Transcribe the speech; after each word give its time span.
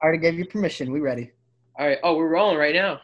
I 0.00 0.04
already 0.06 0.18
gave 0.22 0.38
you 0.38 0.46
permission. 0.46 0.92
We 0.92 1.00
ready? 1.00 1.32
All 1.78 1.86
right. 1.86 1.98
Oh, 2.04 2.16
we're 2.16 2.28
rolling 2.28 2.56
right 2.56 2.74
now. 2.74 3.00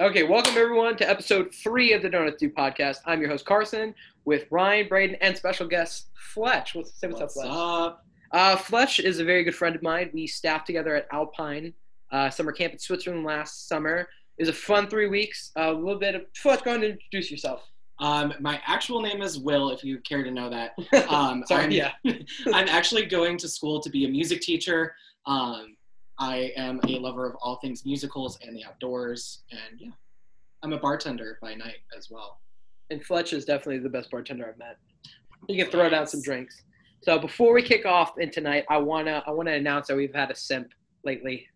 Okay, 0.00 0.22
welcome 0.22 0.56
everyone 0.56 0.96
to 0.96 1.08
episode 1.08 1.54
three 1.54 1.92
of 1.92 2.00
the 2.00 2.08
Donuts 2.08 2.38
Do 2.38 2.48
podcast. 2.48 3.00
I'm 3.04 3.20
your 3.20 3.28
host 3.28 3.44
Carson 3.44 3.94
with 4.24 4.46
Ryan, 4.50 4.88
Braden, 4.88 5.16
and 5.20 5.36
special 5.36 5.66
guest 5.68 6.08
Fletch. 6.32 6.74
What's, 6.74 6.98
say 6.98 7.08
what's, 7.08 7.20
What's 7.20 7.36
up, 7.36 7.42
Fletch? 7.42 7.52
up? 7.52 8.04
Uh, 8.32 8.56
Fletch 8.56 8.98
is 9.00 9.18
a 9.18 9.24
very 9.24 9.44
good 9.44 9.54
friend 9.54 9.76
of 9.76 9.82
mine. 9.82 10.08
We 10.14 10.26
staffed 10.26 10.66
together 10.66 10.94
at 10.94 11.06
Alpine 11.12 11.74
uh, 12.10 12.30
summer 12.30 12.52
camp 12.52 12.72
in 12.72 12.78
Switzerland 12.78 13.26
last 13.26 13.68
summer. 13.68 14.08
It 14.38 14.44
was 14.44 14.48
a 14.48 14.54
fun 14.54 14.88
three 14.88 15.08
weeks. 15.08 15.50
a 15.56 15.70
little 15.70 16.00
bit 16.00 16.14
of 16.14 16.22
Fletch. 16.34 16.64
Go 16.64 16.70
ahead 16.70 16.82
and 16.82 16.92
introduce 16.94 17.30
yourself. 17.30 17.70
Um, 17.98 18.32
my 18.40 18.60
actual 18.66 19.02
name 19.02 19.20
is 19.20 19.38
Will, 19.38 19.70
if 19.70 19.84
you 19.84 19.98
care 19.98 20.24
to 20.24 20.30
know 20.30 20.48
that. 20.48 20.72
Um, 21.10 21.44
Sorry, 21.46 21.64
I'm, 21.64 21.70
yeah. 21.70 21.92
I'm 22.54 22.68
actually 22.68 23.04
going 23.04 23.36
to 23.38 23.48
school 23.48 23.80
to 23.80 23.90
be 23.90 24.06
a 24.06 24.08
music 24.08 24.40
teacher. 24.40 24.94
Um, 25.26 25.76
I 26.18 26.52
am 26.56 26.80
a 26.86 26.98
lover 26.98 27.26
of 27.26 27.36
all 27.40 27.56
things 27.56 27.84
musicals 27.86 28.38
and 28.42 28.54
the 28.54 28.64
outdoors, 28.64 29.42
and 29.50 29.80
yeah, 29.80 29.90
I'm 30.62 30.72
a 30.72 30.78
bartender 30.78 31.38
by 31.40 31.54
night 31.54 31.78
as 31.96 32.10
well. 32.10 32.40
And 32.90 33.04
Fletch 33.04 33.32
is 33.32 33.44
definitely 33.44 33.78
the 33.78 33.88
best 33.88 34.10
bartender 34.10 34.46
I've 34.48 34.58
met. 34.58 34.76
You 35.48 35.62
can 35.62 35.70
throw 35.70 35.88
down 35.88 36.06
some 36.06 36.20
drinks. 36.20 36.62
So 37.02 37.18
before 37.18 37.54
we 37.54 37.62
kick 37.62 37.86
off 37.86 38.18
in 38.18 38.30
tonight, 38.30 38.66
I 38.68 38.76
wanna 38.76 39.22
I 39.26 39.30
wanna 39.30 39.52
announce 39.52 39.86
that 39.86 39.96
we've 39.96 40.14
had 40.14 40.30
a 40.30 40.34
simp 40.34 40.68
lately. 41.04 41.46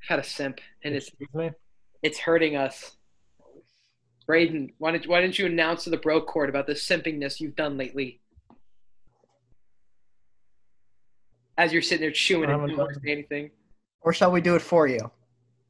We've 0.00 0.08
had 0.08 0.18
a 0.18 0.24
simp, 0.24 0.60
and 0.82 0.94
it's 0.94 1.10
me? 1.34 1.50
it's 2.02 2.18
hurting 2.18 2.56
us. 2.56 2.96
Braden, 4.26 4.72
why 4.78 4.90
didn't 4.90 5.08
why 5.08 5.20
didn't 5.20 5.38
you 5.38 5.46
announce 5.46 5.84
to 5.84 5.90
the 5.90 5.96
bro 5.98 6.20
court 6.20 6.48
about 6.48 6.66
the 6.66 6.72
simpingness 6.72 7.38
you've 7.38 7.54
done 7.54 7.76
lately? 7.76 8.20
As 11.58 11.72
you're 11.72 11.82
sitting 11.82 12.02
there 12.02 12.10
chewing 12.10 12.44
and 12.44 12.52
haven't 12.52 12.70
you 12.70 12.76
don't 12.76 12.92
done- 12.92 13.02
say 13.02 13.12
anything, 13.12 13.50
Or 14.02 14.12
shall 14.12 14.30
we 14.30 14.40
do 14.40 14.54
it 14.54 14.62
for 14.62 14.86
you? 14.86 15.10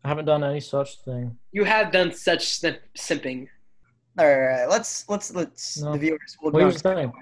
I 0.05 0.09
haven't 0.09 0.25
done 0.27 0.45
any 0.45 0.61
such 0.61 0.99
thing. 1.01 1.37
you 1.53 1.65
have 1.65 1.91
done 1.93 2.13
such 2.13 2.47
simp- 2.47 2.81
simping. 2.97 3.49
All 4.19 4.27
right, 4.41 4.67
let's 4.67 5.09
let's 5.09 5.35
let's 5.35 5.79
No. 5.81 5.93
the 5.93 5.99
viewers 5.99 6.37
will 6.41 6.51
Well, 6.53 6.61
go. 6.65 6.71
here's 6.71 6.83
the 6.83 6.95
thing. 6.95 7.13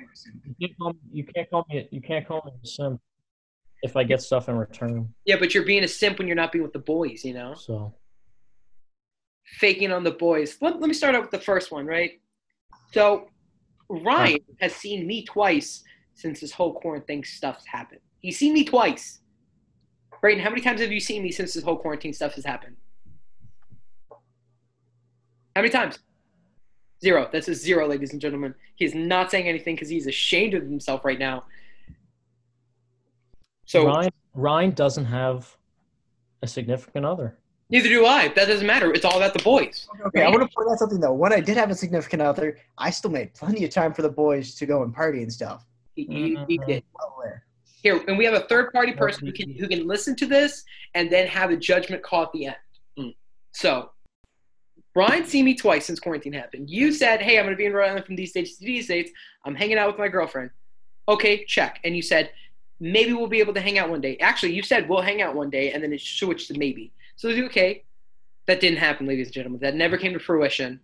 You 0.45 0.55
can't 0.69 0.79
call 0.79 0.93
me, 0.93 0.99
you 1.13 1.25
can't 1.25 1.51
call 1.51 1.67
me, 1.69 1.89
you 1.91 2.01
can't 2.01 2.27
call 2.27 2.43
me 2.47 2.53
a 2.63 2.67
simp 2.67 3.01
if 3.83 3.97
I 3.97 4.05
get 4.05 4.23
stuff 4.23 4.49
in 4.49 4.57
return. 4.57 5.13
Yeah, 5.25 5.37
but 5.39 5.55
you're 5.55 5.65
being 5.65 5.85
a 5.85 5.89
simp 5.89 6.19
when 6.19 6.27
you're 6.29 6.37
not 6.37 6.53
being 6.53 6.63
with 6.63 6.73
the 6.73 6.79
boys, 6.79 7.25
you 7.25 7.35
know. 7.35 7.55
So 7.55 7.95
faking 9.59 9.93
on 9.93 10.05
the 10.05 10.11
boys. 10.13 10.57
Let, 10.61 10.81
let 10.81 10.89
me 10.89 10.95
start 10.95 11.15
out 11.15 11.23
with 11.23 11.31
the 11.31 11.39
first 11.41 11.71
one, 11.71 11.87
right? 11.87 12.13
So, 12.93 13.29
Ryan 13.89 14.39
has 14.61 14.75
seen 14.75 15.07
me 15.07 15.25
twice 15.25 15.85
since 16.15 16.41
this 16.41 16.53
whole 16.53 16.75
quarantine 16.75 17.23
stuff's 17.25 17.67
happened. 17.67 18.01
He's 18.25 18.39
seen 18.39 18.55
me 18.55 18.65
twice. 18.65 19.21
Braden, 20.23 20.43
how 20.43 20.49
many 20.49 20.63
times 20.63 20.81
have 20.81 20.91
you 20.91 20.99
seen 20.99 21.23
me 21.23 21.31
since 21.31 21.53
this 21.53 21.63
whole 21.63 21.77
quarantine 21.77 22.15
stuff 22.15 22.33
has 22.37 22.45
happened? 22.47 22.75
How 24.11 25.61
many 25.61 25.69
times? 25.69 25.99
Zero. 27.03 27.29
That's 27.31 27.49
a 27.49 27.55
zero, 27.55 27.87
ladies 27.87 28.13
and 28.13 28.23
gentlemen. 28.23 28.55
He 28.77 28.87
is 28.87 28.95
not 28.95 29.31
saying 29.31 29.47
anything 29.47 29.75
because 29.75 29.91
he's 29.91 30.07
ashamed 30.07 30.55
of 30.55 30.63
himself 30.63 31.05
right 31.05 31.19
now. 31.19 31.45
So, 33.67 33.85
Ryan, 33.87 34.11
Ryan 34.33 34.71
doesn't 34.71 35.05
have 35.05 35.55
a 36.41 36.47
significant 36.47 37.05
other. 37.05 37.37
neither 37.69 37.91
do 37.91 38.07
I. 38.07 38.29
That 38.29 38.49
doesn't 38.49 38.67
matter. 38.67 38.91
It's 38.95 39.05
all 39.05 39.19
about 39.19 39.35
the 39.35 39.43
boys. 39.43 39.87
Okay, 40.07 40.23
I 40.23 40.31
want 40.31 40.41
to 40.51 40.57
point 40.57 40.71
out 40.71 40.79
something 40.79 40.99
though. 40.99 41.13
When 41.13 41.35
I 41.35 41.41
did 41.41 41.59
have 41.59 41.71
a 41.71 41.75
significant 41.75 42.23
other, 42.23 42.57
I 42.79 42.89
still 42.89 43.11
made 43.11 43.35
plenty 43.35 43.65
of 43.67 43.71
time 43.71 43.93
for 43.93 44.01
the 44.01 44.09
boys 44.09 44.55
to 44.55 44.65
go 44.65 44.83
and 44.83 44.95
party 44.95 45.23
and 45.23 45.31
stuff. 45.31 45.67
He, 45.95 46.05
he, 46.07 46.39
he 46.49 46.59
Mhm. 46.59 46.67
did. 46.67 46.85
Well 46.99 47.15
aware. 47.19 47.44
Here, 47.85 48.03
and 48.09 48.17
we 48.17 48.25
have 48.25 48.33
a 48.33 48.41
third 48.41 48.73
party 48.73 48.93
person 48.93 49.27
who 49.27 49.33
can 49.33 49.53
who 49.53 49.69
can 49.69 49.87
listen 49.87 50.17
to 50.17 50.27
this 50.27 50.65
and 50.95 51.11
then 51.13 51.27
have 51.27 51.51
a 51.51 51.57
judgment 51.57 52.03
call 52.03 52.23
at 52.23 52.33
the 52.33 52.47
end. 52.47 52.57
Mm. 52.99 53.15
So, 53.53 53.91
Brian 54.95 55.27
seen 55.27 55.45
me 55.45 55.55
twice 55.55 55.85
since 55.85 56.01
quarantine 56.01 56.33
happened. 56.33 56.71
You 56.71 56.93
said, 56.93 57.21
"Hey, 57.21 57.39
I'm 57.39 57.45
going 57.45 57.55
to 57.55 57.59
be 57.59 57.67
in 57.67 57.75
Rhode 57.75 57.91
Island 57.91 58.07
from 58.07 58.17
these 58.17 58.33
dates 58.33 58.57
to 58.57 58.65
these 58.65 58.87
dates. 58.87 59.11
I'm 59.45 59.55
hanging 59.55 59.77
out 59.77 59.89
with 59.89 59.99
my 59.99 60.09
girlfriend." 60.09 60.49
Okay, 61.11 61.45
check. 61.45 61.81
And 61.85 61.95
you 61.95 62.01
said, 62.01 62.31
"Maybe 62.81 63.13
we'll 63.13 63.27
be 63.27 63.41
able 63.41 63.53
to 63.53 63.61
hang 63.61 63.77
out 63.77 63.91
one 63.91 64.01
day." 64.01 64.17
Actually, 64.17 64.55
you 64.55 64.63
said 64.63 64.89
we'll 64.89 65.03
hang 65.03 65.21
out 65.21 65.35
one 65.35 65.51
day, 65.51 65.73
and 65.73 65.83
then 65.83 65.93
it 65.93 66.01
switched 66.01 66.49
to 66.49 66.59
maybe. 66.59 66.91
So 67.17 67.29
okay, 67.29 67.85
that 68.47 68.61
didn't 68.61 68.79
happen, 68.79 69.07
ladies 69.07 69.27
and 69.27 69.35
gentlemen. 69.35 69.61
That 69.61 69.75
never 69.75 69.99
came 69.99 70.15
to 70.15 70.19
fruition. 70.19 70.81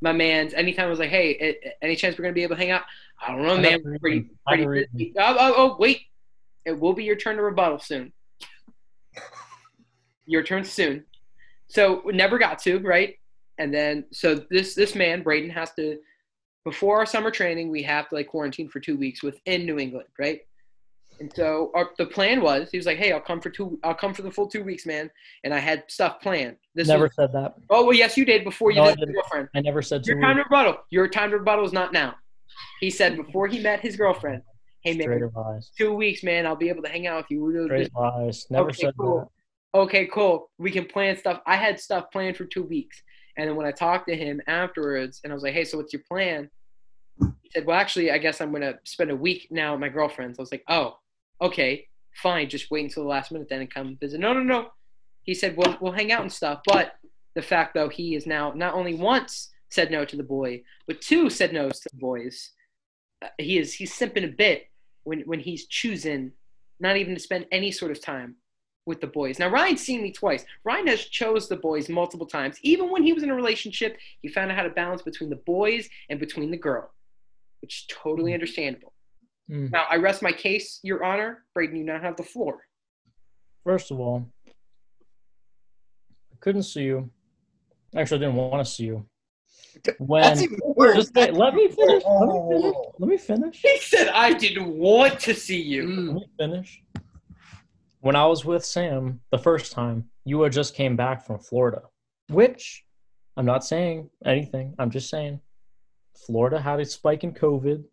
My 0.00 0.12
man's 0.12 0.54
anytime 0.54 0.86
I 0.86 0.90
was 0.90 0.98
like, 0.98 1.10
"Hey, 1.10 1.56
any 1.80 1.94
chance 1.94 2.18
we're 2.18 2.24
going 2.24 2.34
to 2.34 2.38
be 2.38 2.42
able 2.42 2.56
to 2.56 2.60
hang 2.60 2.72
out?" 2.72 2.82
I 3.24 3.28
don't 3.28 3.42
know, 3.46 3.58
man. 3.58 3.80
We're 3.84 4.00
pretty. 4.00 4.26
Pretty 4.44 4.66
busy. 4.66 5.14
Oh, 5.16 5.36
oh, 5.38 5.54
oh, 5.56 5.76
wait. 5.78 6.00
It 6.64 6.78
will 6.78 6.92
be 6.92 7.04
your 7.04 7.16
turn 7.16 7.36
to 7.36 7.42
rebuttal 7.42 7.78
soon. 7.80 8.12
Your 10.26 10.42
turn 10.42 10.64
soon. 10.64 11.04
So 11.68 12.02
never 12.06 12.38
got 12.38 12.58
to 12.60 12.78
right, 12.80 13.16
and 13.58 13.72
then 13.72 14.04
so 14.12 14.34
this 14.50 14.74
this 14.74 14.94
man 14.94 15.22
Braden 15.22 15.50
has 15.50 15.72
to 15.74 15.98
before 16.64 16.98
our 16.98 17.06
summer 17.06 17.30
training 17.30 17.70
we 17.70 17.82
have 17.82 18.08
to 18.10 18.14
like 18.14 18.28
quarantine 18.28 18.68
for 18.68 18.78
two 18.78 18.96
weeks 18.96 19.22
within 19.22 19.66
New 19.66 19.78
England, 19.78 20.06
right? 20.18 20.40
And 21.20 21.32
so 21.34 21.70
our, 21.74 21.90
the 21.98 22.06
plan 22.06 22.40
was 22.40 22.70
he 22.70 22.76
was 22.78 22.86
like, 22.86 22.98
hey, 22.98 23.12
I'll 23.12 23.20
come 23.20 23.40
for 23.40 23.50
two, 23.50 23.78
I'll 23.84 23.94
come 23.94 24.14
for 24.14 24.22
the 24.22 24.30
full 24.30 24.46
two 24.48 24.62
weeks, 24.64 24.86
man. 24.86 25.10
And 25.44 25.52
I 25.52 25.58
had 25.58 25.84
stuff 25.88 26.20
planned. 26.20 26.56
This 26.74 26.88
Never 26.88 27.04
was, 27.04 27.14
said 27.14 27.32
that. 27.32 27.54
oh 27.70 27.84
well, 27.84 27.92
yes, 27.94 28.16
you 28.16 28.24
did 28.24 28.44
before 28.44 28.70
you 28.70 28.76
No, 28.76 28.84
I 28.84 28.86
did 28.90 28.90
with 28.90 28.98
didn't. 29.00 29.14
your 29.14 29.22
girlfriend. 29.22 29.48
I 29.54 29.60
never 29.60 29.82
said 29.82 30.06
Your 30.06 30.20
time 30.20 30.36
to 30.36 30.40
weeks. 30.40 30.50
rebuttal. 30.50 30.76
Your 30.90 31.08
time 31.08 31.30
to 31.30 31.38
rebuttal 31.38 31.64
is 31.64 31.72
not 31.72 31.92
now. 31.92 32.14
He 32.80 32.90
said 32.90 33.16
before 33.16 33.46
he 33.48 33.58
met 33.60 33.80
his 33.80 33.96
girlfriend, 33.96 34.42
hey 34.82 34.96
man, 34.96 35.30
two 35.78 35.92
weeks, 35.94 36.22
man, 36.22 36.46
I'll 36.46 36.56
be 36.56 36.68
able 36.68 36.82
to 36.82 36.88
hang 36.88 37.06
out 37.06 37.18
with 37.24 37.30
you. 37.30 37.44
We'll 37.44 37.66
Straight 37.66 37.94
lies. 37.94 38.46
Never 38.50 38.68
Okay, 38.70 38.82
said 38.82 38.94
cool. 38.98 39.30
that. 39.74 39.78
okay, 39.80 40.06
cool. 40.06 40.50
We 40.58 40.70
can 40.70 40.86
plan 40.86 41.16
stuff. 41.16 41.40
I 41.46 41.56
had 41.56 41.78
stuff 41.80 42.10
planned 42.12 42.36
for 42.36 42.44
two 42.44 42.62
weeks. 42.64 43.02
And 43.36 43.48
then 43.48 43.56
when 43.56 43.66
I 43.66 43.70
talked 43.72 44.08
to 44.08 44.16
him 44.16 44.40
afterwards 44.46 45.20
and 45.24 45.32
I 45.32 45.34
was 45.34 45.42
like, 45.42 45.54
hey, 45.54 45.64
so 45.64 45.78
what's 45.78 45.92
your 45.92 46.02
plan? 46.06 46.50
He 47.40 47.50
said, 47.50 47.64
well, 47.64 47.78
actually, 47.78 48.10
I 48.10 48.18
guess 48.18 48.40
I'm 48.40 48.50
going 48.50 48.62
to 48.62 48.78
spend 48.84 49.10
a 49.10 49.16
week 49.16 49.48
now 49.50 49.74
at 49.74 49.80
my 49.80 49.88
girlfriend's. 49.88 50.38
I 50.38 50.42
was 50.42 50.52
like, 50.52 50.64
oh, 50.68 50.98
okay, 51.40 51.86
fine. 52.14 52.48
Just 52.48 52.70
wait 52.70 52.84
until 52.84 53.04
the 53.04 53.08
last 53.08 53.32
minute 53.32 53.48
then 53.48 53.60
and 53.60 53.72
come 53.72 53.96
visit. 54.00 54.20
No, 54.20 54.32
no, 54.34 54.40
no. 54.42 54.68
He 55.22 55.34
said, 55.34 55.56
well, 55.56 55.78
we'll 55.80 55.92
hang 55.92 56.12
out 56.12 56.22
and 56.22 56.32
stuff. 56.32 56.60
But 56.66 56.94
the 57.34 57.42
fact, 57.42 57.74
though, 57.74 57.88
he 57.88 58.14
is 58.16 58.26
now 58.26 58.52
not 58.54 58.74
only 58.74 58.94
once 58.94 59.50
said 59.70 59.90
no 59.90 60.04
to 60.04 60.16
the 60.16 60.22
boy, 60.22 60.62
but 60.86 61.00
two 61.00 61.30
said 61.30 61.52
no 61.54 61.70
to 61.70 61.88
the 61.90 61.98
boys. 61.98 62.50
Uh, 63.22 63.28
he 63.38 63.56
is 63.58 63.72
he's 63.72 63.96
simping 63.96 64.24
a 64.24 64.32
bit 64.36 64.64
when, 65.04 65.20
when 65.20 65.40
he's 65.40 65.66
choosing 65.66 66.32
not 66.80 66.96
even 66.96 67.14
to 67.14 67.20
spend 67.20 67.46
any 67.52 67.70
sort 67.70 67.92
of 67.92 68.00
time 68.00 68.36
with 68.86 69.00
the 69.00 69.06
boys. 69.06 69.38
Now 69.38 69.48
Ryan's 69.48 69.80
seen 69.80 70.02
me 70.02 70.10
twice. 70.10 70.44
Ryan 70.64 70.88
has 70.88 71.04
chose 71.04 71.48
the 71.48 71.56
boys 71.56 71.88
multiple 71.88 72.26
times. 72.26 72.58
Even 72.62 72.90
when 72.90 73.02
he 73.02 73.12
was 73.12 73.22
in 73.22 73.30
a 73.30 73.34
relationship, 73.34 73.96
he 74.20 74.28
found 74.28 74.50
out 74.50 74.56
how 74.56 74.64
to 74.64 74.70
balance 74.70 75.02
between 75.02 75.30
the 75.30 75.36
boys 75.36 75.88
and 76.10 76.18
between 76.18 76.50
the 76.50 76.56
girl, 76.56 76.90
which 77.60 77.78
is 77.78 77.86
totally 77.88 78.34
understandable. 78.34 78.92
Mm. 79.50 79.70
Now 79.70 79.84
I 79.88 79.96
rest 79.96 80.22
my 80.22 80.32
case, 80.32 80.80
Your 80.82 81.04
Honor. 81.04 81.44
Braden, 81.54 81.76
you 81.76 81.84
now 81.84 82.00
have 82.00 82.16
the 82.16 82.22
floor. 82.22 82.66
First 83.64 83.92
of 83.92 84.00
all, 84.00 84.26
I 84.48 86.36
couldn't 86.40 86.64
see 86.64 86.82
you. 86.82 87.08
Actually, 87.94 88.18
I 88.18 88.20
didn't 88.20 88.36
want 88.36 88.66
to 88.66 88.72
see 88.72 88.84
you. 88.84 89.06
When 89.98 90.22
That's 90.22 90.40
just 90.40 91.14
wait, 91.14 91.34
let 91.34 91.54
me 91.54 91.68
finish. 91.68 92.02
Let 92.04 92.28
me 92.28 92.42
finish. 92.48 92.74
Let 92.98 93.08
me 93.08 93.16
finish. 93.16 93.62
He 93.62 93.78
said 93.78 94.08
I 94.08 94.32
didn't 94.32 94.68
want 94.68 95.20
to 95.20 95.34
see 95.34 95.60
you. 95.60 95.88
Let 95.88 96.14
me 96.14 96.20
mm. 96.20 96.36
finish. 96.38 96.82
When 98.00 98.16
I 98.16 98.26
was 98.26 98.44
with 98.44 98.64
Sam 98.64 99.20
the 99.30 99.38
first 99.38 99.72
time, 99.72 100.08
you 100.24 100.40
had 100.42 100.52
just 100.52 100.74
came 100.74 100.96
back 100.96 101.24
from 101.24 101.38
Florida, 101.38 101.82
which 102.28 102.84
I'm 103.36 103.46
not 103.46 103.64
saying 103.64 104.10
anything. 104.24 104.74
I'm 104.78 104.90
just 104.90 105.08
saying 105.08 105.40
Florida 106.26 106.60
had 106.60 106.80
a 106.80 106.84
spike 106.84 107.24
in 107.24 107.32
COVID, 107.32 107.84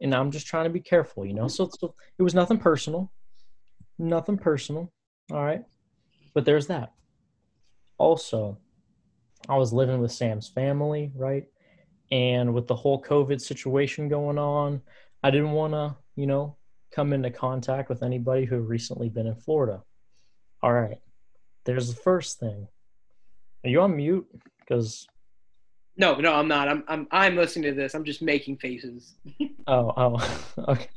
and 0.00 0.14
I'm 0.14 0.30
just 0.30 0.46
trying 0.46 0.64
to 0.64 0.70
be 0.70 0.80
careful, 0.80 1.24
you 1.24 1.34
know. 1.34 1.48
So, 1.48 1.70
so 1.78 1.94
it 2.18 2.22
was 2.22 2.34
nothing 2.34 2.58
personal, 2.58 3.12
nothing 3.98 4.38
personal. 4.38 4.92
All 5.30 5.44
right, 5.44 5.64
but 6.34 6.44
there's 6.44 6.66
that. 6.68 6.92
Also, 7.98 8.58
I 9.48 9.56
was 9.56 9.72
living 9.72 10.00
with 10.00 10.12
Sam's 10.12 10.48
family, 10.48 11.12
right? 11.14 11.44
And 12.10 12.54
with 12.54 12.66
the 12.66 12.76
whole 12.76 13.02
COVID 13.02 13.40
situation 13.40 14.08
going 14.08 14.38
on, 14.38 14.82
I 15.22 15.30
didn't 15.30 15.52
want 15.52 15.72
to, 15.72 15.96
you 16.16 16.26
know, 16.26 16.56
come 16.90 17.12
into 17.12 17.30
contact 17.30 17.88
with 17.88 18.02
anybody 18.02 18.44
who 18.44 18.56
had 18.56 18.68
recently 18.68 19.08
been 19.08 19.26
in 19.26 19.34
Florida. 19.36 19.82
All 20.62 20.72
right. 20.72 20.98
There's 21.64 21.94
the 21.94 22.00
first 22.00 22.40
thing. 22.40 22.68
Are 23.64 23.70
you 23.70 23.80
on 23.80 23.96
mute? 23.96 24.26
Because 24.60 25.06
No, 25.96 26.16
no, 26.16 26.34
I'm 26.34 26.48
not. 26.48 26.68
I'm 26.68 26.84
I'm 26.88 27.08
I'm 27.10 27.36
listening 27.36 27.70
to 27.70 27.80
this. 27.80 27.94
I'm 27.94 28.04
just 28.04 28.22
making 28.22 28.56
faces. 28.56 29.14
oh 29.66 29.92
oh 29.96 30.42
okay. 30.68 30.88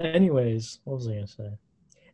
Anyways, 0.00 0.80
what 0.84 0.96
was 0.96 1.08
I 1.08 1.14
gonna 1.14 1.26
say? 1.26 1.50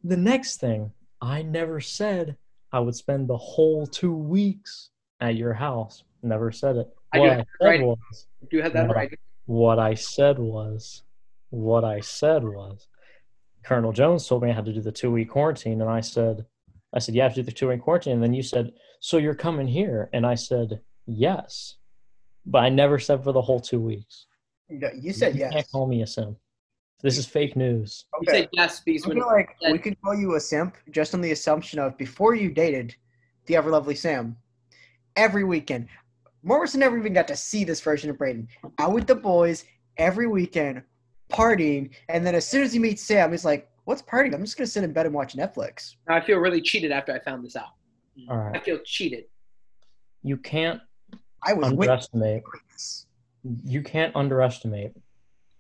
The 0.05 0.17
next 0.17 0.61
thing, 0.61 0.93
I 1.21 1.43
never 1.43 1.81
said 1.81 2.37
I 2.73 2.81
would 2.81 2.95
spend 2.95 3.29
the 3.29 3.37
whole 3.37 3.87
two 3.87 4.15
weeks 4.15 4.91
at 5.21 5.37
your 5.37 5.53
house. 5.55 6.05
Never 6.23 6.51
said 6.53 6.77
it. 6.77 6.89
I 7.13 7.19
do 7.19 7.23
What 7.23 7.31
have 7.31 7.41
I 7.41 7.45
said 7.61 7.67
right. 7.69 7.83
was 7.83 8.27
Do 8.51 8.57
you 8.57 8.63
have 8.63 8.73
that 8.73 8.87
No. 8.89 8.93
right? 8.95 9.19
what 9.47 9.79
I 9.79 9.95
said 9.95 10.39
was 10.39 11.03
what 11.51 11.85
I 11.85 12.01
said 12.01 12.45
was 12.45 12.87
Colonel 13.65 13.93
Jones 13.93 14.27
told 14.27 14.43
me 14.43 14.51
I 14.51 14.55
had 14.55 14.65
to 14.67 14.73
do 14.73 14.81
the 14.81 14.93
two 14.93 15.11
week 15.11 15.29
quarantine, 15.31 15.81
and 15.83 15.91
I 15.91 16.01
said, 16.01 16.47
I 16.95 16.99
said, 16.99 17.15
you 17.15 17.21
have 17.23 17.35
to 17.35 17.43
do 17.43 17.47
the 17.47 17.53
two 17.53 17.69
week 17.69 17.83
quarantine. 17.83 18.15
And 18.15 18.23
then 18.23 18.33
you 18.33 18.43
said, 18.43 18.73
so 19.01 19.19
you're 19.19 19.35
coming 19.35 19.67
here, 19.67 20.09
and 20.13 20.25
I 20.27 20.35
said, 20.35 20.81
yes, 21.07 21.77
but 22.47 22.61
I 22.63 22.69
never 22.71 22.99
said 22.99 23.23
for 23.23 23.33
the 23.33 23.43
whole 23.43 23.61
two 23.61 23.81
weeks. 23.81 24.27
You 24.69 24.81
you 24.99 25.13
said 25.13 25.35
you 25.35 25.41
yes. 25.41 25.53
can't 25.53 25.71
call 25.73 25.87
me 25.87 26.03
a 26.03 26.07
simp. 26.07 26.39
This 27.03 27.19
is 27.19 27.27
fake 27.27 27.57
news. 27.57 28.05
You 28.15 28.19
Okay. 28.29 28.41
said 28.43 28.49
yes 28.53 28.81
because 28.81 29.05
I 29.07 29.15
feel 29.15 29.27
like 29.27 29.57
said- 29.61 29.73
we 29.73 29.79
could 29.79 30.01
call 30.01 30.15
you 30.15 30.37
a 30.37 30.41
simp 30.41 30.77
just 30.91 31.13
on 31.15 31.21
the 31.21 31.33
assumption 31.33 31.79
of 31.81 31.99
before 31.99 32.35
you 32.35 32.51
dated 32.51 32.95
the 33.47 33.57
ever 33.57 33.71
lovely 33.71 33.95
Sam, 33.97 34.37
every 35.17 35.45
weekend. 35.45 35.89
Morrison 36.43 36.81
never 36.81 36.97
even 36.99 37.13
got 37.13 37.29
to 37.29 37.37
see 37.37 37.65
this 37.65 37.81
version 37.81 38.09
of 38.11 38.17
Braden. 38.19 38.49
Out 38.79 38.93
with 38.93 39.07
the 39.07 39.15
boys 39.15 39.65
every 39.99 40.27
weekend, 40.27 40.83
partying, 41.31 41.91
and 42.09 42.27
then 42.27 42.35
as 42.35 42.47
soon 42.47 42.63
as 42.63 42.73
he 42.73 42.79
meets 42.79 43.03
Sam, 43.03 43.31
he's 43.31 43.45
like, 43.45 43.67
What's 43.85 44.03
partying? 44.03 44.35
I'm 44.35 44.45
just 44.45 44.57
gonna 44.57 44.67
sit 44.69 44.85
in 44.85 44.93
bed 44.93 45.07
and 45.07 45.15
watch 45.15 45.35
Netflix. 45.35 45.97
I 46.09 46.21
feel 46.21 46.39
really 46.39 46.61
cheated 46.61 46.93
after 46.93 47.13
I 47.13 47.19
found 47.19 47.45
this 47.45 47.57
out. 47.57 47.71
All 48.29 48.37
I 48.55 48.61
feel 48.61 48.79
cheated. 48.85 49.25
You 50.23 50.37
can't 50.37 50.81
I 51.43 51.55
was 51.55 51.73
with 51.73 51.89
underestimate 51.89 52.43
this. 52.71 53.07
you 53.65 53.83
can't 53.83 54.15
underestimate 54.15 54.93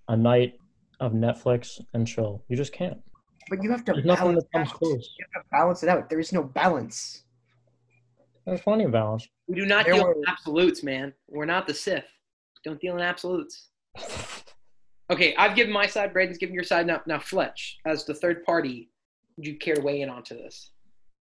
a 0.08 0.16
night 0.16 0.58
of 1.00 1.12
Netflix 1.12 1.80
and 1.94 2.06
chill. 2.06 2.44
You 2.48 2.56
just 2.56 2.72
can't. 2.72 2.98
But 3.48 3.62
you 3.64 3.70
have 3.70 3.84
to 3.86 3.94
There's 3.94 4.04
nothing 4.04 4.26
balance 4.26 4.44
that 4.52 4.58
comes 4.58 4.68
out. 4.68 4.74
close. 4.74 5.14
You 5.18 5.24
have 5.34 5.42
to 5.42 5.48
balance 5.50 5.82
it 5.82 5.88
out. 5.88 6.08
There 6.10 6.20
is 6.20 6.32
no 6.32 6.42
balance. 6.44 7.24
There's 8.46 8.60
plenty 8.60 8.84
of 8.84 8.92
balance. 8.92 9.28
We 9.46 9.54
do 9.56 9.66
not 9.66 9.84
There 9.84 9.94
deal 9.94 10.04
were- 10.04 10.12
in 10.14 10.22
absolutes, 10.28 10.82
man. 10.82 11.12
We're 11.28 11.44
not 11.44 11.66
the 11.66 11.74
Sith. 11.74 12.06
Don't 12.64 12.80
deal 12.80 12.96
in 12.96 13.02
absolutes. 13.02 13.68
Okay, 15.10 15.34
I've 15.34 15.56
given 15.56 15.72
my 15.72 15.86
side. 15.88 16.12
Braden's 16.12 16.38
given 16.38 16.54
your 16.54 16.62
side. 16.62 16.86
Now, 16.86 17.02
now 17.04 17.18
Fletch, 17.18 17.78
as 17.84 18.04
the 18.04 18.14
third 18.14 18.44
party, 18.44 18.90
would 19.36 19.44
you 19.44 19.58
care 19.58 19.74
to 19.74 19.80
weigh 19.82 20.02
in 20.02 20.08
onto 20.08 20.36
this? 20.36 20.70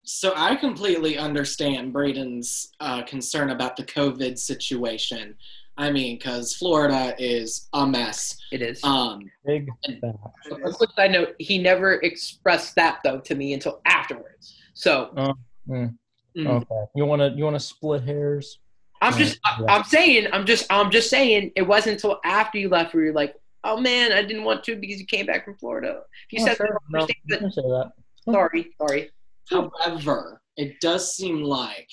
So 0.04 0.34
I 0.36 0.56
completely 0.56 1.16
understand 1.16 1.90
Braden's 1.90 2.70
uh, 2.80 3.02
concern 3.04 3.48
about 3.48 3.76
the 3.76 3.84
COVID 3.84 4.38
situation. 4.38 5.34
I 5.78 5.90
mean, 5.90 6.18
because 6.18 6.54
Florida 6.54 7.14
is 7.18 7.70
a 7.72 7.86
mess. 7.86 8.36
It 8.50 8.60
is. 8.60 8.84
Um, 8.84 9.30
Big 9.46 9.68
fact. 10.02 10.18
A 10.50 10.70
quick 10.70 10.90
side 10.94 11.12
note: 11.12 11.34
He 11.38 11.56
never 11.56 11.94
expressed 12.02 12.74
that 12.74 12.98
though 13.02 13.20
to 13.20 13.34
me 13.34 13.54
until 13.54 13.80
afterwards. 13.86 14.54
So 14.74 15.34
Mm, 15.66 15.96
mm, 16.36 16.46
okay. 16.46 16.84
You 16.94 17.04
wanna 17.04 17.32
you 17.36 17.44
wanna 17.44 17.60
split 17.60 18.02
hairs? 18.02 18.58
I'm 19.00 19.18
just, 19.18 19.40
I, 19.44 19.64
I'm 19.68 19.82
saying, 19.82 20.28
I'm 20.32 20.46
just, 20.46 20.64
I'm 20.70 20.88
just 20.90 21.10
saying. 21.10 21.50
It 21.56 21.62
wasn't 21.62 21.94
until 21.94 22.20
after 22.24 22.58
you 22.58 22.68
left 22.68 22.94
where 22.94 23.02
you're 23.04 23.12
like, 23.12 23.34
"Oh 23.64 23.76
man, 23.80 24.12
I 24.12 24.22
didn't 24.22 24.44
want 24.44 24.62
to 24.64 24.76
because 24.76 25.00
you 25.00 25.06
came 25.06 25.26
back 25.26 25.44
from 25.44 25.56
Florida." 25.56 26.02
If 26.30 26.38
you 26.38 26.42
Oh, 26.42 26.46
said 26.46 26.56
sure. 26.56 26.78
No, 26.90 27.00
understand, 27.00 27.42
you 27.42 27.50
say 27.50 27.62
that. 27.62 27.92
sorry, 28.30 28.70
sorry. 28.80 29.10
However, 29.50 30.40
it 30.56 30.80
does 30.80 31.16
seem 31.16 31.42
like 31.42 31.88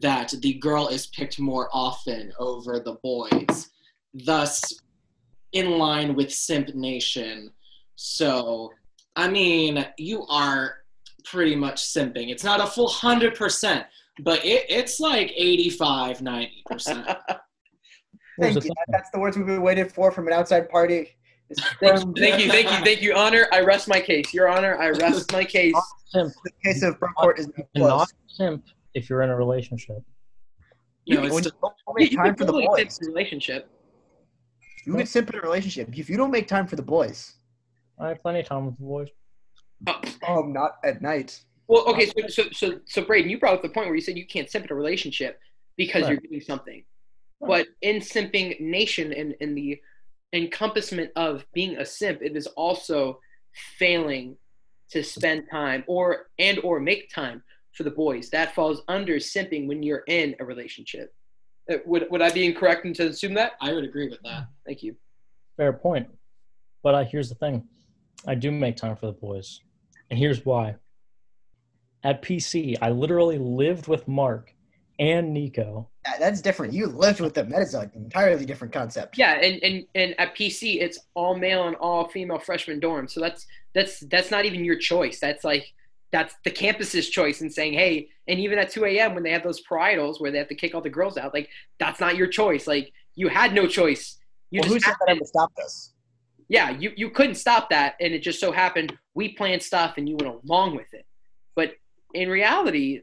that 0.00 0.34
the 0.40 0.54
girl 0.54 0.88
is 0.88 1.06
picked 1.08 1.38
more 1.38 1.68
often 1.72 2.32
over 2.40 2.80
the 2.80 2.94
boys, 3.04 3.70
thus 4.12 4.60
in 5.52 5.78
line 5.78 6.16
with 6.16 6.32
Simp 6.32 6.74
Nation. 6.74 7.52
So, 7.94 8.72
I 9.14 9.28
mean, 9.28 9.86
you 9.98 10.26
are 10.26 10.78
pretty 11.24 11.56
much 11.56 11.82
simping. 11.82 12.30
It's 12.30 12.44
not 12.44 12.60
a 12.60 12.66
full 12.66 12.88
100%, 12.88 13.84
but 14.20 14.44
it, 14.44 14.66
it's 14.68 15.00
like 15.00 15.32
85, 15.36 16.18
90%. 16.18 16.50
Thank 18.40 18.54
you. 18.56 18.60
thing. 18.60 18.72
That's 18.88 19.10
the 19.10 19.18
words 19.18 19.36
we've 19.36 19.46
been 19.46 19.62
waiting 19.62 19.88
for 19.88 20.10
from 20.10 20.26
an 20.26 20.32
outside 20.32 20.68
party. 20.68 21.08
Thank 21.80 22.00
you, 22.04 22.12
thank 22.16 22.42
you, 22.42 22.50
thank 22.50 22.70
you, 22.70 22.84
thank 22.84 23.02
you, 23.02 23.14
Honor. 23.14 23.46
I 23.52 23.60
rest 23.60 23.86
my 23.86 24.00
case. 24.00 24.32
Your 24.34 24.48
Honor, 24.48 24.76
I 24.80 24.90
rest 24.90 25.30
my 25.32 25.44
case. 25.44 25.74
Simp 26.06 26.32
the 26.42 26.50
case 26.64 26.82
of 26.82 26.98
Brockport 26.98 27.38
is 27.38 27.48
not 27.76 28.00
and 28.00 28.08
simp 28.26 28.64
if 28.94 29.08
you're 29.08 29.22
in 29.22 29.30
a 29.30 29.36
relationship. 29.36 30.02
No, 31.06 31.16
When 31.20 31.26
it's 31.26 31.34
you 31.34 31.40
still, 31.42 31.52
don't 31.60 31.98
make 31.98 32.16
time 32.16 32.34
for 32.34 32.44
the 32.44 32.52
totally 32.52 32.66
boys. 32.66 32.78
fix 32.80 33.02
a 33.02 33.06
relationship. 33.06 33.70
You 34.86 34.94
can 34.94 35.06
simp 35.06 35.30
in 35.32 35.38
a 35.38 35.42
relationship 35.42 35.96
if 35.96 36.08
you 36.08 36.16
don't 36.16 36.30
make 36.30 36.48
time 36.48 36.66
for 36.66 36.76
the 36.76 36.82
boys. 36.82 37.34
I 38.00 38.08
have 38.08 38.22
plenty 38.22 38.40
of 38.40 38.46
time 38.46 38.66
with 38.66 38.76
the 38.78 38.84
boys. 38.84 39.08
Oh, 39.86 40.00
Um, 40.26 40.52
not 40.52 40.76
at 40.84 41.02
night. 41.02 41.40
well, 41.68 41.84
okay, 41.88 42.06
so, 42.06 42.28
so, 42.28 42.42
so, 42.52 42.80
so, 42.86 43.04
Braden, 43.04 43.28
you 43.30 43.38
brought 43.38 43.54
up 43.54 43.62
the 43.62 43.68
point 43.68 43.86
where 43.86 43.94
you 43.94 44.00
said 44.00 44.16
you 44.16 44.26
can't 44.26 44.50
simp 44.50 44.64
in 44.66 44.72
a 44.72 44.74
relationship 44.74 45.38
because 45.76 46.02
Right. 46.02 46.12
you're 46.12 46.20
doing 46.20 46.40
something. 46.40 46.84
Right. 47.40 47.48
But 47.48 47.66
in 47.82 47.96
simping 48.00 48.58
nation 48.60 49.12
and 49.12 49.34
in 49.40 49.54
the 49.54 49.80
encompassment 50.32 51.10
of 51.16 51.44
being 51.52 51.76
a 51.76 51.84
simp, 51.84 52.22
it 52.22 52.36
is 52.36 52.46
also 52.48 53.20
failing 53.78 54.36
to 54.90 55.02
spend 55.02 55.44
time 55.50 55.84
or 55.86 56.28
and 56.38 56.58
or 56.60 56.80
make 56.80 57.10
time 57.12 57.42
for 57.72 57.82
the 57.82 57.90
boys. 57.90 58.30
That 58.30 58.54
falls 58.54 58.82
under 58.88 59.16
simping 59.16 59.66
when 59.66 59.82
you're 59.82 60.04
in 60.06 60.36
a 60.40 60.44
relationship. 60.44 61.14
Uh, 61.70 61.76
Would, 61.86 62.06
would 62.10 62.22
I 62.22 62.30
be 62.30 62.44
incorrect 62.46 62.86
to 62.96 63.08
assume 63.08 63.34
that? 63.34 63.52
I 63.60 63.72
would 63.72 63.84
agree 63.84 64.08
with 64.08 64.20
that. 64.24 64.46
Thank 64.66 64.82
you. 64.82 64.96
Fair 65.56 65.72
point. 65.72 66.08
But 66.82 66.94
uh, 66.94 67.04
here's 67.04 67.28
the 67.28 67.34
thing 67.36 67.66
I 68.26 68.34
do 68.34 68.50
make 68.50 68.76
time 68.76 68.96
for 68.96 69.06
the 69.06 69.12
boys. 69.12 69.60
And 70.14 70.20
here's 70.20 70.44
why. 70.44 70.76
At 72.04 72.22
PC, 72.22 72.76
I 72.80 72.90
literally 72.90 73.36
lived 73.36 73.88
with 73.88 74.06
Mark 74.06 74.54
and 75.00 75.34
Nico. 75.34 75.88
That, 76.04 76.20
that's 76.20 76.40
different. 76.40 76.72
You 76.72 76.86
lived 76.86 77.18
with 77.18 77.34
them. 77.34 77.50
That 77.50 77.62
is 77.62 77.74
an 77.74 77.90
entirely 77.96 78.46
different 78.46 78.72
concept. 78.72 79.18
Yeah, 79.18 79.32
and, 79.32 79.60
and 79.64 79.84
and 79.96 80.14
at 80.20 80.36
PC 80.36 80.80
it's 80.80 81.00
all 81.14 81.36
male 81.36 81.66
and 81.66 81.74
all 81.74 82.06
female 82.06 82.38
freshman 82.38 82.78
dorm. 82.78 83.08
So 83.08 83.18
that's 83.18 83.44
that's 83.74 83.98
that's 84.08 84.30
not 84.30 84.44
even 84.44 84.64
your 84.64 84.78
choice. 84.78 85.18
That's 85.18 85.42
like 85.42 85.66
that's 86.12 86.36
the 86.44 86.50
campus's 86.52 87.10
choice 87.10 87.40
in 87.40 87.50
saying, 87.50 87.72
hey, 87.72 88.08
and 88.28 88.38
even 88.38 88.56
at 88.60 88.70
2 88.70 88.84
a.m. 88.84 89.14
when 89.16 89.24
they 89.24 89.32
have 89.32 89.42
those 89.42 89.66
parietals 89.68 90.20
where 90.20 90.30
they 90.30 90.38
have 90.38 90.46
to 90.46 90.54
kick 90.54 90.76
all 90.76 90.80
the 90.80 90.88
girls 90.88 91.18
out, 91.18 91.34
like 91.34 91.48
that's 91.80 91.98
not 91.98 92.14
your 92.14 92.28
choice. 92.28 92.68
Like 92.68 92.92
you 93.16 93.26
had 93.26 93.52
no 93.52 93.66
choice. 93.66 94.16
You 94.52 94.60
Well, 94.60 94.68
who 94.68 94.74
just 94.76 94.86
said 94.86 94.94
that 95.08 95.16
ever 95.16 95.24
stopped 95.24 95.58
us? 95.58 95.90
yeah, 96.48 96.70
you, 96.70 96.92
you 96.96 97.10
couldn't 97.10 97.34
stop 97.34 97.70
that, 97.70 97.96
and 98.00 98.14
it 98.14 98.20
just 98.20 98.38
so 98.38 98.52
happened 98.52 98.96
we 99.14 99.34
planned 99.34 99.62
stuff 99.62 99.94
and 99.96 100.08
you 100.08 100.16
went 100.16 100.42
along 100.44 100.76
with 100.76 100.92
it. 100.92 101.06
But 101.54 101.74
in 102.14 102.28
reality, 102.28 103.02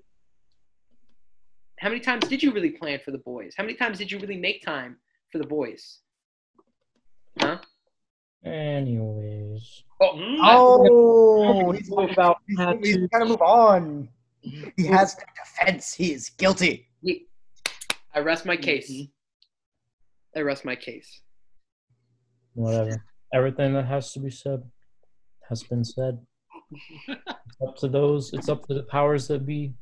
how 1.80 1.90
many 1.90 2.02
times 2.02 2.28
did 2.28 2.44
you 2.44 2.52
really 2.52 2.72
plan 2.72 3.00
for 3.04 3.12
the 3.12 3.18
boys? 3.18 3.54
How 3.58 3.64
many 3.64 3.76
times 3.76 3.98
did 3.98 4.12
you 4.12 4.20
really 4.20 4.38
make 4.38 4.64
time 4.64 4.98
for 5.32 5.38
the 5.40 5.48
boys? 5.48 6.00
Huh? 7.40 7.58
Anyways. 8.44 9.84
Oh, 10.02 10.20
Oh, 10.44 11.72
he's, 11.72 11.90
Talk 11.90 12.12
about 12.12 12.38
he's, 12.48 12.58
tattoos. 12.58 12.86
he's 12.88 13.08
got 13.08 13.20
to 13.20 13.26
move 13.26 13.42
on. 13.42 14.10
He 14.76 14.86
has 14.88 15.16
no 15.18 15.24
defense. 15.66 15.94
He 15.94 16.12
is 16.14 16.30
guilty. 16.32 16.88
I 18.14 18.20
rest 18.20 18.46
my 18.46 18.58
case. 18.58 18.92
Mhm. 18.92 19.10
I 20.36 20.42
rest 20.42 20.66
my 20.66 20.76
case. 20.76 21.22
Whatever. 22.54 23.06
Everything 23.34 23.74
that 23.74 23.86
has 23.86 24.12
to 24.14 24.20
be 24.20 24.30
said 24.30 24.64
has 25.52 25.64
been 25.64 25.84
said. 25.84 26.18
It's 27.08 27.62
up 27.68 27.76
to 27.78 27.88
those, 27.90 28.32
it's 28.34 28.48
up 28.48 28.66
to 28.68 28.74
the 28.74 28.84
powers 28.84 29.28
that 29.28 29.46
be 29.46 29.74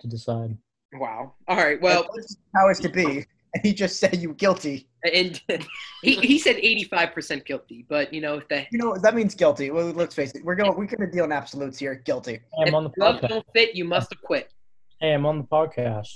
to 0.00 0.08
decide. 0.08 0.56
Wow. 0.94 1.34
All 1.48 1.56
right. 1.56 1.80
Well, 1.80 2.06
What's 2.10 2.36
powers 2.54 2.80
to 2.80 2.88
be, 2.88 3.24
and 3.54 3.62
he 3.62 3.72
just 3.72 4.00
said 4.00 4.16
you 4.16 4.34
guilty. 4.34 4.88
and 5.12 5.40
he, 6.02 6.16
he 6.16 6.38
said 6.38 6.56
85% 6.56 7.44
guilty, 7.44 7.86
but 7.88 8.12
you 8.12 8.20
know, 8.20 8.34
if 8.38 8.48
the 8.48 8.66
You 8.72 8.78
know 8.78 8.96
that 8.96 9.14
means 9.14 9.34
guilty. 9.36 9.70
Well, 9.70 9.90
let's 9.92 10.14
face 10.14 10.32
it. 10.32 10.44
We're 10.44 10.56
going. 10.56 10.70
We're 10.76 10.86
going 10.86 11.08
to 11.08 11.10
deal 11.10 11.24
in 11.24 11.32
absolutes 11.32 11.78
here. 11.78 11.94
Guilty. 12.04 12.32
Hey, 12.32 12.40
I'm 12.62 12.68
if 12.68 12.74
on 12.74 12.84
the 12.84 12.90
gloves 12.90 13.20
podcast. 13.20 13.28
don't 13.28 13.46
fit, 13.54 13.74
you 13.76 13.84
must 13.84 14.12
have 14.12 14.22
quit. 14.22 14.52
Hey, 15.00 15.12
I'm 15.12 15.24
on 15.24 15.38
the 15.38 15.44
podcast. 15.44 16.10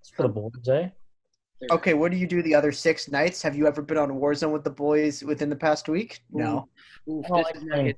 It's 0.00 0.10
for 0.14 0.22
the 0.22 0.28
boys, 0.28 0.68
eh? 0.70 0.88
Okay. 1.70 1.94
What 1.94 2.10
do 2.12 2.16
you 2.16 2.26
do 2.26 2.42
the 2.42 2.54
other 2.54 2.72
six 2.72 3.08
nights? 3.10 3.42
Have 3.42 3.56
you 3.56 3.66
ever 3.66 3.82
been 3.82 3.98
on 3.98 4.10
Warzone 4.10 4.52
with 4.52 4.64
the 4.64 4.70
boys 4.70 5.22
within 5.24 5.48
the 5.48 5.56
past 5.56 5.88
week? 5.88 6.20
No. 6.30 6.68
Oof, 7.08 7.24
I 7.24 7.28
don't 7.28 7.42
like 7.42 7.54
playing. 7.68 7.86
good. 7.86 7.96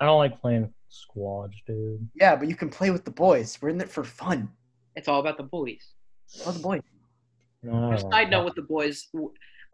I 0.00 0.04
don't 0.06 0.18
like 0.18 0.40
playing 0.40 0.72
squads, 0.88 1.54
dude. 1.66 2.08
Yeah, 2.14 2.36
but 2.36 2.48
you 2.48 2.56
can 2.56 2.68
play 2.68 2.90
with 2.90 3.04
the 3.04 3.10
boys. 3.10 3.58
We're 3.60 3.70
in 3.70 3.80
it 3.80 3.88
for 3.88 4.04
fun. 4.04 4.48
It's 4.96 5.08
all 5.08 5.20
about 5.20 5.36
the 5.36 5.44
boys. 5.44 5.94
Oh, 6.46 6.52
the 6.52 6.58
boys. 6.58 6.82
No, 7.62 7.72
I 7.90 7.94
A 7.94 7.98
don't 7.98 8.10
side 8.10 8.30
note 8.30 8.44
with 8.44 8.54
the 8.54 8.62
boys, 8.62 9.08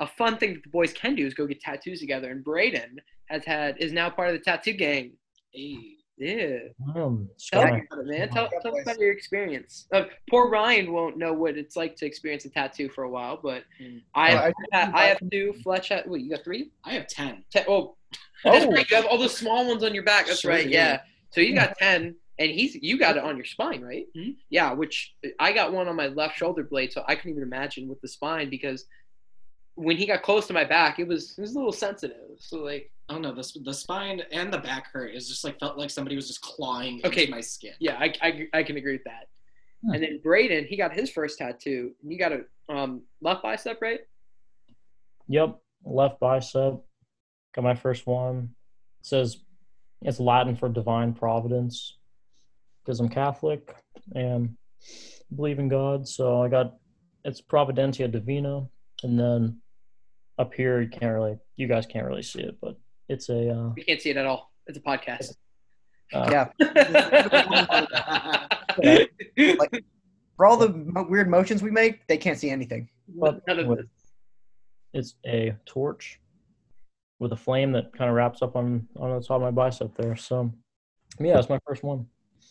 a 0.01 0.07
fun 0.07 0.37
thing 0.39 0.55
that 0.55 0.63
the 0.63 0.69
boys 0.71 0.93
can 0.93 1.15
do 1.15 1.27
is 1.27 1.35
go 1.35 1.47
get 1.47 1.61
tattoos 1.61 2.01
together. 2.01 2.31
And 2.31 2.45
Braden 2.45 3.01
has 3.27 3.45
had 3.45 3.79
is 3.79 3.93
now 3.93 4.11
part 4.11 4.29
of 4.29 4.35
the 4.35 4.41
tattoo 4.41 4.73
gang. 4.75 5.13
Hey. 5.53 5.98
Yeah, 6.19 6.59
Um, 6.97 7.29
tell 7.39 7.63
Sky. 7.63 7.71
me 7.77 7.83
about 7.91 8.01
it, 8.05 8.07
man. 8.09 8.29
Tell, 8.31 8.49
Yeah, 8.53 8.59
tell 8.61 8.77
us 8.77 8.83
about 8.83 8.99
your 8.99 9.13
experience. 9.13 9.87
Uh, 9.93 10.05
poor 10.29 10.51
Ryan 10.51 10.93
won't 10.93 11.17
know 11.17 11.33
what 11.33 11.57
it's 11.57 11.77
like 11.77 11.95
to 11.97 12.07
experience 12.07 12.45
a 12.45 12.51
tattoo 12.51 12.89
for 12.89 13.05
a 13.05 13.11
while, 13.11 13.39
but 13.41 13.65
Mm. 13.81 14.03
I 14.15 14.33
Uh, 14.35 14.53
have, 14.73 14.95
I- 14.95 14.99
I 14.99 15.05
have 15.07 15.21
two. 15.31 15.53
Fletch, 15.63 15.89
had, 15.91 16.09
wait, 16.09 16.23
you 16.23 16.31
got 16.31 16.43
three? 16.43 16.71
I 16.85 16.95
have 16.95 17.07
10. 17.07 17.45
Ten, 17.51 17.65
oh, 17.69 17.97
that's 18.45 18.65
Oh. 18.65 18.71
right. 18.73 18.89
You 18.91 18.97
have 18.97 19.07
all 19.07 19.19
the 19.19 19.29
small 19.29 19.67
ones 19.69 19.85
on 19.85 19.95
your 19.95 20.03
back. 20.05 20.27
That's 20.27 20.41
Sure 20.41 20.51
right. 20.51 20.65
do. 20.65 20.71
Yeah. 20.71 21.03
So 21.31 21.41
you 21.41 21.55
got 21.55 21.77
ten, 21.79 22.17
and 22.39 22.51
he's 22.51 22.75
you 22.75 22.99
got 22.99 23.17
it 23.17 23.23
on 23.23 23.37
your 23.37 23.45
spine, 23.45 23.83
right? 23.83 24.07
Mhm. 24.17 24.37
Yeah. 24.49 24.73
Which 24.73 25.15
I 25.39 25.53
got 25.53 25.73
one 25.73 25.87
on 25.89 25.95
my 25.95 26.07
left 26.09 26.37
shoulder 26.39 26.65
blade, 26.65 26.93
so 26.93 27.05
I 27.07 27.15
couldn't 27.15 27.33
even 27.33 27.43
imagine 27.43 27.87
with 27.87 28.01
the 28.01 28.09
spine 28.09 28.49
because 28.49 28.87
when 29.79 29.97
he 29.97 30.07
got 30.07 30.23
close 30.23 30.47
to 30.49 30.53
my 30.53 30.65
back, 30.65 30.99
it 30.99 31.07
was 31.07 31.39
it 31.39 31.41
was 31.41 31.53
a 31.53 31.59
little 31.59 31.73
sensitive. 31.73 32.17
So 32.39 32.59
like, 32.59 32.91
I 33.09 33.13
don't 33.13 33.23
know. 33.23 33.33
The, 33.35 33.61
the 33.65 33.73
spine 33.73 34.21
and 34.33 34.53
the 34.53 34.59
back 34.59 34.91
hurt. 34.93 35.15
It's 35.15 35.29
just 35.29 35.45
like 35.45 35.59
felt 35.61 35.79
like 35.79 35.91
somebody 35.91 36.17
was 36.17 36.27
just 36.27 36.41
clawing 36.43 37.01
Okay. 37.05 37.23
into 37.23 37.31
my 37.31 37.41
skin. 37.41 37.73
yeah, 37.79 37.97
I, 37.99 38.13
I, 38.21 38.49
I 38.53 38.63
can 38.65 38.77
agree 38.77 38.93
with 38.93 39.05
that. 39.05 39.29
Hmm. 39.85 39.95
And 39.95 40.03
then 40.03 40.21
Braden, 40.23 40.65
he 40.67 40.77
got 40.77 40.93
his 40.93 41.11
first 41.11 41.39
tattoo. 41.39 41.93
And 42.03 42.13
you 42.13 42.19
got 42.19 42.33
a 42.33 42.41
um, 42.69 43.03
left 43.21 43.43
bicep, 43.43 43.79
right? 43.81 44.01
Yep, 45.29 45.59
left 45.85 46.19
bicep. 46.21 46.81
Got 47.55 47.65
my 47.65 47.75
first 47.75 48.07
one. 48.07 48.51
It 49.01 49.07
says 49.07 49.39
it's 50.03 50.19
Latin 50.21 50.57
for 50.57 50.69
divine 50.69 51.13
providence 51.13 51.99
because 52.85 52.99
I'm 53.01 53.09
Catholic 53.09 53.75
and 54.15 54.57
believe 55.35 55.59
in 55.61 55.69
God. 55.69 56.09
So 56.09 56.43
I 56.43 56.49
got 56.49 56.75
it's 57.25 57.41
Providentia 57.41 58.11
Divina, 58.11 58.67
and 59.03 59.19
then 59.19 59.61
up 60.39 60.55
here 60.55 60.81
you 60.81 60.89
can't 60.89 61.13
really, 61.13 61.39
you 61.57 61.67
guys 61.67 61.87
can't 61.87 62.07
really 62.07 62.23
see 62.23 62.41
it, 62.41 62.57
but 62.61 62.77
it's 63.09 63.29
a 63.29 63.51
uh, 63.51 63.71
We 63.77 63.85
can't 63.85 64.01
see 64.01 64.11
it 64.11 64.17
at 64.17 64.27
all. 64.27 64.53
It's 64.67 64.79
a 64.79 64.81
podcast. 64.81 65.35
uh, 66.13 66.29
Yeah. 66.31 66.49
Like- 69.59 69.85
For 70.37 70.47
all 70.47 70.57
the 70.57 70.69
mo- 70.69 71.07
weird 71.09 71.29
motions 71.29 71.63
we 71.63 71.71
make, 71.71 72.07
they 72.07 72.17
can't 72.17 72.39
see 72.39 72.51
anything. 72.51 72.89
But 73.09 73.41
None 73.49 73.59
of 73.61 73.67
with- 73.67 73.79
this. 73.81 73.87
it's 74.93 75.15
a 75.27 75.55
torch 75.67 76.21
with 77.19 77.33
a 77.33 77.37
flame 77.37 77.73
that 77.73 77.93
kind 77.97 78.09
of 78.09 78.15
wraps 78.15 78.41
up 78.43 78.55
on 78.55 78.87
on 78.97 79.11
the 79.19 79.27
top 79.27 79.37
of 79.37 79.43
my 79.43 79.51
bicep 79.51 79.95
there. 79.97 80.15
So 80.15 80.53
yeah, 81.19 81.39
it's 81.39 81.49
my 81.49 81.59
first 81.67 81.83
one. 81.83 82.07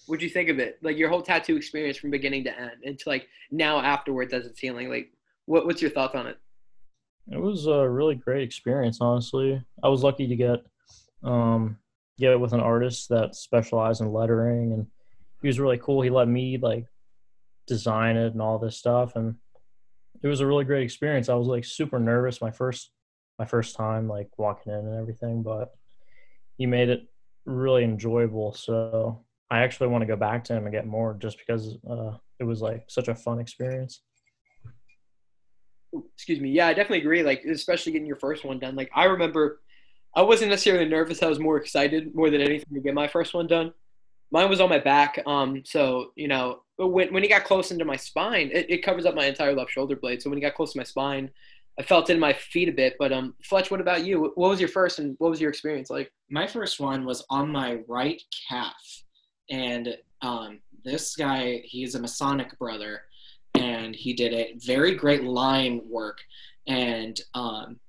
What'd 0.07 0.21
you 0.21 0.29
think 0.29 0.49
of 0.49 0.59
it? 0.59 0.77
Like 0.81 0.97
your 0.97 1.07
whole 1.09 1.21
tattoo 1.21 1.55
experience 1.55 1.97
from 1.97 2.11
beginning 2.11 2.43
to 2.45 2.59
end, 2.59 2.71
and 2.83 2.99
to 2.99 3.09
like 3.09 3.27
now 3.51 3.79
afterwards 3.79 4.33
as 4.33 4.45
it's 4.45 4.59
healing. 4.59 4.89
Like, 4.89 5.11
what 5.45 5.65
what's 5.65 5.81
your 5.81 5.91
thoughts 5.91 6.15
on 6.15 6.27
it? 6.27 6.37
It 7.31 7.39
was 7.39 7.67
a 7.67 7.89
really 7.89 8.15
great 8.15 8.43
experience, 8.43 8.99
honestly. 9.01 9.61
I 9.83 9.89
was 9.89 10.03
lucky 10.03 10.27
to 10.27 10.35
get 10.35 10.59
um 11.23 11.77
get 12.17 12.31
it 12.31 12.39
with 12.39 12.53
an 12.53 12.59
artist 12.59 13.09
that 13.09 13.35
specialized 13.35 14.01
in 14.01 14.11
lettering 14.11 14.73
and 14.73 14.87
he 15.41 15.47
was 15.47 15.59
really 15.59 15.77
cool. 15.77 16.01
He 16.01 16.09
let 16.09 16.27
me 16.27 16.57
like 16.57 16.85
design 17.67 18.17
it 18.17 18.33
and 18.33 18.41
all 18.41 18.57
this 18.57 18.77
stuff 18.77 19.15
and 19.15 19.35
it 20.23 20.27
was 20.27 20.39
a 20.39 20.47
really 20.47 20.65
great 20.65 20.83
experience. 20.83 21.29
I 21.29 21.35
was 21.35 21.47
like 21.47 21.65
super 21.65 21.99
nervous 21.99 22.41
my 22.41 22.51
first 22.51 22.91
my 23.37 23.45
first 23.45 23.75
time 23.75 24.07
like 24.07 24.29
walking 24.37 24.73
in 24.73 24.79
and 24.79 24.99
everything, 24.99 25.43
but 25.43 25.71
he 26.57 26.65
made 26.65 26.89
it 26.89 27.07
really 27.45 27.83
enjoyable. 27.83 28.53
So 28.53 29.23
I 29.51 29.59
actually 29.59 29.89
want 29.89 30.01
to 30.01 30.07
go 30.07 30.15
back 30.15 30.43
to 30.45 30.53
him 30.53 30.63
and 30.63 30.73
get 30.73 30.87
more 30.87 31.15
just 31.19 31.37
because 31.37 31.77
uh 31.89 32.17
it 32.39 32.45
was 32.45 32.61
like 32.61 32.85
such 32.87 33.09
a 33.09 33.15
fun 33.15 33.39
experience. 33.39 34.01
Excuse 36.13 36.39
me 36.39 36.49
yeah 36.49 36.67
i 36.67 36.73
definitely 36.73 36.99
agree 36.99 37.23
like 37.23 37.43
especially 37.45 37.91
getting 37.91 38.07
your 38.07 38.17
first 38.17 38.45
one 38.45 38.59
done 38.59 38.75
like 38.75 38.91
i 38.95 39.05
remember 39.05 39.59
i 40.15 40.21
wasn't 40.21 40.49
necessarily 40.49 40.85
nervous 40.87 41.23
i 41.23 41.27
was 41.27 41.39
more 41.39 41.57
excited 41.57 42.13
more 42.15 42.29
than 42.29 42.41
anything 42.41 42.73
to 42.73 42.81
get 42.81 42.93
my 42.93 43.07
first 43.07 43.33
one 43.33 43.47
done. 43.47 43.73
Mine 44.29 44.49
was 44.49 44.59
on 44.59 44.69
my 44.69 44.79
back 44.79 45.21
um 45.25 45.63
so 45.65 46.11
you 46.15 46.27
know 46.27 46.61
when, 46.77 47.13
when 47.13 47.23
he 47.23 47.29
got 47.29 47.45
close 47.45 47.71
into 47.71 47.85
my 47.85 47.95
spine 47.95 48.49
it, 48.53 48.69
it 48.69 48.83
covers 48.83 49.05
up 49.05 49.15
my 49.15 49.25
entire 49.25 49.53
left 49.53 49.71
shoulder 49.71 49.95
blade 49.95 50.21
so 50.21 50.29
when 50.29 50.37
he 50.37 50.41
got 50.41 50.53
close 50.53 50.73
to 50.73 50.77
my 50.77 50.83
spine 50.83 51.31
i 51.79 51.81
felt 51.81 52.09
in 52.09 52.19
my 52.19 52.33
feet 52.33 52.67
a 52.67 52.71
bit 52.73 52.95
but 52.99 53.13
um 53.13 53.35
fletch 53.41 53.71
what 53.71 53.79
about 53.79 54.05
you? 54.05 54.33
What 54.35 54.49
was 54.49 54.59
your 54.59 54.69
first 54.69 54.99
and 54.99 55.15
what 55.19 55.29
was 55.29 55.39
your 55.39 55.49
experience 55.49 55.89
like? 55.89 56.11
My 56.29 56.45
first 56.45 56.79
one 56.79 57.05
was 57.05 57.25
on 57.29 57.49
my 57.49 57.79
right 57.87 58.21
calf 58.49 58.75
and 59.49 59.97
um, 60.21 60.59
this 60.83 61.15
guy 61.15 61.61
he's 61.63 61.95
a 61.95 62.01
masonic 62.01 62.57
brother 62.57 63.01
and 63.57 63.95
he 63.95 64.13
did 64.13 64.33
a 64.33 64.53
very 64.57 64.95
great 64.95 65.23
line 65.23 65.81
work. 65.87 66.19
And 66.67 67.19
um, 67.33 67.79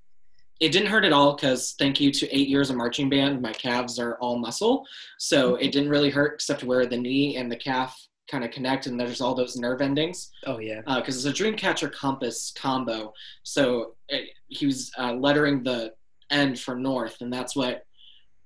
it 0.60 0.72
didn't 0.72 0.88
hurt 0.88 1.04
at 1.04 1.12
all 1.12 1.34
because 1.34 1.74
thank 1.78 2.00
you 2.00 2.10
to 2.12 2.36
eight 2.36 2.48
years 2.48 2.70
of 2.70 2.76
marching 2.76 3.08
band. 3.08 3.40
My 3.40 3.52
calves 3.52 3.98
are 3.98 4.16
all 4.16 4.38
muscle. 4.38 4.84
So 5.18 5.56
it 5.56 5.72
didn't 5.72 5.90
really 5.90 6.10
hurt 6.10 6.34
except 6.34 6.64
where 6.64 6.86
the 6.86 6.96
knee 6.96 7.36
and 7.36 7.50
the 7.50 7.56
calf 7.56 7.96
kind 8.30 8.44
of 8.44 8.50
connect 8.50 8.86
and 8.86 9.00
there's 9.00 9.20
all 9.20 9.34
those 9.34 9.56
nerve 9.56 9.80
endings. 9.80 10.30
Oh 10.46 10.58
yeah. 10.58 10.82
Because 10.96 11.24
it's 11.24 11.40
a 11.40 11.42
Dreamcatcher 11.42 11.92
Compass 11.92 12.52
combo. 12.56 13.12
So 13.42 13.94
it, 14.08 14.30
he 14.48 14.66
was 14.66 14.90
uh, 14.98 15.14
lettering 15.14 15.62
the 15.62 15.92
end 16.30 16.58
for 16.58 16.74
North, 16.74 17.20
and 17.20 17.32
that's 17.32 17.56
what 17.56 17.84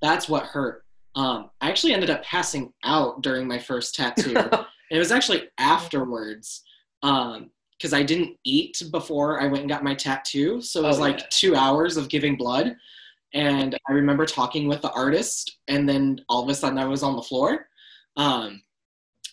that's 0.00 0.29
what 0.29 0.45
hurt. 0.45 0.85
Um, 1.14 1.50
I 1.61 1.69
actually 1.69 1.95
ended 1.95 2.11
up 2.11 2.23
passing 2.23 2.73
out 2.85 3.23
during 3.23 3.47
my 3.47 3.59
first 3.59 3.95
tattoo. 3.95 4.35
it 4.91 4.99
was 4.99 5.12
actually 5.12 5.49
afterwards 5.59 6.62
because 7.02 7.92
I 7.92 8.02
didn't 8.02 8.37
eat 8.44 8.80
before 8.90 9.40
I 9.40 9.47
went 9.47 9.61
and 9.61 9.68
got 9.68 9.82
my 9.85 9.94
tattoo. 9.94 10.61
So 10.61 10.80
it 10.85 10.87
was 10.87 10.99
Oh, 10.99 11.02
like 11.02 11.18
yeah. 11.18 11.26
two 11.30 11.56
hours 11.56 11.97
of 11.97 12.09
giving 12.09 12.37
blood. 12.37 12.76
And 13.35 13.76
I 13.88 13.92
remember 13.92 14.26
talking 14.26 14.68
with 14.68 14.82
the 14.82 14.90
artist, 14.92 15.59
and 15.68 15.88
then 15.88 16.21
all 16.28 16.42
of 16.42 16.49
a 16.49 16.54
sudden 16.54 16.78
I 16.78 16.85
was 16.85 17.02
on 17.02 17.16
the 17.16 17.23
floor. 17.23 17.66
Um, 18.16 18.62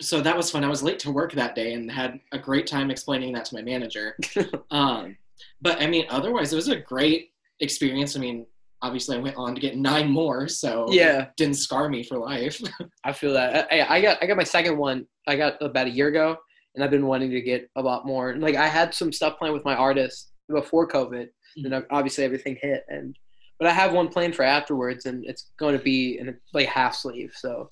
so 0.01 0.21
that 0.21 0.37
was 0.37 0.49
fun. 0.49 0.63
I 0.63 0.69
was 0.69 0.81
late 0.81 0.99
to 0.99 1.11
work 1.11 1.33
that 1.33 1.53
day 1.55 1.73
and 1.73 1.91
had 1.91 2.19
a 2.31 2.39
great 2.39 2.65
time 2.65 2.89
explaining 2.89 3.33
that 3.33 3.43
to 3.45 3.55
my 3.55 3.61
manager. 3.61 4.15
um, 4.71 5.17
but 5.61 5.81
I 5.81 5.87
mean, 5.87 6.05
otherwise, 6.09 6.53
it 6.53 6.55
was 6.55 6.69
a 6.69 6.77
great 6.77 7.31
experience. 7.59 8.15
I 8.15 8.19
mean, 8.21 8.45
obviously, 8.81 9.17
I 9.17 9.19
went 9.19 9.35
on 9.35 9.53
to 9.53 9.59
get 9.59 9.75
nine 9.75 10.09
more, 10.09 10.47
so 10.47 10.87
Yeah. 10.89 11.23
it 11.23 11.29
didn't 11.35 11.55
scar 11.57 11.89
me 11.89 12.01
for 12.01 12.17
life. 12.17 12.61
I 13.03 13.11
feel 13.11 13.33
that. 13.33 13.67
I, 13.69 13.97
I 13.97 14.01
got 14.01 14.17
I 14.23 14.25
got 14.27 14.37
my 14.37 14.43
second 14.45 14.77
one. 14.77 15.05
I 15.27 15.35
got 15.35 15.61
about 15.61 15.87
a 15.87 15.91
year 15.91 16.07
ago, 16.07 16.37
and 16.79 16.85
I've 16.85 16.91
been 16.91 17.07
wanting 17.07 17.31
to 17.31 17.41
get 17.41 17.69
a 17.75 17.81
lot 17.81 18.05
more. 18.05 18.29
And 18.29 18.41
like 18.41 18.55
I 18.55 18.67
had 18.67 18.93
some 18.93 19.11
stuff 19.11 19.37
planned 19.37 19.53
with 19.53 19.65
my 19.65 19.75
artist 19.75 20.31
before 20.47 20.87
COVID, 20.87 21.27
and 21.57 21.65
mm-hmm. 21.65 21.93
obviously 21.93 22.23
everything 22.23 22.57
hit. 22.61 22.85
And 22.87 23.17
but 23.59 23.67
I 23.67 23.71
have 23.71 23.91
one 23.91 24.07
planned 24.07 24.33
for 24.33 24.43
afterwards, 24.43 25.05
and 25.05 25.25
it's 25.25 25.51
going 25.59 25.77
to 25.77 25.83
be 25.83 26.19
in 26.19 26.29
a, 26.29 26.33
like 26.53 26.69
half 26.69 26.95
sleeve. 26.95 27.33
So 27.35 27.67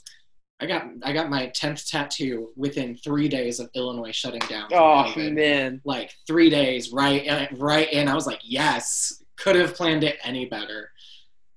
I 0.59 0.65
got 0.65 0.87
I 1.03 1.13
got 1.13 1.29
my 1.29 1.47
tenth 1.47 1.87
tattoo 1.87 2.49
within 2.57 2.97
three 2.97 3.29
days 3.29 3.61
of 3.61 3.69
Illinois 3.75 4.11
shutting 4.11 4.41
down. 4.49 4.67
for 4.67 4.75
oh 4.75 5.13
COVID. 5.15 5.35
man, 5.35 5.81
Like 5.85 6.13
three 6.27 6.49
days, 6.49 6.91
right, 6.91 7.47
right, 7.57 7.87
and 7.93 8.09
I 8.09 8.13
was 8.13 8.27
like, 8.27 8.41
yes, 8.43 9.23
could 9.37 9.55
have 9.55 9.73
planned 9.73 10.03
it 10.03 10.17
any 10.21 10.45
better. 10.45 10.91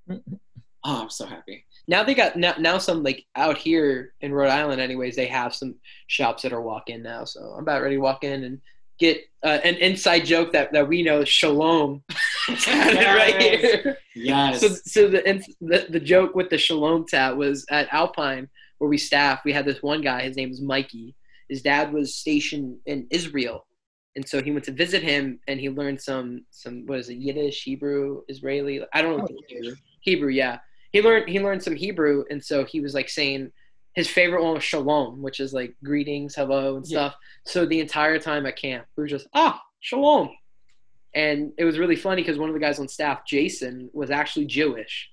Oh, 0.83 1.03
I'm 1.03 1.11
so 1.11 1.27
happy. 1.27 1.67
Now 1.91 2.05
they 2.05 2.15
got 2.15 2.37
now, 2.37 2.55
now 2.57 2.79
some 2.79 3.03
like 3.03 3.27
out 3.35 3.59
here 3.59 4.15
in 4.21 4.33
Rhode 4.33 4.49
Island, 4.49 4.81
anyways. 4.81 5.17
They 5.17 5.27
have 5.27 5.53
some 5.53 5.75
shops 6.07 6.45
that 6.45 6.53
are 6.53 6.63
walk 6.63 6.89
in 6.89 7.03
now. 7.03 7.25
So 7.25 7.41
I'm 7.41 7.65
about 7.65 7.83
ready 7.83 7.97
to 7.97 8.01
walk 8.01 8.23
in 8.23 8.45
and 8.45 8.61
get 9.01 9.25
uh, 9.43 9.59
an 9.65 9.75
inside 9.75 10.21
joke 10.21 10.53
that, 10.53 10.73
that 10.73 10.87
we 10.87 11.03
know 11.03 11.25
shalom 11.25 12.05
tatted 12.61 13.05
right 13.05 13.43
here. 13.43 13.99
Yes. 14.15 14.61
So, 14.61 14.69
so 14.69 15.09
the, 15.09 15.43
the 15.61 15.87
the 15.91 15.99
joke 15.99 16.37
with 16.37 16.49
the 16.49 16.59
shalom 16.59 17.07
tat 17.07 17.37
was 17.37 17.67
at 17.71 17.93
Alpine 17.93 18.49
where 18.79 18.89
we 18.89 18.97
staff. 18.97 19.41
We 19.45 19.53
had 19.53 19.65
this 19.65 19.83
one 19.83 20.01
guy. 20.01 20.23
His 20.23 20.37
name 20.37 20.51
was 20.51 20.61
Mikey. 20.61 21.17
His 21.49 21.61
dad 21.61 21.93
was 21.93 22.15
stationed 22.15 22.79
in 22.87 23.09
Israel, 23.11 23.67
and 24.15 24.29
so 24.29 24.41
he 24.41 24.53
went 24.53 24.65
to 24.67 24.73
visit 24.73 25.03
him, 25.03 25.41
and 25.49 25.59
he 25.59 25.69
learned 25.69 26.01
some 26.01 26.45
some 26.53 26.87
what 26.87 27.01
is 27.01 27.09
it 27.09 27.17
Yiddish, 27.17 27.65
Hebrew, 27.65 28.23
Israeli. 28.29 28.81
I 28.95 29.03
don't 29.03 29.19
know. 29.19 29.27
Oh, 29.29 29.43
Hebrew. 29.49 29.75
Hebrew, 30.03 30.31
yeah. 30.31 30.59
He 30.93 31.03
learned 31.03 31.29
he 31.29 31.41
learned 31.41 31.63
some 31.63 31.77
Hebrew, 31.77 32.25
and 32.31 32.43
so 32.45 32.65
he 32.65 32.81
was 32.81 32.95
like 32.95 33.09
saying 33.09 33.53
his 33.95 34.09
favorite 34.09 34.43
one 34.43 34.55
was 34.55 34.65
shalom, 34.65 35.21
which 35.23 35.41
is 35.41 35.53
like 35.53 35.75
greetings, 35.85 36.35
hello, 36.35 36.77
and 36.77 36.87
Yeah. 36.87 36.97
stuff. 37.09 37.17
So 37.47 37.67
the 37.67 37.81
entire 37.81 38.19
time 38.19 38.47
at 38.47 38.57
camp, 38.57 38.87
we 38.97 39.03
were 39.03 39.09
just 39.09 39.27
ah 39.35 39.61
shalom, 39.81 40.31
and 41.15 41.53
it 41.59 41.65
was 41.65 41.79
really 41.79 41.97
funny 41.97 42.23
because 42.23 42.39
one 42.39 42.49
of 42.49 42.55
the 42.55 42.61
guys 42.61 42.79
on 42.79 42.89
staff, 42.89 43.25
Jason, 43.27 43.91
was 43.93 44.11
actually 44.11 44.47
Jewish. 44.47 45.11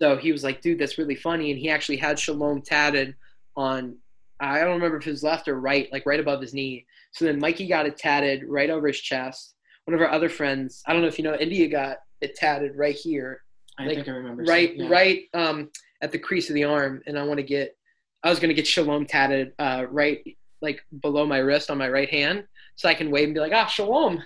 So 0.00 0.16
he 0.16 0.32
was 0.32 0.44
like, 0.44 0.60
dude, 0.60 0.78
that's 0.78 0.98
really 0.98 1.14
funny. 1.14 1.50
And 1.50 1.58
he 1.58 1.68
actually 1.70 1.96
had 1.96 2.18
shalom 2.18 2.60
tatted 2.62 3.14
on, 3.56 3.96
I 4.40 4.60
don't 4.60 4.74
remember 4.74 4.98
if 4.98 5.04
his 5.04 5.22
left 5.22 5.48
or 5.48 5.58
right, 5.60 5.90
like 5.92 6.04
right 6.06 6.20
above 6.20 6.40
his 6.40 6.52
knee. 6.54 6.86
So 7.12 7.24
then 7.24 7.38
Mikey 7.38 7.66
got 7.68 7.86
it 7.86 7.96
tatted 7.96 8.44
right 8.46 8.68
over 8.70 8.88
his 8.88 9.00
chest. 9.00 9.54
One 9.84 9.94
of 9.94 10.00
our 10.00 10.10
other 10.10 10.28
friends, 10.28 10.82
I 10.86 10.92
don't 10.92 11.02
know 11.02 11.08
if 11.08 11.18
you 11.18 11.24
know, 11.24 11.34
India 11.36 11.68
got 11.68 11.98
it 12.20 12.34
tatted 12.36 12.76
right 12.76 12.94
here, 12.94 13.42
I 13.82 13.86
like, 13.86 13.96
think 13.96 14.08
I 14.08 14.12
remember. 14.12 14.44
right, 14.44 14.76
yeah. 14.76 14.88
right 14.88 15.22
um, 15.34 15.70
at 16.02 16.12
the 16.12 16.18
crease 16.18 16.48
of 16.48 16.54
the 16.54 16.64
arm. 16.64 17.02
And 17.06 17.18
I 17.18 17.24
want 17.24 17.38
to 17.38 17.44
get, 17.44 17.76
I 18.22 18.30
was 18.30 18.38
going 18.38 18.48
to 18.48 18.54
get 18.54 18.66
shalom 18.66 19.06
tatted 19.06 19.52
uh, 19.58 19.86
right, 19.90 20.22
like 20.60 20.80
below 21.00 21.26
my 21.26 21.38
wrist 21.38 21.70
on 21.70 21.78
my 21.78 21.88
right 21.88 22.08
hand. 22.08 22.44
So 22.76 22.88
I 22.88 22.94
can 22.94 23.10
wave 23.10 23.26
and 23.26 23.34
be 23.34 23.40
like, 23.40 23.52
ah, 23.52 23.66
shalom. 23.66 24.22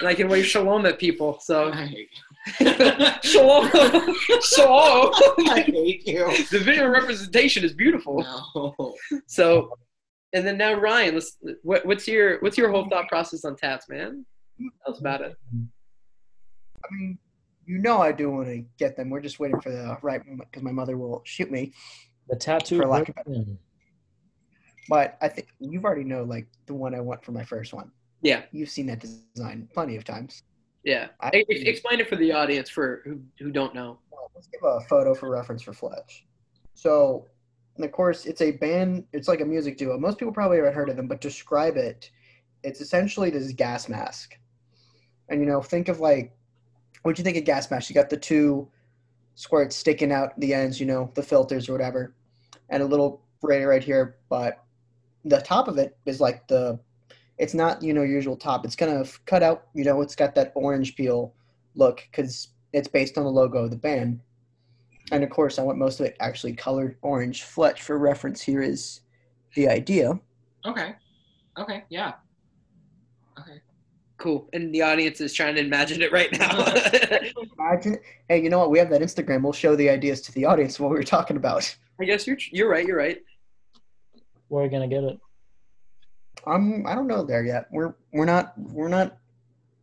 And 0.00 0.08
I 0.08 0.14
can 0.14 0.28
wave 0.28 0.46
shalom 0.46 0.86
at 0.86 0.98
people. 0.98 1.38
So 1.40 1.72
shalom. 3.22 3.70
shalom. 4.42 5.12
I 5.48 5.64
hate 5.66 6.06
you. 6.06 6.26
the 6.50 6.60
visual 6.60 6.88
representation 6.88 7.64
is 7.64 7.72
beautiful. 7.72 8.22
No. 8.54 8.94
So, 9.26 9.70
and 10.32 10.46
then 10.46 10.58
now 10.58 10.74
Ryan, 10.74 11.14
let's. 11.14 11.36
What, 11.62 11.86
what's 11.86 12.08
your 12.08 12.40
what's 12.40 12.58
your 12.58 12.70
whole 12.70 12.88
thought 12.88 13.08
process 13.08 13.44
on 13.44 13.56
tats, 13.56 13.88
man? 13.88 14.26
Tell 14.84 14.94
us 14.94 15.00
about 15.00 15.20
it. 15.20 15.36
I 16.84 16.88
mean, 16.90 17.18
you 17.66 17.78
know 17.78 18.00
I 18.00 18.12
do 18.12 18.30
want 18.30 18.48
to 18.48 18.64
get 18.78 18.96
them. 18.96 19.10
We're 19.10 19.20
just 19.20 19.38
waiting 19.40 19.60
for 19.60 19.70
the 19.70 19.96
right 20.02 20.24
moment 20.26 20.50
because 20.50 20.62
my 20.62 20.72
mother 20.72 20.96
will 20.96 21.22
shoot 21.24 21.50
me. 21.50 21.72
The 22.28 22.36
tattoo 22.36 22.78
For 22.78 22.86
lack 22.86 23.08
of 23.08 23.16
written. 23.26 23.58
But 24.88 25.16
I 25.22 25.28
think 25.28 25.48
you've 25.60 25.84
already 25.84 26.04
know 26.04 26.24
like 26.24 26.46
the 26.66 26.74
one 26.74 26.94
I 26.94 27.00
want 27.00 27.24
for 27.24 27.32
my 27.32 27.44
first 27.44 27.72
one. 27.72 27.90
Yeah. 28.22 28.42
You've 28.52 28.70
seen 28.70 28.86
that 28.86 29.00
design 29.00 29.68
plenty 29.72 29.96
of 29.96 30.04
times. 30.04 30.42
Yeah. 30.84 31.08
I- 31.20 31.30
ex- 31.48 31.62
explain 31.62 32.00
it 32.00 32.08
for 32.08 32.16
the 32.16 32.32
audience 32.32 32.68
for 32.68 33.02
who 33.04 33.20
who 33.38 33.50
don't 33.50 33.74
know. 33.74 33.98
Well, 34.10 34.30
let's 34.34 34.46
give 34.48 34.62
a 34.62 34.80
photo 34.88 35.14
for 35.14 35.30
reference 35.30 35.62
for 35.62 35.72
Fletch. 35.72 36.26
So, 36.74 37.26
and 37.76 37.84
of 37.84 37.92
course, 37.92 38.26
it's 38.26 38.40
a 38.40 38.52
band. 38.52 39.04
It's 39.12 39.28
like 39.28 39.40
a 39.40 39.44
music 39.44 39.78
duo. 39.78 39.98
Most 39.98 40.18
people 40.18 40.32
probably 40.32 40.58
haven't 40.58 40.74
heard 40.74 40.88
of 40.88 40.96
them, 40.96 41.08
but 41.08 41.20
describe 41.20 41.76
it. 41.76 42.10
It's 42.62 42.80
essentially 42.80 43.30
this 43.30 43.52
gas 43.52 43.88
mask, 43.88 44.36
and 45.28 45.40
you 45.40 45.46
know, 45.46 45.60
think 45.60 45.88
of 45.88 46.00
like, 46.00 46.34
what 47.04 47.14
do 47.14 47.20
you 47.20 47.24
think 47.24 47.36
of 47.36 47.44
gas 47.44 47.70
mask? 47.70 47.90
You 47.90 47.94
got 47.94 48.08
the 48.08 48.16
two 48.16 48.66
squirts 49.34 49.76
sticking 49.76 50.10
out 50.10 50.38
the 50.40 50.54
ends, 50.54 50.80
you 50.80 50.86
know, 50.86 51.10
the 51.14 51.22
filters 51.22 51.68
or 51.68 51.72
whatever, 51.72 52.14
and 52.70 52.82
a 52.82 52.86
little 52.86 53.22
ray 53.42 53.62
right 53.62 53.84
here. 53.84 54.16
But 54.30 54.64
the 55.24 55.40
top 55.40 55.68
of 55.68 55.78
it 55.78 55.96
is 56.06 56.20
like 56.20 56.48
the. 56.48 56.80
It's 57.36 57.52
not 57.52 57.82
you 57.82 57.92
know 57.92 58.02
usual 58.02 58.36
top. 58.36 58.64
It's 58.64 58.76
kind 58.76 58.92
of 58.92 59.22
cut 59.26 59.42
out. 59.42 59.66
You 59.74 59.84
know, 59.84 60.00
it's 60.00 60.16
got 60.16 60.34
that 60.36 60.52
orange 60.54 60.96
peel 60.96 61.34
look 61.74 62.06
because 62.10 62.48
it's 62.72 62.88
based 62.88 63.18
on 63.18 63.24
the 63.24 63.30
logo 63.30 63.64
of 63.64 63.70
the 63.70 63.76
band. 63.76 64.20
And 65.12 65.22
of 65.22 65.28
course, 65.28 65.58
I 65.58 65.62
want 65.62 65.76
most 65.76 66.00
of 66.00 66.06
it 66.06 66.16
actually 66.20 66.54
colored 66.54 66.96
orange. 67.02 67.42
Fletch, 67.42 67.82
for 67.82 67.98
reference, 67.98 68.40
here 68.40 68.62
is 68.62 69.00
the 69.54 69.68
idea. 69.68 70.18
Okay. 70.64 70.94
Okay. 71.58 71.84
Yeah. 71.90 72.14
Okay. 73.38 73.60
Cool. 74.16 74.48
And 74.52 74.74
the 74.74 74.82
audience 74.82 75.20
is 75.20 75.32
trying 75.32 75.56
to 75.56 75.60
imagine 75.60 76.00
it 76.00 76.12
right 76.12 76.30
now. 76.38 76.60
Imagine, 77.58 77.98
hey, 78.28 78.42
you 78.42 78.48
know 78.48 78.60
what? 78.60 78.70
We 78.70 78.78
have 78.78 78.88
that 78.90 79.00
Instagram. 79.00 79.42
We'll 79.42 79.52
show 79.52 79.74
the 79.74 79.90
ideas 79.90 80.20
to 80.22 80.32
the 80.32 80.44
audience 80.44 80.78
what 80.78 80.90
we 80.90 80.96
were 80.96 81.02
talking 81.02 81.36
about. 81.36 81.76
I 82.00 82.04
guess 82.04 82.26
you're 82.26 82.38
you're 82.52 82.68
right. 82.68 82.86
You're 82.86 82.96
right. 82.96 83.18
Where 84.48 84.62
are 84.62 84.66
you 84.66 84.70
gonna 84.70 84.88
get 84.88 85.02
it? 85.04 85.18
I'm, 86.46 86.86
I 86.86 86.94
don't 86.94 87.06
know 87.06 87.24
there 87.24 87.44
yet. 87.44 87.66
We're, 87.72 87.94
we're 88.12 88.24
not, 88.24 88.52
we're 88.58 88.88
not, 88.88 89.18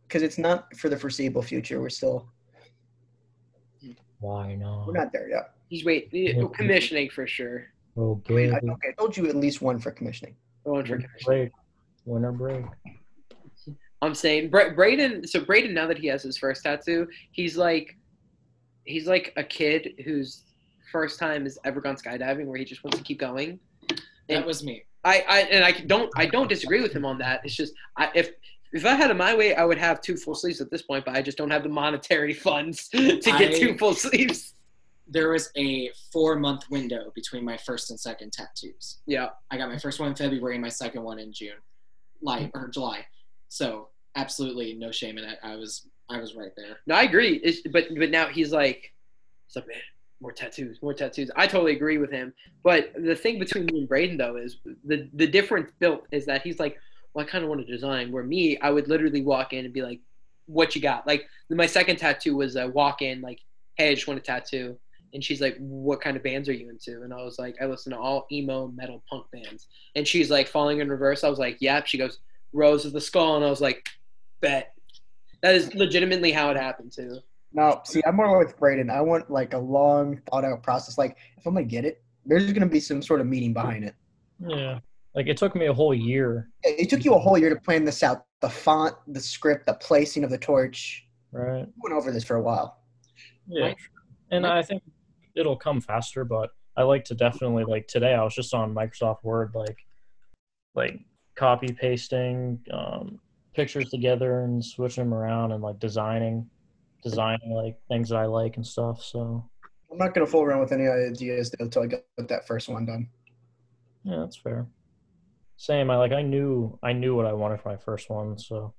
because 0.06 0.22
it's 0.22 0.38
not 0.38 0.74
for 0.76 0.88
the 0.88 0.96
foreseeable 0.96 1.42
future. 1.42 1.80
We're 1.80 1.88
still, 1.90 2.28
Why 4.20 4.54
not? 4.54 4.86
we're 4.86 4.92
not 4.92 5.12
there 5.12 5.28
yet. 5.28 5.54
He's 5.68 5.84
wait 5.84 6.10
oh, 6.38 6.48
commissioning 6.48 7.10
for 7.10 7.26
sure. 7.26 7.66
Oh, 7.96 8.22
I 8.28 8.32
mean, 8.32 8.54
Okay. 8.54 8.66
I, 8.68 8.72
okay, 8.72 8.88
I 8.88 8.92
told 8.92 9.16
you 9.16 9.28
at 9.28 9.36
least 9.36 9.60
one 9.60 9.78
for 9.78 9.90
commissioning. 9.90 10.36
One 10.62 10.84
for 10.84 10.96
commissioning. 10.96 11.16
break. 11.24 11.50
Winter 12.04 12.32
break. 12.32 12.64
I'm 14.02 14.14
saying 14.14 14.50
Bra- 14.50 14.74
Braden. 14.74 15.26
So 15.26 15.40
Braden, 15.40 15.72
now 15.72 15.86
that 15.86 15.96
he 15.96 16.08
has 16.08 16.22
his 16.22 16.36
first 16.36 16.64
tattoo, 16.64 17.08
he's 17.30 17.56
like, 17.56 17.96
he's 18.84 19.06
like 19.06 19.32
a 19.36 19.44
kid 19.44 19.94
whose 20.04 20.42
first 20.90 21.18
time 21.18 21.44
has 21.44 21.58
ever 21.64 21.80
gone 21.80 21.96
skydiving, 21.96 22.46
where 22.46 22.58
he 22.58 22.64
just 22.64 22.82
wants 22.84 22.98
to 22.98 23.04
keep 23.04 23.18
going. 23.20 23.58
That 24.28 24.44
was 24.44 24.62
me. 24.62 24.84
I, 25.04 25.24
I 25.28 25.40
and 25.42 25.64
I 25.64 25.72
don't 25.72 26.10
I 26.16 26.26
don't 26.26 26.48
disagree 26.48 26.80
with 26.80 26.92
him 26.92 27.04
on 27.04 27.18
that. 27.18 27.40
It's 27.44 27.54
just 27.54 27.74
I, 27.96 28.10
if 28.14 28.30
if 28.72 28.84
I 28.86 28.94
had 28.94 29.10
it 29.10 29.14
my 29.16 29.34
way, 29.34 29.54
I 29.54 29.64
would 29.64 29.78
have 29.78 30.00
two 30.00 30.16
full 30.16 30.34
sleeves 30.34 30.60
at 30.60 30.70
this 30.70 30.82
point, 30.82 31.04
but 31.04 31.14
I 31.14 31.22
just 31.22 31.36
don't 31.38 31.50
have 31.50 31.62
the 31.62 31.68
monetary 31.68 32.34
funds 32.46 32.88
to 32.88 33.18
get 33.20 33.26
I- 33.34 33.58
two 33.58 33.76
full 33.78 33.94
sleeves. 33.94 34.54
There 35.08 35.28
was 35.30 35.50
a 35.56 35.90
four 36.12 36.36
month 36.36 36.70
window 36.70 37.12
between 37.14 37.44
my 37.44 37.56
first 37.56 37.90
and 37.90 38.00
second 38.00 38.32
tattoos. 38.32 38.98
Yeah, 39.06 39.28
I 39.50 39.58
got 39.58 39.68
my 39.68 39.78
first 39.78 40.00
one 40.00 40.08
in 40.08 40.14
February, 40.14 40.54
and 40.54 40.62
my 40.62 40.70
second 40.70 41.02
one 41.02 41.18
in 41.18 41.32
June, 41.32 41.58
like 42.22 42.50
or 42.54 42.68
July. 42.68 43.04
So 43.48 43.88
absolutely 44.16 44.74
no 44.74 44.90
shame 44.90 45.18
in 45.18 45.24
it. 45.24 45.38
I 45.42 45.56
was 45.56 45.86
I 46.08 46.20
was 46.20 46.34
right 46.34 46.52
there. 46.56 46.78
no, 46.86 46.94
I 46.94 47.02
agree. 47.02 47.40
It's, 47.42 47.60
but 47.68 47.86
but 47.96 48.10
now 48.10 48.26
he's 48.28 48.52
like, 48.52 48.92
he's 49.46 49.56
like, 49.56 49.66
man, 49.68 49.78
more 50.20 50.32
tattoos, 50.32 50.80
more 50.82 50.94
tattoos. 50.94 51.30
I 51.36 51.46
totally 51.46 51.72
agree 51.72 51.98
with 51.98 52.10
him. 52.10 52.34
But 52.62 52.92
the 52.96 53.16
thing 53.16 53.38
between 53.38 53.66
me 53.66 53.80
and 53.80 53.88
Braden 53.88 54.16
though 54.16 54.36
is 54.36 54.58
the 54.84 55.08
the 55.14 55.26
difference 55.26 55.70
built 55.78 56.06
is 56.12 56.26
that 56.26 56.42
he's 56.42 56.58
like, 56.58 56.78
well, 57.14 57.24
I 57.24 57.28
kind 57.28 57.44
of 57.44 57.50
want 57.50 57.66
to 57.66 57.72
design. 57.72 58.12
Where 58.12 58.24
me, 58.24 58.58
I 58.58 58.70
would 58.70 58.88
literally 58.88 59.22
walk 59.22 59.52
in 59.52 59.64
and 59.64 59.74
be 59.74 59.82
like, 59.82 60.00
what 60.46 60.74
you 60.74 60.82
got? 60.82 61.06
Like 61.06 61.26
my 61.50 61.66
second 61.66 61.96
tattoo 61.96 62.36
was 62.36 62.56
a 62.56 62.68
walk 62.68 63.02
in, 63.02 63.20
like, 63.20 63.40
hey, 63.76 63.90
I 63.90 63.94
just 63.94 64.06
want 64.06 64.20
a 64.20 64.22
tattoo. 64.22 64.76
And 65.14 65.22
she's 65.22 65.42
like, 65.42 65.58
"What 65.58 66.00
kind 66.00 66.16
of 66.16 66.22
bands 66.22 66.48
are 66.48 66.54
you 66.54 66.70
into?" 66.70 67.02
And 67.02 67.12
I 67.12 67.22
was 67.22 67.38
like, 67.38 67.56
"I 67.60 67.66
listen 67.66 67.92
to 67.92 67.98
all 67.98 68.26
emo 68.32 68.68
metal 68.68 69.02
punk 69.10 69.26
bands." 69.30 69.66
And 69.94 70.08
she's 70.08 70.30
like, 70.30 70.48
"Falling 70.48 70.80
in 70.80 70.88
Reverse." 70.88 71.22
I 71.22 71.28
was 71.28 71.38
like, 71.38 71.58
"Yep." 71.60 71.86
She 71.86 71.98
goes, 71.98 72.18
"Rose 72.54 72.86
of 72.86 72.94
the 72.94 73.00
Skull," 73.00 73.36
and 73.36 73.44
I 73.44 73.50
was 73.50 73.60
like, 73.60 73.86
"Bet." 74.42 74.74
That 75.42 75.54
is 75.54 75.74
legitimately 75.74 76.30
how 76.32 76.50
it 76.50 76.56
happened 76.58 76.92
too. 76.92 77.18
No, 77.54 77.80
see, 77.84 78.02
I'm 78.06 78.16
more 78.16 78.38
with 78.38 78.56
Braden. 78.58 78.90
I 78.90 79.00
want 79.00 79.30
like 79.30 79.54
a 79.54 79.58
long, 79.58 80.20
thought 80.30 80.44
out 80.44 80.62
process. 80.62 80.98
Like, 80.98 81.16
if 81.38 81.46
I'm 81.46 81.54
gonna 81.54 81.64
get 81.66 81.84
it, 81.84 82.02
there's 82.26 82.52
gonna 82.52 82.66
be 82.66 82.80
some 82.80 83.02
sort 83.02 83.20
of 83.20 83.26
meaning 83.26 83.52
behind 83.52 83.84
it. 83.84 83.94
Yeah. 84.38 84.78
Like 85.14 85.26
it 85.26 85.36
took 85.36 85.54
me 85.54 85.66
a 85.66 85.72
whole 85.74 85.92
year, 85.94 86.50
It 86.62 86.80
it 86.80 86.90
took 86.90 87.04
you 87.04 87.14
a 87.14 87.18
whole 87.18 87.36
year 87.36 87.50
to 87.50 87.60
plan 87.60 87.84
this 87.84 88.02
out. 88.02 88.24
The 88.40 88.48
font, 88.48 88.94
the 89.06 89.20
script, 89.20 89.66
the 89.66 89.74
placing 89.74 90.24
of 90.24 90.30
the 90.30 90.38
torch. 90.38 91.06
right? 91.32 91.66
We 91.66 91.72
went 91.82 91.94
over 91.94 92.10
this 92.10 92.24
for 92.24 92.36
a 92.36 92.42
while. 92.42 92.78
Yeah. 93.46 93.66
Right. 93.66 93.76
And 94.30 94.44
Right. 94.44 94.58
I 94.58 94.62
think 94.62 94.82
it'll 95.34 95.56
come 95.56 95.80
faster, 95.80 96.24
but 96.24 96.50
I 96.76 96.82
like 96.84 97.04
to 97.06 97.14
definitely 97.14 97.64
like 97.64 97.86
today 97.88 98.14
I 98.14 98.22
was 98.24 98.34
just 98.34 98.54
on 98.54 98.74
Microsoft 98.74 99.22
Word 99.24 99.54
like 99.54 99.76
like 100.74 101.00
copy 101.34 101.72
pasting 101.72 102.60
um 102.72 103.20
pictures 103.54 103.90
together 103.90 104.40
and 104.40 104.64
switching 104.64 105.04
them 105.04 105.14
around 105.14 105.52
and 105.52 105.62
like 105.62 105.78
designing 105.78 106.48
designing 107.02 107.50
like 107.50 107.78
things 107.88 108.10
that 108.10 108.16
I 108.16 108.26
like 108.26 108.56
and 108.56 108.66
stuff. 108.66 109.02
So 109.02 109.48
I'm 109.90 109.98
not 109.98 110.14
gonna 110.14 110.26
fool 110.26 110.42
around 110.42 110.60
with 110.60 110.72
any 110.72 110.86
ideas 110.86 111.54
until 111.58 111.82
I 111.82 111.86
get 111.86 112.06
that 112.16 112.46
first 112.46 112.68
one 112.68 112.86
done. 112.86 113.08
yeah, 114.04 114.16
that's 114.18 114.36
fair. 114.36 114.66
Same. 115.56 115.90
I 115.90 115.96
like 115.96 116.12
I 116.12 116.22
knew 116.22 116.78
I 116.82 116.92
knew 116.92 117.14
what 117.14 117.26
I 117.26 117.32
wanted 117.32 117.60
for 117.60 117.68
my 117.68 117.76
first 117.76 118.08
one, 118.08 118.38
so 118.38 118.74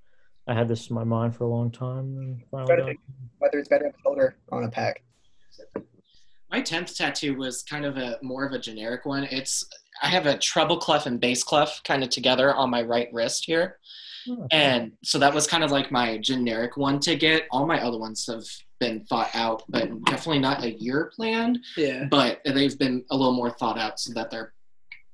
I 0.47 0.53
had 0.53 0.67
this 0.67 0.89
in 0.89 0.95
my 0.95 1.03
mind 1.03 1.35
for 1.35 1.45
a 1.45 1.47
long 1.47 1.71
time 1.71 2.17
and 2.17 2.41
finally 2.49 2.67
Better 2.67 2.83
got. 2.85 2.95
Whether 3.39 3.59
it's 3.59 3.69
better 3.69 3.85
on 3.85 3.91
the 3.91 4.01
shoulder 4.03 4.35
or 4.47 4.59
on 4.59 4.65
a 4.65 4.71
pack. 4.71 5.03
My 6.51 6.61
tenth 6.61 6.95
tattoo 6.95 7.35
was 7.35 7.63
kind 7.63 7.85
of 7.85 7.97
a 7.97 8.19
more 8.21 8.45
of 8.45 8.53
a 8.53 8.59
generic 8.59 9.05
one. 9.05 9.23
It's 9.23 9.65
I 10.01 10.07
have 10.07 10.25
a 10.25 10.37
treble 10.37 10.77
clef 10.77 11.05
and 11.05 11.19
bass 11.19 11.43
clef 11.43 11.81
kind 11.83 12.03
of 12.03 12.09
together 12.09 12.53
on 12.53 12.69
my 12.69 12.81
right 12.81 13.09
wrist 13.11 13.45
here. 13.45 13.79
Oh, 14.29 14.47
And 14.51 14.93
so 15.03 15.17
that 15.19 15.33
was 15.33 15.47
kind 15.47 15.63
of 15.63 15.71
like 15.71 15.91
my 15.91 16.17
generic 16.17 16.77
one 16.77 16.99
to 17.01 17.15
get. 17.15 17.43
All 17.51 17.65
my 17.65 17.81
other 17.81 17.97
ones 17.97 18.25
have 18.27 18.43
been 18.79 19.03
thought 19.05 19.29
out, 19.33 19.63
but 19.69 19.89
definitely 20.05 20.39
not 20.39 20.63
a 20.63 20.71
year 20.71 21.11
planned. 21.15 21.59
Yeah. 21.77 22.05
But 22.05 22.41
they've 22.45 22.77
been 22.77 23.03
a 23.11 23.15
little 23.15 23.33
more 23.33 23.51
thought 23.51 23.77
out 23.79 23.99
so 23.99 24.13
that 24.13 24.29
they're 24.31 24.53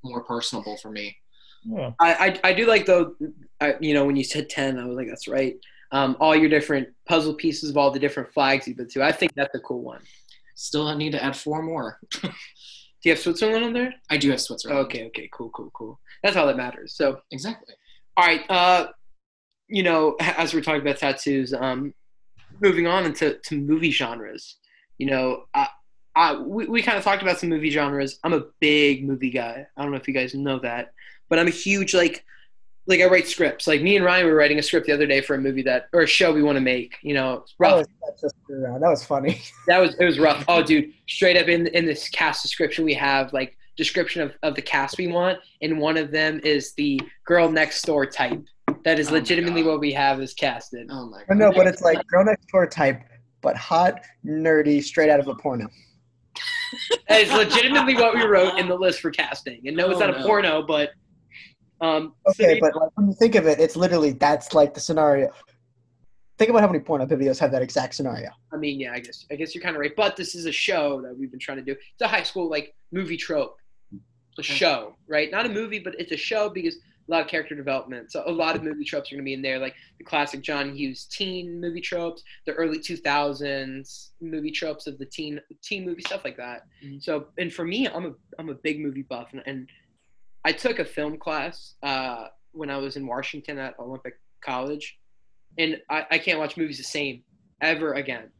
more 0.02 0.22
personable 0.24 0.76
for 0.78 0.90
me. 0.90 1.16
yeah. 1.64 1.90
I, 2.00 2.14
I, 2.44 2.50
I 2.50 2.52
do 2.52 2.66
like 2.66 2.86
though, 2.86 3.14
I, 3.60 3.74
you 3.80 3.94
know, 3.94 4.04
when 4.06 4.16
you 4.16 4.24
said 4.24 4.48
ten, 4.48 4.78
I 4.78 4.86
was 4.86 4.96
like, 4.96 5.08
that's 5.08 5.28
right. 5.28 5.56
Um, 5.92 6.16
all 6.20 6.36
your 6.36 6.48
different 6.48 6.88
puzzle 7.08 7.34
pieces 7.34 7.68
of 7.70 7.76
all 7.76 7.90
the 7.90 7.98
different 7.98 8.32
flags 8.32 8.66
you've 8.68 8.76
been 8.76 8.88
to. 8.90 9.02
I 9.02 9.10
think 9.12 9.34
that's 9.34 9.54
a 9.54 9.60
cool 9.60 9.82
one. 9.82 10.00
Still 10.54 10.86
I 10.86 10.94
need 10.94 11.12
to 11.12 11.22
add 11.24 11.36
four 11.36 11.62
more. 11.62 11.98
Do 12.22 12.28
you 13.08 13.12
have 13.12 13.18
Switzerland 13.18 13.64
on 13.64 13.72
there? 13.72 13.94
I 14.10 14.16
do 14.18 14.30
have 14.30 14.40
Switzerland. 14.40 14.84
Okay, 14.86 15.06
okay, 15.06 15.28
cool, 15.32 15.48
cool, 15.50 15.70
cool. 15.72 15.98
That's 16.22 16.36
all 16.36 16.46
that 16.46 16.56
matters. 16.58 16.94
So, 16.94 17.20
Exactly. 17.30 17.74
all 18.16 18.26
right, 18.26 18.42
uh, 18.50 18.88
you 19.70 19.82
know, 19.82 20.16
as 20.20 20.52
we're 20.52 20.60
talking 20.60 20.80
about 20.80 20.98
tattoos, 20.98 21.54
um, 21.54 21.94
moving 22.60 22.86
on 22.86 23.06
into 23.06 23.34
to 23.44 23.58
movie 23.58 23.90
genres. 23.90 24.56
You 24.98 25.06
know, 25.06 25.44
I, 25.54 25.68
I 26.14 26.34
we, 26.34 26.66
we 26.66 26.82
kind 26.82 26.98
of 26.98 27.04
talked 27.04 27.22
about 27.22 27.38
some 27.38 27.48
movie 27.48 27.70
genres. 27.70 28.18
I'm 28.24 28.32
a 28.32 28.44
big 28.60 29.06
movie 29.06 29.30
guy. 29.30 29.66
I 29.76 29.82
don't 29.82 29.90
know 29.90 29.96
if 29.96 30.08
you 30.08 30.14
guys 30.14 30.34
know 30.34 30.58
that, 30.58 30.92
but 31.28 31.38
I'm 31.38 31.46
a 31.46 31.52
huge 31.52 31.94
like 31.94 32.24
like 32.86 33.00
I 33.00 33.06
write 33.06 33.28
scripts. 33.28 33.66
Like 33.66 33.82
me 33.82 33.96
and 33.96 34.04
Ryan 34.04 34.26
were 34.26 34.34
writing 34.34 34.58
a 34.58 34.62
script 34.62 34.86
the 34.86 34.92
other 34.92 35.06
day 35.06 35.20
for 35.20 35.34
a 35.34 35.38
movie 35.38 35.62
that 35.62 35.88
or 35.92 36.02
a 36.02 36.06
show 36.06 36.32
we 36.32 36.42
want 36.42 36.56
to 36.56 36.60
make. 36.60 36.96
You 37.02 37.14
know, 37.14 37.34
it's 37.34 37.54
That 37.70 37.76
was. 37.76 38.80
That 38.80 38.90
was 38.90 39.04
funny. 39.04 39.40
That 39.66 39.78
was 39.78 39.94
it 39.94 40.04
was 40.04 40.18
rough. 40.18 40.44
Oh, 40.48 40.62
dude, 40.62 40.92
straight 41.08 41.36
up 41.36 41.48
in 41.48 41.68
in 41.68 41.86
this 41.86 42.08
cast 42.08 42.42
description 42.42 42.84
we 42.84 42.94
have 42.94 43.32
like 43.32 43.56
description 43.76 44.20
of, 44.20 44.34
of 44.42 44.56
the 44.56 44.62
cast 44.62 44.98
we 44.98 45.06
want, 45.06 45.38
and 45.62 45.78
one 45.78 45.96
of 45.96 46.10
them 46.10 46.40
is 46.44 46.74
the 46.74 47.00
girl 47.24 47.50
next 47.50 47.82
door 47.82 48.04
type. 48.04 48.42
That 48.84 48.98
is 48.98 49.10
Oh 49.10 49.14
legitimately 49.14 49.62
what 49.62 49.80
we 49.80 49.92
have 49.92 50.20
is 50.20 50.34
casted. 50.34 50.88
Oh 50.90 51.06
my 51.06 51.22
I 51.30 51.34
know, 51.34 51.52
but 51.52 51.66
it's 51.66 51.82
like 51.82 52.06
girl 52.06 52.24
next 52.24 52.46
door 52.48 52.66
type, 52.66 53.02
but 53.40 53.56
hot, 53.56 54.00
nerdy, 54.24 54.82
straight 54.82 55.10
out 55.10 55.20
of 55.20 55.28
a 55.28 55.34
porno. 55.34 55.68
That 57.08 57.20
is 57.22 57.32
legitimately 57.32 57.94
what 57.96 58.14
we 58.14 58.22
wrote 58.22 58.58
in 58.58 58.68
the 58.68 58.76
list 58.76 59.00
for 59.00 59.10
casting. 59.10 59.60
And 59.66 59.76
no, 59.76 59.90
it's 59.90 60.00
Oh, 60.00 60.06
not 60.06 60.20
a 60.20 60.22
porno, 60.22 60.62
but 60.62 60.90
um. 61.80 62.14
Okay, 62.28 62.54
so- 62.54 62.60
but 62.60 62.76
like, 62.76 62.90
when 62.96 63.08
you 63.08 63.14
think 63.14 63.34
of 63.34 63.46
it, 63.46 63.58
it's 63.60 63.76
literally 63.76 64.12
that's 64.12 64.54
like 64.54 64.74
the 64.74 64.80
scenario. 64.80 65.30
Think 66.38 66.48
about 66.48 66.62
how 66.62 66.68
many 66.68 66.78
porno 66.80 67.04
videos 67.04 67.38
have 67.38 67.50
that 67.52 67.60
exact 67.60 67.94
scenario. 67.94 68.30
I 68.50 68.56
mean, 68.56 68.80
yeah, 68.80 68.92
I 68.92 69.00
guess 69.00 69.26
I 69.30 69.34
guess 69.34 69.54
you're 69.54 69.62
kind 69.62 69.76
of 69.76 69.80
right. 69.80 69.94
But 69.94 70.16
this 70.16 70.34
is 70.34 70.46
a 70.46 70.52
show 70.52 71.02
that 71.02 71.14
we've 71.18 71.30
been 71.30 71.40
trying 71.40 71.58
to 71.58 71.64
do. 71.64 71.72
It's 71.72 72.00
a 72.00 72.08
high 72.08 72.22
school 72.22 72.48
like 72.48 72.74
movie 72.92 73.18
trope, 73.18 73.56
a 73.92 73.96
Okay. 74.40 74.54
show, 74.54 74.96
right? 75.06 75.30
Not 75.30 75.44
a 75.44 75.50
movie, 75.50 75.80
but 75.80 75.94
it's 76.00 76.12
a 76.12 76.16
show 76.16 76.48
because 76.48 76.76
a 77.08 77.10
lot 77.10 77.22
of 77.22 77.26
character 77.28 77.54
development. 77.54 78.12
So 78.12 78.22
a 78.26 78.30
lot 78.30 78.54
of 78.56 78.62
movie 78.62 78.84
tropes 78.84 79.10
are 79.10 79.16
going 79.16 79.24
to 79.24 79.28
be 79.28 79.34
in 79.34 79.42
there, 79.42 79.58
like 79.58 79.74
the 79.98 80.04
classic 80.04 80.42
John 80.42 80.74
Hughes 80.74 81.06
teen 81.06 81.60
movie 81.60 81.80
tropes, 81.80 82.22
the 82.46 82.52
early 82.52 82.78
2000s 82.78 84.10
movie 84.20 84.50
tropes 84.50 84.86
of 84.86 84.98
the 84.98 85.06
teen 85.06 85.40
teen 85.62 85.84
movie 85.84 86.02
stuff 86.02 86.24
like 86.24 86.36
that. 86.36 86.66
Mhm. 86.84 87.02
So, 87.02 87.26
and 87.38 87.52
for 87.52 87.64
me, 87.64 87.88
I'm 87.88 88.06
a 88.06 88.12
I'm 88.38 88.48
a 88.48 88.54
big 88.54 88.80
movie 88.80 89.02
buff, 89.02 89.28
and, 89.32 89.42
and 89.46 89.68
I 90.44 90.52
took 90.52 90.78
a 90.78 90.84
film 90.84 91.18
class 91.18 91.74
uh, 91.82 92.28
when 92.52 92.70
I 92.70 92.76
was 92.76 92.96
in 92.96 93.06
Washington 93.06 93.58
at 93.58 93.78
Olympic 93.78 94.14
College, 94.40 94.98
and 95.58 95.78
I, 95.90 96.06
I 96.12 96.18
can't 96.18 96.38
watch 96.38 96.56
movies 96.56 96.78
the 96.78 96.84
same 96.84 97.22
ever 97.60 97.94
again. 97.94 98.30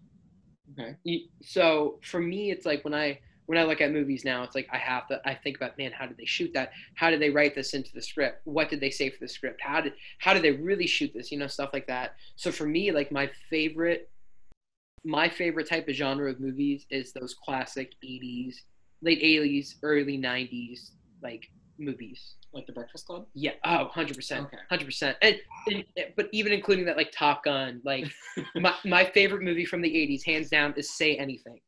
Okay. 0.78 1.24
So 1.42 1.98
for 2.02 2.20
me, 2.20 2.50
it's 2.50 2.64
like 2.64 2.84
when 2.84 2.94
I 2.94 3.18
when 3.50 3.58
I 3.58 3.64
look 3.64 3.80
at 3.80 3.90
movies 3.90 4.24
now, 4.24 4.44
it's 4.44 4.54
like 4.54 4.68
I 4.72 4.78
have 4.78 5.08
to 5.08 5.20
I 5.24 5.34
think 5.34 5.56
about 5.56 5.76
man, 5.76 5.90
how 5.90 6.06
did 6.06 6.16
they 6.16 6.24
shoot 6.24 6.52
that? 6.54 6.70
How 6.94 7.10
did 7.10 7.20
they 7.20 7.30
write 7.30 7.56
this 7.56 7.74
into 7.74 7.92
the 7.92 8.00
script? 8.00 8.42
What 8.44 8.68
did 8.68 8.78
they 8.78 8.90
say 8.90 9.10
for 9.10 9.18
the 9.18 9.26
script? 9.26 9.60
How 9.60 9.80
did 9.80 9.94
how 10.20 10.34
did 10.34 10.44
they 10.44 10.52
really 10.52 10.86
shoot 10.86 11.10
this? 11.12 11.32
You 11.32 11.38
know, 11.38 11.48
stuff 11.48 11.70
like 11.72 11.88
that. 11.88 12.14
So 12.36 12.52
for 12.52 12.64
me, 12.64 12.92
like 12.92 13.10
my 13.10 13.28
favorite 13.48 14.08
my 15.04 15.28
favorite 15.28 15.68
type 15.68 15.88
of 15.88 15.96
genre 15.96 16.30
of 16.30 16.38
movies 16.38 16.86
is 16.90 17.12
those 17.12 17.34
classic 17.44 17.94
80s, 18.04 18.54
late 19.02 19.20
80s, 19.20 19.74
early 19.82 20.16
90s 20.16 20.92
like 21.20 21.50
movies. 21.76 22.36
Like 22.52 22.68
the 22.68 22.72
Breakfast 22.72 23.06
Club. 23.06 23.26
Yeah, 23.34 23.54
oh, 23.64 23.90
100%. 23.92 24.44
Okay. 24.44 24.56
Hundred 24.68 24.84
percent, 24.84 25.16
and, 25.22 25.36
and 25.66 25.84
eh, 25.96 26.10
but 26.16 26.28
even 26.30 26.52
including 26.52 26.84
that, 26.84 26.96
like 26.96 27.10
Top 27.10 27.42
Gun, 27.42 27.80
like 27.84 28.04
my 28.54 28.74
my 28.84 29.04
favorite 29.04 29.42
movie 29.42 29.64
from 29.64 29.82
the 29.82 29.88
'80s, 29.88 30.24
hands 30.24 30.50
down, 30.50 30.72
is 30.76 30.96
Say 30.96 31.16
Anything. 31.16 31.58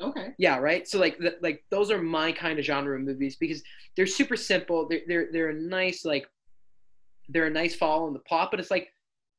Okay. 0.00 0.34
Yeah, 0.38 0.58
right. 0.58 0.86
So 0.86 0.98
like, 0.98 1.18
like 1.40 1.64
those 1.70 1.90
are 1.90 2.00
my 2.02 2.32
kind 2.32 2.58
of 2.58 2.64
genre 2.64 2.98
movies 2.98 3.36
because 3.36 3.62
they're 3.96 4.06
super 4.06 4.36
simple. 4.36 4.88
They're 4.88 5.00
they're 5.06 5.28
they're 5.32 5.48
a 5.50 5.54
nice 5.54 6.04
like, 6.04 6.26
they're 7.28 7.46
a 7.46 7.50
nice 7.50 7.74
follow 7.74 8.06
in 8.06 8.12
the 8.12 8.20
plot, 8.20 8.50
but 8.50 8.60
it's 8.60 8.70
like, 8.70 8.92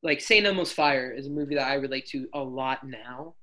like 0.04 0.20
Saint 0.20 0.46
Elmo's 0.46 0.72
Fire 0.72 1.12
is 1.12 1.28
a 1.28 1.30
movie 1.30 1.56
that 1.56 1.68
I 1.68 1.76
relate 1.76 2.08
to 2.08 2.28
a 2.34 2.40
lot 2.40 2.80
now, 2.84 3.36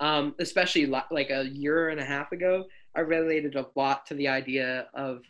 um, 0.00 0.34
especially 0.38 0.86
lo- 0.86 1.02
like 1.10 1.30
a 1.30 1.44
year 1.44 1.88
and 1.88 2.00
a 2.00 2.04
half 2.04 2.32
ago. 2.32 2.64
I 2.96 3.00
related 3.00 3.56
a 3.56 3.66
lot 3.74 4.06
to 4.06 4.14
the 4.14 4.28
idea 4.28 4.86
of 4.94 5.22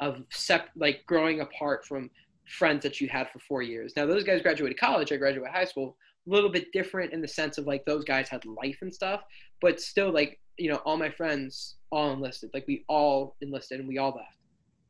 of 0.00 0.22
sep- 0.30 0.70
like 0.76 1.04
growing 1.06 1.40
apart 1.40 1.86
from 1.86 2.10
friends 2.46 2.82
that 2.82 3.00
you 3.00 3.08
had 3.08 3.28
for 3.30 3.38
four 3.40 3.62
years. 3.62 3.94
Now 3.96 4.06
those 4.06 4.24
guys 4.24 4.42
graduated 4.42 4.78
college. 4.78 5.12
I 5.12 5.16
graduated 5.16 5.54
high 5.54 5.64
school. 5.64 5.96
A 6.26 6.30
little 6.30 6.50
bit 6.50 6.72
different 6.72 7.12
in 7.12 7.20
the 7.20 7.28
sense 7.28 7.56
of 7.56 7.66
like 7.66 7.84
those 7.84 8.04
guys 8.04 8.28
had 8.28 8.44
life 8.44 8.78
and 8.82 8.92
stuff, 8.92 9.22
but 9.60 9.80
still 9.80 10.12
like 10.12 10.40
you 10.58 10.70
know 10.70 10.76
all 10.84 10.96
my 10.96 11.10
friends 11.10 11.76
all 11.90 12.12
enlisted. 12.12 12.50
Like 12.52 12.66
we 12.66 12.84
all 12.88 13.36
enlisted 13.40 13.80
and 13.80 13.88
we 13.88 13.98
all 13.98 14.14
left 14.16 14.36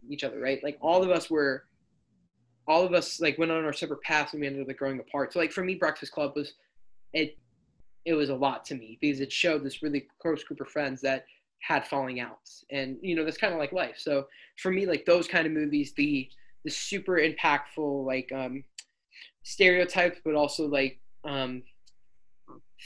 each 0.09 0.24
other, 0.24 0.40
right? 0.40 0.62
Like 0.62 0.79
all 0.81 1.02
of 1.02 1.11
us 1.11 1.31
were, 1.31 1.64
all 2.68 2.85
of 2.85 2.94
us 2.94 3.20
like 3.20 3.38
went 3.38 3.50
on 3.50 3.64
our 3.64 3.72
separate 3.72 4.02
paths 4.02 4.33
and 4.33 4.40
we 4.40 4.46
ended 4.46 4.62
up 4.62 4.68
like 4.68 4.79
growing 4.79 5.00
apart. 5.00 5.33
So 5.33 5.38
like 5.38 5.52
for 5.52 5.64
me, 5.64 5.74
Breakfast 5.74 6.12
Club 6.12 6.33
was 6.37 6.55
it. 7.12 7.37
It 8.05 8.14
was 8.14 8.31
a 8.31 8.35
lot 8.35 8.64
to 8.66 8.76
me 8.76 8.98
because 9.00 9.18
it 9.18 9.33
showed 9.33 9.64
this 9.64 9.83
really 9.83 10.07
close 10.22 10.44
group 10.44 10.61
of 10.61 10.68
friends 10.68 11.00
that 11.00 11.24
had 11.61 11.87
falling 11.88 12.20
outs, 12.20 12.64
and 12.70 12.96
you 13.02 13.16
know 13.16 13.24
that's 13.24 13.37
kind 13.37 13.52
of 13.52 13.59
like 13.59 13.72
life. 13.72 13.96
So 13.98 14.26
for 14.62 14.70
me, 14.70 14.87
like 14.87 15.05
those 15.05 15.26
kind 15.26 15.46
of 15.46 15.52
movies, 15.52 15.92
the 15.96 16.29
the 16.64 16.70
super 16.70 17.14
impactful 17.14 18.07
like 18.07 18.31
um, 18.33 18.62
stereotypes, 19.42 20.20
but 20.24 20.35
also 20.35 20.66
like 20.68 21.00
um, 21.24 21.62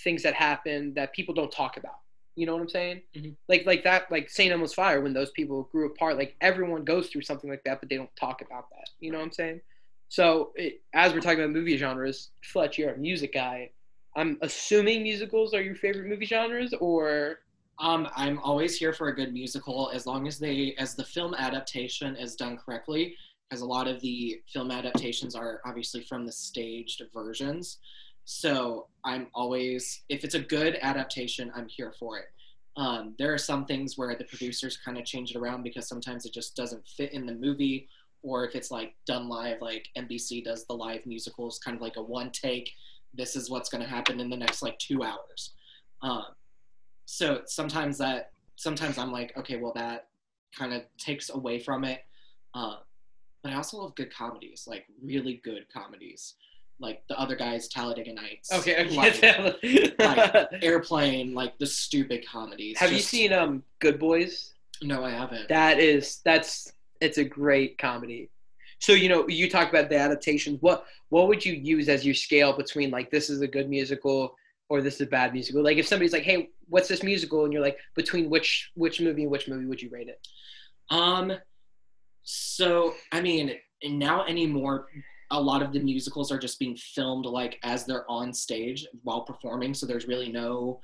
things 0.05 0.23
that 0.23 0.35
happen 0.35 0.95
that 0.95 1.13
people 1.13 1.35
don't 1.35 1.53
talk 1.53 1.77
about. 1.77 1.99
You 2.37 2.47
know 2.47 2.55
what 2.55 2.63
I'm 2.63 2.69
saying? 2.69 3.03
Mhm. 3.17 3.37
Like 3.49 3.67
like 3.67 3.83
that, 3.85 4.11
like 4.11 4.31
Saint 4.31 4.53
Elmo's 4.53 4.75
Fire 4.75 5.01
when 5.01 5.13
those 5.13 5.31
people 5.33 5.65
grew 5.73 5.87
apart. 5.87 6.17
Like 6.17 6.37
everyone 6.41 6.85
goes 6.85 7.09
through 7.09 7.23
something 7.23 7.51
like 7.51 7.65
that, 7.65 7.81
but 7.81 7.89
they 7.89 7.97
don't 7.97 8.15
talk 8.17 8.41
about 8.43 8.71
that. 8.71 8.89
You 9.01 9.11
know 9.13 9.19
what 9.19 9.25
I'm 9.25 9.33
saying? 9.33 9.61
So 10.09 10.53
it, 10.57 10.83
as 10.95 11.13
we're 11.13 11.21
talking 11.21 11.41
about 11.41 11.51
movie 11.51 11.77
genres, 11.77 12.31
Fletch, 12.43 12.79
you're 12.79 12.95
a 12.95 12.99
music 12.99 13.33
guy. 13.35 13.71
I'm 14.17 14.39
assuming 14.43 15.03
musicals 15.03 15.55
are 15.55 15.63
your 15.63 15.77
favorite 15.77 16.07
movie 16.07 16.27
genres, 16.27 16.73
or 16.81 17.41
Um, 17.79 18.09
I'm 18.15 18.39
always 18.41 18.77
here 18.77 18.93
for 18.93 19.09
a 19.09 19.15
good 19.15 19.33
musical 19.33 19.91
as 19.95 20.05
long 20.07 20.29
as 20.29 20.39
they, 20.39 20.75
as 20.77 20.95
the 20.95 21.05
film 21.05 21.33
adaptation 21.33 22.15
is 22.15 22.37
done 22.37 22.59
correctly, 22.59 23.17
because 23.49 23.63
a 23.63 23.67
lot 23.67 23.89
of 23.89 24.03
the 24.03 24.43
film 24.53 24.71
adaptations 24.71 25.35
are 25.35 25.63
obviously 25.65 26.03
from 26.03 26.27
the 26.27 26.33
staged 26.33 27.01
versions. 27.15 27.79
So 28.25 28.87
I'm 29.05 29.29
always, 29.35 30.03
if 30.09 30.25
it's 30.25 30.35
a 30.35 30.41
good 30.41 30.79
adaptation, 30.83 31.51
I'm 31.55 31.69
here 31.69 31.93
for 31.99 32.19
it. 32.19 32.27
Um, 32.77 33.15
there 33.19 33.35
are 33.35 33.39
some 33.39 33.67
things 33.67 33.99
where 33.99 34.15
the 34.15 34.25
producers 34.25 34.77
kind 34.77 34.97
of 34.97 35.05
change 35.05 35.33
it 35.33 35.37
around 35.37 35.65
because 35.65 35.89
sometimes 35.89 36.25
it 36.25 36.33
just 36.33 36.55
doesn't 36.55 36.87
fit 36.87 37.13
in 37.13 37.27
the 37.27 37.35
movie, 37.35 37.89
or 38.23 38.47
if 38.47 38.55
it's 38.55 38.71
like 38.71 38.95
done 39.07 39.29
live, 39.29 39.61
like 39.61 39.89
NBC 39.99 40.45
does 40.45 40.65
the 40.67 40.75
live 40.75 41.05
musicals, 41.07 41.59
kind 41.59 41.77
of 41.77 41.83
like 41.83 41.97
a 41.97 42.03
one 42.03 42.31
take. 42.31 42.71
This 43.13 43.35
is 43.35 43.51
what's 43.51 43.69
going 43.69 43.83
to 43.83 43.89
happen 43.89 44.21
in 44.21 44.31
the 44.31 44.37
next 44.37 44.63
like 44.63 44.79
two 44.79 45.03
hours. 45.03 45.55
Um, 46.03 46.27
so 47.11 47.41
sometimes 47.45 47.99
that 47.99 48.31
sometimes 48.55 48.97
i'm 48.97 49.11
like 49.11 49.37
okay 49.37 49.57
well 49.57 49.73
that 49.75 50.07
kind 50.57 50.73
of 50.73 50.83
takes 50.97 51.31
away 51.31 51.59
from 51.59 51.83
it 51.83 52.05
uh, 52.55 52.77
but 53.43 53.53
i 53.53 53.57
also 53.57 53.79
love 53.79 53.93
good 53.97 54.15
comedies 54.15 54.65
like 54.69 54.85
really 55.03 55.41
good 55.43 55.67
comedies 55.73 56.35
like 56.81 57.03
the 57.09 57.19
other 57.19 57.37
guys 57.37 57.69
talladega 57.69 58.13
nights 58.13 58.53
okay, 58.53 58.89
like 58.97 59.23
okay. 59.23 60.47
airplane 60.63 61.35
like 61.35 61.59
the 61.59 61.67
stupid 61.67 62.27
comedies 62.27 62.79
Have 62.79 62.93
you 62.93 63.01
seen 63.01 63.33
um 63.33 63.63
Good 63.81 63.99
Boys? 63.99 64.55
no 64.83 65.05
i 65.05 65.11
haven't 65.11 65.49
That 65.49 65.79
is 65.79 66.21
that's 66.25 66.73
it's 67.01 67.19
a 67.19 67.25
great 67.25 67.79
comedy. 67.79 68.31
So 68.79 68.93
you 68.93 69.09
know 69.09 69.29
you 69.29 69.51
talk 69.51 69.69
about 69.69 69.89
the 69.89 69.99
adaptations. 69.99 70.59
What 70.61 70.85
what 71.09 71.29
would 71.29 71.45
you 71.45 71.53
use 71.53 71.89
as 71.89 72.05
your 72.05 72.15
scale 72.15 72.53
between 72.57 72.91
like 72.91 73.11
this 73.11 73.29
is 73.31 73.41
a 73.41 73.47
good 73.47 73.69
musical 73.69 74.35
or 74.69 74.81
this 74.81 74.95
is 74.97 75.01
a 75.03 75.07
bad 75.07 75.33
musical? 75.33 75.63
Like 75.63 75.79
if 75.79 75.87
somebody's 75.87 76.13
like, 76.13 76.23
hey, 76.23 76.51
what's 76.69 76.89
this 76.89 77.03
musical? 77.03 77.45
And 77.45 77.53
you're 77.53 77.63
like, 77.63 77.79
between 77.97 78.31
which 78.31 78.71
which 78.75 79.01
movie 79.01 79.23
and 79.23 79.31
which 79.31 79.49
movie 79.49 79.67
would 79.67 79.83
you 79.83 79.91
rate 79.91 80.09
it? 80.09 80.27
Um, 80.91 81.33
so 82.23 82.95
I 83.13 83.21
mean, 83.21 83.57
now 83.85 84.25
anymore, 84.27 84.87
a 85.31 85.41
lot 85.41 85.63
of 85.63 85.73
the 85.73 85.81
musicals 85.81 86.33
are 86.33 86.39
just 86.39 86.59
being 86.59 86.77
filmed 86.77 87.25
like 87.25 87.59
as 87.63 87.85
they're 87.85 88.11
on 88.11 88.33
stage 88.33 88.87
while 89.03 89.23
performing. 89.23 89.75
So 89.75 89.87
there's 89.87 90.09
really 90.09 90.31
no 90.31 90.81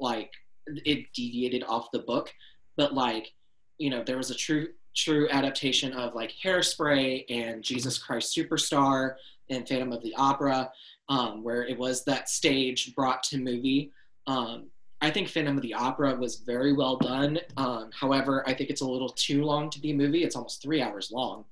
like 0.00 0.30
it 0.66 1.12
deviated 1.14 1.64
off 1.64 1.90
the 1.92 2.00
book, 2.00 2.32
but 2.76 2.94
like 2.94 3.32
you 3.78 3.90
know, 3.90 4.02
there 4.04 4.16
was 4.16 4.30
a 4.30 4.34
true 4.34 4.68
true 4.94 5.28
adaptation 5.30 5.92
of 5.92 6.14
like 6.14 6.32
Hairspray 6.42 7.24
and 7.28 7.62
Jesus 7.62 7.98
Christ 7.98 8.36
Superstar 8.36 9.16
and 9.50 9.68
Phantom 9.68 9.92
of 9.92 10.02
the 10.02 10.14
Opera, 10.16 10.70
um, 11.08 11.42
where 11.42 11.64
it 11.64 11.76
was 11.76 12.04
that 12.04 12.28
stage 12.28 12.94
brought 12.94 13.22
to 13.24 13.38
movie. 13.38 13.90
Um, 14.26 14.66
I 15.00 15.10
think 15.10 15.28
Phantom 15.28 15.56
of 15.56 15.62
the 15.62 15.74
Opera 15.74 16.14
was 16.14 16.36
very 16.36 16.72
well 16.72 16.96
done. 16.96 17.38
Um, 17.56 17.90
however, 17.98 18.48
I 18.48 18.54
think 18.54 18.70
it's 18.70 18.80
a 18.80 18.88
little 18.88 19.10
too 19.10 19.44
long 19.44 19.68
to 19.70 19.80
be 19.80 19.90
a 19.90 19.94
movie. 19.94 20.22
It's 20.22 20.36
almost 20.36 20.62
three 20.62 20.80
hours 20.80 21.10
long, 21.12 21.44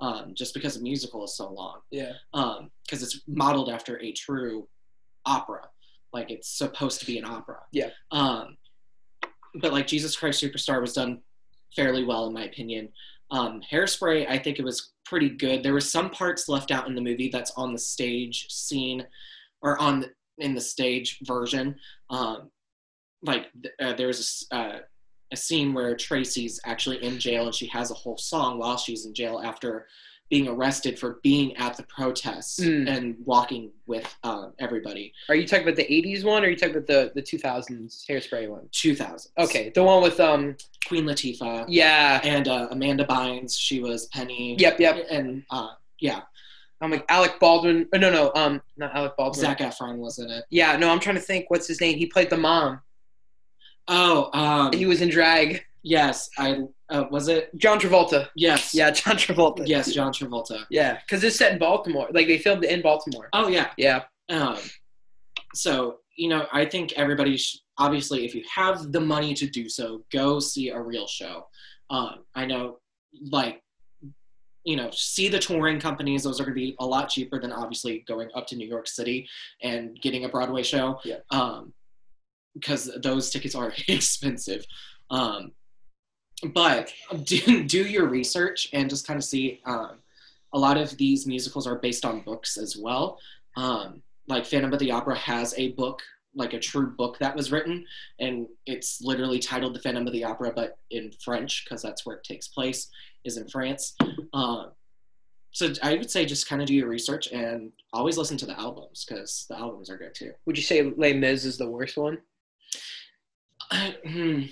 um, 0.00 0.32
just 0.34 0.54
because 0.54 0.74
the 0.74 0.82
musical 0.82 1.24
is 1.24 1.36
so 1.36 1.50
long. 1.50 1.80
Yeah. 1.90 2.12
Because 2.32 3.02
it's 3.02 3.20
modeled 3.26 3.70
after 3.70 4.00
a 4.00 4.12
true 4.12 4.68
opera, 5.24 5.62
like 6.12 6.30
it's 6.30 6.56
supposed 6.56 7.00
to 7.00 7.06
be 7.06 7.18
an 7.18 7.24
opera. 7.24 7.58
Yeah. 7.72 7.90
Um, 8.10 8.56
but 9.60 9.72
like 9.72 9.86
Jesus 9.86 10.16
Christ 10.16 10.42
Superstar 10.42 10.80
was 10.80 10.92
done 10.92 11.22
fairly 11.74 12.04
well 12.04 12.26
in 12.26 12.32
my 12.32 12.44
opinion. 12.44 12.90
Um, 13.30 13.60
Hairspray, 13.70 14.28
I 14.28 14.38
think 14.38 14.58
it 14.58 14.64
was 14.64 14.92
pretty 15.04 15.30
good. 15.30 15.62
There 15.62 15.72
were 15.72 15.80
some 15.80 16.10
parts 16.10 16.48
left 16.48 16.70
out 16.70 16.86
in 16.86 16.94
the 16.94 17.00
movie 17.00 17.28
that's 17.28 17.52
on 17.56 17.72
the 17.72 17.78
stage 17.78 18.46
scene, 18.50 19.04
or 19.62 19.78
on 19.80 20.00
the, 20.00 20.10
in 20.38 20.54
the 20.54 20.60
stage 20.60 21.18
version. 21.24 21.74
Um, 22.10 22.50
like 23.22 23.46
uh, 23.80 23.94
there 23.94 24.06
was 24.06 24.46
a, 24.52 24.56
uh, 24.56 24.78
a 25.32 25.36
scene 25.36 25.74
where 25.74 25.94
Tracy's 25.96 26.60
actually 26.64 27.02
in 27.02 27.18
jail 27.18 27.46
and 27.46 27.54
she 27.54 27.66
has 27.68 27.90
a 27.90 27.94
whole 27.94 28.16
song 28.18 28.58
while 28.58 28.76
she's 28.76 29.06
in 29.06 29.14
jail 29.14 29.40
after 29.44 29.86
being 30.28 30.48
arrested 30.48 30.98
for 30.98 31.20
being 31.22 31.56
at 31.56 31.76
the 31.76 31.84
protests 31.84 32.58
Mm. 32.58 32.88
and 32.88 33.16
walking 33.24 33.70
with 33.86 34.12
um, 34.24 34.52
everybody. 34.58 35.12
Are 35.28 35.36
you 35.36 35.46
talking 35.46 35.64
about 35.64 35.76
the 35.76 35.84
'80s 35.84 36.24
one, 36.24 36.42
or 36.42 36.46
are 36.46 36.50
you 36.50 36.56
talking 36.56 36.74
about 36.76 36.88
the 36.88 37.12
the 37.14 37.22
2000s 37.22 38.04
Hairspray 38.08 38.48
one? 38.48 38.68
2000. 38.72 39.30
Okay, 39.38 39.70
the 39.74 39.84
one 39.84 40.02
with 40.02 40.18
um 40.18 40.56
Queen 40.88 41.04
Latifah 41.04 41.66
yeah, 41.68 42.20
and 42.24 42.48
uh, 42.48 42.66
Amanda 42.72 43.04
Bynes. 43.04 43.56
She 43.56 43.80
was 43.80 44.06
Penny. 44.06 44.56
yep 44.58 44.80
yep. 44.80 45.06
And 45.10 45.44
uh, 45.50 45.68
yeah, 46.00 46.22
I'm 46.80 46.90
like 46.90 47.04
Alec 47.08 47.38
Baldwin. 47.38 47.88
oh, 47.94 47.98
No 47.98 48.10
no 48.10 48.32
um 48.34 48.60
not 48.76 48.96
Alec 48.96 49.16
Baldwin. 49.16 49.40
Zac 49.40 49.58
Efron 49.60 49.98
was 49.98 50.18
in 50.18 50.28
it. 50.28 50.44
Yeah 50.50 50.76
no, 50.76 50.90
I'm 50.90 50.98
trying 51.00 51.16
to 51.16 51.22
think. 51.22 51.50
What's 51.50 51.68
his 51.68 51.80
name? 51.80 51.96
He 51.98 52.06
played 52.06 52.30
the 52.30 52.36
mom. 52.36 52.80
Oh, 53.88 54.30
um, 54.32 54.72
He 54.72 54.86
was 54.86 55.00
in 55.02 55.08
drag. 55.08 55.64
yes. 55.82 56.28
I 56.38 56.60
uh, 56.88 57.04
was 57.10 57.28
it. 57.28 57.56
John 57.56 57.78
Travolta. 57.80 58.28
Yes. 58.36 58.74
Yeah, 58.74 58.90
John 58.90 59.16
Travolta. 59.16 59.66
Yes, 59.66 59.92
John 59.92 60.12
Travolta. 60.12 60.64
Yeah, 60.70 60.98
because 61.00 61.22
it's 61.24 61.36
set 61.36 61.52
in 61.52 61.58
Baltimore. 61.58 62.08
Like 62.12 62.26
they 62.26 62.38
filmed 62.38 62.64
it 62.64 62.70
in 62.70 62.82
Baltimore. 62.82 63.28
Oh 63.32 63.48
yeah. 63.48 63.70
Yeah. 63.76 64.02
Um, 64.28 64.58
so 65.54 65.98
you 66.16 66.28
know, 66.28 66.46
I 66.52 66.64
think 66.64 66.92
everybody 66.94 67.36
sh- 67.36 67.58
obviously, 67.78 68.24
if 68.24 68.34
you 68.34 68.42
have 68.54 68.90
the 68.92 69.00
money 69.00 69.34
to 69.34 69.46
do 69.46 69.68
so, 69.68 70.04
go 70.12 70.40
see 70.40 70.70
a 70.70 70.80
real 70.80 71.06
show. 71.06 71.46
Um, 71.90 72.24
I 72.34 72.46
know, 72.46 72.78
like, 73.30 73.62
you 74.64 74.76
know, 74.76 74.88
see 74.92 75.28
the 75.28 75.38
touring 75.38 75.78
companies; 75.78 76.22
those 76.22 76.40
are 76.40 76.44
going 76.44 76.54
to 76.54 76.60
be 76.60 76.74
a 76.80 76.86
lot 76.86 77.08
cheaper 77.10 77.38
than 77.40 77.52
obviously 77.52 78.02
going 78.08 78.28
up 78.34 78.46
to 78.48 78.56
New 78.56 78.66
York 78.66 78.88
City 78.88 79.28
and 79.62 80.00
getting 80.00 80.24
a 80.24 80.28
Broadway 80.28 80.62
show. 80.62 80.98
Yeah. 81.04 81.16
Um, 81.30 81.72
because 82.58 82.90
those 83.02 83.30
tickets 83.30 83.54
are 83.54 83.72
expensive. 83.88 84.64
Um, 85.10 85.52
but 86.52 86.92
do 87.24 87.64
do 87.64 87.82
your 87.82 88.06
research 88.06 88.68
and 88.72 88.90
just 88.90 89.06
kind 89.06 89.18
of 89.18 89.24
see. 89.24 89.60
Um, 89.64 89.98
a 90.52 90.58
lot 90.58 90.78
of 90.78 90.96
these 90.96 91.26
musicals 91.26 91.66
are 91.66 91.74
based 91.74 92.04
on 92.04 92.20
books 92.20 92.56
as 92.56 92.76
well. 92.76 93.18
Um, 93.56 94.02
like 94.28 94.46
Phantom 94.46 94.72
of 94.72 94.78
the 94.78 94.90
Opera 94.90 95.16
has 95.16 95.54
a 95.58 95.72
book, 95.72 96.02
like 96.34 96.54
a 96.54 96.58
true 96.58 96.90
book 96.96 97.18
that 97.18 97.36
was 97.36 97.52
written, 97.52 97.84
and 98.20 98.46
it's 98.64 99.00
literally 99.02 99.38
titled 99.38 99.74
The 99.74 99.80
Phantom 99.80 100.06
of 100.06 100.12
the 100.12 100.24
Opera, 100.24 100.52
but 100.54 100.78
in 100.90 101.12
French 101.22 101.64
because 101.64 101.82
that's 101.82 102.06
where 102.06 102.16
it 102.16 102.24
takes 102.24 102.48
place, 102.48 102.88
is 103.24 103.36
in 103.36 103.48
France. 103.48 103.96
Uh, 104.32 104.66
so 105.50 105.72
I 105.82 105.94
would 105.94 106.10
say 106.10 106.26
just 106.26 106.48
kind 106.48 106.60
of 106.60 106.68
do 106.68 106.74
your 106.74 106.88
research 106.88 107.28
and 107.32 107.72
always 107.92 108.18
listen 108.18 108.36
to 108.38 108.46
the 108.46 108.58
albums 108.58 109.04
because 109.04 109.46
the 109.48 109.58
albums 109.58 109.90
are 109.90 109.96
good 109.96 110.14
too. 110.14 110.32
Would 110.46 110.56
you 110.56 110.62
say 110.62 110.82
Les 110.82 111.14
Mis 111.14 111.44
is 111.44 111.58
the 111.58 111.68
worst 111.68 111.96
one? 111.96 112.18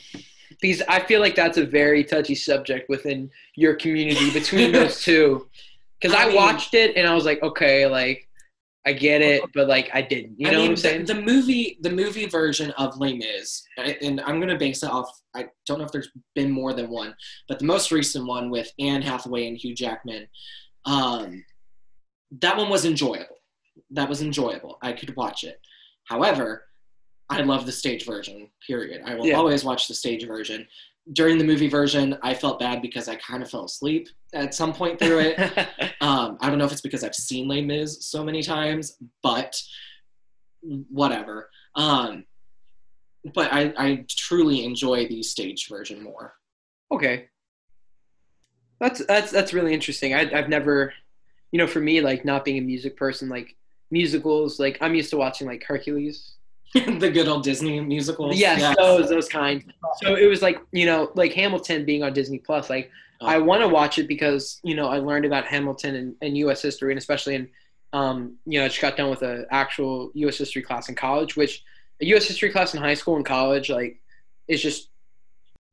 Because 0.61 0.83
I 0.89 1.01
feel 1.01 1.21
like 1.21 1.35
that's 1.35 1.59
a 1.59 1.65
very 1.65 2.05
touchy 2.05 2.35
subject 2.35 2.89
within 2.89 3.31
your 3.57 3.75
community 3.75 4.31
between 4.31 4.73
those 4.79 5.03
two. 5.03 5.49
Because 6.01 6.17
I 6.17 6.25
I, 6.25 6.27
mean- 6.29 6.37
watched 6.37 6.75
it 6.75 6.97
and 6.97 7.07
I 7.09 7.15
was 7.15 7.25
like, 7.25 7.43
okay, 7.43 7.87
like 7.87 8.29
I 8.87 8.93
get 8.93 9.23
it, 9.23 9.43
but 9.55 9.67
like 9.69 9.91
I 9.95 10.03
didn't. 10.03 10.39
You 10.39 10.49
I 10.49 10.51
know 10.53 10.59
mean, 10.59 10.67
what 10.67 10.71
I'm 10.73 10.77
saying? 10.77 11.05
The, 11.07 11.15
the 11.15 11.23
movie, 11.23 11.79
the 11.81 11.91
movie 11.91 12.27
version 12.27 12.71
of 12.73 12.99
Les 12.99 13.15
Mis, 13.15 13.63
and 14.03 14.21
I'm 14.21 14.41
gonna 14.41 14.59
base 14.59 14.83
it 14.83 14.91
off. 14.91 15.09
I 15.35 15.47
don't 15.67 15.79
know 15.79 15.87
if 15.87 15.93
there's 15.93 16.11
been 16.35 16.51
more 16.51 16.75
than 16.75 16.91
one, 16.91 17.15
but 17.49 17.59
the 17.59 17.65
most 17.65 17.91
recent 17.91 18.27
one 18.27 18.51
with 18.51 18.71
Anne 18.79 19.01
Hathaway 19.03 19.49
and 19.49 19.57
Hugh 19.57 19.75
Jackman, 19.75 20.29
um, 20.85 21.43
that 22.43 22.57
one 22.57 22.69
was 22.69 22.85
enjoyable. 22.85 23.37
That 23.91 24.09
was 24.09 24.21
enjoyable. 24.21 24.79
I 24.83 24.93
could 24.93 25.17
watch 25.17 25.45
it. 25.45 25.59
However, 26.05 26.65
I 27.31 27.41
love 27.43 27.67
the 27.67 27.73
stage 27.73 28.05
version. 28.05 28.49
Period. 28.67 29.03
I 29.05 29.15
will 29.15 29.27
Yeah. 29.27 29.37
always 29.37 29.65
watch 29.65 29.89
the 29.89 29.95
stage 29.95 30.27
version. 30.27 30.67
During 31.13 31.37
the 31.39 31.45
movie 31.45 31.69
version, 31.69 32.17
I 32.23 32.35
felt 32.35 32.59
bad 32.59 32.81
because 32.83 33.09
I 33.09 33.17
kind 33.17 33.43
of 33.43 33.51
fell 33.51 33.65
asleep 33.65 34.09
at 34.33 34.55
some 34.55 34.73
point 34.73 34.99
through 34.99 35.21
it. 35.21 35.39
Um, 36.01 36.37
I 36.43 36.51
don't 36.51 36.59
know 36.59 36.67
if 36.67 36.73
it's 36.73 36.83
because 36.83 37.03
I've 37.03 37.15
seen 37.15 37.49
Les 37.49 37.63
Mis 37.63 38.05
so 38.07 38.23
many 38.23 38.43
times, 38.43 38.99
but 39.23 39.59
whatever. 40.91 41.49
Um, 41.77 42.25
but 43.35 43.51
I, 43.53 43.73
I 43.79 44.05
truly 44.09 44.65
enjoy 44.67 45.07
the 45.09 45.23
stage 45.23 45.67
version 45.69 46.03
more. 46.03 46.35
okay. 46.93 47.29
That's 48.81 49.05
that's 49.07 49.31
that's 49.31 49.55
really 49.55 49.73
interesting. 49.73 50.15
I, 50.15 50.31
I've 50.37 50.49
never, 50.51 50.93
you 51.53 51.59
know, 51.59 51.67
for 51.67 51.81
me, 51.81 52.01
like 52.03 52.25
not 52.25 52.45
being 52.45 52.59
a 52.59 52.61
music 52.61 52.97
person, 52.99 53.29
like 53.31 53.57
musicals, 53.91 54.59
like 54.59 54.77
I'm 54.83 54.95
used 54.95 55.11
to 55.11 55.17
watching 55.17 55.47
like 55.47 55.63
Hercules. 55.65 56.35
the 56.99 57.11
good 57.11 57.29
old 57.29 57.45
Disney 57.45 57.81
musicals. 57.81 58.37
Yes, 58.37 58.61
Yeah. 58.61 58.75
those 58.77 59.09
those 59.09 59.29
kind. 59.29 59.73
So 60.03 60.15
it 60.17 60.27
was 60.27 60.43
like 60.43 60.59
you 60.73 60.87
know, 60.87 61.11
like 61.15 61.33
Hamilton 61.33 61.85
being 61.85 62.03
on 62.03 62.13
Disney 62.13 62.39
Plus. 62.39 62.69
Like 62.71 62.91
Oh. 63.21 63.27
I 63.27 63.39
want 63.39 63.63
to 63.63 63.69
watch 63.69 63.99
it 63.99 64.09
because 64.09 64.59
you 64.65 64.75
know 64.75 64.89
I 64.89 64.99
learned 64.99 65.25
about 65.25 65.47
Hamilton 65.47 65.95
and, 65.95 66.15
and 66.21 66.37
U.S. 66.39 66.61
history, 66.63 66.91
and 66.91 66.99
especially 66.99 67.37
in 67.37 67.49
um, 67.93 68.35
you 68.45 68.59
know 68.59 68.65
I 68.65 68.69
just 68.69 68.81
got 68.81 68.97
done 68.97 69.09
with 69.09 69.23
an 69.23 69.47
actual 69.53 70.11
U.S. 70.15 70.37
history 70.37 70.63
class 70.63 70.89
in 70.89 70.97
college, 70.97 71.37
which 71.37 71.63
a 72.03 72.07
U.S. 72.07 72.27
history 72.27 72.51
class 72.51 72.75
in 72.75 72.81
high 72.81 72.95
school 72.95 73.15
and 73.15 73.25
college 73.25 73.71
like 73.71 74.01
is 74.49 74.61
just 74.61 74.89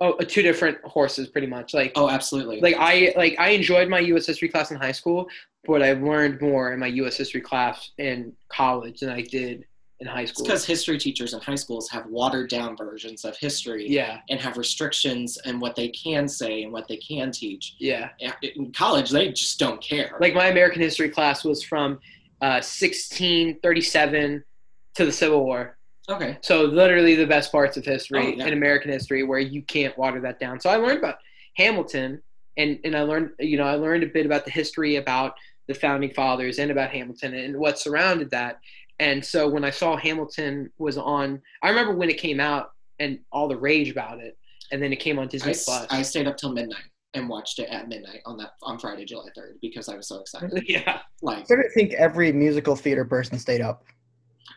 oh 0.02 0.14
two 0.20 0.44
different 0.44 0.78
horses 0.86 1.28
pretty 1.30 1.48
much. 1.48 1.74
Like 1.74 1.94
Oh, 1.96 2.10
absolutely. 2.10 2.62
like 2.62 2.76
I 2.78 3.12
like 3.18 3.36
I 3.40 3.50
enjoyed 3.50 3.90
my 3.90 4.00
U.S. 4.00 4.28
history 4.28 4.48
class 4.48 4.70
in 4.70 4.78
high 4.78 4.92
school, 4.92 5.28
but 5.66 5.82
I 5.82 5.94
learned 5.94 6.42
more 6.42 6.72
in 6.74 6.80
my 6.80 6.88
U.S. 6.88 7.18
history 7.18 7.42
class 7.42 7.90
in 7.98 8.34
college 8.50 9.00
than 9.00 9.10
I 9.10 9.22
did 9.22 9.66
in 10.02 10.08
high 10.08 10.26
school. 10.26 10.44
because 10.46 10.66
history 10.66 10.98
teachers 10.98 11.34
in 11.34 11.40
high 11.40 11.56
schools 11.56 11.88
have 11.90 12.06
watered 12.08 12.50
down 12.50 12.76
versions 12.76 13.24
of 13.24 13.38
history 13.38 13.88
yeah, 13.88 14.20
and 14.30 14.40
have 14.40 14.58
restrictions 14.58 15.38
and 15.46 15.62
what 15.62 15.76
they 15.76 15.88
can 15.90 16.28
say 16.28 16.64
and 16.64 16.74
what 16.74 16.88
they 16.88 16.98
can 16.98 17.32
teach. 17.32 17.76
yeah. 17.80 18.10
In 18.56 18.72
college, 18.74 19.12
they 19.12 19.32
just 19.32 19.60
don't 19.60 19.82
care. 19.82 20.18
Like 20.20 20.34
my 20.34 20.48
American 20.48 20.82
history 20.82 21.10
class 21.10 21.44
was 21.46 21.64
from 21.64 22.00
uh, 22.42 22.60
1637 22.62 24.44
to 24.96 25.06
the 25.06 25.12
Civil 25.12 25.46
War. 25.46 25.78
okay, 26.10 26.38
So 26.42 26.64
literally 26.64 27.16
the 27.16 27.28
best 27.28 27.52
parts 27.52 27.78
of 27.78 27.86
history 27.86 28.20
Oh, 28.20 28.30
yeah. 28.38 28.48
in 28.48 28.54
American 28.54 28.92
history 28.92 29.24
where 29.24 29.40
you 29.40 29.62
can't 29.62 29.98
water 29.98 30.20
that 30.22 30.40
down. 30.40 30.60
So 30.60 30.70
I 30.70 30.76
learned 30.78 30.98
about 31.00 31.18
Hamilton 31.58 32.22
and, 32.58 32.80
and 32.84 32.96
I 32.98 33.04
learned 33.04 33.32
you 33.40 33.58
know 33.58 33.64
I 33.66 33.76
learned 33.76 34.04
a 34.04 34.08
bit 34.08 34.26
about 34.26 34.44
the 34.46 34.52
history 34.52 34.98
about 34.98 35.36
the 35.68 35.74
founding 35.74 36.10
fathers 36.12 36.60
and 36.60 36.70
about 36.72 36.90
Hamilton 36.90 37.34
and 37.34 37.56
what 37.58 37.80
surrounded 37.80 38.30
that. 38.32 38.60
And 39.02 39.24
so 39.26 39.50
when 39.50 39.66
I 39.66 39.72
saw 39.72 39.98
Hamilton 39.98 40.70
was 40.78 40.98
on 40.98 41.42
I 41.64 41.70
remember 41.70 41.94
when 41.94 42.10
it 42.10 42.18
came 42.18 42.40
out 42.40 42.72
and 43.00 43.20
all 43.32 43.48
the 43.50 43.58
rage 43.58 43.90
about 43.90 44.20
it 44.20 44.38
and 44.72 44.82
then 44.82 44.94
it 44.94 45.00
came 45.00 45.20
on 45.20 45.28
Disney 45.28 45.52
s- 45.52 45.66
Plus. 45.66 45.88
I 45.90 46.02
stayed 46.04 46.28
up 46.28 46.38
till 46.38 46.54
midnight 46.54 46.84
and 47.14 47.28
watched 47.28 47.60
it 47.60 47.68
at 47.70 47.90
midnight 47.90 48.22
on 48.26 48.38
that 48.38 48.52
on 48.64 48.80
Friday, 48.80 49.04
July 49.04 49.28
third, 49.36 49.58
because 49.62 49.90
I 49.90 49.98
was 49.98 50.08
so 50.08 50.22
excited. 50.22 50.64
yeah. 50.70 51.00
Like, 51.22 51.40
I 51.40 51.44
sort 51.44 51.66
of 51.66 51.74
think 51.74 51.94
every 51.94 52.32
musical 52.32 52.76
theater 52.76 53.04
person 53.04 53.38
stayed 53.38 53.60
up. 53.60 53.84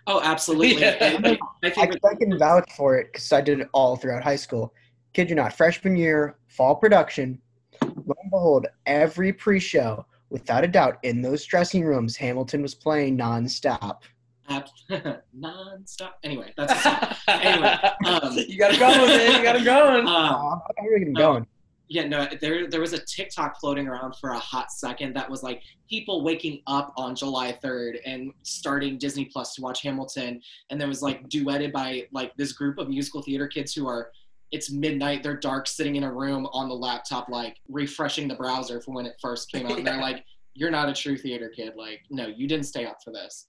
oh, 0.07 0.21
absolutely. 0.23 0.75
Yeah. 0.83 0.97
And 1.01 1.23
my, 1.23 1.39
my 1.63 1.73
I, 1.77 1.91
I 2.11 2.15
can 2.15 2.39
vouch 2.39 2.71
for 2.77 2.97
it 2.99 3.13
because 3.13 3.33
I 3.33 3.41
did 3.41 3.61
it 3.61 3.69
all 3.73 3.97
throughout 3.97 4.23
high 4.23 4.37
school. 4.37 4.73
Kid 5.15 5.31
you 5.31 5.37
not, 5.37 5.53
freshman 5.57 5.97
year, 5.97 6.37
fall 6.49 6.77
production. 6.77 7.41
Lo 7.83 8.15
and 8.23 8.31
behold, 8.31 8.67
every 8.87 9.33
pre-show, 9.33 10.05
without 10.31 10.63
a 10.65 10.69
doubt, 10.69 10.99
in 11.03 11.23
those 11.23 11.45
dressing 11.45 11.83
rooms, 11.85 12.17
Hamilton 12.17 12.63
was 12.63 12.75
playing 12.75 13.17
nonstop. 13.19 14.03
Ab- 14.49 14.69
non-stop. 15.33 16.19
Anyway, 16.23 16.53
that's. 16.57 16.87
Anyway, 17.29 17.79
um, 18.07 18.33
you 18.49 18.59
got 18.59 18.73
to 18.73 18.79
go 18.79 18.89
with 19.03 19.11
it. 19.11 19.37
You 19.37 19.43
got 19.43 19.53
to 19.59 19.65
go. 19.65 20.01
Um, 20.01 20.07
Oh, 20.07 20.61
I'm 20.79 20.85
really 20.87 21.13
going. 21.13 21.47
yeah, 21.89 22.07
no, 22.07 22.27
there 22.41 22.69
there 22.69 22.81
was 22.81 22.93
a 22.93 22.99
TikTok 22.99 23.59
floating 23.61 23.87
around 23.89 24.17
for 24.17 24.31
a 24.31 24.39
hot 24.39 24.71
second 24.73 25.15
that 25.15 25.29
was 25.31 25.43
like 25.43 25.63
people 25.89 26.23
waking 26.25 26.61
up 26.67 26.93
on 26.97 27.15
July 27.15 27.59
3rd 27.63 27.99
and 28.07 28.33
starting 28.43 28.99
Disney 28.99 29.27
Plus 29.27 29.55
to 29.55 29.63
watch 29.63 29.83
Hamilton, 29.83 30.41
and 30.71 30.81
there 30.81 30.89
was 30.89 31.03
like 31.03 31.29
duetted 31.29 31.73
by 31.73 32.07
like 32.13 32.35
this 32.37 32.53
group 32.53 32.79
of 32.79 32.89
musical 32.89 33.23
theater 33.23 33.47
kids 33.49 33.73
who 33.75 33.87
are. 33.89 34.11
It's 34.53 34.71
midnight. 34.71 35.25
They're 35.25 35.37
dark, 35.37 35.67
sitting 35.67 35.97
in 35.97 36.05
a 36.05 36.13
room 36.13 36.47
on 36.53 36.69
the 36.69 36.77
laptop, 36.77 37.29
like 37.29 37.57
refreshing 37.69 38.29
the 38.29 38.37
browser 38.37 38.81
for 38.81 38.93
when 38.93 39.05
it 39.05 39.17
first 39.21 39.51
came 39.51 39.67
out. 39.67 39.79
And 39.79 39.85
they're 39.87 40.01
like, 40.01 40.25
"You're 40.55 40.71
not 40.71 40.89
a 40.89 40.93
true 40.93 41.17
theater 41.17 41.49
kid. 41.49 41.73
Like, 41.77 42.03
no, 42.09 42.29
you 42.29 42.47
didn't 42.47 42.67
stay 42.67 42.85
up 42.87 42.99
for 43.03 43.11
this." 43.11 43.47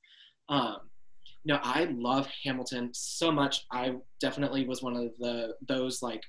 Um, 0.49 0.77
no, 1.45 1.59
I 1.61 1.85
love 1.95 2.27
Hamilton 2.43 2.89
so 2.93 3.31
much. 3.31 3.65
I 3.71 3.95
definitely 4.19 4.67
was 4.67 4.81
one 4.81 4.95
of 4.95 5.11
the 5.19 5.55
those 5.67 6.01
like, 6.01 6.23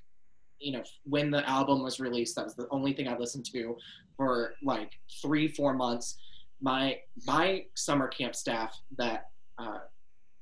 you 0.59 0.73
know, 0.73 0.83
when 1.05 1.31
the 1.31 1.49
album 1.49 1.83
was 1.83 2.01
released, 2.01 2.37
that 2.37 2.45
was 2.45 2.55
the 2.55 2.67
only 2.71 2.93
thing 2.93 3.09
I 3.09 3.17
listened 3.17 3.47
to 3.53 3.77
for 4.17 4.55
like 4.63 4.93
three, 5.23 5.49
four 5.49 5.75
months. 5.75 6.19
My 6.61 6.99
my 7.27 7.65
summer 7.75 8.09
camp 8.09 8.35
staff 8.35 8.79
that 8.99 9.29
uh, 9.59 9.79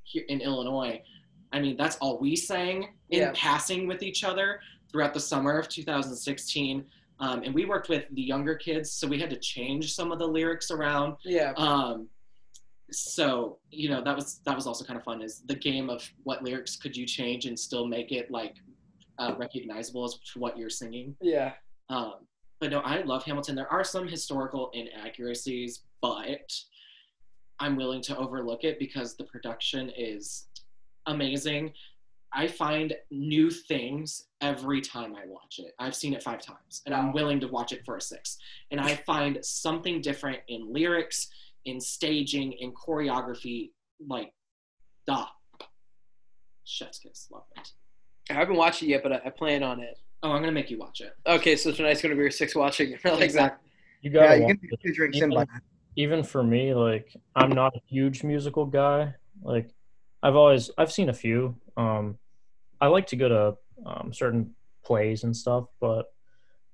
here 0.03 0.23
in 0.27 0.41
Illinois, 0.41 1.01
I 1.53 1.59
mean, 1.59 1.77
that's 1.77 1.95
all 1.97 2.19
we 2.19 2.35
sang 2.35 2.89
in 3.09 3.19
Yeah. 3.21 3.31
passing 3.33 3.87
with 3.87 4.03
each 4.03 4.23
other 4.23 4.59
throughout 4.91 5.13
the 5.13 5.19
summer 5.19 5.57
of 5.57 5.67
2016. 5.69 6.85
Um, 7.19 7.43
and 7.43 7.53
we 7.55 7.63
worked 7.63 7.87
with 7.87 8.03
the 8.11 8.21
younger 8.21 8.55
kids, 8.55 8.91
so 8.91 9.07
we 9.07 9.19
had 9.19 9.29
to 9.29 9.37
change 9.39 9.93
some 9.93 10.11
of 10.11 10.19
the 10.19 10.27
lyrics 10.27 10.69
around 10.69 11.15
Yeah. 11.23 11.53
um, 11.55 12.09
so 12.91 13.57
you 13.71 13.89
know 13.89 14.03
that 14.03 14.15
was 14.15 14.39
that 14.45 14.55
was 14.55 14.67
also 14.67 14.85
kind 14.85 14.97
of 14.97 15.03
fun. 15.03 15.21
Is 15.21 15.41
the 15.45 15.55
game 15.55 15.89
of 15.89 16.07
what 16.23 16.43
lyrics 16.43 16.75
could 16.75 16.95
you 16.95 17.05
change 17.05 17.45
and 17.45 17.57
still 17.57 17.87
make 17.87 18.11
it 18.11 18.29
like 18.31 18.55
uh, 19.17 19.33
recognizable 19.37 20.05
as 20.05 20.17
to 20.33 20.39
what 20.39 20.57
you're 20.57 20.69
singing. 20.69 21.15
Yeah. 21.21 21.53
Um, 21.89 22.15
but 22.59 22.71
no, 22.71 22.79
I 22.79 23.01
love 23.01 23.23
Hamilton. 23.23 23.55
There 23.55 23.71
are 23.71 23.83
some 23.83 24.07
historical 24.07 24.71
inaccuracies, 24.73 25.83
but 26.01 26.53
I'm 27.59 27.75
willing 27.75 28.01
to 28.03 28.17
overlook 28.17 28.63
it 28.63 28.79
because 28.79 29.15
the 29.15 29.25
production 29.25 29.91
is 29.95 30.47
amazing. 31.05 31.73
I 32.33 32.47
find 32.47 32.93
new 33.11 33.49
things 33.49 34.25
every 34.41 34.81
time 34.81 35.15
I 35.15 35.25
watch 35.25 35.59
it. 35.59 35.73
I've 35.79 35.95
seen 35.95 36.13
it 36.13 36.21
five 36.21 36.41
times, 36.41 36.81
and 36.85 36.93
I'm 36.93 37.13
willing 37.13 37.39
to 37.39 37.47
watch 37.47 37.71
it 37.71 37.85
for 37.85 37.95
a 37.95 38.01
six. 38.01 38.37
And 38.71 38.79
I 38.79 38.95
find 38.95 39.39
something 39.41 40.01
different 40.01 40.39
in 40.49 40.71
lyrics, 40.71 41.29
in 41.65 41.81
staging, 41.81 42.53
in 42.53 42.71
choreography. 42.71 43.71
Like, 44.07 44.33
da, 45.07 45.25
chef's 46.63 46.99
kiss, 46.99 47.27
love 47.31 47.43
it. 47.57 47.71
I 48.29 48.33
haven't 48.33 48.55
watched 48.55 48.81
it 48.83 48.87
yet, 48.87 49.03
but 49.03 49.11
I, 49.13 49.21
I 49.25 49.29
plan 49.29 49.63
on 49.63 49.79
it. 49.79 49.99
Oh, 50.23 50.31
I'm 50.31 50.41
gonna 50.41 50.51
make 50.51 50.71
you 50.71 50.79
watch 50.79 51.01
it. 51.01 51.13
Okay, 51.27 51.55
so 51.55 51.71
tonight's 51.71 52.01
gonna 52.01 52.15
be 52.15 52.21
your 52.21 52.31
sixth 52.31 52.55
watching. 52.55 52.97
I 53.05 53.09
like 53.15 53.33
that. 53.33 53.59
You 54.01 54.09
gotta 54.09 54.39
you 54.39 54.47
can 54.47 54.59
it. 54.61 54.61
do 54.61 54.77
two 54.83 54.93
drinks 54.93 55.19
in 55.19 55.29
by 55.29 55.43
Even, 55.43 55.47
even 55.95 56.23
for 56.23 56.43
me, 56.43 56.73
like 56.73 57.15
I'm 57.35 57.51
not 57.51 57.75
a 57.75 57.79
huge 57.87 58.23
musical 58.23 58.65
guy. 58.65 59.13
Like 59.43 59.69
I've 60.23 60.35
always 60.35 60.71
I've 60.77 60.91
seen 60.91 61.09
a 61.09 61.13
few. 61.13 61.55
Um, 61.77 62.17
I 62.81 62.87
like 62.87 63.07
to 63.07 63.15
go 63.15 63.29
to 63.29 63.57
um, 63.85 64.13
certain 64.13 64.55
plays 64.83 65.23
and 65.23 65.35
stuff, 65.35 65.65
but 65.79 66.13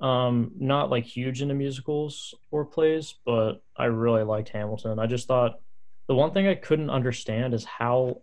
um, 0.01 0.51
not 0.57 0.89
like 0.89 1.05
huge 1.05 1.41
into 1.41 1.53
musicals 1.53 2.33
or 2.51 2.65
plays. 2.65 3.15
But 3.25 3.61
I 3.77 3.85
really 3.85 4.23
liked 4.23 4.49
Hamilton. 4.49 4.99
I 4.99 5.05
just 5.07 5.27
thought 5.27 5.59
the 6.07 6.15
one 6.15 6.31
thing 6.33 6.47
I 6.47 6.55
couldn't 6.55 6.89
understand 6.89 7.53
is 7.53 7.63
how 7.63 8.21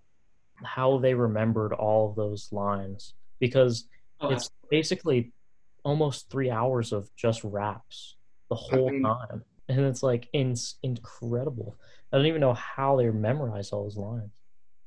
how 0.64 0.98
they 0.98 1.14
remembered 1.14 1.72
all 1.72 2.10
of 2.10 2.16
those 2.16 2.48
lines 2.52 3.14
because 3.38 3.86
Oh, 4.20 4.30
it's 4.30 4.50
basically 4.68 5.30
almost 5.84 6.28
three 6.28 6.50
hours 6.50 6.92
of 6.92 7.08
just 7.14 7.44
raps 7.44 8.16
the 8.48 8.56
whole 8.56 8.90
mean, 8.90 9.04
time. 9.04 9.44
and 9.68 9.80
it's 9.82 10.02
like 10.02 10.28
in, 10.32 10.56
incredible. 10.82 11.76
I 12.12 12.16
don't 12.16 12.26
even 12.26 12.40
know 12.40 12.54
how 12.54 12.96
they 12.96 13.08
memorized 13.10 13.72
all 13.72 13.84
those 13.84 13.96
lines. 13.96 14.32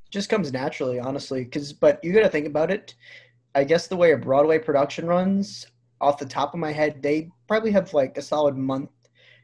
just 0.10 0.30
comes 0.30 0.52
naturally, 0.52 1.00
honestly. 1.00 1.46
Because, 1.46 1.72
but 1.72 2.04
you 2.04 2.12
got 2.12 2.24
to 2.24 2.30
think 2.30 2.46
about 2.46 2.72
it. 2.72 2.96
I 3.56 3.64
guess 3.64 3.88
the 3.88 3.96
way 3.96 4.12
a 4.12 4.18
Broadway 4.18 4.60
production 4.60 5.06
runs, 5.06 5.66
off 6.02 6.18
the 6.18 6.26
top 6.26 6.54
of 6.54 6.60
my 6.60 6.72
head, 6.72 7.02
they 7.02 7.30
probably 7.48 7.72
have 7.72 7.94
like 7.94 8.18
a 8.18 8.22
solid 8.22 8.58
month 8.58 8.90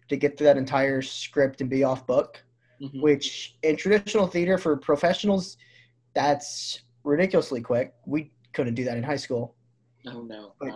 to 0.10 0.17
get 0.17 0.38
through 0.38 0.46
that 0.46 0.58
entire 0.58 1.02
script 1.02 1.62
and 1.62 1.70
be 1.70 1.84
off 1.84 2.06
book. 2.08 2.43
Mhm. 2.82 3.02
Which 3.02 3.58
in 3.63 3.76
traditional 3.76 4.28
theater 4.28 4.58
for 4.58 4.76
professionals, 4.78 5.58
that's 6.13 6.82
ridiculously 7.04 7.62
quick. 7.62 7.93
We 8.06 8.32
couldn't 8.54 8.76
do 8.76 8.84
that 8.86 8.98
in 8.98 9.04
high 9.04 9.15
school. 9.15 9.56
Oh 10.06 10.22
no. 10.22 10.54
Wait. 10.62 10.74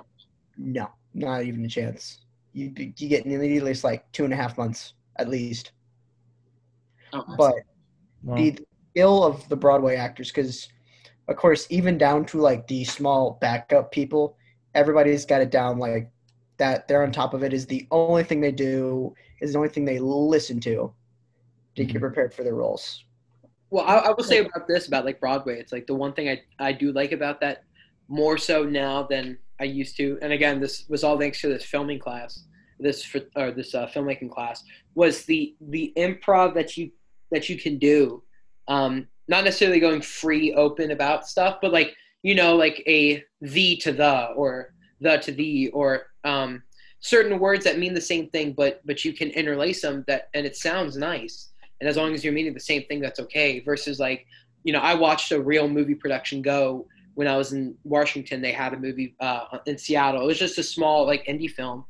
No, 0.58 0.89
not 1.13 1.44
even 1.44 1.63
a 1.65 1.67
chance. 1.67 2.22
You 2.54 2.74
you 2.76 3.08
get 3.08 3.26
at 3.26 3.63
least 3.63 3.84
like 3.84 4.12
two 4.12 4.24
and 4.24 4.34
a 4.34 4.36
half 4.36 4.58
months 4.58 4.94
at 5.17 5.30
least. 5.30 5.72
Oh, 7.13 7.24
But 7.38 7.56
Wow. 8.24 8.36
the 8.36 8.60
skill 8.91 9.24
of 9.24 9.48
the 9.50 9.56
Broadway 9.56 9.96
actors, 9.96 10.30
because 10.30 10.70
of 11.28 11.36
course, 11.36 11.65
even 11.70 11.98
down 11.98 12.26
to 12.26 12.39
like 12.39 12.67
the 12.67 12.84
small 12.84 13.38
backup 13.41 13.91
people, 13.91 14.38
everybody's 14.75 15.25
got 15.25 15.41
it 15.41 15.51
down 15.51 15.79
like 15.79 16.12
that. 16.57 16.88
They're 16.88 17.03
on 17.03 17.12
top 17.12 17.34
of 17.34 17.43
it. 17.43 17.53
Is 17.53 17.65
the 17.65 17.88
only 17.91 18.23
thing 18.23 18.41
they 18.41 18.51
do. 18.51 19.13
Is 19.41 19.53
the 19.53 19.57
only 19.57 19.69
thing 19.69 19.86
they 19.86 19.99
listen 19.99 20.60
to 20.62 20.93
to 21.75 21.84
get 21.86 21.97
Mhm. 21.97 21.99
prepared 22.01 22.34
for 22.34 22.43
their 22.43 22.55
roles. 22.55 23.03
Well, 23.69 23.86
I, 23.86 23.95
I 23.97 24.10
will 24.12 24.23
say 24.23 24.39
about 24.39 24.67
this 24.67 24.88
about 24.88 25.05
like 25.05 25.19
Broadway. 25.19 25.60
It's 25.60 25.71
like 25.71 25.88
the 25.88 25.95
one 25.95 26.13
thing 26.13 26.29
I 26.29 26.41
I 26.60 26.71
do 26.73 26.91
like 26.91 27.12
about 27.13 27.39
that 27.41 27.63
more 28.10 28.38
so 28.38 28.63
now 28.63 29.03
than 29.03 29.38
I 29.60 29.63
used 29.63 29.95
to. 29.97 30.19
And 30.21 30.34
again, 30.34 30.60
this 30.60 30.86
was 30.89 31.03
all 31.03 31.17
thanks 31.17 31.39
to 31.41 31.47
this 31.47 31.63
filming 31.63 31.99
class, 31.99 32.43
this 32.79 33.03
for, 33.05 33.21
or 33.38 33.51
this 33.51 33.73
uh, 33.73 33.88
filmmaking 33.88 34.29
class 34.31 34.63
was 34.95 35.23
the 35.25 35.55
the 35.62 35.93
improv 35.97 36.53
that 36.55 36.75
you 36.77 36.91
that 37.31 37.47
you 37.47 37.57
can 37.57 37.77
do. 37.77 38.21
Um, 38.67 39.07
not 39.29 39.45
necessarily 39.45 39.79
going 39.79 40.01
free 40.01 40.53
open 40.53 40.91
about 40.91 41.25
stuff, 41.25 41.60
but 41.62 41.71
like 41.71 41.95
you 42.23 42.36
know, 42.36 42.55
like 42.55 42.84
a 42.88 43.23
the 43.41 43.75
to 43.77 43.91
the 43.91 44.27
or 44.36 44.73
the 44.99 45.17
to 45.17 45.31
the 45.31 45.69
or 45.69 46.07
um, 46.23 46.63
certain 46.99 47.39
words 47.39 47.65
that 47.65 47.79
mean 47.79 47.93
the 47.93 48.01
same 48.01 48.29
thing, 48.29 48.53
but 48.53 48.81
but 48.86 49.03
you 49.03 49.13
can 49.13 49.29
interlace 49.31 49.81
them 49.81 50.03
that 50.07 50.29
and 50.34 50.45
it 50.45 50.55
sounds 50.55 50.97
nice. 50.97 51.49
And 51.79 51.89
as 51.89 51.97
long 51.97 52.13
as 52.13 52.23
you're 52.23 52.34
meaning 52.34 52.53
the 52.53 52.60
same 52.60 52.84
thing 52.84 53.01
that's 53.01 53.19
okay. 53.19 53.60
Versus 53.60 53.99
like 53.99 54.25
you 54.63 54.71
know 54.71 54.79
i 54.79 54.93
watched 54.93 55.31
a 55.31 55.41
real 55.41 55.67
movie 55.67 55.95
production 55.95 56.43
go 56.43 56.86
when 57.15 57.27
i 57.27 57.36
was 57.36 57.53
in 57.53 57.75
washington. 57.84 58.41
They 58.41 58.51
had 58.51 58.73
a 58.73 58.77
movie 58.77 59.15
uh, 59.19 59.57
in 59.65 59.77
seattle. 59.77 60.21
It 60.21 60.27
was 60.27 60.39
just 60.39 60.60
a 60.60 60.63
small 60.63 61.05
like 61.05 61.25
indie 61.25 61.49
film. 61.49 61.86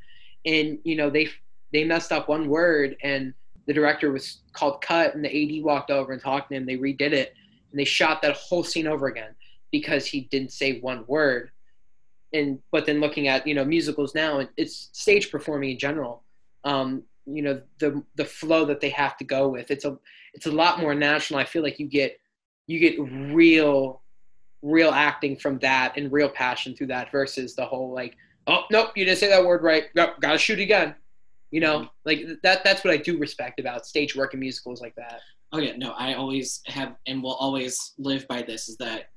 And 0.46 0.80
you 0.84 0.96
know 0.96 1.10
they 1.10 1.30
they 1.74 1.84
messed 1.84 2.12
up 2.12 2.30
one 2.30 2.48
word 2.48 2.96
and 3.04 3.34
the 3.68 3.74
director 3.74 4.12
was 4.12 4.42
called 4.54 4.82
cut 4.82 5.14
and 5.14 5.24
the 5.24 5.60
ad 5.60 5.64
walked 5.64 5.92
over 5.92 6.14
and 6.14 6.22
talked 6.22 6.50
to 6.50 6.56
him. 6.56 6.66
They 6.66 6.78
redid 6.78 7.12
it 7.12 7.34
and 7.72 7.80
they 7.80 7.86
shot 7.86 8.22
that 8.22 8.38
whole 8.38 8.64
scene 8.64 8.88
over 8.88 9.08
again 9.08 9.36
because 9.72 10.06
he 10.06 10.22
didn't 10.22 10.52
say 10.52 10.80
one 10.80 11.04
word. 11.08 11.52
And 12.34 12.60
but 12.72 12.86
then 12.86 13.02
looking 13.02 13.28
at 13.28 13.46
you 13.46 13.54
know 13.54 13.66
musicals 13.66 14.16
now 14.16 14.46
it's 14.56 14.90
stage 14.94 15.32
performing 15.32 15.72
in 15.72 15.80
general. 15.80 16.24
Um, 16.64 17.04
you 17.26 17.42
know 17.42 17.62
the 17.80 18.04
the 18.16 18.26
flow 18.26 18.66
that 18.66 18.82
they 18.82 18.90
have 18.90 19.16
to 19.16 19.24
go 19.24 19.48
with 19.48 19.70
it's 19.70 19.86
a 19.86 19.96
it's 20.34 20.48
a 20.48 20.52
lot 20.52 20.80
more 20.80 20.96
natural 20.96 21.40
i 21.40 21.44
feel 21.44 21.62
like 21.62 21.80
you 21.80 21.86
get 21.86 22.20
you 22.66 22.80
get 22.80 23.00
real 23.32 24.02
real 24.62 24.92
acting 24.92 25.36
from 25.36 25.58
that 25.60 25.98
and 25.98 26.12
real 26.12 26.30
passion 26.30 26.76
through 26.76 26.88
that 26.88 27.12
versus 27.12 27.56
the 27.56 27.66
whole 27.66 27.94
like 27.94 28.16
oh 28.48 28.64
nope 28.72 28.92
you 28.96 29.06
didn't 29.06 29.18
say 29.18 29.28
that 29.28 29.44
word 29.44 29.64
right. 29.64 29.86
Nope, 29.96 30.16
gotta 30.20 30.38
shoot 30.38 30.60
again. 30.60 30.96
You 31.52 31.62
know 31.62 31.90
like 32.06 32.26
that 32.44 32.64
that's 32.64 32.84
what 32.84 32.94
i 32.94 32.98
do 32.98 33.18
respect 33.18 33.60
about 33.60 33.86
stage 33.86 34.16
work 34.16 34.34
and 34.34 34.40
musicals 34.40 34.82
like 34.82 34.96
that. 34.96 35.20
Oh 35.54 35.58
yeah, 35.58 35.76
no, 35.76 35.92
I 35.92 36.14
always 36.14 36.62
have 36.68 36.96
and 37.08 37.22
will 37.22 37.34
always 37.34 37.94
live 37.98 38.26
by 38.30 38.42
this 38.42 38.70
is 38.70 38.78
that 38.78 39.10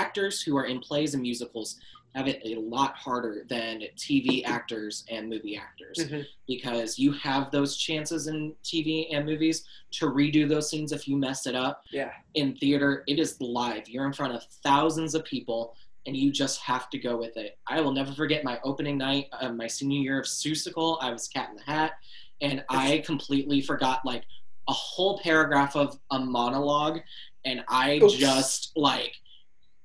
actors 0.00 0.42
who 0.42 0.56
are 0.56 0.64
in 0.66 0.80
plays 0.80 1.14
and 1.14 1.22
musicals 1.22 1.78
have 2.14 2.26
it 2.26 2.40
a 2.44 2.56
lot 2.58 2.96
harder 2.96 3.44
than 3.48 3.82
TV 3.96 4.44
actors 4.44 5.04
and 5.08 5.28
movie 5.28 5.56
actors 5.56 5.96
Mhm. 5.98 6.26
because 6.48 6.98
you 6.98 7.12
have 7.12 7.52
those 7.52 7.76
chances 7.76 8.26
in 8.26 8.52
TV 8.64 9.08
and 9.12 9.24
movies 9.24 9.64
to 9.92 10.06
redo 10.06 10.48
those 10.48 10.68
scenes 10.68 10.90
if 10.90 11.06
you 11.06 11.16
mess 11.16 11.46
it 11.46 11.54
up. 11.54 11.84
yeah 11.92 12.12
In 12.34 12.56
theater, 12.56 13.04
it 13.06 13.20
is 13.20 13.40
live. 13.40 13.88
You're 13.88 14.06
in 14.06 14.12
front 14.12 14.34
of 14.34 14.42
thousands 14.64 15.14
of 15.14 15.24
people 15.24 15.76
and 16.06 16.16
you 16.16 16.32
just 16.32 16.60
have 16.62 16.90
to 16.90 16.98
go 16.98 17.16
with 17.16 17.36
it. 17.36 17.58
I 17.68 17.80
will 17.80 17.92
never 17.92 18.12
forget 18.12 18.42
my 18.42 18.58
opening 18.64 18.98
night, 18.98 19.28
uh, 19.32 19.52
my 19.52 19.66
senior 19.68 20.00
year 20.00 20.18
of 20.18 20.26
Seussical. 20.26 20.98
I 21.00 21.12
was 21.12 21.28
Cat 21.28 21.50
in 21.50 21.56
the 21.56 21.62
Hat, 21.62 21.92
and 22.40 22.64
I 22.70 22.98
completely 23.04 23.60
forgot 23.60 24.04
like 24.04 24.24
a 24.66 24.72
whole 24.72 25.18
paragraph 25.18 25.76
of 25.76 25.98
a 26.10 26.18
monologue, 26.18 27.00
and 27.44 27.62
I 27.68 27.98
Oops. 28.02 28.14
just 28.14 28.72
like 28.76 29.14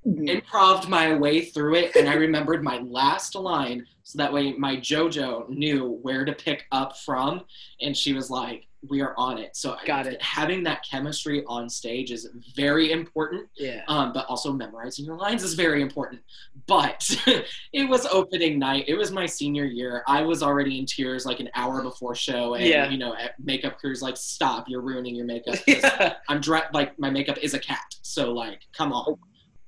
improved 0.06 0.88
my 0.88 1.14
way 1.14 1.44
through 1.44 1.74
it, 1.76 1.96
and 1.96 2.08
I 2.08 2.14
remembered 2.14 2.62
my 2.62 2.78
last 2.78 3.34
line, 3.34 3.86
so 4.02 4.18
that 4.18 4.32
way 4.32 4.52
my 4.52 4.76
JoJo 4.76 5.48
knew 5.48 5.98
where 6.02 6.24
to 6.24 6.32
pick 6.32 6.66
up 6.72 6.96
from, 6.98 7.42
and 7.80 7.96
she 7.96 8.12
was 8.12 8.30
like, 8.30 8.66
"We 8.88 9.00
are 9.00 9.14
on 9.16 9.38
it." 9.38 9.56
So 9.56 9.76
Got 9.84 10.06
it. 10.06 10.22
Having 10.22 10.62
that 10.64 10.84
chemistry 10.88 11.44
on 11.46 11.68
stage 11.68 12.12
is 12.12 12.28
very 12.54 12.92
important 12.92 13.48
yeah 13.56 13.82
um, 13.88 14.12
but 14.12 14.26
also 14.26 14.52
memorizing 14.52 15.04
your 15.04 15.16
lines 15.16 15.42
is 15.42 15.54
very 15.54 15.82
important. 15.82 16.20
But 16.66 17.08
it 17.72 17.88
was 17.88 18.06
opening 18.06 18.58
night. 18.58 18.84
It 18.88 18.94
was 18.94 19.10
my 19.10 19.26
senior 19.26 19.64
year. 19.64 20.02
I 20.06 20.22
was 20.22 20.42
already 20.42 20.78
in 20.78 20.86
tears 20.86 21.26
like 21.26 21.40
an 21.40 21.48
hour 21.54 21.82
before 21.82 22.14
show, 22.14 22.54
and 22.54 22.64
Yeah. 22.64 22.88
you 22.90 22.98
know, 22.98 23.14
makeup 23.42 23.78
crew's 23.78 24.02
like, 24.02 24.16
"Stop! 24.16 24.68
You're 24.68 24.82
ruining 24.82 25.16
your 25.16 25.26
makeup. 25.26 25.56
yeah 25.66 26.14
I'm 26.28 26.40
dre- 26.40 26.68
like 26.72 26.96
my 26.98 27.10
makeup 27.10 27.38
is 27.38 27.54
a 27.54 27.58
cat, 27.58 27.94
so 28.02 28.32
like, 28.32 28.60
come 28.72 28.92
on. 28.92 29.16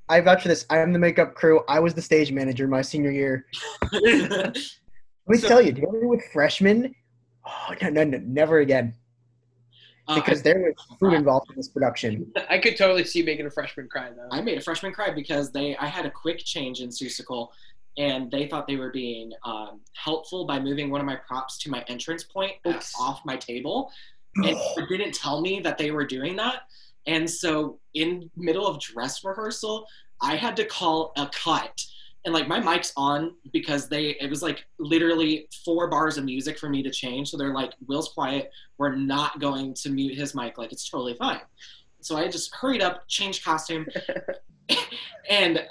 I 0.09 0.21
vouch 0.21 0.43
for 0.43 0.49
this. 0.49 0.65
I 0.71 0.79
am 0.79 0.93
the 0.93 0.99
makeup 0.99 1.35
crew. 1.35 1.63
I 1.69 1.81
was 1.81 1.95
the 1.95 2.03
stage 2.03 2.33
manager 2.33 2.67
my 2.67 2.83
senior 2.83 3.11
year. 3.11 3.47
Let 3.93 4.57
me 5.27 5.39
So- 5.39 5.49
tell 5.49 5.63
you, 5.63 5.73
dealing 5.73 6.09
with 6.09 6.23
freshmen, 6.33 6.95
oh 7.47 7.75
no, 7.83 7.91
no, 7.91 8.05
no, 8.05 8.19
never 8.25 8.59
again. 8.61 8.95
Uh, 10.07 10.15
Because 10.15 10.43
there 10.43 10.59
was 10.59 10.75
food 10.99 11.13
involved 11.13 11.51
in 11.51 11.57
this 11.57 11.69
production. 11.69 12.33
i 12.49 12.57
could 12.59 12.79
totally 12.79 13.05
see 13.05 13.23
making 13.23 13.45
a 13.45 13.51
freshman 13.51 13.87
cry 13.89 14.11
though 14.11 14.29
I 14.33 14.41
made 14.41 14.57
a 14.57 14.61
freshman 14.63 14.91
cry 14.93 15.11
because 15.11 15.53
they 15.53 15.77
I 15.77 15.85
had 15.87 16.07
a 16.07 16.11
quick 16.11 16.39
change 16.39 16.81
in 16.81 16.89
Seussical, 16.89 17.49
and 17.99 18.31
they 18.31 18.47
thought 18.47 18.67
they 18.67 18.77
were 18.77 18.91
being 18.91 19.33
um, 19.45 19.81
helpful 19.93 20.47
by 20.47 20.59
moving 20.59 20.89
one 20.89 21.01
of 21.03 21.07
my 21.07 21.17
props 21.17 21.59
to 21.59 21.71
my 21.71 21.85
entrance 21.89 22.25
point 22.25 22.53
uh, 22.65 22.71
Oops. 22.71 22.95
off 22.99 23.21
my 23.27 23.37
table, 23.37 23.93
and 24.37 24.57
they 24.77 24.97
didn't 24.97 25.15
tell 25.15 25.43
me 25.43 25.61
that 25.61 25.77
they 25.77 25.91
were 25.91 26.07
doing 26.07 26.37
that. 26.37 26.63
And 27.09 27.29
so 27.29 27.81
in 27.95 28.31
middle 28.37 28.67
of 28.67 28.81
dress 28.81 29.25
rehearsal, 29.25 29.87
I 30.21 30.37
had 30.37 30.55
to 30.57 30.65
call 30.65 31.13
a 31.17 31.29
cut. 31.33 31.83
And 32.25 32.35
like 32.35 32.47
my 32.47 32.61
mic's 32.61 32.93
on 32.97 33.35
because 33.53 33.89
they 33.89 34.11
it 34.21 34.29
was 34.29 34.43
like 34.43 34.67
literally 34.79 35.49
four 35.65 35.89
bars 35.89 36.19
of 36.19 36.25
music 36.25 36.59
for 36.59 36.69
me 36.69 36.83
to 36.83 36.91
change. 36.91 37.31
So 37.31 37.39
they're 37.39 37.55
like, 37.55 37.73
Will's 37.87 38.11
quiet. 38.11 38.51
We're 38.77 38.95
not 38.95 39.41
going 39.41 39.73
to 39.75 39.91
mute 39.91 40.19
his 40.19 40.35
mic. 40.35 40.59
Like 40.59 40.71
it's 40.71 40.89
totally 40.89 41.15
fine. 41.15 41.41
So 42.01 42.17
I 42.17 42.29
just 42.29 42.55
hurried 42.55 42.83
up, 42.83 43.09
changed 43.09 43.45
costume, 43.45 43.87
and 45.31 45.65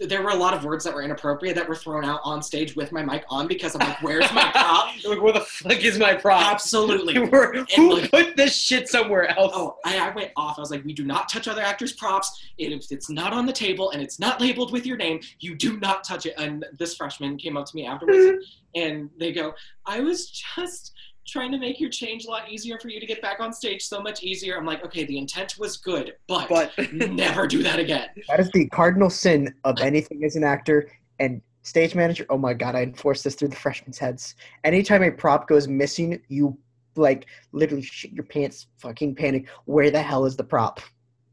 there 0.00 0.22
were 0.22 0.30
a 0.30 0.34
lot 0.34 0.54
of 0.54 0.64
words 0.64 0.84
that 0.84 0.94
were 0.94 1.02
inappropriate 1.02 1.56
that 1.56 1.68
were 1.68 1.74
thrown 1.74 2.04
out 2.04 2.20
on 2.22 2.40
stage 2.42 2.76
with 2.76 2.92
my 2.92 3.02
mic 3.02 3.24
on 3.28 3.48
because 3.48 3.74
I'm 3.74 3.80
like, 3.86 4.00
where's 4.02 4.32
my 4.32 4.48
prop? 4.52 4.90
like 5.04 5.20
where 5.20 5.32
the 5.32 5.40
fuck 5.40 5.84
is 5.84 5.98
my 5.98 6.14
prop 6.14 6.52
Absolutely. 6.52 7.14
Who 7.76 7.94
like- 7.96 8.10
put 8.10 8.36
this 8.36 8.54
shit 8.56 8.88
somewhere 8.88 9.28
else 9.36 9.52
Oh, 9.54 9.76
I, 9.84 9.98
I 9.98 10.14
went 10.14 10.30
off. 10.36 10.56
I 10.58 10.60
was 10.60 10.70
like, 10.70 10.84
we 10.84 10.92
do 10.92 11.04
not 11.04 11.28
touch 11.28 11.48
other 11.48 11.62
actors' 11.62 11.92
props. 11.94 12.48
It- 12.58 12.72
If 12.72 12.92
it's 12.92 13.10
not 13.10 13.32
on 13.32 13.44
the 13.46 13.52
table 13.52 13.90
and 13.90 14.00
it's 14.00 14.20
not 14.20 14.40
labeled 14.40 14.72
with 14.72 14.86
your 14.86 14.96
name, 14.96 15.20
you 15.40 15.56
do 15.56 15.78
not 15.80 16.04
touch 16.04 16.26
it. 16.26 16.34
And 16.38 16.64
this 16.78 16.94
freshman 16.94 17.36
came 17.36 17.56
up 17.56 17.66
to 17.66 17.74
me 17.76 17.86
afterwards 17.86 18.44
and 18.76 19.10
they 19.18 19.32
go, 19.32 19.54
I 19.86 20.00
was 20.00 20.30
just 20.30 20.92
trying 21.28 21.52
to 21.52 21.58
make 21.58 21.78
your 21.78 21.90
change 21.90 22.24
a 22.24 22.30
lot 22.30 22.50
easier 22.50 22.78
for 22.78 22.88
you 22.88 22.98
to 22.98 23.06
get 23.06 23.20
back 23.20 23.40
on 23.40 23.52
stage, 23.52 23.82
so 23.82 24.00
much 24.00 24.22
easier. 24.22 24.56
I'm 24.56 24.64
like, 24.64 24.84
okay, 24.84 25.04
the 25.04 25.18
intent 25.18 25.56
was 25.58 25.76
good, 25.76 26.14
but, 26.26 26.48
but 26.48 26.72
never 26.92 27.46
do 27.46 27.62
that 27.62 27.78
again. 27.78 28.08
That 28.28 28.40
is 28.40 28.50
the 28.52 28.66
cardinal 28.68 29.10
sin 29.10 29.54
of 29.64 29.78
anything 29.80 30.24
as 30.24 30.36
an 30.36 30.44
actor 30.44 30.90
and 31.18 31.42
stage 31.62 31.94
manager. 31.94 32.24
Oh 32.30 32.38
my 32.38 32.54
god, 32.54 32.74
I 32.74 32.82
enforce 32.82 33.22
this 33.22 33.34
through 33.34 33.48
the 33.48 33.56
freshmen's 33.56 33.98
heads. 33.98 34.34
Anytime 34.64 35.02
a 35.02 35.10
prop 35.10 35.48
goes 35.48 35.68
missing, 35.68 36.20
you 36.28 36.56
like 36.96 37.26
literally 37.52 37.82
shit 37.82 38.12
your 38.12 38.24
pants, 38.24 38.66
fucking 38.78 39.14
panic. 39.14 39.48
Where 39.66 39.90
the 39.90 40.02
hell 40.02 40.24
is 40.24 40.36
the 40.36 40.44
prop? 40.44 40.80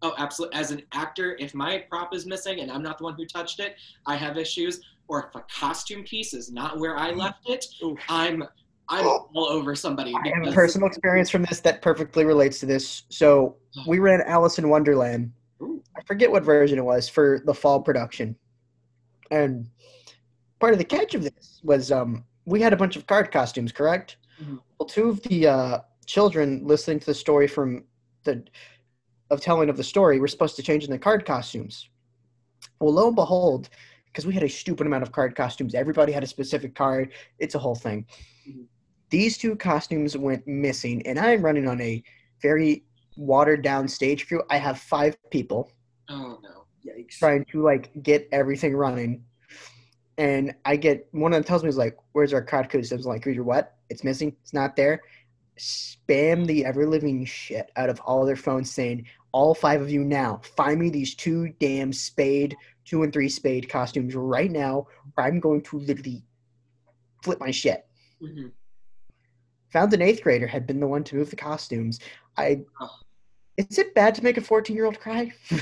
Oh, 0.01 0.13
absolutely. 0.17 0.59
As 0.59 0.71
an 0.71 0.83
actor, 0.91 1.35
if 1.39 1.55
my 1.55 1.83
prop 1.89 2.13
is 2.13 2.25
missing 2.25 2.59
and 2.59 2.71
I'm 2.71 2.83
not 2.83 2.97
the 2.97 3.05
one 3.05 3.15
who 3.15 3.25
touched 3.25 3.59
it, 3.59 3.75
I 4.05 4.15
have 4.15 4.37
issues. 4.37 4.81
Or 5.07 5.27
if 5.27 5.35
a 5.35 5.43
costume 5.51 6.03
piece 6.03 6.33
is 6.33 6.51
not 6.51 6.79
where 6.79 6.97
I 6.97 7.11
left 7.11 7.49
it, 7.49 7.65
Oof. 7.83 7.97
I'm 8.09 8.43
I'm 8.89 9.05
all 9.05 9.47
over 9.49 9.75
somebody. 9.75 10.13
I 10.15 10.29
have 10.35 10.47
a 10.47 10.51
personal 10.51 10.87
experience 10.87 11.29
from 11.29 11.43
this 11.43 11.59
that 11.61 11.81
perfectly 11.81 12.25
relates 12.25 12.59
to 12.59 12.65
this. 12.65 13.03
So 13.09 13.57
we 13.87 13.99
ran 13.99 14.21
Alice 14.21 14.59
in 14.59 14.69
Wonderland. 14.69 15.31
Ooh. 15.61 15.81
I 15.97 16.01
forget 16.03 16.31
what 16.31 16.43
version 16.43 16.77
it 16.77 16.85
was 16.85 17.09
for 17.09 17.41
the 17.45 17.53
fall 17.53 17.81
production. 17.81 18.35
And 19.31 19.67
part 20.59 20.73
of 20.73 20.79
the 20.79 20.85
catch 20.85 21.15
of 21.15 21.23
this 21.23 21.61
was 21.63 21.91
um 21.91 22.23
we 22.45 22.61
had 22.61 22.73
a 22.73 22.77
bunch 22.77 22.95
of 22.95 23.07
card 23.07 23.31
costumes, 23.31 23.71
correct? 23.71 24.17
Mhm. 24.41 24.59
Well, 24.79 24.87
two 24.87 25.09
of 25.09 25.21
the 25.23 25.47
uh, 25.47 25.79
children 26.05 26.61
listening 26.63 26.99
to 26.99 27.05
the 27.07 27.13
story 27.13 27.47
from 27.47 27.85
the 28.23 28.43
of 29.31 29.41
telling 29.41 29.69
of 29.69 29.77
the 29.77 29.83
story 29.83 30.19
were 30.19 30.27
supposed 30.27 30.55
to 30.57 30.61
change 30.63 30.83
in 30.83 30.91
the 30.91 30.99
card 30.99 31.25
costumes. 31.25 31.89
Well, 32.79 32.93
lo 32.93 33.07
and 33.07 33.15
behold, 33.15 33.69
because 34.05 34.27
we 34.27 34.33
had 34.33 34.43
a 34.43 34.49
stupid 34.49 34.85
amount 34.85 35.01
of 35.03 35.11
card 35.11 35.35
costumes, 35.35 35.73
everybody 35.73 36.11
had 36.11 36.23
a 36.23 36.27
specific 36.27 36.75
card. 36.75 37.13
It's 37.39 37.55
a 37.55 37.59
whole 37.59 37.75
thing. 37.75 38.05
These 39.09 39.37
two 39.37 39.55
costumes 39.55 40.17
went 40.17 40.47
missing, 40.47 41.05
and 41.05 41.19
I'm 41.19 41.43
running 41.43 41.67
on 41.67 41.79
a 41.81 42.03
very 42.41 42.83
watered 43.17 43.61
down 43.61 43.87
stage 43.87 44.27
crew. 44.27 44.41
I 44.49 44.57
have 44.57 44.79
five 44.79 45.15
people 45.29 45.71
Oh 46.09 46.39
no. 46.43 46.65
Yikes. 46.85 47.17
trying 47.17 47.45
to 47.45 47.61
like 47.63 47.91
get 48.03 48.27
everything 48.31 48.75
running. 48.75 49.23
And 50.17 50.55
I 50.63 50.75
get 50.75 51.07
one 51.11 51.33
of 51.33 51.37
them 51.37 51.43
tells 51.43 51.63
me 51.63 51.69
is 51.69 51.77
like, 51.77 51.97
"Where's 52.13 52.33
our 52.33 52.41
card 52.41 52.69
costumes?" 52.69 53.05
I'm 53.05 53.11
like, 53.11 53.25
"Reader, 53.25 53.43
what? 53.43 53.75
It's 53.89 54.03
missing. 54.03 54.35
It's 54.41 54.53
not 54.53 54.75
there." 54.75 55.01
Spam 55.57 56.45
the 56.45 56.65
ever 56.65 56.85
living 56.87 57.25
shit 57.25 57.71
out 57.75 57.89
of 57.89 57.99
all 58.01 58.25
their 58.25 58.35
phones, 58.35 58.71
saying, 58.71 59.05
"All 59.31 59.53
five 59.53 59.81
of 59.81 59.89
you 59.89 60.03
now, 60.03 60.41
find 60.55 60.79
me 60.79 60.89
these 60.89 61.15
two 61.15 61.49
damn 61.59 61.91
spade, 61.91 62.55
two 62.85 63.03
and 63.03 63.11
three 63.11 63.29
spade 63.29 63.69
costumes 63.69 64.15
right 64.15 64.51
now, 64.51 64.87
or 65.17 65.23
I'm 65.23 65.39
going 65.39 65.61
to 65.63 65.79
literally 65.79 66.23
flip 67.23 67.39
my 67.39 67.51
shit." 67.51 67.85
Mhm. 68.21 68.51
Found 69.75 69.93
an 69.93 70.01
eighth 70.01 70.23
grader 70.23 70.47
had 70.47 70.65
been 70.65 70.79
the 70.79 70.87
one 70.87 71.03
to 71.03 71.17
move 71.17 71.29
the 71.29 71.35
costumes. 71.35 71.99
I. 72.37 72.61
Is 73.57 73.77
it 73.77 73.93
bad 73.93 74.15
to 74.15 74.23
make 74.23 74.37
a 74.37 74.41
14 74.41 74.73
year 74.73 74.85
old 74.85 74.99
cry? 74.99 75.31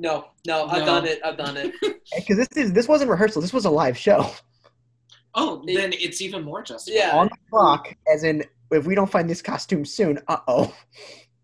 No, 0.00 0.28
no, 0.46 0.66
I've 0.68 0.80
No. 0.82 0.86
done 0.86 1.06
it. 1.06 1.18
I've 1.24 1.36
done 1.36 1.56
it. 1.56 1.74
Because 2.16 2.36
this 2.36 2.48
is 2.54 2.72
this 2.72 2.86
wasn't 2.86 3.10
rehearsal. 3.10 3.42
This 3.42 3.52
was 3.52 3.64
a 3.64 3.70
live 3.70 3.98
show. 3.98 4.30
Oh, 5.34 5.60
It- 5.66 5.74
then 5.74 5.92
it's 5.92 6.22
even 6.22 6.44
more 6.44 6.62
justified. 6.62 6.96
Yeah. 6.98 7.16
on 7.16 7.26
the 7.26 7.36
clock, 7.50 7.92
as 8.10 8.22
in 8.22 8.44
if 8.70 8.86
we 8.86 8.94
don't 8.94 9.10
find 9.10 9.28
this 9.28 9.42
costume 9.42 9.84
soon, 9.84 10.20
uh 10.28 10.38
oh. 10.46 10.72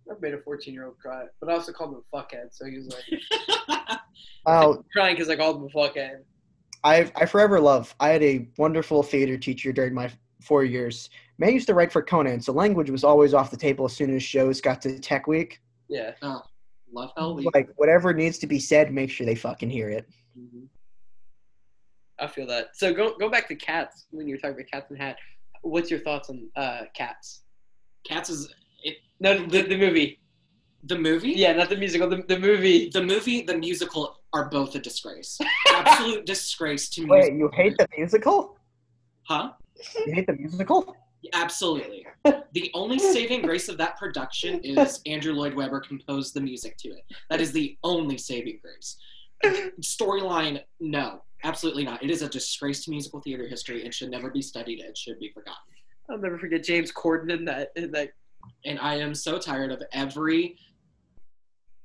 I've 0.08 0.20
made 0.22 0.34
a 0.34 0.38
14 0.38 0.72
year 0.72 0.86
old 0.86 0.98
cry, 1.00 1.24
but 1.40 1.50
I 1.50 1.54
also 1.54 1.72
called 1.72 1.94
him 1.94 2.02
a 2.12 2.16
fuckhead, 2.16 2.52
so 2.54 2.64
he 2.66 2.76
was 2.78 2.94
like 2.94 3.98
Oh, 4.46 4.84
crying 4.92 5.16
because 5.16 5.28
I 5.28 5.34
called 5.36 5.56
him 5.56 5.64
a 5.64 5.68
fuckhead. 5.76 6.18
I 6.84 7.10
I 7.16 7.26
forever 7.26 7.58
love. 7.60 7.92
I 7.98 8.10
had 8.10 8.22
a 8.22 8.48
wonderful 8.56 9.02
theater 9.02 9.36
teacher 9.36 9.72
during 9.72 9.92
my 9.94 10.10
four 10.40 10.62
years. 10.64 11.10
Man 11.38 11.52
used 11.52 11.66
to 11.66 11.74
write 11.74 11.92
for 11.92 12.02
Conan, 12.02 12.40
so 12.40 12.52
language 12.52 12.90
was 12.90 13.02
always 13.04 13.34
off 13.34 13.50
the 13.50 13.56
table 13.56 13.84
as 13.84 13.92
soon 13.94 14.14
as 14.14 14.22
shows 14.22 14.60
got 14.60 14.80
to 14.82 14.98
Tech 14.98 15.26
Week. 15.26 15.60
Yeah. 15.88 16.12
Love 16.92 17.10
Hell 17.16 17.34
Week. 17.34 17.48
Like 17.54 17.70
whatever 17.76 18.12
needs 18.14 18.38
to 18.38 18.46
be 18.46 18.58
said, 18.60 18.92
make 18.92 19.10
sure 19.10 19.26
they 19.26 19.34
fucking 19.34 19.68
hear 19.70 19.88
it. 19.90 20.06
Mhm. 20.38 20.68
I 22.20 22.28
feel 22.28 22.46
that. 22.46 22.76
So 22.76 22.94
go 22.94 23.16
go 23.18 23.28
back 23.28 23.48
to 23.48 23.56
cats 23.56 24.06
when 24.10 24.28
you 24.28 24.34
were 24.34 24.38
talking 24.38 24.54
about 24.56 24.70
cats 24.70 24.90
and 24.90 25.00
hat. 25.00 25.16
What's 25.62 25.90
your 25.90 26.00
thoughts 26.00 26.30
on 26.30 26.48
uh, 26.54 26.82
cats? 26.94 27.42
Cats 28.06 28.30
is 28.30 28.54
it, 28.84 28.96
No, 29.18 29.44
the, 29.46 29.62
the 29.62 29.76
movie. 29.76 30.20
the 30.84 30.96
movie. 30.98 31.30
Yeah, 31.32 31.54
not 31.54 31.68
the 31.70 31.76
musical. 31.76 32.08
The, 32.08 32.22
the 32.28 32.38
movie. 32.38 32.90
The 32.90 33.02
movie, 33.02 33.42
the 33.42 33.56
musical 33.56 34.20
are 34.32 34.48
both 34.50 34.74
a 34.76 34.78
disgrace. 34.78 35.38
Absolute 35.74 36.26
disgrace 36.26 36.88
to 36.90 37.00
me. 37.02 37.08
Wait, 37.08 37.32
music. 37.32 37.38
you 37.38 37.50
hate 37.54 37.76
the 37.78 37.88
musical? 37.96 38.56
Huh? 39.22 39.52
You 40.06 40.12
hate 40.14 40.26
the 40.26 40.34
musical? 40.34 40.94
Absolutely. 41.32 42.06
The 42.52 42.70
only 42.74 42.98
saving 43.12 43.42
grace 43.42 43.68
of 43.68 43.78
that 43.78 43.98
production 43.98 44.60
is 44.60 45.00
Andrew 45.06 45.32
Lloyd 45.32 45.54
Webber 45.54 45.80
composed 45.80 46.34
the 46.34 46.40
music 46.40 46.76
to 46.78 46.88
it. 46.90 47.04
That 47.30 47.40
is 47.40 47.52
the 47.52 47.76
only 47.82 48.18
saving 48.18 48.60
grace. 48.62 48.96
Storyline, 49.80 50.62
no, 50.80 51.22
absolutely 51.42 51.84
not. 51.84 52.02
It 52.02 52.10
is 52.10 52.22
a 52.22 52.28
disgrace 52.28 52.84
to 52.84 52.90
musical 52.90 53.20
theater 53.20 53.46
history. 53.46 53.84
It 53.84 53.94
should 53.94 54.10
never 54.10 54.30
be 54.30 54.42
studied. 54.42 54.80
It 54.80 54.96
should 54.96 55.18
be 55.18 55.30
forgotten. 55.32 55.60
I'll 56.10 56.18
never 56.18 56.38
forget 56.38 56.62
James 56.62 56.92
Corden 56.92 57.30
in 57.30 57.44
that. 57.46 57.72
In 57.76 57.90
that. 57.92 58.10
And 58.64 58.78
I 58.78 58.96
am 58.96 59.14
so 59.14 59.38
tired 59.38 59.72
of 59.72 59.82
every 59.92 60.56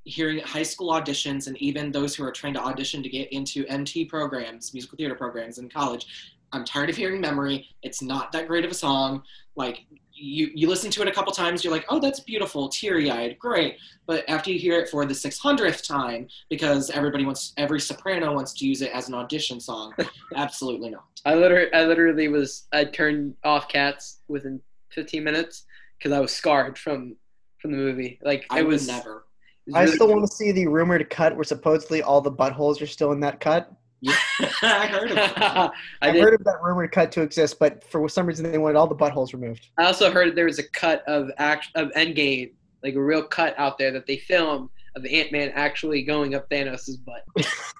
hearing 0.04 0.38
high 0.40 0.62
school 0.62 0.92
auditions 0.92 1.46
and 1.46 1.56
even 1.58 1.92
those 1.92 2.14
who 2.14 2.24
are 2.24 2.32
trying 2.32 2.54
to 2.54 2.60
audition 2.60 3.02
to 3.02 3.08
get 3.08 3.32
into 3.32 3.66
MT 3.66 4.06
programs, 4.06 4.72
musical 4.72 4.96
theater 4.96 5.14
programs 5.14 5.58
in 5.58 5.68
college. 5.68 6.06
I'm 6.52 6.64
tired 6.64 6.90
of 6.90 6.96
hearing 6.96 7.20
memory. 7.20 7.68
It's 7.82 8.02
not 8.02 8.32
that 8.32 8.48
great 8.48 8.64
of 8.64 8.70
a 8.70 8.74
song. 8.74 9.22
Like 9.56 9.80
you, 10.12 10.50
you 10.54 10.68
listen 10.68 10.90
to 10.90 11.02
it 11.02 11.08
a 11.08 11.12
couple 11.12 11.32
times, 11.32 11.64
you're 11.64 11.72
like, 11.72 11.86
oh, 11.88 11.98
that's 11.98 12.20
beautiful, 12.20 12.68
teary-eyed, 12.68 13.38
great. 13.38 13.78
But 14.06 14.28
after 14.28 14.50
you 14.50 14.58
hear 14.58 14.78
it 14.78 14.88
for 14.88 15.06
the 15.06 15.14
600th 15.14 15.86
time, 15.86 16.28
because 16.50 16.90
everybody 16.90 17.24
wants, 17.24 17.52
every 17.56 17.80
soprano 17.80 18.34
wants 18.34 18.52
to 18.54 18.66
use 18.66 18.82
it 18.82 18.90
as 18.92 19.08
an 19.08 19.14
audition 19.14 19.60
song, 19.60 19.94
absolutely 20.36 20.90
not. 20.90 21.04
I 21.24 21.34
literally, 21.34 21.72
I 21.72 21.84
literally 21.84 22.28
was. 22.28 22.66
I 22.72 22.84
turned 22.84 23.34
off 23.44 23.68
cats 23.68 24.20
within 24.28 24.60
15 24.90 25.22
minutes 25.22 25.64
because 25.98 26.12
I 26.12 26.20
was 26.20 26.32
scarred 26.32 26.78
from 26.78 27.16
from 27.58 27.72
the 27.72 27.76
movie. 27.76 28.18
Like 28.22 28.46
I 28.48 28.60
it 28.60 28.66
was 28.66 28.86
never. 28.86 29.24
it 29.66 29.74
I 29.74 29.82
really- 29.82 29.94
still 29.96 30.08
want 30.08 30.22
to 30.22 30.34
see 30.34 30.50
the 30.50 30.66
rumored 30.66 31.08
cut 31.10 31.34
where 31.34 31.44
supposedly 31.44 32.00
all 32.02 32.22
the 32.22 32.32
buttholes 32.32 32.80
are 32.80 32.86
still 32.86 33.12
in 33.12 33.20
that 33.20 33.38
cut. 33.38 33.70
I 34.62 34.86
heard 34.86 35.10
of 35.10 35.16
that. 35.16 35.38
I 35.38 35.70
I've 36.08 36.14
heard 36.14 36.34
of 36.34 36.44
that 36.44 36.62
rumored 36.62 36.92
cut 36.92 37.12
to 37.12 37.22
exist, 37.22 37.58
but 37.58 37.84
for 37.84 38.08
some 38.08 38.26
reason 38.26 38.50
they 38.50 38.58
wanted 38.58 38.76
all 38.76 38.86
the 38.86 38.94
buttholes 38.96 39.32
removed. 39.32 39.68
I 39.78 39.84
also 39.84 40.10
heard 40.10 40.34
there 40.34 40.46
was 40.46 40.58
a 40.58 40.68
cut 40.70 41.02
of 41.06 41.30
act 41.38 41.68
of 41.74 41.88
Endgame, 41.90 42.52
like 42.82 42.94
a 42.94 43.02
real 43.02 43.22
cut 43.22 43.54
out 43.58 43.78
there 43.78 43.90
that 43.92 44.06
they 44.06 44.16
filmed 44.18 44.70
of 44.96 45.04
Ant 45.06 45.30
Man 45.32 45.52
actually 45.54 46.02
going 46.02 46.34
up 46.34 46.48
Thanos' 46.50 46.96
butt. 47.04 47.24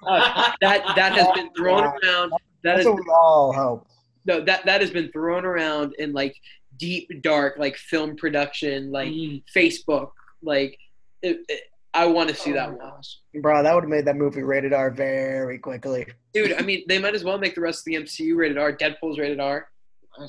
Uh, 0.05 0.51
that 0.61 0.83
that 0.95 1.13
has 1.13 1.27
been 1.33 1.49
thrown 1.53 1.83
around. 1.83 2.31
That 2.63 2.75
That's 2.75 2.79
is 2.81 2.85
what 2.85 2.95
we 2.97 3.11
all 3.11 3.51
hope. 3.53 3.87
no 4.25 4.39
that 4.41 4.65
that 4.65 4.81
has 4.81 4.91
been 4.91 5.11
thrown 5.11 5.45
around 5.45 5.95
in 5.97 6.13
like 6.13 6.35
deep 6.77 7.09
dark 7.21 7.57
like 7.57 7.75
film 7.75 8.15
production 8.15 8.91
like 8.91 9.09
Mm. 9.09 9.43
Facebook 9.55 10.11
like 10.43 10.77
it, 11.21 11.39
it, 11.49 11.63
I 11.93 12.05
want 12.05 12.29
to 12.29 12.35
see 12.35 12.51
Oh 12.51 12.55
that 12.55 12.71
one. 12.77 13.01
Bro, 13.41 13.63
that 13.63 13.73
would 13.75 13.83
have 13.83 13.89
made 13.89 14.05
that 14.05 14.15
movie 14.15 14.43
rated 14.43 14.71
R 14.73 14.89
very 14.91 15.59
quickly. 15.59 16.05
Dude, 16.33 16.53
I 16.53 16.61
mean, 16.63 16.83
they 16.87 16.99
might 16.99 17.15
as 17.15 17.23
well 17.23 17.37
make 17.37 17.55
the 17.55 17.61
rest 17.61 17.79
of 17.81 17.85
the 17.85 17.95
MCU 17.95 18.35
rated 18.37 18.57
R. 18.57 18.71
Deadpool's 18.71 19.19
rated 19.19 19.39
R. 19.39 19.67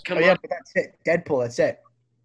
Come 0.04 0.18
oh, 0.18 0.20
yeah, 0.20 0.30
on. 0.32 0.38
but 0.42 0.50
that's 0.50 0.72
it. 0.74 0.98
Deadpool, 1.06 1.42
that's 1.42 1.58
it. 1.58 1.80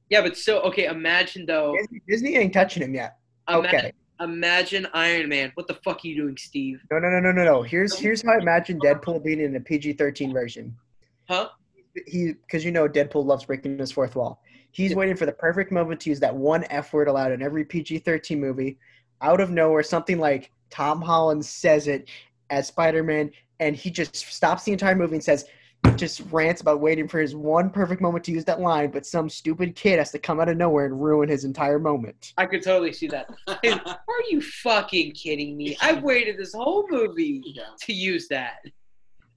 Yeah, 0.09 0.21
but 0.21 0.37
still, 0.37 0.59
okay. 0.59 0.85
Imagine 0.85 1.45
though. 1.45 1.75
Disney, 1.77 2.01
Disney 2.07 2.35
ain't 2.37 2.53
touching 2.53 2.81
him 2.83 2.93
yet. 2.93 3.17
Ima- 3.49 3.59
Okay. 3.59 3.93
Imagine 4.19 4.87
Iron 4.93 5.29
Man. 5.29 5.51
What 5.53 5.67
the 5.67 5.75
fuck 5.75 5.97
are 6.03 6.07
you 6.07 6.15
doing, 6.15 6.35
Steve? 6.37 6.81
No, 6.89 6.97
no, 6.97 7.07
no, 7.09 7.19
no, 7.19 7.31
no, 7.31 7.43
no. 7.43 7.61
Here's 7.61 7.97
here's 7.99 8.23
how 8.23 8.31
I 8.33 8.37
imagine 8.39 8.79
Deadpool 8.79 9.23
being 9.23 9.39
in 9.39 9.55
a 9.55 9.59
PG-13 9.59 10.33
version. 10.33 10.75
Huh? 11.29 11.49
He, 12.07 12.33
because 12.33 12.65
you 12.65 12.71
know 12.71 12.87
Deadpool 12.89 13.25
loves 13.25 13.45
breaking 13.45 13.77
his 13.77 13.91
fourth 13.91 14.15
wall. 14.15 14.41
He's 14.71 14.91
Yeah. 14.91 14.97
waiting 14.97 15.15
for 15.15 15.25
the 15.27 15.31
perfect 15.33 15.71
moment 15.71 15.99
to 16.01 16.09
use 16.09 16.19
that 16.21 16.35
one 16.35 16.63
F 16.71 16.93
word 16.93 17.07
allowed 17.07 17.31
in 17.31 17.41
every 17.43 17.63
PG-13 17.63 18.39
movie. 18.39 18.79
Out 19.21 19.41
of 19.41 19.49
nowhere, 19.49 19.83
something 19.83 20.19
like 20.19 20.51
Tom 20.69 21.01
Holland 21.01 21.45
says 21.45 21.87
it 21.87 22.09
as 22.49 22.67
Spider-Man, 22.67 23.31
and 23.59 23.75
he 23.75 23.89
just 23.89 24.15
stops 24.15 24.63
the 24.63 24.71
entire 24.71 24.95
movie 24.95 25.15
and 25.15 25.23
says, 25.23 25.45
just 25.95 26.21
rants 26.31 26.61
about 26.61 26.79
waiting 26.79 27.07
for 27.07 27.19
his 27.19 27.35
one 27.35 27.69
perfect 27.69 28.01
moment 28.01 28.23
to 28.25 28.31
use 28.31 28.45
that 28.45 28.59
line, 28.59 28.91
but 28.91 29.05
some 29.05 29.29
stupid 29.29 29.75
kid 29.75 29.99
has 29.99 30.11
to 30.11 30.19
come 30.19 30.39
out 30.39 30.49
of 30.49 30.57
nowhere 30.57 30.85
and 30.85 31.01
ruin 31.01 31.29
his 31.29 31.43
entire 31.43 31.79
moment. 31.79 32.33
I 32.37 32.45
could 32.45 32.61
totally 32.61 32.93
see 32.93 33.07
that. 33.07 33.29
Are 33.47 34.23
you 34.29 34.41
fucking 34.41 35.13
kidding 35.13 35.57
me? 35.57 35.77
I've 35.81 36.03
waited 36.03 36.37
this 36.37 36.53
whole 36.53 36.85
movie 36.89 37.41
yeah. 37.45 37.63
to 37.81 37.93
use 37.93 38.27
that. 38.29 38.57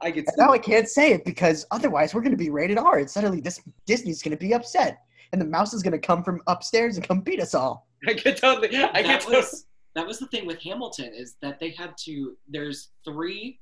I 0.02 0.10
could. 0.10 0.24
And 0.26 0.36
now 0.38 0.52
I 0.52 0.58
can't 0.58 0.88
say 0.88 1.12
it 1.12 1.24
because 1.24 1.66
otherwise 1.70 2.14
we're 2.14 2.22
going 2.22 2.32
to 2.32 2.38
be 2.38 2.50
rated 2.50 2.78
R, 2.78 2.98
and 2.98 3.10
suddenly 3.10 3.40
this 3.40 3.60
Disney's 3.86 4.22
going 4.22 4.36
to 4.36 4.42
be 4.42 4.54
upset, 4.54 4.98
and 5.32 5.40
the 5.40 5.46
mouse 5.46 5.74
is 5.74 5.82
going 5.82 5.92
to 5.92 5.98
come 5.98 6.22
from 6.22 6.40
upstairs 6.46 6.96
and 6.96 7.06
come 7.06 7.20
beat 7.20 7.40
us 7.40 7.54
all. 7.54 7.86
I 8.08 8.14
could 8.14 8.36
totally. 8.36 8.68
I 8.68 9.02
could 9.02 9.06
that 9.06 9.20
totally. 9.20 9.36
was 9.36 9.66
that 9.95 10.07
was 10.07 10.18
the 10.18 10.26
thing 10.26 10.47
with 10.47 10.61
Hamilton 10.62 11.12
is 11.14 11.36
that 11.43 11.59
they 11.59 11.70
had 11.70 11.97
to. 12.05 12.36
There's 12.49 12.91
three. 13.05 13.59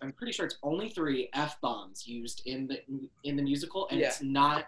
I'm 0.00 0.12
pretty 0.12 0.32
sure 0.32 0.46
it's 0.46 0.56
only 0.62 0.88
three 0.88 1.28
f 1.34 1.60
bombs 1.60 2.06
used 2.06 2.42
in 2.46 2.66
the 2.66 2.80
in 3.24 3.36
the 3.36 3.42
musical, 3.42 3.88
and 3.90 4.00
it's 4.00 4.22
not. 4.22 4.66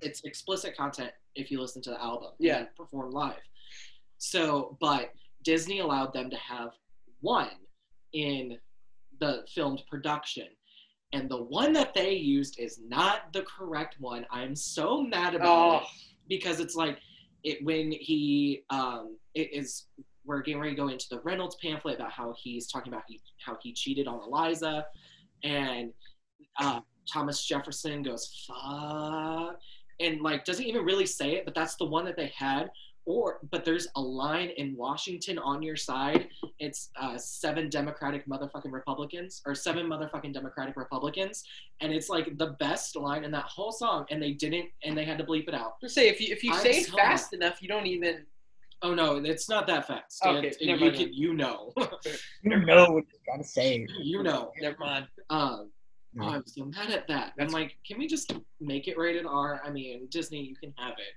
It's 0.00 0.22
explicit 0.24 0.76
content 0.76 1.10
if 1.34 1.50
you 1.50 1.60
listen 1.60 1.82
to 1.82 1.90
the 1.90 2.00
album. 2.00 2.30
and 2.38 2.46
Yeah. 2.46 2.64
perform 2.76 3.10
live. 3.10 3.40
So, 4.18 4.76
but 4.80 5.12
Disney 5.42 5.80
allowed 5.80 6.12
them 6.12 6.30
to 6.30 6.36
have 6.36 6.70
one 7.20 7.50
in 8.12 8.58
the 9.20 9.44
filmed 9.52 9.82
production. 9.88 10.48
And 11.12 11.28
the 11.30 11.42
one 11.42 11.72
that 11.74 11.94
they 11.94 12.12
used 12.12 12.58
is 12.58 12.80
not 12.86 13.32
the 13.32 13.42
correct 13.42 13.96
one. 14.00 14.26
I'm 14.30 14.56
so 14.56 15.02
mad 15.02 15.34
about 15.34 15.48
oh. 15.48 15.76
it 15.76 15.82
Oh, 15.84 15.88
because 16.28 16.60
it's 16.60 16.74
like 16.74 16.98
it 17.44 17.62
when 17.64 17.92
he 17.92 18.64
um 18.70 19.16
it 19.34 19.52
is 19.52 19.86
we're 20.24 20.40
getting 20.40 20.60
ready 20.60 20.74
to 20.74 20.80
go 20.80 20.88
into 20.88 21.06
the 21.10 21.20
Reynolds 21.20 21.56
pamphlet 21.62 21.96
about 21.96 22.10
how 22.10 22.34
he's 22.42 22.66
talking 22.66 22.92
about 22.92 23.02
he, 23.06 23.20
how 23.44 23.58
he 23.62 23.72
cheated 23.72 24.08
on 24.08 24.20
Eliza, 24.20 24.86
and 25.42 25.92
uh, 26.58 26.80
Thomas 27.12 27.44
Jefferson 27.44 28.02
goes 28.02 28.46
fuck, 28.46 29.58
and 30.00 30.22
like 30.22 30.44
doesn't 30.46 30.64
even 30.64 30.84
really 30.84 31.06
say 31.06 31.32
it, 31.32 31.44
but 31.44 31.54
that's 31.54 31.76
the 31.76 31.84
one 31.84 32.06
that 32.06 32.16
they 32.16 32.32
had 32.34 32.70
or 33.06 33.38
but 33.50 33.64
there's 33.64 33.88
a 33.96 34.00
line 34.00 34.50
in 34.56 34.76
Washington 34.76 35.38
on 35.38 35.62
your 35.62 35.76
side. 35.76 36.28
It's 36.58 36.90
uh, 37.00 37.18
seven 37.18 37.68
Democratic 37.68 38.26
motherfucking 38.26 38.72
Republicans 38.72 39.42
or 39.46 39.54
seven 39.54 39.86
motherfucking 39.86 40.32
Democratic 40.32 40.76
Republicans, 40.76 41.44
and 41.80 41.92
it's 41.92 42.08
like 42.08 42.38
the 42.38 42.56
best 42.58 42.96
line 42.96 43.24
in 43.24 43.30
that 43.32 43.44
whole 43.44 43.72
song. 43.72 44.06
And 44.10 44.22
they 44.22 44.32
didn't, 44.32 44.70
and 44.84 44.96
they 44.96 45.04
had 45.04 45.18
to 45.18 45.24
bleep 45.24 45.48
it 45.48 45.54
out. 45.54 45.80
Just 45.80 45.94
say 45.94 46.08
if 46.08 46.20
you 46.20 46.28
if 46.32 46.42
you 46.42 46.52
I'm 46.52 46.60
say 46.62 46.70
it 46.80 46.86
fast 46.88 47.32
enough, 47.32 47.60
you 47.62 47.68
don't 47.68 47.86
even. 47.86 48.24
Oh 48.82 48.92
no, 48.94 49.16
it's 49.16 49.48
not 49.48 49.66
that 49.68 49.86
fast. 49.86 50.24
Okay, 50.24 50.48
It- 50.48 50.56
never 50.66 50.78
you, 50.78 50.84
mind 50.86 50.96
can, 50.96 51.12
you 51.12 51.34
know, 51.34 51.72
You 52.42 52.56
know 52.66 52.90
what 52.90 53.04
you 53.12 53.18
gotta 53.26 53.44
say. 53.44 53.86
you 54.02 54.22
know. 54.22 54.52
Never 54.60 54.76
mind. 54.78 55.06
Um, 55.30 55.70
No. 56.12 56.28
I'm 56.28 56.46
so 56.46 56.64
mad 56.66 56.90
at 56.90 57.08
that. 57.08 57.32
I'm 57.40 57.48
like, 57.48 57.76
can 57.86 57.98
we 57.98 58.06
just 58.06 58.32
make 58.60 58.86
it 58.86 58.96
rated 58.98 59.26
R? 59.26 59.60
I 59.64 59.70
mean, 59.70 60.06
Disney, 60.10 60.42
you 60.42 60.54
can 60.54 60.72
have 60.78 60.92
it. 60.98 61.14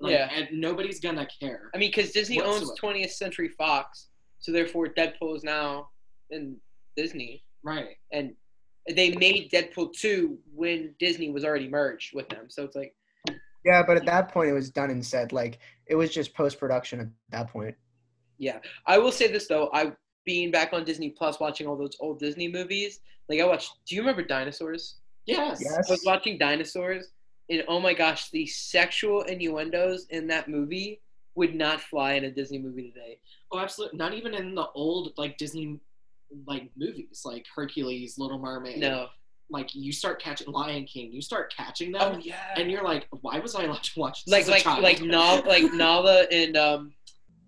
Like, 0.00 0.12
Yeah. 0.12 0.30
and 0.32 0.48
nobody's 0.58 0.98
gonna 1.00 1.26
care. 1.26 1.70
I 1.74 1.78
mean, 1.78 1.90
because 1.90 2.12
Disney 2.12 2.40
owns 2.40 2.70
20th 2.78 3.12
Century 3.12 3.48
Fox, 3.48 4.08
so 4.38 4.50
therefore 4.52 4.88
Deadpool 4.88 5.36
is 5.36 5.44
now 5.44 5.90
in 6.30 6.56
Disney, 6.96 7.44
Right. 7.62 7.96
and 8.12 8.34
they 8.88 9.12
made 9.16 9.50
Deadpool 9.50 9.92
2 9.94 10.38
when 10.54 10.94
Disney 10.98 11.30
was 11.30 11.44
already 11.44 11.68
merged 11.68 12.14
with 12.14 12.28
them. 12.30 12.48
So 12.48 12.64
it's 12.64 12.74
like, 12.76 12.94
Yeah, 13.62 13.82
but 13.86 13.98
at 13.98 14.06
that 14.06 14.32
point 14.32 14.48
it 14.48 14.54
was 14.54 14.70
done 14.70 14.88
and 14.90 15.04
said. 15.04 15.32
Like 15.32 15.58
it 15.86 15.94
was 15.94 16.10
just 16.10 16.32
post 16.32 16.58
production 16.58 16.98
at 17.00 17.08
that 17.28 17.50
point. 17.50 17.76
Yeah. 18.38 18.58
I 18.86 18.96
will 18.96 19.12
say 19.12 19.28
this 19.28 19.46
though, 19.48 19.68
I 19.74 19.92
being 20.24 20.50
back 20.50 20.72
on 20.72 20.84
Disney 20.84 21.10
Plus, 21.10 21.38
watching 21.40 21.66
all 21.66 21.76
those 21.76 21.96
old 22.00 22.18
Disney 22.20 22.48
movies. 22.48 23.00
Like 23.28 23.38
I 23.40 23.44
watched. 23.44 23.72
Do 23.86 23.94
you 23.94 24.00
remember 24.00 24.22
Dinosaurs? 24.22 24.96
Yes. 25.26 25.60
Yes. 25.62 25.88
I 25.90 25.92
was 25.92 26.02
watching 26.06 26.38
Dinosaurs, 26.38 27.08
and 27.50 27.64
oh 27.68 27.80
my 27.80 27.92
gosh, 27.94 28.30
the 28.30 28.46
sexual 28.46 29.22
innuendos 29.22 30.06
in 30.10 30.26
that 30.28 30.48
movie 30.48 31.00
would 31.34 31.54
not 31.54 31.80
fly 31.80 32.12
in 32.14 32.24
a 32.24 32.30
Disney 32.30 32.58
movie 32.58 32.90
today. 32.90 33.18
Oh, 33.52 33.58
absolutely. 33.58 33.98
Not 33.98 34.14
even 34.14 34.34
in 34.34 34.54
the 34.54 34.66
old 34.74 35.12
like 35.18 35.36
Disney 35.38 35.78
like 36.46 36.70
movies, 36.76 37.22
like 37.24 37.44
Hercules, 37.54 38.18
Little 38.18 38.38
Mermaid. 38.38 38.78
No. 38.78 39.08
Like 39.52 39.74
you 39.74 39.92
start 39.92 40.22
catching 40.22 40.52
Lion 40.52 40.84
King, 40.84 41.12
you 41.12 41.20
start 41.20 41.52
catching 41.56 41.90
them, 41.90 42.12
Oh 42.16 42.18
yeah. 42.22 42.36
and 42.56 42.70
you're 42.70 42.84
like, 42.84 43.08
why 43.20 43.40
was 43.40 43.56
I 43.56 43.64
allowed 43.64 43.82
to 43.82 43.98
watch 43.98 44.24
this 44.24 44.32
like 44.32 44.42
as 44.42 44.48
a 44.48 44.50
like 44.52 44.62
child? 44.62 44.82
like 44.84 45.02
Nala 45.02 45.40
like 45.46 45.72
Nala 45.72 46.22
and 46.30 46.56
um 46.56 46.92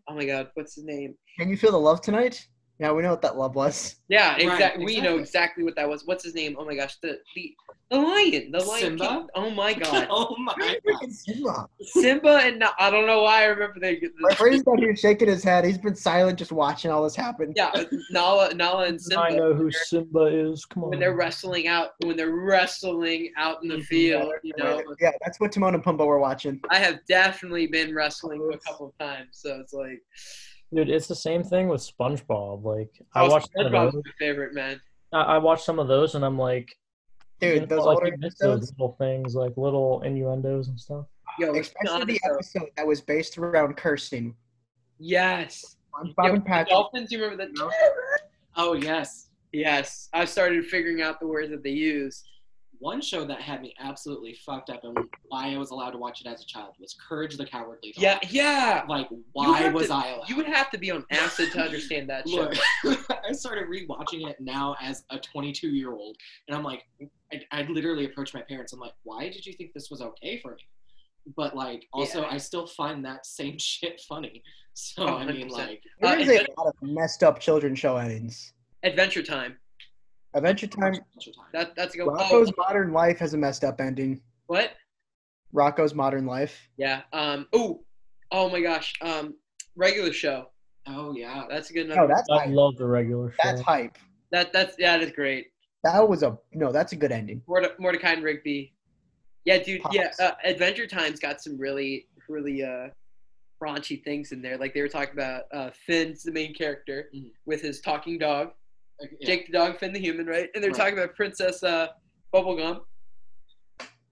oh 0.08 0.14
my 0.16 0.24
god 0.26 0.48
what's 0.54 0.74
his 0.74 0.82
name 0.84 1.14
Can 1.38 1.48
you 1.48 1.56
feel 1.56 1.70
the 1.70 1.78
love 1.78 2.00
tonight? 2.00 2.44
Yeah, 2.80 2.90
we 2.90 3.02
know 3.02 3.10
what 3.10 3.22
that 3.22 3.36
love 3.36 3.54
was. 3.54 3.96
yeah 4.08 4.32
Right, 4.32 4.40
exactly 4.42 4.84
we 4.84 4.94
know 5.00 5.18
exactly. 5.18 5.20
exactly 5.20 5.64
what 5.64 5.76
that 5.76 5.88
was 5.88 6.04
what's 6.04 6.24
his 6.24 6.34
name 6.34 6.56
oh 6.58 6.64
my 6.64 6.74
gosh 6.74 6.96
the 7.02 7.20
the, 7.36 7.54
the 7.92 7.98
lion 8.00 8.50
the 8.52 8.58
lion 8.64 8.82
Simba? 8.98 9.06
King. 9.08 9.26
oh 9.34 9.50
my 9.50 9.74
god 9.84 10.06
oh 10.10 10.34
my 10.38 10.78
god. 10.86 11.12
Simba. 11.12 11.68
Simba 11.80 12.40
and 12.42 12.58
Na- 12.58 12.72
I 12.78 12.90
don't 12.90 13.06
know 13.06 13.22
why 13.22 13.42
I 13.42 13.44
remember 13.46 13.78
they 13.80 14.00
My 14.20 14.34
friend's 14.34 14.62
down 14.66 14.78
here 14.78 14.96
shaking 14.96 15.28
his 15.28 15.44
head. 15.44 15.64
He's 15.64 15.78
been 15.78 15.94
silent, 15.94 16.38
just 16.38 16.52
watching 16.52 16.90
all 16.90 17.04
this 17.04 17.14
happen. 17.14 17.52
yeah 17.54 17.70
Nala 18.10 18.54
Nala 18.54 18.86
and 18.86 19.00
Simba 19.00 19.22
I 19.22 19.30
know 19.30 19.54
who 19.54 19.70
Simba 19.70 20.24
is. 20.26 20.64
Come 20.64 20.84
on. 20.84 20.90
when 20.90 20.98
they're 20.98 21.14
wrestling 21.14 21.68
out 21.68 21.90
when 22.04 22.16
they're 22.16 22.34
wrestling 22.34 23.30
out 23.36 23.62
in 23.62 23.68
the 23.68 23.76
Mhm. 23.76 23.84
field 23.84 24.32
you 24.42 24.52
know 24.56 24.82
Yeah, 25.00 25.12
that's 25.22 25.38
what 25.38 25.52
Timon 25.52 25.74
and 25.74 25.84
Pumbaa 25.84 26.06
were 26.06 26.18
watching. 26.18 26.60
I 26.70 26.78
have 26.78 27.00
definitely 27.06 27.66
been 27.66 27.94
wrestling 27.94 28.48
a 28.52 28.58
couple 28.58 28.88
of 28.88 28.98
times 28.98 29.28
so 29.32 29.60
it's 29.60 29.72
like 29.72 30.00
Dude, 30.74 30.88
it's 30.88 31.06
the 31.06 31.14
same 31.14 31.44
thing 31.44 31.68
with 31.68 31.82
SpongeBob. 31.82 32.64
Like 32.64 32.90
I 33.14 33.22
oh, 33.26 33.28
watched 33.28 33.50
some 33.54 33.66
SpongeBob's 33.66 33.94
my 33.94 34.00
favorite 34.18 34.54
man 34.54 34.80
I, 35.12 35.20
I 35.34 35.38
watched 35.38 35.64
some 35.64 35.78
of 35.78 35.88
those, 35.88 36.14
and 36.14 36.24
I'm 36.24 36.38
like, 36.38 36.70
you 36.70 36.74
Dude, 37.42 37.60
know, 37.62 37.66
those 37.66 37.84
like, 37.84 37.94
older 37.96 38.06
you 38.06 38.16
miss 38.18 38.34
those 38.38 38.70
little 38.72 38.96
things, 38.98 39.34
like 39.34 39.56
little 39.56 40.00
innuendos 40.02 40.68
and 40.68 40.78
stuff. 40.78 41.06
yo 41.38 41.54
especially 41.54 42.04
the 42.04 42.18
Dinosaur. 42.22 42.34
episode 42.34 42.68
that 42.76 42.86
was 42.86 43.00
based 43.00 43.38
around 43.38 43.76
cursing. 43.76 44.34
yes 44.98 45.76
SpongeBob 45.94 46.14
Yo, 46.24 46.32
and 46.34 46.36
the 46.36 46.46
Patrick. 46.46 46.68
Dolphins 46.70 47.12
you 47.12 47.22
remember 47.22 47.44
that 47.44 47.72
Oh 48.56 48.74
yes. 48.74 49.28
Yes, 49.52 50.08
I 50.14 50.24
started 50.24 50.64
figuring 50.66 51.02
out 51.02 51.20
the 51.20 51.26
words 51.26 51.50
that 51.50 51.62
they 51.62 51.70
use. 51.70 52.24
One 52.82 53.00
show 53.00 53.24
that 53.24 53.40
had 53.40 53.62
me 53.62 53.72
absolutely 53.78 54.34
fucked 54.34 54.68
up 54.68 54.82
and 54.82 54.98
why 55.28 55.54
I 55.54 55.56
was 55.56 55.70
allowed 55.70 55.92
to 55.92 55.98
watch 55.98 56.20
it 56.20 56.26
as 56.26 56.42
a 56.42 56.46
child 56.46 56.74
was 56.80 56.96
Courage 57.08 57.36
the 57.36 57.46
Cowardly 57.46 57.92
Dog. 57.92 58.02
Yeah, 58.02 58.18
yeah. 58.28 58.82
Like, 58.88 59.06
why 59.30 59.68
was 59.68 59.86
to- 59.86 59.94
I 59.94 60.08
allowed? 60.08 60.28
You 60.28 60.34
would 60.34 60.46
have 60.46 60.68
to 60.70 60.78
be 60.78 60.90
on 60.90 61.04
acid 61.12 61.52
to 61.52 61.60
understand 61.60 62.10
that 62.10 62.28
show. 62.28 62.50
Look, 62.84 62.98
I 63.28 63.30
started 63.30 63.68
rewatching 63.68 64.28
it 64.28 64.40
now 64.40 64.74
as 64.82 65.04
a 65.10 65.18
22 65.20 65.68
year 65.68 65.92
old, 65.92 66.16
and 66.48 66.56
I'm 66.56 66.64
like, 66.64 66.82
I, 67.32 67.40
I 67.52 67.62
literally 67.62 68.04
approached 68.06 68.34
my 68.34 68.42
parents. 68.42 68.72
I'm 68.72 68.80
like, 68.80 68.94
why 69.04 69.28
did 69.28 69.46
you 69.46 69.52
think 69.52 69.72
this 69.74 69.88
was 69.88 70.02
okay 70.02 70.40
for 70.40 70.56
me? 70.56 70.66
But 71.36 71.54
like, 71.54 71.86
also, 71.92 72.22
Yeah. 72.22 72.30
I 72.32 72.38
still 72.38 72.66
find 72.66 73.04
that 73.04 73.26
same 73.26 73.58
shit 73.60 74.00
funny. 74.08 74.42
So 74.74 75.04
Oh, 75.06 75.18
I 75.18 75.26
mean, 75.26 75.46
like, 75.50 75.84
There 76.00 76.18
Uh, 76.18 76.20
a 76.24 76.60
lot 76.60 76.66
of 76.66 76.74
messed 76.82 77.22
up 77.22 77.38
children's 77.38 77.78
show 77.78 77.96
endings. 77.96 78.54
Adventure 78.82 79.22
Time. 79.22 79.58
Adventure 80.34 80.66
Time. 80.66 80.94
Adventure 80.94 81.32
Time. 81.32 81.46
That 81.52 81.74
that's 81.76 81.94
a 81.94 81.98
good. 81.98 82.08
Oh, 82.08 82.12
Rocko's 82.12 82.52
Modern 82.56 82.92
Life 82.92 83.18
has 83.18 83.34
a 83.34 83.38
messed 83.38 83.64
up 83.64 83.80
ending. 83.80 84.20
what? 84.46 84.72
Rocko's 85.54 85.94
Modern 85.94 86.26
Life. 86.26 86.68
Yeah. 86.76 87.02
Um. 87.12 87.46
Oh. 87.52 87.82
Oh 88.30 88.48
my 88.48 88.60
gosh. 88.60 88.94
Um. 89.02 89.34
Regular 89.76 90.12
show. 90.12 90.48
Oh 90.86 91.14
yeah, 91.16 91.44
That's 91.48 91.70
a 91.70 91.72
good 91.72 91.88
No, 91.88 91.94
number. 91.94 92.14
that's 92.14 92.28
I 92.30 92.40
hype. 92.46 92.50
love 92.50 92.76
the 92.76 92.86
regular 92.86 93.30
show. 93.30 93.36
That's 93.44 93.60
hype. 93.60 93.96
that 94.32 94.52
that's 94.52 94.74
yeah. 94.78 94.96
That 94.98 95.06
is 95.06 95.12
great. 95.12 95.48
That 95.84 96.08
was 96.08 96.22
a 96.22 96.36
no. 96.52 96.72
That's 96.72 96.92
a 96.92 96.96
good 96.96 97.12
ending. 97.12 97.40
Morde- 97.46 97.78
Mordecai 97.78 98.12
and 98.12 98.22
Rigby. 98.24 98.74
Yeah, 99.44 99.58
dude. 99.58 99.80
Yeah. 99.92 100.10
Uh, 100.18 100.32
Adventure 100.44 100.86
Time's 100.86 101.20
got 101.20 101.40
some 101.40 101.56
really 101.58 102.06
really 102.28 102.64
uh 102.64 102.88
raunchy 103.62 104.02
things 104.02 104.32
in 104.32 104.42
there. 104.42 104.56
Like 104.58 104.74
they 104.74 104.80
were 104.80 104.88
talking 104.88 105.14
about 105.14 105.44
uh 105.52 105.70
Finn's 105.86 106.22
the 106.24 106.32
main 106.32 106.52
character 106.54 107.10
Mhm. 107.14 107.30
with 107.46 107.62
his 107.62 107.80
talking 107.80 108.18
dog. 108.18 108.50
Yeah. 109.20 109.26
Jake 109.26 109.46
the 109.46 109.52
dog, 109.52 109.78
Finn 109.78 109.92
the 109.92 109.98
human, 110.00 110.26
right? 110.26 110.48
And 110.54 110.62
they're 110.62 110.70
Right. 110.70 110.76
talking 110.78 110.98
about 110.98 111.14
Princess 111.16 111.62
uh, 111.62 111.88
Bubblegum. 112.32 112.80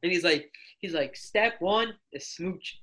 And 0.03 0.11
he's 0.12 0.24
like, 0.24 0.51
he's 0.80 0.95
like, 0.95 1.14
step 1.16 1.55
one 1.61 1.95
is 2.12 2.26
smooch. 2.28 2.80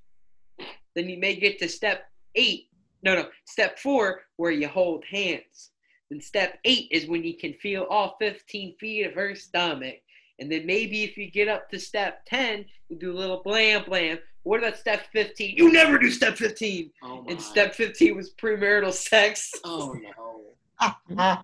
Then 0.96 1.10
you 1.10 1.18
may 1.18 1.36
get 1.36 1.60
to 1.60 1.68
step 1.70 2.10
eight. 2.36 2.70
No, 3.04 3.16
no, 3.16 3.28
step 3.46 3.80
four 3.80 4.22
where 4.38 4.52
you 4.52 4.68
hold 4.68 5.04
hands. 5.06 5.72
Then 6.10 6.22
step 6.22 6.60
eight 6.66 6.88
is 6.92 7.08
when 7.08 7.24
you 7.24 7.36
can 7.38 7.54
feel 7.54 7.84
all 7.90 8.16
15 8.20 8.76
feet 8.80 9.06
of 9.06 9.14
her 9.14 9.36
stomach. 9.36 9.96
And 10.40 10.52
then 10.52 10.66
maybe 10.66 11.04
if 11.04 11.18
you 11.18 11.30
get 11.32 11.48
up 11.48 11.70
to 11.70 11.80
step 11.80 12.24
10, 12.28 12.66
you 12.90 12.98
do 12.98 13.12
a 13.12 13.18
little 13.18 13.42
blam 13.44 13.84
blam. 13.86 14.20
What 14.44 14.60
about 14.60 14.78
step 14.78 15.02
15? 15.12 15.58
You 15.58 15.72
never 15.74 15.98
do 15.98 16.10
step 16.10 16.38
15. 16.38 16.92
Oh 17.04 17.24
my. 17.24 17.32
And 17.32 17.42
step 17.42 17.74
15 17.76 18.16
was 18.16 18.34
premarital 18.34 18.94
sex. 18.94 19.52
Oh 19.64 19.94
no. 20.00 20.44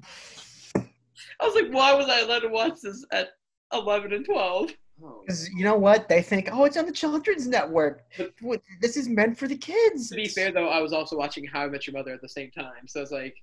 I 1.44 1.48
was 1.48 1.56
like, 1.56 1.72
why 1.74 1.94
was 1.94 2.08
I 2.08 2.22
allowed 2.22 2.40
to 2.40 2.48
watch 2.48 2.80
this 2.82 3.06
at 3.12 3.30
11 3.74 4.14
and 4.14 4.26
12? 4.26 4.72
Oh. 5.04 5.22
Because 5.26 5.50
you 5.50 5.64
know 5.66 5.76
what? 5.76 6.08
They 6.08 6.22
think, 6.22 6.48
oh, 6.52 6.64
it's 6.64 6.78
on 6.78 6.86
the 6.86 6.92
Children's 6.92 7.48
Network. 7.48 8.04
What- 8.42 8.62
This 8.82 8.96
is 8.96 9.10
meant 9.10 9.38
for 9.38 9.48
the 9.48 9.58
kids. 9.58 10.10
To 10.10 10.16
be 10.16 10.28
fair, 10.28 10.52
though, 10.52 10.70
I 10.70 10.80
was 10.80 10.94
also 10.94 11.18
watching 11.18 11.46
How 11.46 11.64
I 11.64 11.68
Met 11.68 11.86
Your 11.88 11.96
Mother 11.96 12.14
at 12.14 12.22
the 12.22 12.30
same 12.30 12.52
time. 12.52 12.88
So 12.88 13.02
it's 13.02 13.12
like, 13.12 13.36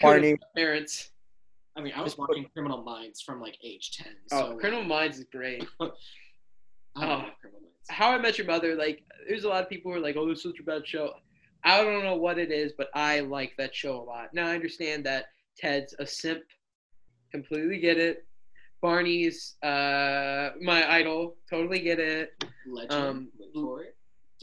Barney. 0.00 0.36
parents. 0.56 1.10
I 1.76 1.80
mean, 1.82 1.92
I 1.96 2.02
was 2.02 2.16
watching 2.18 2.46
Criminal 2.52 2.82
Minds 2.82 3.20
from 3.20 3.40
like 3.40 3.56
age 3.62 3.92
10. 3.96 4.06
So 4.28 4.52
Oh, 4.52 4.56
Criminal 4.56 4.84
Minds 4.84 5.18
is 5.18 5.26
great. 5.30 5.64
I 5.80 5.84
love 5.84 5.92
Oh. 6.96 7.00
Criminal 7.40 7.60
Minds. 7.60 7.70
How 7.90 8.10
I 8.12 8.18
Met 8.18 8.38
Your 8.38 8.46
Mother, 8.46 8.74
like, 8.76 9.02
there's 9.28 9.44
a 9.44 9.48
lot 9.48 9.62
of 9.62 9.68
people 9.68 9.92
who 9.92 9.98
are 9.98 10.00
like, 10.00 10.16
oh, 10.16 10.26
this 10.28 10.38
is 10.38 10.44
such 10.44 10.58
a 10.60 10.62
bad 10.64 10.86
show. 10.88 11.12
I 11.64 11.82
don't 11.82 12.02
know 12.02 12.16
what 12.16 12.38
it 12.38 12.50
is, 12.50 12.72
but 12.76 12.88
I 12.94 13.20
like 13.20 13.52
that 13.58 13.74
show 13.74 14.00
a 14.00 14.02
lot. 14.02 14.32
Now, 14.32 14.46
I 14.48 14.54
understand 14.54 15.04
that 15.06 15.26
Ted's 15.56 15.94
a 15.98 16.06
simp. 16.06 16.42
Completely 17.34 17.78
get 17.78 17.98
it. 17.98 18.24
Barney's 18.80 19.56
uh, 19.60 20.50
my 20.62 20.88
idol. 20.88 21.34
Totally 21.50 21.80
get 21.80 21.98
it. 21.98 22.44
Legend. 22.64 22.92
um, 22.92 23.28
for 23.52 23.82
it. 23.82 23.96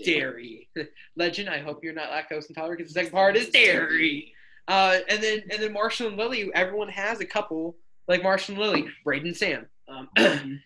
dairy. 0.04 0.68
Legend, 1.16 1.48
I 1.48 1.60
hope 1.60 1.86
you're 1.86 1.94
not 1.94 2.10
lactose 2.10 2.50
intolerant 2.50 2.80
because 2.80 2.94
the 2.94 3.00
second 3.00 3.14
part 3.14 3.38
is 3.38 3.48
dairy. 3.48 4.34
Uh, 4.68 4.98
and 5.08 5.24
then 5.24 5.42
and 5.50 5.64
then 5.64 5.72
Marshall 5.72 6.10
and 6.10 6.18
Lily, 6.18 6.52
everyone 6.54 6.90
has 6.90 7.22
a 7.22 7.26
couple 7.26 7.78
like 8.10 8.22
Marshall 8.24 8.56
and 8.56 8.62
Lily, 8.62 8.90
Braden 9.06 9.28
and 9.28 9.38
Sam. 9.38 9.68
Um, 9.88 10.10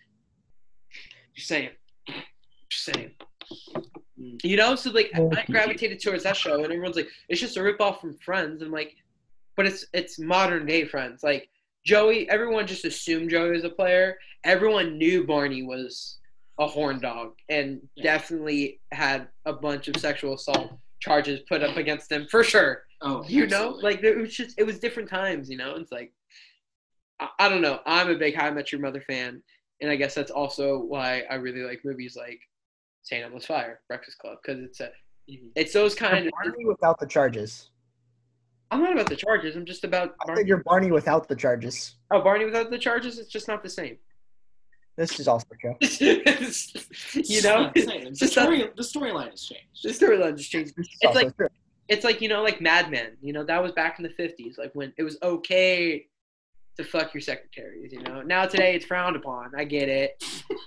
just 1.36 1.48
saying, 1.48 1.70
just 2.70 2.86
saying. 2.86 3.12
You 4.42 4.58
know, 4.58 4.74
so 4.76 4.90
like 4.90 5.12
I 5.14 5.46
gravitated 5.46 6.02
towards 6.02 6.24
that 6.24 6.36
show, 6.36 6.56
and 6.56 6.74
everyone's 6.74 6.96
like, 6.96 7.10
it's 7.30 7.40
just 7.40 7.56
a 7.58 7.60
ripoff 7.60 8.02
from 8.02 8.18
Friends. 8.18 8.64
I'm 8.64 8.72
like, 8.72 8.96
but 9.56 9.68
it's 9.68 9.86
it's 9.94 10.18
modern 10.18 10.66
day 10.66 10.86
Friends. 10.86 11.22
Like 11.22 11.50
Joey, 11.90 12.28
everyone 12.30 12.66
just 12.66 12.84
assumed 12.84 13.30
Joey 13.30 13.52
was 13.52 13.64
a 13.64 13.70
player. 13.70 14.18
Everyone 14.44 14.98
knew 14.98 15.24
Barney 15.26 15.64
was 15.64 16.18
a 16.58 16.68
horn 16.68 17.00
dog, 17.00 17.34
and 17.50 17.88
Yeah. 17.96 18.04
definitely 18.18 18.80
had 18.92 19.28
a 19.46 19.54
bunch 19.54 19.88
of 19.88 19.98
sexual 19.98 20.34
assault 20.34 20.72
charges 21.00 21.42
put 21.48 21.62
up 21.62 21.78
against 21.78 22.12
him 22.12 22.28
for 22.28 22.44
sure. 22.44 22.86
Oh, 23.02 23.24
You 23.28 23.46
know, 23.46 23.70
like 23.70 24.04
it 24.04 24.18
was 24.18 24.36
just 24.36 24.58
it 24.58 24.64
was 24.64 24.80
different 24.80 25.10
times. 25.10 25.50
You 25.50 25.58
know, 25.58 25.76
it's 25.76 25.92
like 25.92 26.12
I, 27.20 27.30
I 27.40 27.50
don't 27.50 27.62
know. 27.62 27.80
I'm 27.86 28.10
a 28.10 28.16
big 28.16 28.36
How 28.36 28.48
I 28.48 28.52
Met 28.52 28.72
Your 28.72 28.82
Mother 28.82 29.02
fan, 29.02 29.44
and 29.82 29.92
I 29.92 29.96
guess 29.96 30.16
that's 30.16 30.32
also 30.32 30.80
why 30.80 31.24
I 31.30 31.36
really 31.36 31.62
like 31.62 31.86
movies 31.86 32.16
like 32.16 32.40
St. 33.04 33.24
Elmo's 33.24 33.46
Fire, 33.46 33.82
Breakfast 33.88 34.18
Club, 34.18 34.40
because 34.44 34.64
it's 34.64 34.80
a 34.80 34.92
Mhm. 35.30 35.52
It's 35.56 35.74
those 35.74 35.94
kind 35.96 36.26
of. 36.28 36.32
Barney 36.34 36.66
without 36.66 37.00
the 37.00 37.08
charges. 37.08 37.70
I'm 38.76 38.84
not 38.84 38.94
about 38.94 39.08
the 39.10 39.16
charges. 39.16 39.56
I'm 39.56 39.66
just 39.66 39.84
about 39.84 40.16
I 40.22 40.26
Barney. 40.28 40.42
said 40.42 40.48
you're 40.48 40.64
Barney 40.64 40.92
without 40.92 41.28
the 41.28 41.36
charges. 41.36 41.96
Oh, 42.12 42.22
Barney 42.22 42.46
without 42.46 42.70
the 42.70 42.78
charges. 42.78 43.18
It's 43.20 43.30
just 43.30 43.48
not 43.48 43.64
the 43.64 43.70
same. 43.70 43.98
This 44.98 45.20
is 45.20 45.28
also 45.28 45.48
true. 45.60 45.76
you 45.82 47.42
know, 47.42 47.72
the, 47.74 48.12
just 48.14 48.36
that- 48.36 48.44
story, 48.44 48.70
the 48.76 48.84
storyline 48.84 49.32
has 49.32 49.44
changed. 49.44 49.84
the 49.84 49.90
storyline 49.90 50.38
just 50.38 50.52
changed. 50.52 50.74
It's 50.78 51.16
like- 51.16 51.36
true. 51.38 51.48
It's 51.88 52.04
like 52.04 52.20
you 52.20 52.30
know, 52.30 52.42
like 52.42 52.62
Mad 52.62 52.90
Men. 52.90 53.16
You 53.22 53.32
know, 53.32 53.44
that 53.44 53.62
was 53.62 53.72
back 53.72 54.00
in 54.00 54.04
the 54.04 54.10
'50s, 54.10 54.58
like 54.58 54.72
when 54.74 54.92
it 54.98 55.04
was 55.04 55.18
okay 55.22 56.08
to 56.78 56.84
fuck 56.84 57.14
your 57.14 57.22
secretaries. 57.22 57.94
You 57.94 58.02
know, 58.02 58.22
now 58.24 58.46
today 58.48 58.74
it's 58.76 58.86
frowned 58.86 59.16
upon. 59.16 59.52
I 59.56 59.66
get 59.66 59.88
it. 59.88 60.24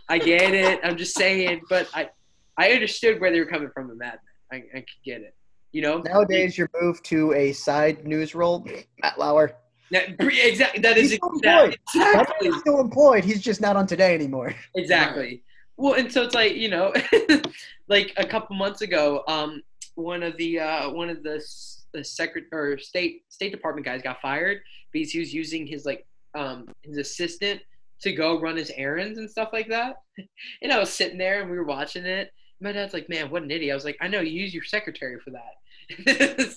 I 0.08 0.18
get 0.18 0.54
it. 0.54 0.78
I'm 0.84 0.96
just 0.96 1.16
saying, 1.16 1.62
but 1.68 1.88
I, 1.92 2.10
I 2.56 2.70
understood 2.70 3.20
where 3.20 3.32
they 3.32 3.40
were 3.40 3.46
coming 3.46 3.68
from 3.74 3.90
in 3.90 3.98
Mad 3.98 4.18
Men. 4.52 4.62
I, 4.72 4.78
I 4.78 4.80
could 4.80 5.02
get 5.04 5.20
it. 5.22 5.34
You 5.72 5.82
know, 5.82 5.98
Nowadays, 5.98 6.56
you're 6.56 6.70
moved 6.80 7.04
to 7.06 7.32
a 7.34 7.52
side 7.52 8.06
news 8.06 8.34
role. 8.34 8.66
Matt 9.02 9.18
Lauer. 9.18 9.52
Now, 9.90 10.00
exactly. 10.18 10.80
That 10.80 10.96
is 10.96 11.10
He's 11.10 11.18
still 11.18 11.30
exactly, 11.36 11.76
exactly 11.94 12.48
man's 12.50 12.60
still 12.60 12.80
employed. 12.80 13.24
He's 13.24 13.40
just 13.40 13.60
not 13.60 13.76
on 13.76 13.86
today 13.86 14.14
anymore. 14.14 14.54
Exactly. 14.74 15.42
Well, 15.76 15.94
and 15.94 16.12
so 16.12 16.22
it's 16.22 16.34
like 16.34 16.56
you 16.56 16.68
know, 16.68 16.92
like 17.88 18.12
a 18.16 18.26
couple 18.26 18.56
months 18.56 18.82
ago, 18.82 19.22
um, 19.28 19.62
one 19.94 20.22
of 20.22 20.36
the 20.36 20.60
uh, 20.60 20.90
one 20.90 21.08
of 21.08 21.22
the, 21.22 21.42
the 21.92 22.04
secret 22.04 22.44
or 22.52 22.78
state 22.78 23.22
State 23.28 23.52
Department 23.52 23.86
guys 23.86 24.02
got 24.02 24.20
fired 24.20 24.58
because 24.92 25.10
he 25.10 25.20
was 25.20 25.32
using 25.32 25.66
his 25.66 25.84
like 25.84 26.06
um, 26.34 26.66
his 26.82 26.98
assistant 26.98 27.60
to 28.00 28.12
go 28.12 28.40
run 28.40 28.56
his 28.56 28.70
errands 28.76 29.18
and 29.18 29.30
stuff 29.30 29.50
like 29.52 29.68
that. 29.68 29.96
And 30.62 30.72
I 30.72 30.78
was 30.78 30.92
sitting 30.92 31.18
there 31.18 31.40
and 31.40 31.50
we 31.50 31.56
were 31.56 31.64
watching 31.64 32.04
it. 32.04 32.32
My 32.60 32.72
dad's 32.72 32.94
like, 32.94 33.08
"Man, 33.08 33.30
what 33.30 33.42
an 33.42 33.50
idiot!" 33.50 33.72
I 33.72 33.74
was 33.74 33.84
like, 33.84 33.98
"I 34.00 34.08
know 34.08 34.20
you 34.20 34.40
use 34.40 34.54
your 34.54 34.64
secretary 34.64 35.18
for 35.20 35.30
that." 35.30 35.56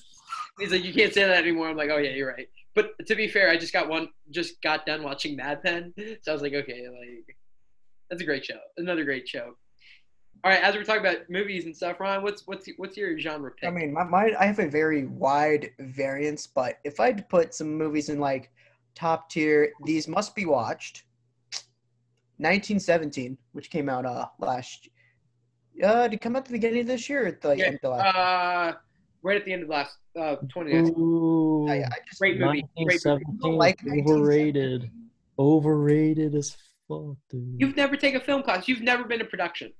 He's 0.59 0.71
like, 0.71 0.83
"You 0.83 0.93
can't 0.93 1.13
say 1.13 1.23
that 1.23 1.43
anymore." 1.43 1.69
I'm 1.69 1.77
like, 1.77 1.89
"Oh 1.89 1.97
yeah, 1.97 2.11
you're 2.11 2.29
right." 2.29 2.49
But 2.73 3.05
to 3.07 3.15
be 3.15 3.27
fair, 3.27 3.49
I 3.49 3.57
just 3.57 3.73
got 3.73 3.89
one, 3.89 4.09
just 4.29 4.61
got 4.61 4.85
done 4.85 5.03
watching 5.03 5.35
Mad 5.35 5.61
Men, 5.63 5.93
so 6.21 6.31
I 6.31 6.33
was 6.33 6.41
like, 6.41 6.53
"Okay, 6.53 6.87
like." 6.87 7.37
That's 8.11 8.21
a 8.21 8.25
great 8.25 8.43
show. 8.43 8.59
Another 8.75 9.05
great 9.05 9.27
show. 9.27 9.55
All 10.43 10.51
right, 10.51 10.61
as 10.61 10.75
we're 10.75 10.83
talking 10.83 10.99
about 10.99 11.29
movies 11.29 11.63
and 11.65 11.75
stuff, 11.75 11.97
Ron, 11.99 12.23
what's 12.23 12.45
what's 12.45 12.67
what's 12.75 12.97
your 12.97 13.17
genre 13.17 13.51
pick? 13.51 13.69
I 13.69 13.71
mean, 13.71 13.93
my, 13.93 14.03
my 14.03 14.33
I 14.37 14.45
have 14.45 14.59
a 14.59 14.67
very 14.67 15.05
wide 15.05 15.71
variance, 15.79 16.45
but 16.45 16.79
if 16.83 16.99
I 16.99 17.11
would 17.11 17.29
put 17.29 17.53
some 17.53 17.77
movies 17.77 18.09
in 18.09 18.19
like 18.19 18.51
top 18.95 19.29
tier, 19.29 19.71
these 19.85 20.07
must 20.07 20.35
be 20.35 20.45
watched. 20.45 21.03
1917, 22.37 23.37
which 23.53 23.69
came 23.69 23.87
out 23.87 24.05
uh 24.05 24.25
last. 24.39 24.89
Uh, 25.83 26.03
did 26.07 26.13
it 26.15 26.21
come 26.21 26.35
out 26.35 26.39
at 26.39 26.45
the 26.45 26.51
beginning 26.53 26.81
of 26.81 26.87
this 26.87 27.09
year 27.09 27.23
or 27.23 27.27
at 27.27 27.41
the 27.41 27.51
Yeah, 27.53 27.65
end 27.65 27.79
of 27.83 27.91
last? 27.91 28.15
uh, 28.15 28.73
right 29.23 29.37
at 29.37 29.45
the 29.45 29.53
end 29.53 29.63
of 29.63 29.69
last 29.69 29.97
uh, 30.15 30.35
2019. 30.53 30.93
Ooh, 30.99 31.65
yeah, 31.67 31.73
yeah, 31.75 31.89
I 31.91 31.97
just 32.07 32.19
Great 32.19 32.39
movie. 32.39 32.63
Great 32.83 33.01
movie. 33.05 33.57
like 33.57 33.79
overrated. 33.85 34.89
Overrated 35.39 36.35
as 36.35 36.55
fuck, 36.87 37.15
dude. 37.29 37.55
You've 37.57 37.75
never 37.75 37.95
taken 37.97 38.21
a 38.21 38.23
film 38.23 38.43
class. 38.43 38.67
You've 38.67 38.81
never 38.81 39.03
been 39.05 39.19
to 39.19 39.25
production. 39.25 39.71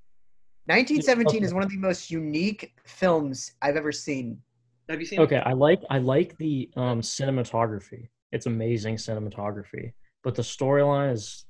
1917 0.66 1.44
is 1.44 1.54
one 1.54 1.64
of 1.64 1.70
the 1.70 1.78
most 1.78 2.10
unique 2.10 2.74
films 2.86 3.52
I've 3.62 3.76
ever 3.76 3.92
seen. 3.92 4.42
Have 4.90 5.00
you 5.00 5.06
seen? 5.06 5.20
Okay, 5.20 5.38
I 5.46 5.54
like 5.54 5.82
I 5.90 5.98
like 6.00 6.38
the 6.38 6.70
um 6.76 7.02
cinematography. 7.02 8.08
It's 8.32 8.46
amazing 8.46 8.96
cinematography, 8.96 9.94
but 10.24 10.36
the 10.36 10.42
storyline 10.42 11.14
is, 11.14 11.46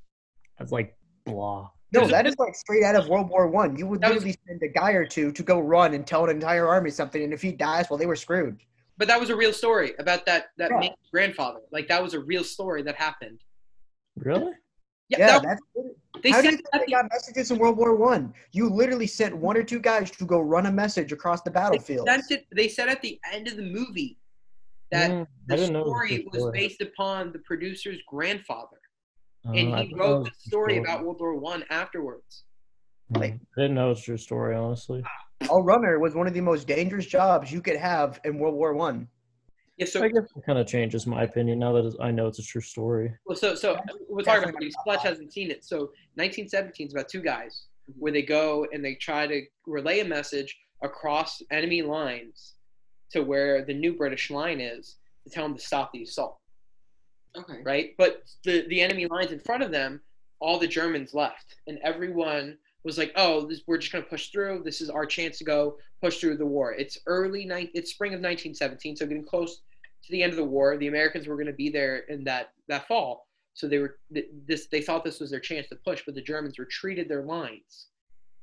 it's 0.60 0.72
like 0.72 0.96
blah. 1.26 1.70
No, 1.94 2.00
There's 2.02 2.10
a- 2.10 2.12
that 2.14 2.28
is 2.28 2.36
like 2.40 2.56
straight 2.56 2.84
out 2.84 2.96
of 2.96 3.10
World 3.10 3.30
War 3.30 3.48
One. 3.48 3.76
You 3.76 3.86
would 3.88 4.02
That 4.02 4.14
was- 4.14 4.24
literally 4.24 4.38
send 4.48 4.64
a 4.64 4.68
guy 4.70 4.92
or 4.94 5.06
two 5.06 5.32
to 5.34 5.44
go 5.44 5.60
run 5.60 5.94
and 5.94 6.08
tell 6.08 6.24
an 6.24 6.30
entire 6.30 6.68
army 6.68 6.90
something, 6.90 7.22
and 7.22 7.34
if 7.34 7.42
he 7.42 7.52
dies, 7.52 7.90
well, 7.90 7.98
they 7.98 8.06
were 8.06 8.16
screwed. 8.16 8.62
But 8.98 9.08
that 9.10 9.20
was 9.20 9.30
a 9.30 9.36
real 9.36 9.52
story 9.52 9.94
about 10.00 10.26
that 10.26 10.52
that 10.58 10.72
Yeah. 10.72 10.80
man's 10.80 11.10
grandfather. 11.12 11.60
Like 11.72 11.88
that 11.90 12.02
was 12.02 12.14
a 12.14 12.20
real 12.20 12.44
story 12.44 12.82
that 12.84 12.96
happened. 12.96 13.42
Really? 14.16 14.54
Yeah, 15.10 15.20
Yeah, 15.20 15.28
that- 15.40 15.44
that's. 15.44 15.62
they 16.24 16.30
How 16.32 16.42
do 16.42 16.52
you 16.52 16.58
think 16.58 16.68
they 16.72 16.92
got 16.92 17.10
messages 17.12 17.52
in 17.52 17.58
World 17.58 17.78
War 17.78 17.96
One? 17.96 18.34
You 18.54 18.70
literally 18.70 19.08
sent 19.08 19.36
one 19.36 19.58
or 19.58 19.64
two 19.64 19.80
guys 19.80 20.12
to 20.12 20.26
go 20.26 20.40
run 20.40 20.68
a 20.68 20.72
message 20.72 21.12
across 21.12 21.42
the 21.42 21.50
they 21.50 21.54
battlefield. 21.56 22.08
sent 22.08 22.32
it- 22.32 22.48
they 22.56 22.70
said 22.70 22.88
at 22.88 23.02
the 23.02 23.20
end 23.32 23.48
of 23.50 23.58
the 23.58 23.64
movie 23.64 24.18
that 24.92 25.10
Mm, 25.12 25.28
the 25.48 25.56
didn't 25.58 25.74
know 25.74 25.80
it 25.82 25.84
was 25.84 25.92
story 25.92 26.28
was 26.32 26.52
based 26.52 26.82
upon 26.82 27.34
the 27.34 27.40
producer's 27.40 28.02
grandfather. 28.08 28.78
Uh, 29.48 29.52
and 29.52 29.58
he 29.58 29.64
didn't 29.86 29.98
know 29.98 30.04
it 30.04 30.08
wrote 30.08 30.24
the 30.26 30.32
a 30.32 30.34
story 30.50 30.78
about 30.78 31.04
World 31.04 31.18
War 31.20 31.36
One 31.36 31.64
afterwards. 31.70 32.44
Like- 33.10 33.34
Mm, 33.34 33.40
I 33.58 33.62
didn't 33.62 33.76
know 33.76 33.92
it's 33.92 34.02
a 34.02 34.04
true 34.04 34.18
story, 34.18 34.56
honestly. 34.56 35.04
A 35.50 35.62
runner 35.62 36.00
was 36.00 36.16
one 36.16 36.28
of 36.28 36.34
the 36.34 36.42
most 36.42 36.68
dangerous 36.68 37.06
jobs 37.06 37.52
you 37.52 37.62
could 37.62 37.76
have 37.76 38.20
in 38.24 38.38
World 38.38 38.56
War 38.56 38.74
One. 38.74 39.08
Yeah, 39.78 39.86
so 39.88 40.04
I 40.04 40.10
guess 40.10 40.26
it 40.36 40.46
kind 40.46 40.60
of 40.60 40.68
changes 40.68 41.08
my 41.08 41.24
opinion 41.24 41.58
now 41.60 41.74
that 41.74 41.96
I 42.00 42.12
know 42.12 42.28
it's 42.28 42.38
a 42.40 42.44
true 42.44 42.62
story. 42.62 43.14
well, 43.26 43.36
so 43.36 43.56
so 43.56 43.72
we're 44.08 44.22
talking 44.22 44.44
about 44.44 44.54
Definitely 44.54 44.68
it. 44.68 44.74
not 44.78 44.84
Fletch 44.84 45.04
hasn't 45.04 45.34
seen 45.34 45.50
it. 45.50 45.66
So 45.66 45.78
1917 46.16 46.88
is 46.88 46.94
about 46.94 47.10
two 47.10 47.22
guys 47.22 47.66
where 47.98 48.12
they 48.12 48.22
go 48.22 48.68
and 48.72 48.86
they 48.86 48.94
try 48.96 49.26
to 49.28 49.42
relay 49.66 50.02
a 50.02 50.06
message 50.06 50.56
across 50.84 51.42
enemy 51.52 51.82
lines 51.82 52.56
to 53.12 53.22
where 53.24 53.66
the 53.66 53.74
new 53.74 53.94
British 53.94 54.30
line 54.30 54.62
is 54.62 54.98
to 55.24 55.30
tell 55.34 55.44
them 55.48 55.58
to 55.58 55.62
stop 55.62 55.92
the 55.92 56.04
assault. 56.04 56.38
Okay. 57.38 57.62
right? 57.64 57.96
But 57.98 58.24
the 58.44 58.68
the 58.68 58.82
enemy 58.82 59.06
lines 59.08 59.32
in 59.32 59.40
front 59.40 59.64
of 59.64 59.72
them, 59.72 60.02
all 60.40 60.60
the 60.60 60.68
Germans 60.68 61.14
left, 61.14 61.56
and 61.68 61.80
everyone 61.84 62.58
was 62.84 62.98
like, 62.98 63.12
"Oh, 63.16 63.46
this, 63.48 63.62
we're 63.68 63.78
just 63.78 63.92
gonna 63.92 64.04
push 64.04 64.30
through. 64.30 64.64
This 64.66 64.82
is 64.82 64.90
our 64.90 65.06
chance 65.06 65.38
to 65.38 65.44
go 65.44 65.78
push 66.02 66.20
through 66.20 66.38
the 66.38 66.46
war." 66.46 66.74
It's 66.74 67.00
early 67.06 67.46
night. 67.46 67.72
It's 67.74 67.92
spring 67.92 68.14
of 68.14 68.20
1917, 68.22 68.96
so 68.96 69.06
getting 69.06 69.26
close 69.26 69.62
to 70.04 70.12
the 70.12 70.24
end 70.24 70.32
of 70.32 70.38
the 70.38 70.44
war. 70.44 70.78
The 70.78 70.88
Americans 70.88 71.28
were 71.28 71.38
gonna 71.38 71.54
be 71.54 71.70
there 71.70 72.00
in 72.10 72.24
that 72.26 72.54
that 72.68 72.88
fall, 72.88 73.28
so 73.54 73.68
they 73.68 73.80
were 73.80 74.00
th- 74.14 74.30
this. 74.48 74.68
They 74.68 74.82
thought 74.82 75.04
this 75.04 75.20
was 75.20 75.32
their 75.32 75.40
chance 75.40 75.68
to 75.70 75.76
push, 75.76 76.04
but 76.06 76.16
the 76.16 76.22
Germans 76.22 76.60
retreated 76.60 77.08
their 77.08 77.24
lines 77.24 77.88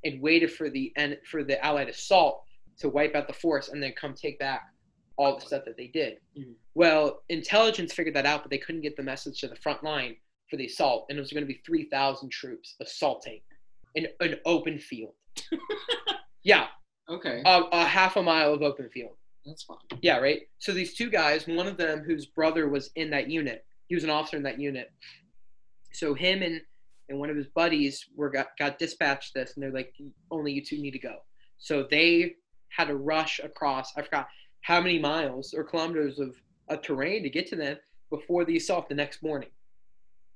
and 0.05 0.20
waited 0.22 0.53
for 0.53 0.70
the 0.70 0.93
en- 0.97 1.18
for 1.24 1.43
the 1.43 1.62
Allied 1.64 1.89
assault 1.89 2.45
to 2.78 2.89
wipe 2.89 3.14
out 3.16 3.26
the 3.26 3.32
force 3.32 3.68
and 3.68 3.82
then 3.82 3.93
come 3.93 4.14
take 4.14 4.39
back 4.39 4.68
all 5.19 5.35
the 5.39 5.45
stuff 5.45 5.64
that 5.66 5.77
they 5.77 5.89
did. 5.89 6.21
Mhm. 6.37 6.55
Well, 6.75 7.23
intelligence 7.29 7.93
figured 7.93 8.14
that 8.14 8.25
out, 8.25 8.43
but 8.43 8.51
they 8.51 8.59
couldn't 8.59 8.81
get 8.83 8.97
the 8.97 9.03
message 9.03 9.41
to 9.41 9.49
the 9.49 9.57
front 9.57 9.83
line 9.83 10.16
for 10.49 10.57
the 10.57 10.66
assault, 10.66 11.07
and 11.11 11.19
it 11.19 11.21
was 11.21 11.33
going 11.33 11.43
to 11.43 11.53
be 11.53 11.61
3,000 11.66 12.31
troops 12.31 12.77
assaulting 12.81 13.41
an, 13.97 14.07
an 14.21 14.37
open 14.47 14.79
field. 14.79 15.14
yeah, 16.43 16.69
Okay. 17.09 17.43
a, 17.45 17.62
a 17.73 17.85
half 17.85 18.16
a 18.16 18.23
mile 18.23 18.53
of 18.55 18.62
open 18.62 18.89
field. 18.91 19.16
That's 19.45 19.62
fine. 19.62 19.79
Yeah, 20.03 20.19
right. 20.19 20.43
So 20.59 20.73
these 20.73 20.95
two 20.95 21.11
guys, 21.11 21.47
one 21.47 21.66
of 21.66 21.77
them 21.77 22.01
whose 22.05 22.27
brother 22.27 22.69
was 22.69 22.91
in 22.97 23.11
that 23.11 23.29
unit, 23.31 23.64
he 23.89 23.95
was 23.95 24.05
an 24.05 24.11
officer 24.11 24.37
in 24.37 24.43
that 24.45 24.61
unit. 24.61 24.93
So 25.93 26.14
him 26.14 26.43
and 26.43 26.61
and 27.09 27.19
one 27.19 27.31
of 27.31 27.37
his 27.37 27.47
buddies 27.47 28.05
were 28.14 28.29
got, 28.29 28.49
got 28.59 28.79
dispatched 28.79 29.33
this, 29.33 29.55
and 29.55 29.62
they're 29.62 29.73
like, 29.73 29.95
only 30.31 30.53
you 30.53 30.62
two 30.62 30.77
need 30.79 30.91
to 30.91 30.99
go. 30.99 31.16
So 31.57 31.87
they 31.91 32.35
had 32.69 32.89
to 32.89 32.97
rush 32.97 33.41
across. 33.43 33.97
I 33.97 34.03
forgot 34.03 34.29
how 34.63 34.81
many 34.81 34.99
miles 34.99 35.55
or 35.55 35.65
kilometers 35.65 36.19
of, 36.19 36.35
of 36.69 36.83
terrain 36.83 37.23
to 37.23 37.31
get 37.31 37.47
to 37.49 37.57
them 37.57 37.77
before 38.11 38.45
the 38.45 38.57
assault 38.57 38.89
the 38.89 38.95
next 38.95 39.23
morning. 39.23 39.49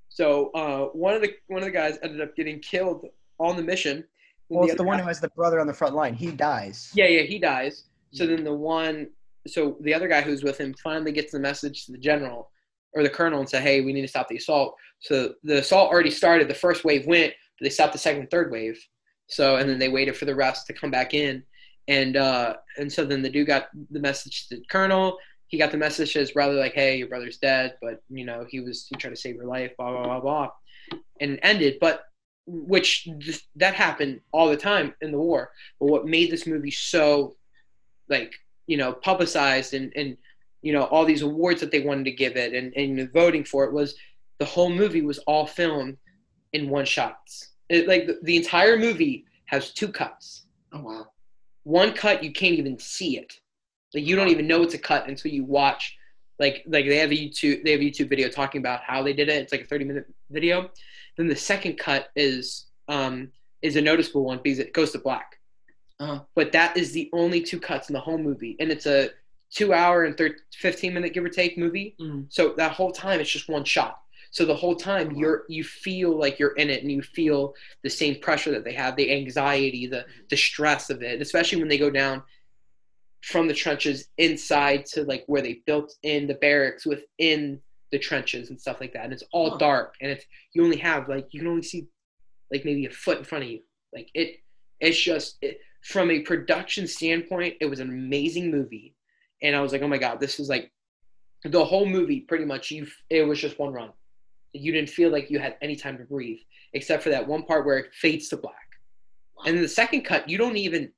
So 0.08 0.50
uh, 0.52 0.86
one 0.88 1.14
of 1.14 1.22
the 1.22 1.34
one 1.46 1.60
of 1.60 1.64
the 1.64 1.70
guys 1.72 1.98
ended 2.02 2.20
up 2.20 2.36
getting 2.36 2.60
killed 2.60 3.06
on 3.38 3.56
the 3.56 3.62
mission. 3.62 4.04
Well, 4.48 4.64
it's 4.64 4.74
the 4.74 4.80
other 4.80 4.86
one 4.86 4.98
guy- 4.98 5.02
who 5.02 5.08
has 5.08 5.20
the 5.20 5.30
brother 5.30 5.58
on 5.60 5.66
the 5.66 5.72
front 5.74 5.94
line. 5.94 6.14
He 6.14 6.30
dies. 6.30 6.90
yeah, 6.94 7.06
yeah, 7.06 7.22
he 7.22 7.38
dies. 7.38 7.84
So 8.12 8.26
then 8.26 8.44
the 8.44 8.52
one, 8.52 9.08
so 9.46 9.78
the 9.80 9.94
other 9.94 10.06
guy 10.06 10.20
who's 10.20 10.42
with 10.42 10.58
him 10.58 10.74
finally 10.74 11.12
gets 11.12 11.32
the 11.32 11.40
message 11.40 11.86
to 11.86 11.92
the 11.92 11.98
general 11.98 12.50
or 12.94 13.02
the 13.02 13.08
colonel 13.08 13.40
and 13.40 13.48
say, 13.48 13.60
"Hey, 13.62 13.80
we 13.80 13.94
need 13.94 14.02
to 14.02 14.08
stop 14.08 14.28
the 14.28 14.36
assault." 14.36 14.76
So 15.00 15.34
the 15.44 15.58
assault 15.60 15.90
already 15.90 16.10
started. 16.10 16.48
The 16.48 16.54
first 16.54 16.84
wave 16.84 17.06
went, 17.06 17.32
but 17.58 17.64
they 17.64 17.70
stopped 17.70 17.94
the 17.94 17.98
second, 17.98 18.30
third 18.30 18.52
wave. 18.52 18.78
So 19.28 19.56
and 19.56 19.68
then 19.68 19.78
they 19.78 19.88
waited 19.88 20.14
for 20.14 20.26
the 20.26 20.34
rest 20.34 20.66
to 20.66 20.74
come 20.74 20.90
back 20.90 21.14
in, 21.14 21.42
and 21.88 22.16
uh, 22.16 22.56
and 22.78 22.92
so 22.92 23.04
then 23.04 23.22
the 23.22 23.30
dude 23.30 23.46
got 23.46 23.68
the 23.90 24.00
message 24.00 24.48
to 24.48 24.56
the 24.56 24.64
colonel. 24.70 25.18
He 25.48 25.58
got 25.58 25.70
the 25.70 25.78
message 25.78 26.12
to 26.14 26.20
his 26.20 26.32
brother, 26.32 26.54
like, 26.54 26.74
"Hey, 26.74 26.96
your 26.96 27.08
brother's 27.08 27.38
dead, 27.38 27.76
but 27.82 28.02
you 28.08 28.24
know 28.24 28.46
he 28.48 28.60
was 28.60 28.86
he 28.88 28.96
tried 28.96 29.10
to 29.10 29.16
save 29.16 29.36
your 29.36 29.46
life." 29.46 29.72
Blah 29.76 29.90
blah 29.90 30.04
blah 30.04 30.20
blah, 30.20 30.48
and 31.20 31.32
it 31.32 31.40
ended. 31.42 31.78
But 31.80 32.04
which 32.46 33.08
that 33.56 33.74
happened 33.74 34.20
all 34.32 34.48
the 34.48 34.56
time 34.56 34.94
in 35.00 35.12
the 35.12 35.18
war. 35.18 35.50
But 35.78 35.86
what 35.86 36.06
made 36.06 36.30
this 36.30 36.46
movie 36.46 36.70
so 36.70 37.36
like 38.08 38.32
you 38.66 38.76
know 38.76 38.92
publicized 38.92 39.74
and 39.74 39.92
and 39.96 40.16
you 40.60 40.72
know 40.72 40.84
all 40.84 41.04
these 41.04 41.22
awards 41.22 41.60
that 41.60 41.70
they 41.70 41.80
wanted 41.80 42.04
to 42.04 42.12
give 42.12 42.36
it 42.36 42.52
and 42.52 42.72
and 42.74 43.12
voting 43.12 43.44
for 43.44 43.64
it 43.64 43.72
was 43.72 43.94
the 44.38 44.44
whole 44.44 44.70
movie 44.70 45.02
was 45.02 45.18
all 45.20 45.46
filmed 45.46 45.96
in 46.52 46.68
one 46.68 46.84
shots. 46.84 47.50
It, 47.68 47.86
like 47.86 48.06
the, 48.06 48.18
the 48.22 48.36
entire 48.36 48.76
movie 48.76 49.24
has 49.46 49.72
two 49.72 49.88
cuts. 49.88 50.46
Oh 50.72 50.80
wow. 50.80 51.06
One 51.64 51.92
cut 51.92 52.24
you 52.24 52.32
can't 52.32 52.54
even 52.54 52.78
see 52.78 53.18
it. 53.18 53.34
Like 53.94 54.06
you 54.06 54.16
don't 54.16 54.28
even 54.28 54.46
know 54.46 54.62
it's 54.62 54.74
a 54.74 54.78
cut 54.78 55.08
until 55.08 55.30
you 55.30 55.44
watch. 55.44 55.96
Like 56.38 56.64
like 56.66 56.86
they 56.86 56.96
have 56.96 57.10
a 57.10 57.14
YouTube 57.14 57.64
they 57.64 57.72
have 57.72 57.80
a 57.80 57.84
YouTube 57.84 58.08
video 58.08 58.28
talking 58.28 58.60
about 58.60 58.80
how 58.82 59.02
they 59.02 59.12
did 59.12 59.28
it. 59.28 59.42
It's 59.42 59.52
like 59.52 59.62
a 59.62 59.66
thirty 59.66 59.84
minute 59.84 60.06
video. 60.30 60.70
Then 61.16 61.28
the 61.28 61.36
second 61.36 61.78
cut 61.78 62.08
is 62.16 62.66
um 62.88 63.30
is 63.60 63.76
a 63.76 63.80
noticeable 63.80 64.24
one 64.24 64.40
because 64.42 64.58
it 64.58 64.72
goes 64.72 64.92
to 64.92 64.98
black. 64.98 65.38
Uh-huh. 66.00 66.18
but 66.34 66.50
that 66.50 66.76
is 66.76 66.90
the 66.90 67.08
only 67.12 67.40
two 67.40 67.60
cuts 67.60 67.88
in 67.88 67.92
the 67.92 68.00
whole 68.00 68.18
movie, 68.18 68.56
and 68.58 68.72
it's 68.72 68.86
a 68.86 69.10
two-hour 69.50 70.04
and 70.04 70.16
thir- 70.18 70.36
fifteen 70.52 70.94
minute 70.94 71.14
give 71.14 71.24
or 71.24 71.28
take 71.28 71.56
movie. 71.56 71.94
Mm. 72.00 72.26
So 72.28 72.54
that 72.56 72.72
whole 72.72 72.90
time 72.90 73.20
it's 73.20 73.30
just 73.30 73.48
one 73.48 73.62
shot. 73.62 74.01
So 74.32 74.46
the 74.46 74.56
whole 74.56 74.76
time 74.76 75.12
you're 75.12 75.44
you 75.48 75.64
feel 75.64 76.18
like 76.18 76.40
you're 76.40 76.54
in 76.56 76.70
it 76.70 76.82
and 76.82 76.92
you 76.92 77.02
feel 77.02 77.54
the 77.84 77.90
same 77.90 78.20
pressure 78.20 78.52
that 78.52 78.64
they 78.64 78.74
have, 78.74 78.96
the 78.96 79.12
anxiety, 79.12 79.86
the 79.88 80.06
the 80.30 80.38
stress 80.38 80.90
of 80.90 81.02
it, 81.02 81.22
especially 81.22 81.60
when 81.60 81.68
they 81.68 81.78
go 81.78 81.90
down 81.90 82.24
from 83.22 83.46
the 83.48 83.54
trenches 83.54 84.08
inside 84.18 84.84
to 84.86 85.04
like 85.04 85.24
where 85.26 85.42
they 85.42 85.60
built 85.66 85.94
in 86.02 86.26
the 86.26 86.34
barracks 86.34 86.84
within 86.86 87.60
the 87.92 87.98
trenches 87.98 88.50
and 88.50 88.60
stuff 88.60 88.80
like 88.80 88.92
that. 88.94 89.04
And 89.04 89.12
it's 89.12 89.24
all 89.32 89.50
Huh. 89.50 89.58
dark 89.58 89.94
and 90.00 90.10
it's 90.10 90.24
you 90.54 90.64
only 90.64 90.78
have 90.78 91.08
like 91.08 91.28
you 91.32 91.40
can 91.40 91.48
only 91.48 91.62
see 91.62 91.86
like 92.52 92.64
maybe 92.64 92.86
a 92.86 92.90
foot 92.90 93.18
in 93.18 93.24
front 93.24 93.44
of 93.44 93.50
you. 93.50 93.60
Like 93.94 94.10
it 94.14 94.38
it's 94.80 95.00
just 95.00 95.38
it, 95.42 95.60
from 95.82 96.10
a 96.10 96.20
production 96.20 96.86
standpoint, 96.86 97.56
it 97.60 97.66
was 97.66 97.80
an 97.80 97.90
amazing 97.90 98.50
movie. 98.50 98.96
And 99.42 99.56
I 99.56 99.60
was 99.62 99.72
like, 99.72 99.82
"Oh 99.82 99.88
my 99.88 99.98
god, 99.98 100.20
this 100.20 100.40
is 100.40 100.48
like 100.48 100.72
the 101.44 101.64
whole 101.64 101.86
movie 101.86 102.20
pretty 102.20 102.44
much 102.46 102.70
you 102.70 102.86
it 103.10 103.22
was 103.22 103.40
just 103.40 103.58
one 103.58 103.72
run 103.72 103.92
you 104.52 104.72
didn't 104.72 104.90
feel 104.90 105.10
like 105.10 105.30
you 105.30 105.38
had 105.38 105.56
any 105.62 105.76
time 105.76 105.98
to 105.98 106.04
breathe 106.04 106.38
except 106.74 107.02
for 107.02 107.10
that 107.10 107.26
one 107.26 107.42
part 107.42 107.66
where 107.66 107.78
it 107.78 107.94
fades 107.94 108.28
to 108.28 108.36
black. 108.36 108.54
And 109.44 109.58
the 109.58 109.68
second 109.68 110.02
cut 110.02 110.28
you 110.28 110.38
don't 110.38 110.56
even 110.56 110.90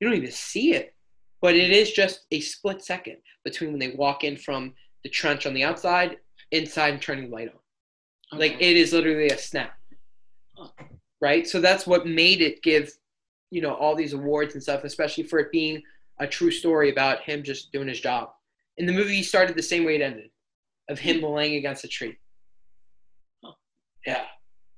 you 0.00 0.08
don't 0.08 0.16
even 0.16 0.32
see 0.32 0.74
it 0.74 0.94
but 1.42 1.56
it 1.56 1.72
is 1.72 1.92
just 1.92 2.26
a 2.30 2.40
split 2.40 2.82
second 2.82 3.16
between 3.44 3.72
when 3.72 3.80
they 3.80 3.90
walk 3.90 4.24
in 4.24 4.36
from 4.36 4.72
the 5.02 5.10
trench 5.10 5.44
on 5.44 5.52
the 5.52 5.64
outside 5.64 6.16
inside 6.52 6.94
and 6.94 7.02
turning 7.02 7.28
the 7.28 7.34
light 7.34 7.48
on. 7.48 8.38
Like 8.38 8.56
it 8.60 8.76
is 8.76 8.92
literally 8.92 9.28
a 9.28 9.36
snap. 9.36 9.76
Huh. 10.56 10.68
right? 11.20 11.46
So 11.46 11.60
that's 11.60 11.86
what 11.86 12.06
made 12.06 12.40
it 12.40 12.62
give 12.62 12.90
you 13.50 13.60
know 13.60 13.74
all 13.74 13.94
these 13.94 14.14
awards 14.14 14.54
and 14.54 14.62
stuff 14.62 14.84
especially 14.84 15.24
for 15.24 15.38
it 15.38 15.52
being 15.52 15.82
a 16.20 16.26
true 16.26 16.50
story 16.50 16.90
about 16.90 17.20
him 17.20 17.42
just 17.42 17.72
doing 17.72 17.88
his 17.88 18.00
job. 18.00 18.30
In 18.78 18.86
the 18.86 18.92
movie 18.92 19.16
he 19.16 19.22
started 19.22 19.56
the 19.56 19.62
same 19.62 19.84
way 19.84 19.96
it 19.96 20.02
ended 20.02 20.30
of 20.88 20.98
him 20.98 21.20
hmm. 21.20 21.26
laying 21.26 21.56
against 21.56 21.84
a 21.84 21.88
tree. 21.88 22.16
Yeah 24.06 24.24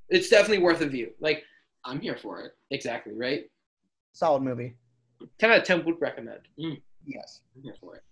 it's 0.09 0.29
definitely 0.29 0.63
worth 0.63 0.81
a 0.81 0.87
view 0.87 1.11
like 1.21 1.43
I'm 1.85 2.01
here 2.01 2.17
for 2.17 2.41
it. 2.41 2.53
exactly 2.71 3.13
right 3.15 3.45
Solid 4.13 4.43
movie. 4.43 4.77
10 5.41 5.51
out 5.51 5.59
of 5.59 5.65
10 5.65 5.85
would 5.85 6.01
recommend 6.01 6.41
mm. 6.59 6.81
Yes. 7.07 7.41
I'm 7.55 7.63
here 7.63 7.75
for 7.81 7.97
it. 7.97 8.03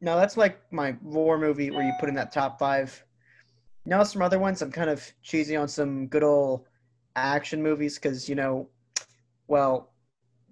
No, 0.00 0.16
that's 0.16 0.36
like 0.36 0.60
my 0.72 0.96
war 1.02 1.38
movie 1.38 1.70
where 1.70 1.84
you 1.84 1.92
put 1.98 2.08
in 2.08 2.14
that 2.16 2.32
top 2.32 2.58
five. 2.58 3.04
Now 3.84 4.02
some 4.02 4.22
other 4.22 4.38
ones. 4.38 4.62
I'm 4.62 4.72
kind 4.72 4.90
of 4.90 5.04
cheesy 5.22 5.56
on 5.56 5.68
some 5.68 6.06
good 6.08 6.22
old 6.22 6.66
action 7.14 7.62
movies 7.62 7.94
because 7.96 8.28
you 8.28 8.34
know, 8.34 8.68
well, 9.48 9.92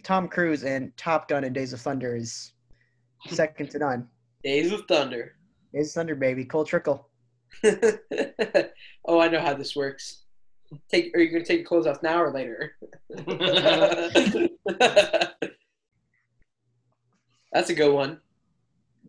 Tom 0.03 0.29
Cruise 0.29 0.65
and 0.65 0.97
Top 0.97 1.29
Gun 1.29 1.45
and 1.45 1.55
Days 1.55 1.73
of 1.73 1.81
Thunder 1.81 2.17
is 2.17 2.53
second 3.29 3.71
to 3.71 3.79
none. 3.79 4.09
days 4.45 4.73
of 4.73 4.87
thunder 4.87 5.37
Days 5.75 5.89
of 5.89 5.95
Thunder, 5.95 6.15
baby. 6.15 6.45
Cole 6.45 6.65
Trickle. 6.65 7.09
oh 9.05 9.21
i 9.21 9.29
know 9.29 9.41
how 9.41 9.55
this 9.55 9.77
works 9.77 10.23
take 10.91 11.15
are 11.15 11.21
you 11.21 11.31
gonna 11.31 11.45
take 11.45 11.59
your 11.61 11.67
clothes 11.67 11.87
off 11.87 12.03
now 12.03 12.23
or 12.23 12.33
later 12.33 12.75
that's 17.53 17.71
a 17.71 17.75
good 17.75 17.93
one 17.93 18.21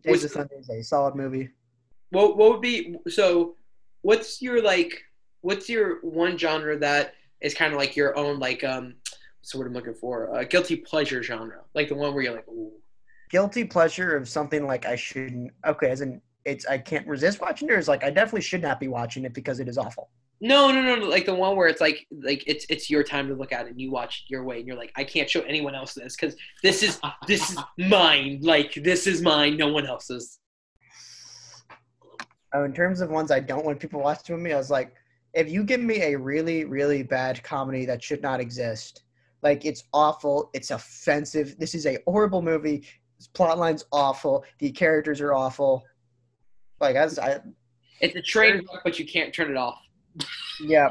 Days 0.06 0.24
of 0.24 0.32
Thunder 0.32 0.54
is 0.58 0.70
a 0.70 0.82
solid 0.82 1.14
movie. 1.14 1.50
What 2.10 2.36
what 2.36 2.52
would 2.52 2.60
be 2.60 2.96
so? 3.08 3.56
What's 4.02 4.40
your 4.40 4.62
like? 4.62 5.02
What's 5.40 5.68
your 5.68 6.00
one 6.02 6.38
genre 6.38 6.78
that 6.78 7.14
is 7.40 7.54
kind 7.54 7.72
of 7.72 7.78
like 7.78 7.96
your 7.96 8.16
own 8.16 8.38
like 8.38 8.62
um? 8.62 8.94
What's 9.40 9.52
the 9.52 9.58
word 9.58 9.66
I'm 9.68 9.74
looking 9.74 9.94
for? 9.94 10.34
Uh, 10.34 10.44
guilty 10.44 10.76
pleasure 10.76 11.22
genre, 11.22 11.62
like 11.74 11.88
the 11.88 11.94
one 11.94 12.14
where 12.14 12.22
you're 12.22 12.34
like, 12.34 12.48
ooh. 12.48 12.72
Guilty 13.30 13.64
pleasure 13.64 14.16
of 14.16 14.28
something 14.28 14.66
like 14.66 14.86
I 14.86 14.94
shouldn't. 14.94 15.52
Okay, 15.66 15.90
as 15.90 16.00
in 16.00 16.20
it's 16.46 16.64
I 16.66 16.78
can't 16.78 17.06
resist 17.06 17.40
watching 17.40 17.68
it. 17.68 17.72
Or 17.72 17.78
is 17.78 17.88
like 17.88 18.04
I 18.04 18.10
definitely 18.10 18.42
should 18.42 18.62
not 18.62 18.80
be 18.80 18.88
watching 18.88 19.24
it 19.24 19.34
because 19.34 19.60
it 19.60 19.68
is 19.68 19.76
awful. 19.76 20.10
No, 20.40 20.70
no, 20.70 20.82
no, 20.82 20.96
no, 20.96 21.06
like 21.06 21.24
the 21.24 21.34
one 21.34 21.56
where 21.56 21.66
it's 21.66 21.80
like 21.80 22.06
like 22.10 22.44
it's 22.46 22.66
it's 22.68 22.90
your 22.90 23.02
time 23.02 23.26
to 23.28 23.34
look 23.34 23.52
at 23.52 23.66
it 23.66 23.70
and 23.70 23.80
you 23.80 23.90
watch 23.90 24.24
it 24.24 24.30
your 24.30 24.44
way 24.44 24.58
and 24.58 24.66
you're 24.66 24.76
like, 24.76 24.92
I 24.96 25.04
can't 25.04 25.28
show 25.28 25.40
anyone 25.42 25.74
else 25.74 25.94
this 25.94 26.14
because 26.14 26.36
this 26.62 26.82
is 26.82 27.00
this 27.26 27.50
is 27.50 27.58
mine. 27.78 28.40
Like 28.42 28.74
this 28.74 29.06
is 29.06 29.22
mine, 29.22 29.56
no 29.56 29.68
one 29.68 29.86
else's. 29.86 30.38
Oh, 32.52 32.64
in 32.64 32.72
terms 32.72 33.00
of 33.00 33.10
ones 33.10 33.30
I 33.30 33.40
don't 33.40 33.64
want 33.64 33.80
people 33.80 34.00
watching 34.00 34.34
with 34.34 34.44
me, 34.44 34.52
I 34.52 34.56
was 34.56 34.70
like, 34.70 34.94
if 35.34 35.50
you 35.50 35.64
give 35.64 35.80
me 35.80 36.02
a 36.02 36.16
really, 36.16 36.64
really 36.64 37.02
bad 37.02 37.42
comedy 37.42 37.84
that 37.86 38.02
should 38.02 38.22
not 38.22 38.40
exist, 38.40 39.02
like 39.42 39.64
it's 39.64 39.84
awful, 39.92 40.50
it's 40.54 40.70
offensive, 40.70 41.58
this 41.58 41.74
is 41.74 41.86
a 41.86 41.98
horrible 42.06 42.40
movie, 42.40 42.84
this 43.18 43.26
plot 43.26 43.58
line's 43.58 43.84
awful, 43.92 44.44
the 44.58 44.70
characters 44.70 45.20
are 45.20 45.34
awful. 45.34 45.84
Like 46.80 46.96
I, 46.96 47.04
was- 47.04 47.18
I 47.18 47.40
It's 48.00 48.14
a 48.16 48.22
train 48.22 48.54
wreck, 48.56 48.82
but 48.84 48.98
you 48.98 49.06
can't 49.06 49.32
turn 49.34 49.50
it 49.50 49.56
off. 49.56 49.78
yeah, 50.60 50.88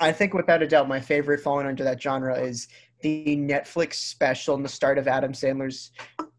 I 0.00 0.12
think 0.12 0.34
without 0.34 0.62
a 0.62 0.66
doubt, 0.66 0.88
my 0.88 1.00
favorite 1.00 1.40
falling 1.40 1.66
under 1.66 1.84
that 1.84 2.00
genre 2.00 2.38
is 2.38 2.68
the 3.02 3.36
Netflix 3.36 3.94
special 3.94 4.54
and 4.54 4.64
the 4.64 4.68
start 4.68 4.98
of 4.98 5.06
Adam 5.08 5.32
Sandler's 5.32 5.92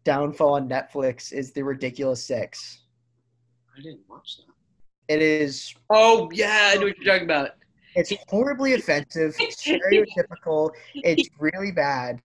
downfall 0.04 0.54
on 0.54 0.68
Netflix 0.68 1.32
is 1.32 1.52
The 1.52 1.62
Ridiculous 1.62 2.24
Six. 2.24 2.80
I 3.76 3.80
didn't 3.82 4.00
watch 4.08 4.36
that. 4.38 5.14
It 5.14 5.22
is 5.22 5.74
Oh 5.90 6.30
yeah, 6.32 6.70
I 6.72 6.74
know 6.76 6.82
what 6.86 6.96
you're 6.98 7.12
talking 7.12 7.24
about. 7.24 7.50
It's 7.96 8.12
horribly 8.28 8.74
offensive, 8.74 9.34
stereotypical. 9.40 10.70
It's 10.94 11.28
really 11.40 11.72
bad, 11.72 12.20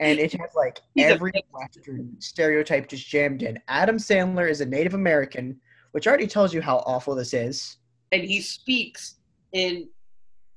and 0.00 0.18
it 0.18 0.32
has 0.32 0.50
like 0.54 0.78
He's 0.94 1.06
every 1.06 1.32
Western 1.50 2.14
stereotype 2.18 2.88
just 2.88 3.08
jammed 3.08 3.42
in. 3.42 3.58
Adam 3.68 3.96
Sandler 3.96 4.50
is 4.50 4.60
a 4.60 4.66
Native 4.66 4.92
American, 4.94 5.58
which 5.92 6.06
already 6.06 6.26
tells 6.26 6.52
you 6.52 6.60
how 6.60 6.78
awful 6.78 7.14
this 7.14 7.32
is. 7.32 7.76
And 8.10 8.22
he 8.22 8.40
speaks 8.40 9.16
in 9.52 9.88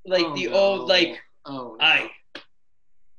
like 0.05 0.25
Oh, 0.25 0.35
the 0.35 0.47
no. 0.47 0.53
old 0.53 0.89
like 0.89 1.19
Oh, 1.45 1.77
no. 1.79 1.85
I. 1.85 2.09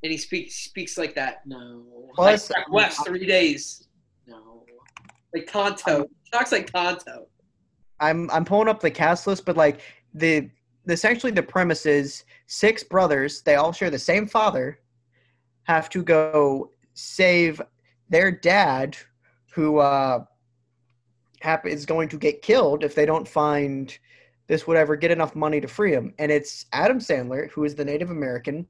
And 0.02 0.12
he 0.12 0.18
speaks 0.18 0.54
speaks 0.56 0.98
like 0.98 1.14
that. 1.14 1.46
No. 1.46 1.84
Plus, 2.14 2.50
like 2.50 2.70
West 2.70 3.04
three 3.06 3.26
days. 3.26 3.88
No. 4.26 4.64
Like 5.34 5.46
Tonto. 5.50 6.06
Talks 6.32 6.52
like 6.52 6.70
Tonto. 6.70 7.26
I'm 8.00 8.30
I'm 8.30 8.44
pulling 8.44 8.68
up 8.68 8.80
the 8.80 8.90
cast 8.90 9.26
list, 9.26 9.44
but 9.46 9.56
like 9.56 9.80
the 10.14 10.50
essentially 10.88 11.32
the 11.32 11.42
premise 11.42 11.86
is 11.86 12.24
six 12.46 12.82
brothers, 12.84 13.42
they 13.42 13.56
all 13.56 13.72
share 13.72 13.90
the 13.90 13.98
same 13.98 14.26
father, 14.26 14.80
have 15.64 15.88
to 15.90 16.02
go 16.02 16.70
save 16.94 17.60
their 18.08 18.30
dad, 18.30 18.96
who 19.52 19.78
uh, 19.78 20.24
hap- 21.40 21.66
is 21.66 21.86
going 21.86 22.08
to 22.10 22.18
get 22.18 22.42
killed 22.42 22.84
if 22.84 22.94
they 22.94 23.06
don't 23.06 23.26
find 23.26 23.96
this 24.46 24.66
would 24.66 24.76
ever 24.76 24.96
get 24.96 25.10
enough 25.10 25.34
money 25.34 25.60
to 25.60 25.68
free 25.68 25.92
him. 25.92 26.14
And 26.18 26.30
it's 26.30 26.66
Adam 26.72 26.98
Sandler, 26.98 27.50
who 27.50 27.64
is 27.64 27.74
the 27.74 27.84
Native 27.84 28.10
American, 28.10 28.66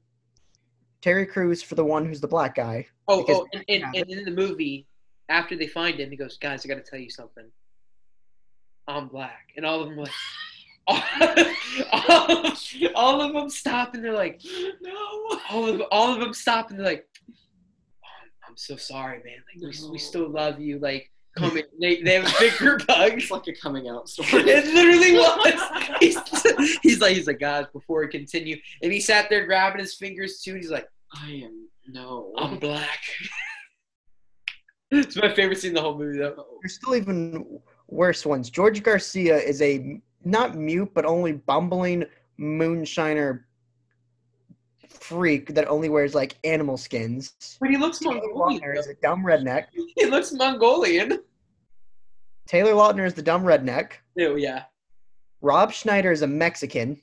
Terry 1.01 1.25
Crews 1.25 1.61
for 1.61 1.75
the 1.75 1.85
one 1.85 2.05
who's 2.05 2.21
the 2.21 2.27
black 2.27 2.55
guy. 2.55 2.87
Oh, 3.07 3.23
oh 3.27 3.47
and, 3.53 3.63
and, 3.69 3.95
and 3.95 4.09
in 4.09 4.25
the 4.25 4.31
movie, 4.31 4.87
after 5.29 5.55
they 5.55 5.67
find 5.67 5.99
him, 5.99 6.09
he 6.09 6.17
goes, 6.17 6.37
Guys, 6.37 6.65
I 6.65 6.69
gotta 6.69 6.81
tell 6.81 6.99
you 6.99 7.09
something. 7.09 7.45
I'm 8.87 9.07
black. 9.07 9.49
And 9.55 9.65
all 9.65 9.81
of 9.81 9.89
them 9.89 9.99
are 9.99 10.03
like 10.03 10.11
all, 11.91 12.53
all 12.95 13.21
of 13.21 13.33
them 13.33 13.49
stop 13.49 13.93
and 13.93 14.03
they're 14.03 14.13
like, 14.13 14.41
No. 14.81 15.39
all 15.49 15.67
of 15.67 15.81
all 15.91 16.13
of 16.13 16.19
them 16.19 16.33
stop 16.33 16.69
and 16.69 16.79
they're 16.79 16.85
like, 16.85 17.05
oh, 17.29 18.47
I'm 18.47 18.57
so 18.57 18.77
sorry, 18.77 19.21
man. 19.23 19.43
Like 19.53 19.75
we, 19.81 19.89
we 19.89 19.97
still 19.97 20.29
love 20.29 20.59
you. 20.59 20.79
Like 20.79 21.11
come 21.37 21.57
in. 21.57 21.63
They, 21.79 22.01
they 22.01 22.15
have 22.15 22.25
a 22.25 22.33
big 22.39 22.53
group 22.53 22.83
hug. 22.89 23.13
It's 23.17 23.31
like 23.31 23.47
a 23.47 23.53
coming 23.53 23.87
out 23.87 24.09
story. 24.09 24.43
It 24.43 24.65
literally 24.73 25.13
was. 25.13 25.97
He's, 25.99 26.79
he's 26.81 27.01
like, 27.01 27.15
he's 27.15 27.27
like, 27.27 27.39
guys, 27.39 27.65
before 27.73 28.01
we 28.01 28.07
continue, 28.07 28.57
and 28.81 28.91
he 28.91 28.99
sat 28.99 29.29
there 29.29 29.45
grabbing 29.45 29.79
his 29.79 29.95
fingers 29.95 30.41
too. 30.41 30.51
And 30.51 30.61
he's 30.61 30.71
like, 30.71 30.87
I 31.13 31.31
am 31.45 31.67
no. 31.87 32.33
I'm 32.37 32.59
black. 32.59 32.99
it's 34.91 35.15
my 35.15 35.33
favorite 35.33 35.59
scene 35.59 35.69
in 35.69 35.75
the 35.75 35.81
whole 35.81 35.97
movie, 35.97 36.19
though. 36.19 36.35
No. 36.37 36.45
There's 36.61 36.75
still 36.75 36.95
even 36.95 37.59
worse 37.87 38.25
ones. 38.25 38.49
George 38.49 38.83
Garcia 38.83 39.37
is 39.37 39.61
a 39.61 40.01
not 40.23 40.55
mute, 40.55 40.91
but 40.93 41.05
only 41.05 41.33
bumbling 41.33 42.05
moonshiner 42.39 43.43
freak 44.89 45.53
that 45.55 45.67
only 45.67 45.89
wears 45.89 46.15
like 46.15 46.37
animal 46.43 46.77
skins. 46.77 47.57
But 47.59 47.69
he 47.69 47.77
looks 47.77 47.99
Taylor 47.99 48.15
Mongolian. 48.15 48.61
Lautner 48.61 48.77
is 48.77 48.87
a 48.87 48.95
dumb 48.95 49.23
redneck. 49.23 49.65
He 49.95 50.05
looks 50.05 50.31
Mongolian. 50.31 51.19
Taylor 52.47 52.73
Lautner 52.73 53.05
is 53.05 53.13
the 53.13 53.21
dumb 53.21 53.43
redneck. 53.43 53.93
Oh 54.19 54.35
yeah, 54.35 54.63
Rob 55.41 55.71
Schneider 55.71 56.11
is 56.11 56.21
a 56.21 56.27
Mexican. 56.27 57.01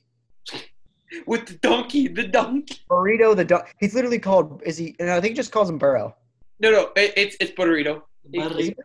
with 1.27 1.45
the 1.45 1.53
donkey, 1.55 2.07
the 2.07 2.27
donkey. 2.27 2.77
Burrito 2.89 3.35
the 3.35 3.45
dog. 3.45 3.67
He's 3.79 3.93
literally 3.93 4.19
called. 4.19 4.61
Is 4.65 4.77
he? 4.77 4.95
No, 4.99 5.15
I 5.15 5.21
think 5.21 5.31
he 5.31 5.35
just 5.35 5.51
calls 5.51 5.69
him 5.69 5.77
Burro. 5.77 6.15
No, 6.59 6.71
no, 6.71 6.91
it, 6.95 7.13
it's 7.15 7.37
it's 7.39 7.51
burrito. 7.51 8.01
Burrito. 8.33 8.75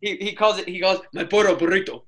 He, 0.00 0.16
he 0.16 0.32
calls 0.32 0.58
it. 0.58 0.68
He 0.68 0.80
calls 0.80 1.00
my 1.12 1.24
burro 1.24 1.54
burrito. 1.54 2.02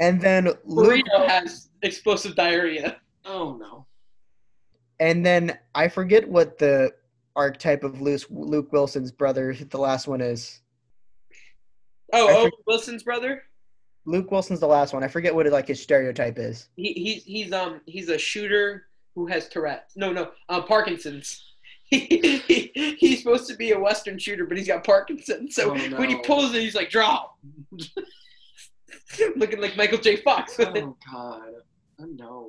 And 0.00 0.20
then 0.20 0.46
Luke. 0.64 0.88
Burrito 0.88 1.28
has 1.28 1.70
explosive 1.82 2.34
diarrhea. 2.34 2.96
oh 3.24 3.56
no. 3.60 3.86
And 5.00 5.24
then 5.24 5.58
I 5.74 5.88
forget 5.88 6.28
what 6.28 6.58
the 6.58 6.92
archetype 7.36 7.82
of 7.84 8.00
Luke, 8.00 8.22
Luke 8.30 8.72
Wilson's 8.72 9.10
brother. 9.10 9.54
The 9.54 9.78
last 9.78 10.06
one 10.06 10.20
is 10.20 10.60
Oh, 12.12 12.46
oh, 12.46 12.50
Wilson's 12.66 13.02
brother. 13.02 13.42
Luke 14.06 14.30
Wilson's 14.30 14.60
the 14.60 14.66
last 14.66 14.92
one. 14.92 15.02
I 15.02 15.08
forget 15.08 15.34
what 15.34 15.46
like 15.50 15.66
his 15.66 15.82
stereotype 15.82 16.38
is. 16.38 16.68
He, 16.76 16.92
he's 16.92 17.24
he's 17.24 17.52
um 17.52 17.80
he's 17.86 18.08
a 18.08 18.18
shooter 18.18 18.86
who 19.14 19.26
has 19.26 19.48
Tourette's. 19.48 19.96
No, 19.96 20.12
no, 20.12 20.30
uh, 20.48 20.62
Parkinson's. 20.62 21.54
He, 21.86 21.98
he, 22.46 22.96
he's 22.98 23.18
supposed 23.18 23.48
to 23.48 23.56
be 23.56 23.72
a 23.72 23.78
Western 23.78 24.18
shooter, 24.18 24.46
but 24.46 24.56
he's 24.56 24.66
got 24.66 24.84
Parkinson's. 24.84 25.54
So 25.54 25.70
Oh, 25.74 25.98
when 25.98 26.08
he 26.08 26.16
pulls 26.22 26.54
it, 26.54 26.60
he's 26.60 26.74
like, 26.74 26.90
draw. 26.90 27.28
Looking 29.36 29.60
like 29.60 29.76
Michael 29.76 29.98
J. 29.98 30.16
Fox. 30.16 30.56
Oh 30.58 30.96
God. 31.12 31.52
Oh 32.00 32.06
no. 32.06 32.48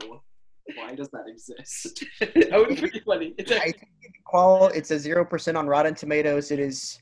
Why 0.75 0.95
does 0.95 1.09
that 1.09 1.25
exist? 1.27 2.03
that 2.19 2.51
would 2.53 2.69
be 2.69 2.75
pretty 2.75 2.99
funny. 3.01 3.35
It's 3.37 3.51
a, 3.51 3.61
I 3.61 3.71
think 3.71 3.89
qual 4.25 4.67
it's 4.69 4.91
a 4.91 4.99
zero 4.99 5.23
percent 5.23 5.57
on 5.57 5.67
Rotten 5.67 5.93
Tomatoes. 5.93 6.51
It 6.51 6.59
is 6.59 6.99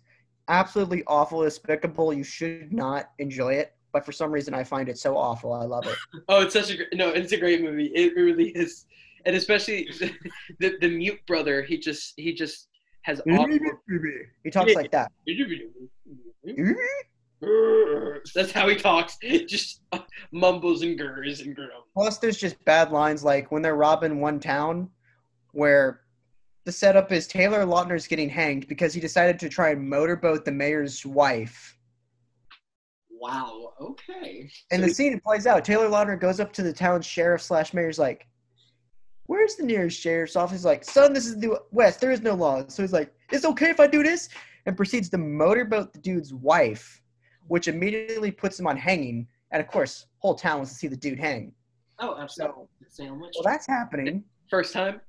absolutely 0.48 1.04
awful, 1.08 1.44
despicable. 1.44 2.14
You 2.14 2.24
should 2.24 2.74
not 2.74 3.12
enjoy 3.20 3.54
it. 3.54 3.74
But 3.92 4.06
for 4.06 4.12
some 4.12 4.32
reason, 4.32 4.54
I 4.56 4.64
find 4.64 4.90
it 4.90 4.98
so 4.98 5.16
awful. 5.16 5.54
I 5.54 5.66
love 5.66 5.86
it. 5.86 5.96
oh, 6.28 6.42
it's 6.42 6.54
such 6.54 6.72
a 6.72 6.78
gr- 6.78 6.84
no. 6.94 7.10
It's 7.10 7.32
a 7.32 7.38
great 7.38 7.62
movie. 7.62 7.92
It 7.94 8.16
really 8.16 8.50
is, 8.50 8.86
and 9.26 9.36
especially 9.36 9.88
the 10.60 10.78
the 10.82 10.90
mute 10.90 11.20
brother. 11.28 11.62
He 11.62 11.78
just 11.78 12.14
he 12.18 12.34
just 12.34 12.70
has 13.04 13.22
awful. 13.30 13.60
He 14.44 14.50
talks 14.50 14.74
like 14.74 14.92
that. 14.92 15.12
That's 18.36 18.52
how 18.52 18.68
he 18.68 18.76
talks. 18.76 19.18
Just 19.48 19.82
mumbles 20.32 20.82
and 20.82 20.98
gurs 20.98 21.42
and 21.42 21.56
grumbles. 21.56 21.86
Plus, 21.94 22.18
there's 22.18 22.38
just 22.38 22.64
bad 22.66 22.92
lines 22.92 23.24
like 23.24 23.52
when 23.52 23.62
they're 23.62 23.76
robbing 23.76 24.20
one 24.20 24.40
town, 24.40 24.90
where 25.52 26.02
the 26.66 26.72
setup 26.72 27.12
is 27.12 27.28
Taylor 27.28 27.66
Lautner's 27.66 28.08
getting 28.08 28.30
hanged 28.30 28.68
because 28.68 28.94
he 28.94 29.02
decided 29.02 29.40
to 29.40 29.50
try 29.50 29.72
and 29.72 29.90
motorboat 29.90 30.46
the 30.46 30.52
mayor's 30.52 31.06
wife. 31.06 31.78
Wow. 33.10 33.74
Okay. 33.80 34.50
And 34.72 34.82
So 34.82 34.88
the 34.88 34.94
scene 34.94 35.20
plays 35.20 35.48
out. 35.48 35.64
Taylor 35.64 35.90
Lautner 35.90 36.20
goes 36.20 36.40
up 36.40 36.54
to 36.54 36.64
the 36.64 36.74
town 36.74 37.02
sheriff 37.02 37.42
slash 37.42 37.74
mayor's 37.74 38.00
like, 38.00 38.28
"Where's 39.28 39.56
the 39.56 39.64
nearest 39.64 40.00
sheriff's 40.00 40.36
office?" 40.36 40.60
He's 40.60 40.66
like, 40.66 40.84
"Son, 40.84 41.14
this 41.14 41.26
is 41.26 41.38
the 41.38 41.62
West. 41.72 42.02
There 42.02 42.12
is 42.12 42.22
no 42.22 42.34
law." 42.34 42.66
So 42.68 42.84
he's 42.84 42.94
like, 42.94 43.14
"It's 43.32 43.46
okay 43.46 43.70
if 43.70 43.80
I 43.80 43.88
do 43.88 44.04
this," 44.04 44.30
and 44.66 44.76
proceeds 44.76 45.10
to 45.10 45.18
motorboat 45.18 45.94
the 45.94 46.00
dude's 46.00 46.34
wife, 46.34 47.03
which 47.48 47.68
immediately 47.68 48.32
puts 48.32 48.60
him 48.60 48.68
on 48.68 48.78
hanging. 48.78 49.28
And 49.52 49.62
of 49.62 49.68
course, 49.68 50.08
whole 50.18 50.36
town 50.36 50.58
wants 50.58 50.72
to 50.72 50.78
see 50.78 50.88
the 50.88 50.98
dude 50.98 51.20
hang. 51.20 51.54
Oh, 52.00 52.18
absolutely. 52.20 52.66
Sandwich. 52.90 53.34
Well, 53.36 53.44
that's 53.44 53.68
happening. 53.68 54.24
First 54.50 54.74
time. 54.74 55.02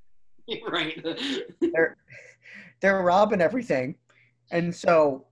right. 0.70 1.02
they're 1.60 1.96
they're 2.80 3.02
robbing 3.02 3.40
everything, 3.40 3.94
and 4.50 4.74
so 4.74 5.26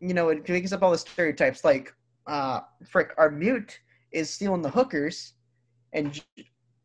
you 0.00 0.14
know 0.14 0.28
it 0.28 0.44
picks 0.44 0.72
up 0.72 0.82
all 0.82 0.90
the 0.90 0.98
stereotypes. 0.98 1.64
Like, 1.64 1.94
uh, 2.26 2.60
frick, 2.88 3.12
our 3.16 3.30
mute 3.30 3.78
is 4.12 4.30
stealing 4.30 4.62
the 4.62 4.70
hookers, 4.70 5.34
and 5.92 6.22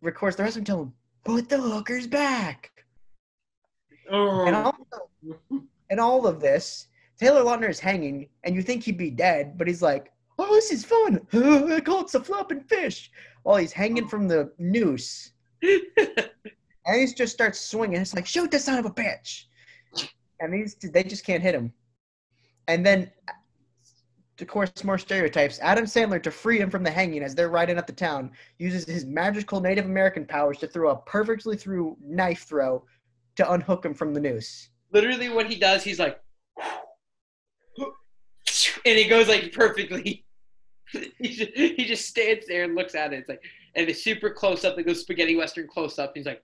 records 0.01 0.35
the 0.35 0.43
husband 0.43 0.67
tell 0.67 0.83
him, 0.83 0.93
"Put 1.23 1.49
the 1.49 1.59
hookers 1.59 2.07
back." 2.07 2.71
Oh. 4.11 4.45
And 4.45 4.55
also, 4.55 5.09
in 5.89 5.99
all 5.99 6.27
of 6.27 6.39
this, 6.39 6.87
Taylor 7.19 7.41
Lautner 7.41 7.69
is 7.69 7.79
hanging, 7.79 8.27
and 8.43 8.55
you 8.55 8.61
think 8.61 8.83
he'd 8.83 8.97
be 8.97 9.09
dead, 9.09 9.57
but 9.57 9.67
he's 9.67 9.81
like, 9.81 10.11
"Oh, 10.37 10.53
this 10.53 10.71
is 10.71 10.85
fun! 10.85 11.21
I 11.33 11.79
call 11.85 12.05
it 12.05 12.13
a 12.13 12.19
flopping 12.19 12.61
fish." 12.61 13.11
While 13.43 13.57
he's 13.57 13.71
hanging 13.71 14.07
from 14.07 14.27
the 14.27 14.51
noose, 14.57 15.31
and 16.85 16.99
he 16.99 17.05
just 17.13 17.33
starts 17.33 17.59
swinging. 17.59 18.01
It's 18.01 18.13
like, 18.13 18.25
shoot 18.25 18.51
the 18.51 18.59
son 18.59 18.79
of 18.79 18.85
a 18.85 18.91
bitch. 18.91 19.45
And 20.39 20.53
these 20.53 20.75
they 20.75 21.03
just 21.03 21.25
can't 21.25 21.43
hit 21.43 21.55
him. 21.55 21.73
And 22.67 22.85
then, 22.85 23.11
of 24.39 24.47
course, 24.47 24.83
more 24.83 24.97
stereotypes. 24.97 25.59
Adam 25.61 25.85
Sandler, 25.85 26.21
to 26.21 26.31
free 26.31 26.59
him 26.59 26.69
from 26.69 26.83
the 26.83 26.91
hanging 26.91 27.23
as 27.23 27.35
they're 27.35 27.49
riding 27.49 27.77
up 27.77 27.87
the 27.87 27.93
town, 27.93 28.31
uses 28.57 28.85
his 28.85 29.05
magical 29.05 29.61
Native 29.61 29.85
American 29.85 30.25
powers 30.25 30.57
to 30.57 30.67
throw 30.67 30.91
a 30.91 30.97
perfectly 30.97 31.55
through 31.55 31.95
knife 32.01 32.43
throw 32.43 32.83
to 33.35 33.51
unhook 33.51 33.85
him 33.85 33.93
from 33.93 34.13
the 34.13 34.19
noose. 34.19 34.69
Literally, 34.91 35.29
what 35.29 35.47
he 35.47 35.55
does, 35.55 35.83
he's 35.83 35.99
like, 35.99 36.19
and 38.85 38.97
he 38.97 39.07
goes 39.07 39.27
like 39.27 39.51
perfectly. 39.51 40.23
he, 41.19 41.29
just, 41.29 41.51
he 41.55 41.85
just 41.85 42.05
stands 42.07 42.45
there 42.47 42.63
and 42.63 42.75
looks 42.75 42.95
at 42.95 43.11
it. 43.13 43.17
It's 43.17 43.29
like, 43.29 43.41
and 43.75 43.89
it's 43.89 44.03
super 44.03 44.29
close 44.29 44.63
up. 44.63 44.77
It 44.77 44.83
goes 44.85 45.01
spaghetti 45.01 45.35
western 45.35 45.67
close 45.67 45.97
up. 45.99 46.13
He's 46.15 46.25
like, 46.25 46.43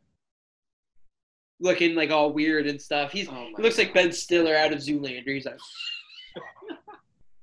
looking 1.59 1.95
like 1.95 2.09
all 2.09 2.33
weird 2.33 2.65
and 2.67 2.81
stuff. 2.81 3.11
He's 3.11 3.27
Oh 3.29 3.33
my 3.33 3.51
he 3.55 3.61
looks 3.63 3.77
like 3.77 3.93
Ben 3.93 4.11
Stiller 4.11 4.55
out 4.55 4.73
of 4.73 4.79
Zoolander. 4.79 5.27
He's 5.27 5.45
like, 5.45 5.59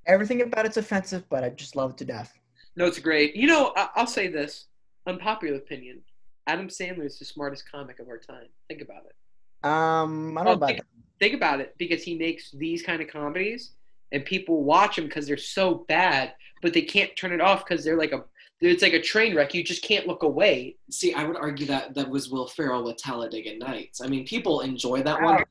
Everything 0.07 0.41
about 0.43 0.65
it's 0.67 0.77
offensive, 0.79 1.29
but 1.29 1.45
I 1.45 1.51
just 1.51 1.77
love 1.77 1.91
it 1.91 1.99
to 1.99 2.05
death. 2.05 2.33
no, 2.77 2.87
it's 2.87 2.99
great. 2.99 3.37
You 3.37 3.47
know, 3.47 3.73
I- 3.77 3.91
I'll 3.95 4.07
say 4.07 4.29
this 4.29 4.67
unpopular 5.07 5.57
opinion. 5.57 6.01
Adam 6.47 6.69
Sandler 6.69 7.05
is 7.05 7.19
the 7.19 7.27
smartest 7.27 7.71
comic 7.71 7.99
of 8.01 8.09
our 8.09 8.19
time. 8.19 8.47
Think 8.69 8.81
about 8.81 9.03
it. 9.05 9.67
Um, 9.69 10.39
I 10.39 10.45
don't 10.45 10.53
know 10.53 10.53
about 10.53 10.69
think, 10.71 10.81
think 11.21 11.35
about 11.35 11.61
it 11.61 11.75
because 11.79 12.03
he 12.03 12.17
makes 12.17 12.51
these 12.53 12.83
kind 12.83 13.03
of 13.03 13.09
comedies 13.09 13.73
and 14.13 14.25
people 14.25 14.65
watch 14.65 14.97
them 14.97 15.07
because 15.07 15.27
they're 15.27 15.37
so 15.37 15.87
bad, 15.89 16.35
but 16.63 16.73
they 16.73 16.83
can't 16.83 17.15
turn 17.17 17.33
it 17.33 17.41
off 17.41 17.65
because 17.67 17.85
they're 17.85 17.99
like 17.99 18.13
a 18.13 18.25
it's 18.61 18.83
like 18.83 18.93
a 18.93 19.01
train 19.01 19.37
wreck. 19.37 19.55
You 19.55 19.63
just 19.63 19.85
can't 19.85 20.09
look 20.09 20.25
away. 20.25 20.77
See, 20.91 21.15
I 21.15 21.23
would 21.23 21.37
argue 21.37 21.65
that 21.67 21.95
that 21.95 22.09
was 22.09 22.29
Will 22.29 22.49
Ferrell 22.49 22.83
with 22.83 22.97
Talladega 22.97 23.57
Nights. 23.57 24.01
I 24.01 24.09
mean, 24.09 24.27
people 24.27 24.63
enjoy 24.63 25.03
that 25.05 25.21
that. 25.21 25.23
one. 25.23 25.45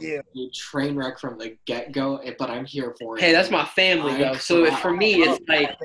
You. 0.00 0.50
Train 0.52 0.96
wreck 0.96 1.20
from 1.20 1.38
the 1.38 1.56
get 1.66 1.92
go, 1.92 2.16
eh, 2.16 2.34
but 2.36 2.50
I'm 2.50 2.64
here 2.64 2.96
for 2.98 3.16
it. 3.16 3.20
Hey, 3.20 3.32
that's 3.32 3.50
my 3.50 3.64
family 3.64 4.12
I 4.14 4.32
though. 4.32 4.38
So 4.38 4.66
crap. 4.66 4.80
for 4.80 4.92
me, 4.92 5.22
it's 5.22 5.40
oh, 5.40 5.52
like 5.52 5.78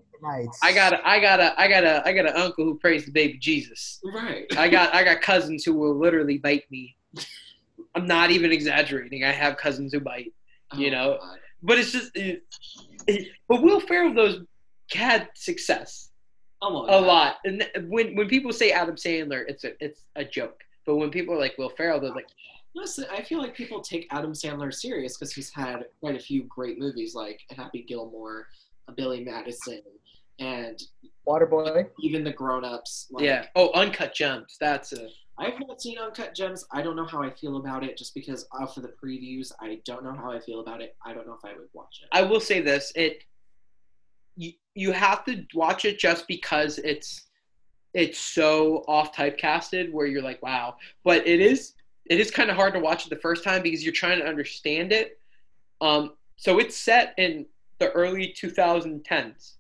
I 0.64 0.74
got 0.74 0.94
a, 0.94 1.08
I 1.08 1.20
got 1.20 1.40
a, 1.40 1.60
I 1.62 1.68
got 1.68 1.84
a, 1.84 2.08
I 2.08 2.14
got 2.14 2.26
an 2.26 2.36
uncle 2.36 2.66
who 2.66 2.76
prays 2.80 3.06
the 3.06 3.12
baby 3.12 3.38
Jesus. 3.38 4.00
right. 4.04 4.46
I 4.58 4.68
got 4.68 4.96
I 4.96 5.04
got 5.04 5.22
cousins 5.22 5.64
who 5.64 5.76
will 5.76 5.96
literally 5.96 6.40
bite 6.40 6.64
me. 6.72 6.96
I'm 7.96 8.08
not 8.08 8.32
even 8.32 8.52
exaggerating. 8.52 9.24
I 9.24 9.32
have 9.32 9.58
cousins 9.58 9.94
who 9.94 10.00
bite. 10.00 10.34
you 10.76 10.88
oh, 10.88 10.92
know, 10.92 11.18
God. 11.22 11.38
But 11.64 11.80
it's 11.80 11.92
just, 11.92 12.12
it, 12.16 12.44
it- 13.08 13.30
but 13.48 13.62
Will 13.64 13.80
Ferrell 13.80 14.14
those 14.14 14.42
had 14.92 15.30
success. 15.36 16.12
Oh, 16.62 16.86
a 16.88 17.00
lot. 17.02 17.38
And 17.46 17.66
when 17.88 18.16
when 18.16 18.28
people 18.28 18.54
say 18.54 18.72
Adam 18.72 18.96
Sandler, 18.96 19.44
it's 19.48 19.64
a 19.64 19.72
it's 19.84 20.06
a 20.16 20.24
joke. 20.24 20.62
But 20.86 20.96
when 20.98 21.10
people 21.10 21.34
are 21.34 21.40
like 21.40 21.58
Will 21.58 21.70
Ferrell, 21.70 22.00
they're 22.00 22.12
like, 22.14 22.28
Listen, 22.76 23.06
I 23.12 23.22
feel 23.22 23.40
like 23.40 23.54
people 23.56 23.82
take 23.82 24.08
Adam 24.12 24.34
Sandler 24.34 24.74
serious 24.74 25.16
because 25.18 25.32
he's 25.34 25.52
had 25.54 25.86
quite 26.00 26.16
a 26.16 26.20
few 26.20 26.44
great 26.44 26.80
movies 26.80 27.14
like 27.16 27.40
Happy 27.56 27.84
Gilmore, 27.88 28.48
Billy 28.96 29.24
Madison, 29.24 29.82
and 30.40 30.82
Waterboy. 31.28 31.88
even 32.02 32.24
the 32.24 32.32
Grown 32.34 32.66
Ups. 32.66 33.08
Like, 33.12 33.26
yeah. 33.26 33.46
Oh, 33.56 33.72
Uncut 33.74 34.14
Gems. 34.16 34.58
That's 34.60 34.92
a 34.94 35.08
I've 35.38 35.60
not 35.60 35.82
seen 35.82 35.98
Uncut 35.98 36.36
Gems. 36.36 36.66
I 36.72 36.82
don't 36.82 36.96
know 36.96 37.06
how 37.06 37.24
I 37.24 37.32
feel 37.32 37.58
about 37.58 37.84
it 37.84 37.98
just 37.98 38.14
because 38.14 38.46
off 38.52 38.78
of 38.78 38.84
the 38.84 38.94
previews, 39.04 39.52
I 39.60 39.80
don't 39.86 40.04
know 40.04 40.14
how 40.14 40.32
I 40.32 40.40
feel 40.40 40.60
about 40.60 40.82
it. 40.82 40.96
I 41.06 41.14
don't 41.14 41.26
know 41.26 41.34
if 41.34 41.44
I 41.44 41.58
would 41.58 41.70
watch 41.74 42.02
it. 42.04 42.10
I 42.12 42.22
will 42.22 42.40
say 42.40 42.62
this: 42.62 42.92
it 42.96 43.24
you 44.36 44.54
you 44.76 44.92
have 44.92 45.26
to 45.26 45.46
watch 45.54 45.86
it 45.86 46.00
just 46.00 46.28
because 46.28 46.80
it's 46.80 47.28
it's 47.94 48.18
so 48.18 48.84
off 48.88 49.16
typecasted 49.16 49.92
where 49.92 50.08
you're 50.08 50.22
like, 50.22 50.42
wow. 50.42 50.76
But 51.04 51.28
it 51.28 51.40
is 51.40 51.74
it 52.06 52.20
is 52.20 52.32
kind 52.32 52.50
of 52.50 52.56
hard 52.56 52.74
to 52.74 52.80
watch 52.80 53.06
it 53.06 53.10
the 53.10 53.16
first 53.16 53.44
time 53.44 53.62
because 53.62 53.84
you're 53.84 53.94
trying 53.94 54.20
to 54.20 54.26
understand 54.26 54.92
it. 54.92 55.20
Um, 55.82 56.14
so 56.38 56.60
it's 56.60 56.78
set 56.78 57.14
in 57.18 57.46
the 57.80 57.92
early 57.92 58.36
2010s. 58.38 59.54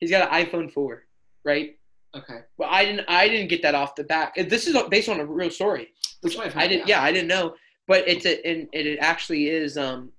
He's 0.00 0.10
got 0.10 0.32
an 0.32 0.44
iPhone 0.44 0.72
4, 0.72 1.04
right? 1.44 1.78
Okay. 2.14 2.40
Well, 2.56 2.68
I 2.70 2.84
didn't 2.84 3.04
I 3.08 3.28
didn't 3.28 3.48
get 3.48 3.62
that 3.62 3.74
off 3.74 3.94
the 3.94 4.04
back. 4.04 4.34
This 4.36 4.66
is 4.66 4.76
based 4.88 5.08
on 5.08 5.20
a 5.20 5.26
real 5.26 5.50
story. 5.50 5.88
That's 6.22 6.36
what 6.36 6.46
I've 6.46 6.56
I 6.56 6.66
didn't. 6.66 6.88
Yeah, 6.88 7.02
I 7.02 7.12
didn't 7.12 7.28
know, 7.28 7.54
but 7.86 8.06
it's 8.08 8.26
a, 8.26 8.46
and 8.46 8.68
it 8.72 8.98
actually 9.00 9.48
is. 9.48 9.76
Um, 9.76 10.10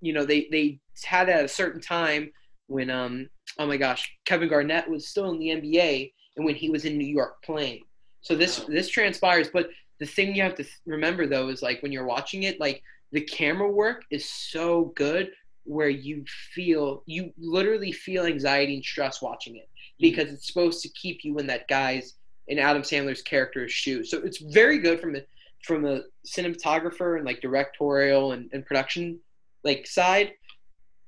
you 0.00 0.12
know, 0.12 0.24
they 0.24 0.48
they 0.50 0.80
had 1.04 1.28
at 1.28 1.44
a 1.44 1.48
certain 1.48 1.80
time 1.80 2.30
when 2.66 2.90
um, 2.90 3.28
oh 3.58 3.66
my 3.66 3.76
gosh, 3.76 4.10
Kevin 4.24 4.48
Garnett 4.48 4.88
was 4.88 5.08
still 5.08 5.30
in 5.30 5.38
the 5.38 5.48
NBA 5.48 6.12
and 6.36 6.44
when 6.44 6.54
he 6.54 6.70
was 6.70 6.84
in 6.84 6.96
New 6.96 7.06
York 7.06 7.42
playing. 7.42 7.82
So 8.22 8.34
this 8.34 8.60
Oh. 8.60 8.66
this 8.68 8.88
transpires, 8.88 9.48
but 9.48 9.70
the 9.98 10.06
thing 10.06 10.34
you 10.34 10.42
have 10.42 10.54
to 10.56 10.64
remember 10.86 11.26
though 11.26 11.48
is 11.48 11.62
like 11.62 11.82
when 11.82 11.92
you're 11.92 12.06
watching 12.06 12.44
it, 12.44 12.60
like 12.60 12.82
the 13.12 13.20
camera 13.20 13.68
work 13.70 14.04
is 14.10 14.28
so 14.28 14.92
good 14.96 15.30
where 15.64 15.88
you 15.88 16.24
feel 16.54 17.02
you 17.06 17.32
literally 17.38 17.92
feel 17.92 18.24
anxiety 18.24 18.74
and 18.74 18.84
stress 18.84 19.20
watching 19.20 19.56
it 19.56 19.68
because 20.00 20.30
it's 20.30 20.46
supposed 20.46 20.82
to 20.82 20.88
keep 20.90 21.24
you 21.24 21.38
in 21.38 21.46
that 21.46 21.68
guy's 21.68 22.14
in 22.48 22.58
Adam 22.58 22.82
Sandler's 22.82 23.22
character's 23.22 23.72
shoes. 23.72 24.10
So 24.10 24.18
it's 24.18 24.38
very 24.38 24.78
good 24.78 25.00
from 25.00 25.16
a 25.16 25.22
from 25.62 25.84
a 25.84 26.02
cinematographer 26.26 27.16
and 27.16 27.26
like 27.26 27.40
directorial 27.40 28.32
and, 28.32 28.48
and 28.52 28.64
production 28.64 29.20
like 29.62 29.86
side. 29.86 30.32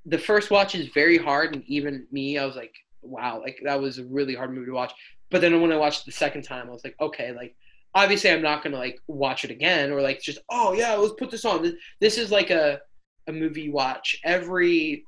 The 0.07 0.19
first 0.19 0.51
watch 0.51 0.75
is 0.75 0.89
very 0.89 1.17
hard, 1.17 1.55
and 1.55 1.65
even 1.67 2.07
me, 2.11 2.39
I 2.39 2.45
was 2.45 2.57
like, 2.57 2.75
wow, 3.03 3.41
like 3.41 3.59
that 3.65 3.81
was 3.81 3.99
a 3.99 4.05
really 4.05 4.35
hard 4.35 4.53
movie 4.53 4.67
to 4.67 4.73
watch. 4.73 4.93
But 5.31 5.41
then 5.41 5.61
when 5.61 5.73
I 5.73 5.77
watched 5.77 6.05
the 6.05 6.13
second 6.13 6.43
time, 6.43 6.69
I 6.69 6.73
was 6.73 6.85
like, 6.85 6.97
okay, 7.01 7.33
like 7.33 7.57
obviously 7.95 8.31
I'm 8.31 8.43
not 8.43 8.63
gonna 8.63 8.79
like 8.79 9.01
watch 9.07 9.45
it 9.45 9.51
again 9.51 9.93
or 9.93 10.01
like 10.01 10.21
just 10.21 10.39
oh 10.51 10.73
yeah 10.73 10.95
let's 10.95 11.15
put 11.19 11.31
this 11.31 11.45
on. 11.45 11.63
This, 11.63 11.75
this 12.01 12.19
is 12.19 12.31
like 12.31 12.51
a 12.51 12.81
a 13.29 13.33
movie 13.33 13.71
watch 13.71 14.17
every 14.25 15.05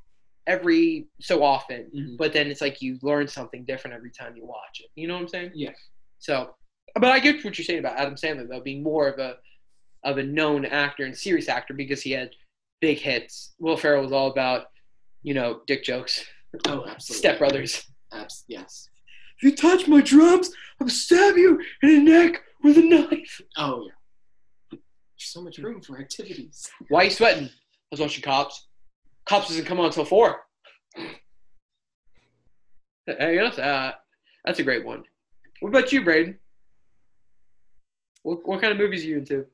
every 0.47 1.07
so 1.21 1.43
often, 1.43 1.91
Mhm. 1.95 2.17
but 2.19 2.33
then 2.33 2.51
it's 2.51 2.61
like 2.61 2.83
you 2.83 2.99
learn 3.03 3.27
something 3.29 3.65
different 3.65 3.95
every 3.97 4.11
time 4.11 4.37
you 4.37 4.45
watch 4.45 4.81
it. 4.81 4.91
You 4.95 5.09
know 5.09 5.15
what 5.15 5.23
I'm 5.23 5.29
saying? 5.29 5.53
Yeah. 5.55 5.73
So, 6.19 6.55
but 6.95 7.11
I 7.11 7.19
get 7.19 7.45
what 7.45 7.57
you're 7.59 7.65
saying 7.65 7.79
about 7.81 7.99
Adam 7.99 8.15
Sandler 8.15 8.49
though 8.49 8.61
being 8.61 8.83
more 8.83 9.09
of 9.09 9.19
a 9.19 9.39
of 10.05 10.19
a 10.19 10.23
known 10.23 10.67
actor 10.67 11.05
and 11.05 11.17
serious 11.17 11.49
actor 11.49 11.73
because 11.73 12.03
he 12.03 12.11
had 12.11 12.31
big 12.81 12.99
hits. 12.99 13.55
Will 13.59 13.77
Ferrell 13.79 14.03
was 14.03 14.13
all 14.13 14.31
about 14.31 14.67
you 15.23 15.33
know 15.35 15.63
dick 15.67 15.83
jokes, 15.85 16.25
Oh, 16.67 16.85
absolutely. 16.87 17.19
Step 17.19 17.39
Brothers. 17.39 17.87
Abs- 18.13 18.45
yes. 18.47 18.89
If 19.39 19.43
you 19.43 19.57
touch 19.57 19.89
my 19.89 20.01
drums, 20.03 20.51
I'll 20.81 20.89
stab 20.89 21.37
you 21.37 21.61
in 21.83 22.05
the 22.05 22.13
neck 22.13 22.43
with 22.63 22.79
a 22.79 22.83
knife. 22.83 23.41
Oh, 23.57 23.87
yeah. 23.87 23.93
There's 24.71 24.83
so 25.17 25.43
much 25.43 25.59
room 25.59 25.81
for 25.81 25.99
activities. 25.99 26.71
Why 26.89 27.01
are 27.01 27.05
you 27.05 27.11
sweating? 27.11 27.47
I 27.49 27.51
was 27.91 28.01
watching 28.01 28.23
Cops. 28.23 28.69
Cops 29.27 29.49
doesn't 29.49 29.65
come 29.65 29.81
on 29.81 29.87
until 29.87 30.05
four. 30.05 30.41
Hey, 33.07 33.35
yes, 33.35 33.59
uh, 33.59 33.93
that's 34.45 34.59
a 34.59 34.63
great 34.63 34.85
one. 34.85 35.03
What 35.61 35.71
about 35.71 35.93
you, 35.93 36.03
Braden? 36.05 36.39
What, 38.23 38.47
what 38.47 38.61
kind 38.61 38.73
of 38.73 38.79
movies 38.79 39.05
are 39.05 39.09
you 39.09 39.19
into? 39.19 39.47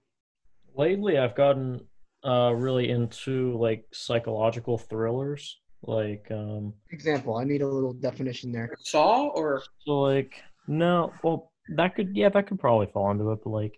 Lately, 0.76 1.18
I've 1.18 1.34
gotten 1.34 1.80
uh, 2.24 2.52
really 2.54 2.90
into 2.90 3.56
like 3.58 3.84
psychological 3.92 4.78
thrillers. 4.78 5.58
Like, 5.82 6.26
um, 6.30 6.74
Example. 6.90 7.36
I 7.36 7.44
need 7.44 7.62
a 7.62 7.66
little 7.66 7.92
definition 7.92 8.52
there. 8.52 8.76
Saw 8.80 9.28
or 9.28 9.62
so 9.84 10.00
like 10.00 10.34
no, 10.68 11.12
well, 11.24 11.52
that 11.76 11.96
could 11.96 12.14
yeah, 12.14 12.28
that 12.28 12.46
could 12.46 12.60
probably 12.60 12.86
fall 12.92 13.10
into 13.10 13.30
it. 13.32 13.40
But 13.42 13.50
like, 13.50 13.74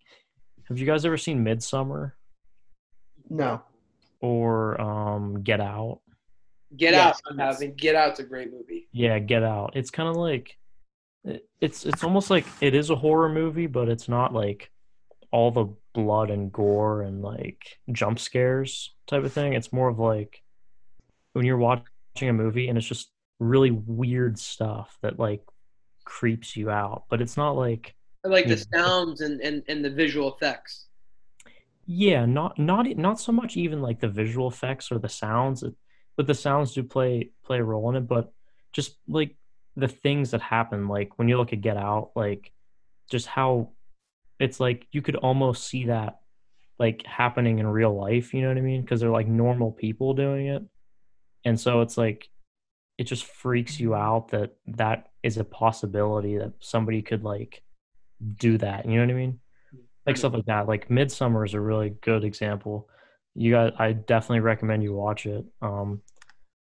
have 0.68 0.78
you 0.78 0.86
guys 0.86 1.06
ever 1.06 1.16
seen 1.16 1.44
Midsommar 1.44 2.12
No. 3.30 3.62
Or 4.22 4.80
um, 4.80 5.42
Get 5.42 5.60
Out? 5.60 6.00
Get 6.76 6.94
Yes, 6.94 7.16
Out? 7.16 7.20
I'm 7.32 7.38
yes. 7.38 7.54
having 7.54 7.74
Get 7.74 7.94
Out's 7.94 8.20
a 8.20 8.24
great 8.24 8.50
movie. 8.50 8.88
Yeah, 8.92 9.18
Get 9.18 9.42
Out. 9.42 9.72
It's 9.76 9.90
kind 9.90 10.08
of 10.08 10.16
like 10.16 10.56
it- 11.24 11.46
it's 11.60 11.84
it's 11.84 12.02
almost 12.02 12.30
like 12.30 12.46
it 12.62 12.74
is 12.74 12.88
a 12.90 12.96
horror 12.96 13.28
movie, 13.28 13.66
but 13.66 13.88
it's 13.88 14.08
not 14.08 14.32
like 14.32 14.70
all 15.30 15.50
the 15.50 15.66
blood 15.94 16.30
and 16.30 16.50
gore 16.50 17.02
and 17.02 17.22
like 17.22 17.78
jump 17.92 18.18
scares 18.18 18.94
type 19.06 19.24
of 19.24 19.32
thing. 19.32 19.52
It's 19.52 19.72
more 19.72 19.88
of 19.88 19.98
like 19.98 20.42
when 21.34 21.44
you're 21.44 21.58
watching 21.58 22.28
a 22.28 22.32
movie 22.32 22.68
and 22.68 22.76
it's 22.78 22.86
just 22.86 23.10
really 23.40 23.70
weird 23.70 24.38
stuff 24.38 24.96
that 25.02 25.18
like 25.18 25.42
creeps 26.04 26.56
you 26.56 26.70
out, 26.70 27.04
but 27.10 27.20
it's 27.22 27.36
not 27.36 27.52
like 27.52 27.94
I 28.24 28.28
like 28.28 28.46
the 28.46 28.56
sounds 28.72 29.20
and, 29.20 29.40
and, 29.40 29.62
and 29.68 29.84
the 29.84 29.90
visual 29.90 30.32
effects. 30.34 30.86
Yeah, 31.94 32.24
not 32.24 32.58
not 32.58 32.86
not 32.96 33.20
so 33.20 33.32
much 33.32 33.56
even 33.58 33.82
like 33.82 34.00
the 34.00 34.08
visual 34.08 34.48
effects 34.48 34.90
or 34.90 34.98
the 34.98 35.10
sounds, 35.10 35.62
but 36.16 36.26
the 36.26 36.34
sounds 36.34 36.72
do 36.72 36.82
play 36.82 37.32
play 37.44 37.58
a 37.58 37.64
role 37.64 37.90
in 37.90 37.96
it. 37.96 38.08
But 38.08 38.32
just 38.72 38.96
like 39.06 39.36
the 39.76 39.88
things 39.88 40.30
that 40.30 40.40
happen, 40.40 40.88
like 40.88 41.18
when 41.18 41.28
you 41.28 41.36
look 41.36 41.52
at 41.52 41.60
Get 41.60 41.76
Out, 41.76 42.12
like 42.16 42.50
just 43.10 43.26
how 43.26 43.72
it's 44.40 44.58
like 44.58 44.86
you 44.90 45.02
could 45.02 45.16
almost 45.16 45.66
see 45.66 45.86
that 45.86 46.20
like 46.78 47.04
happening 47.04 47.58
in 47.58 47.66
real 47.66 47.94
life. 47.94 48.32
You 48.32 48.40
know 48.40 48.48
what 48.48 48.56
I 48.56 48.62
mean? 48.62 48.80
Because 48.80 49.00
they're 49.00 49.10
like 49.10 49.28
normal 49.28 49.70
people 49.70 50.14
doing 50.14 50.46
it, 50.46 50.62
and 51.44 51.60
so 51.60 51.82
it's 51.82 51.98
like 51.98 52.26
it 52.96 53.04
just 53.04 53.24
freaks 53.26 53.78
you 53.78 53.94
out 53.94 54.28
that 54.28 54.56
that 54.66 55.10
is 55.22 55.36
a 55.36 55.44
possibility 55.44 56.38
that 56.38 56.54
somebody 56.60 57.02
could 57.02 57.22
like 57.22 57.62
do 58.38 58.56
that. 58.58 58.86
You 58.86 58.94
know 58.94 59.02
what 59.02 59.10
I 59.10 59.18
mean? 59.18 59.41
Like 60.06 60.16
stuff 60.16 60.32
like 60.32 60.46
that. 60.46 60.66
Like 60.68 60.88
Midsommar 60.88 61.46
is 61.46 61.54
a 61.54 61.60
really 61.60 61.90
good 62.00 62.24
example. 62.24 62.88
You 63.34 63.52
guys, 63.52 63.72
I 63.78 63.92
definitely 63.92 64.40
recommend 64.40 64.82
you 64.82 64.92
watch 64.94 65.26
it. 65.26 65.44
Um, 65.60 66.02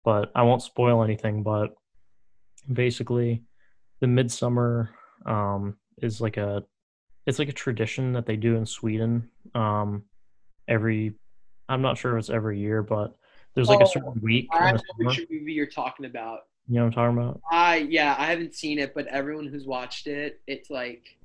but 0.04 0.32
I 0.36 0.44
won't 0.44 0.62
spoil 0.62 1.04
anything. 1.04 1.44
But 1.44 1.74
basically, 2.72 3.44
the 4.00 4.08
Midsummer 4.08 4.92
um, 5.26 5.78
is 6.02 6.22
like 6.22 6.38
a, 6.38 6.64
it's 7.26 7.40
like 7.40 7.50
a 7.50 7.54
tradition 7.54 8.14
that 8.14 8.26
they 8.26 8.36
do 8.36 8.56
in 8.56 8.66
Sweden. 8.66 9.30
Um, 9.54 10.04
every, 10.68 11.14
I'm 11.68 11.82
not 11.82 11.98
sure 11.98 12.18
if 12.18 12.22
it's 12.22 12.30
every 12.30 12.60
year, 12.60 12.84
but 12.84 13.16
there's 13.56 13.68
like 13.68 13.82
Oh, 13.82 13.86
a 13.86 13.88
certain 13.88 14.22
week. 14.22 14.48
I 14.52 14.72
know 14.72 14.80
which 14.98 15.22
movie 15.30 15.54
you're 15.54 15.66
talking 15.66 16.06
about. 16.06 16.40
You 16.68 16.76
know 16.76 16.86
what 16.86 16.98
I'm 16.98 17.14
talking 17.14 17.18
about? 17.18 17.42
I 17.52 17.78
yeah, 17.90 18.16
I 18.18 18.28
haven't 18.28 18.56
seen 18.56 18.80
it, 18.80 18.94
but 18.94 19.08
everyone 19.08 19.48
who's 19.48 19.66
watched 19.66 20.08
it, 20.08 20.42
it's 20.48 20.70
like 20.70 21.18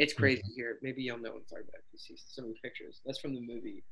it's 0.00 0.14
crazy 0.14 0.42
here. 0.56 0.78
Maybe 0.82 1.02
you'll 1.02 1.18
know 1.18 1.30
what 1.30 1.42
I'm 1.42 1.44
talking 1.44 1.64
about 1.68 1.82
you 1.92 1.98
see 1.98 2.16
some 2.16 2.46
of 2.46 2.50
the 2.50 2.56
pictures. 2.62 3.00
That's 3.04 3.18
from 3.18 3.34
the 3.34 3.40
movie. 3.40 3.84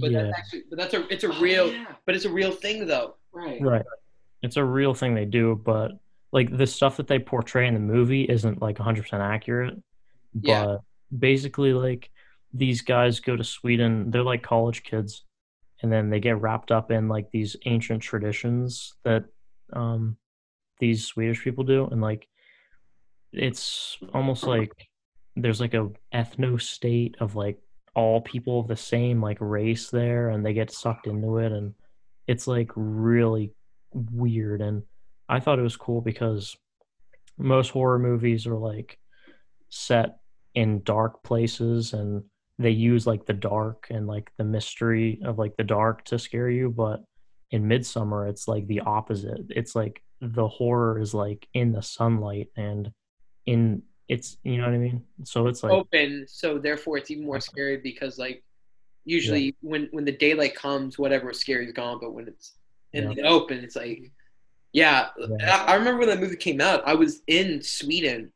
But 0.00 0.10
yeah. 0.10 0.22
that's 0.24 0.38
actually 0.38 0.62
but 0.70 0.78
that's 0.78 0.94
a 0.94 1.06
it's 1.12 1.24
a 1.24 1.32
Oh, 1.32 1.40
real 1.40 1.72
yeah. 1.72 1.86
but 2.06 2.14
it's 2.14 2.24
a 2.26 2.30
real 2.30 2.52
thing 2.52 2.86
though. 2.86 3.16
Right. 3.32 3.60
Right. 3.60 3.84
It's 4.42 4.56
a 4.56 4.64
real 4.64 4.94
thing 4.94 5.14
they 5.14 5.24
do, 5.24 5.60
but 5.64 5.92
like 6.30 6.56
the 6.56 6.66
stuff 6.66 6.96
that 6.98 7.08
they 7.08 7.18
portray 7.18 7.66
in 7.66 7.74
the 7.74 7.80
movie 7.80 8.22
isn't 8.24 8.62
like 8.62 8.76
100% 8.76 9.12
accurate. 9.14 9.74
But 10.34 10.48
Yeah. 10.48 10.76
basically, 11.18 11.72
like 11.72 12.10
these 12.52 12.82
guys 12.82 13.18
go 13.20 13.34
to 13.36 13.42
Sweden, 13.44 14.10
they're 14.10 14.22
like 14.22 14.42
college 14.42 14.82
kids, 14.84 15.24
and 15.82 15.90
then 15.90 16.10
they 16.10 16.20
get 16.20 16.40
wrapped 16.40 16.70
up 16.70 16.90
in 16.90 17.08
like 17.08 17.30
these 17.30 17.56
ancient 17.64 18.02
traditions 18.02 18.94
that 19.04 19.24
um, 19.72 20.16
these 20.80 21.06
Swedish 21.06 21.42
people 21.42 21.64
do. 21.64 21.86
And 21.86 22.00
like 22.00 22.28
it's 23.32 23.98
almost 24.14 24.44
like 24.44 24.72
there's 25.42 25.60
like 25.60 25.74
a 25.74 25.88
ethno 26.14 26.60
state 26.60 27.16
of 27.20 27.36
like 27.36 27.58
all 27.94 28.20
people 28.20 28.60
of 28.60 28.68
the 28.68 28.76
same 28.76 29.20
like 29.22 29.38
race 29.40 29.90
there, 29.90 30.30
and 30.30 30.44
they 30.44 30.52
get 30.52 30.70
sucked 30.70 31.06
into 31.06 31.38
it. 31.38 31.52
And 31.52 31.74
it's 32.28 32.46
like 32.46 32.70
really 32.76 33.52
weird 33.92 34.60
and 34.60 34.82
i 35.28 35.40
thought 35.40 35.58
it 35.58 35.62
was 35.62 35.76
cool 35.76 36.00
because 36.00 36.56
most 37.38 37.70
horror 37.70 37.98
movies 37.98 38.46
are 38.46 38.56
like 38.56 38.98
set 39.70 40.18
in 40.54 40.82
dark 40.82 41.22
places 41.24 41.92
and 41.94 42.22
they 42.58 42.70
use 42.70 43.06
like 43.06 43.24
the 43.26 43.32
dark 43.32 43.86
and 43.90 44.06
like 44.06 44.30
the 44.36 44.44
mystery 44.44 45.20
of 45.24 45.38
like 45.38 45.56
the 45.56 45.64
dark 45.64 46.04
to 46.04 46.18
scare 46.18 46.50
you 46.50 46.70
but 46.70 47.00
in 47.50 47.64
midsommar 47.64 48.28
it's 48.28 48.46
like 48.46 48.66
the 48.66 48.80
opposite 48.80 49.40
it's 49.50 49.74
like 49.74 50.02
the 50.20 50.48
horror 50.48 51.00
is 51.00 51.14
like 51.14 51.48
in 51.54 51.72
the 51.72 51.82
sunlight 51.82 52.48
and 52.56 52.90
in 53.46 53.82
it's 54.08 54.38
you 54.42 54.56
know 54.56 54.64
what 54.64 54.74
i 54.74 54.78
mean 54.78 55.02
so 55.24 55.46
it's 55.46 55.62
like 55.62 55.72
Open, 55.72 56.24
so 56.28 56.58
therefore 56.58 56.96
it's 56.98 57.10
even 57.10 57.24
more 57.24 57.40
scary 57.40 57.76
because 57.76 58.18
like 58.18 58.42
usually 59.04 59.56
when 59.62 59.88
when 59.90 60.04
the 60.04 60.12
daylight 60.12 60.54
comes, 60.54 60.98
whatever 60.98 61.28
was 61.28 61.40
scary 61.40 61.66
is 61.66 61.72
gone. 61.72 61.98
But 62.00 62.12
when 62.12 62.28
it's 62.28 62.52
in 62.92 63.08
the 63.14 63.22
open, 63.22 63.58
it's 63.58 63.76
like 63.76 64.10
yeah. 64.72 65.08
Yeah. 65.18 65.64
I, 65.66 65.72
I 65.72 65.74
remember 65.76 66.00
when 66.00 66.08
that 66.08 66.20
movie 66.20 66.36
came 66.36 66.60
out. 66.60 66.82
I 66.86 66.94
was 66.94 67.22
in 67.26 67.62
Sweden, 67.62 68.30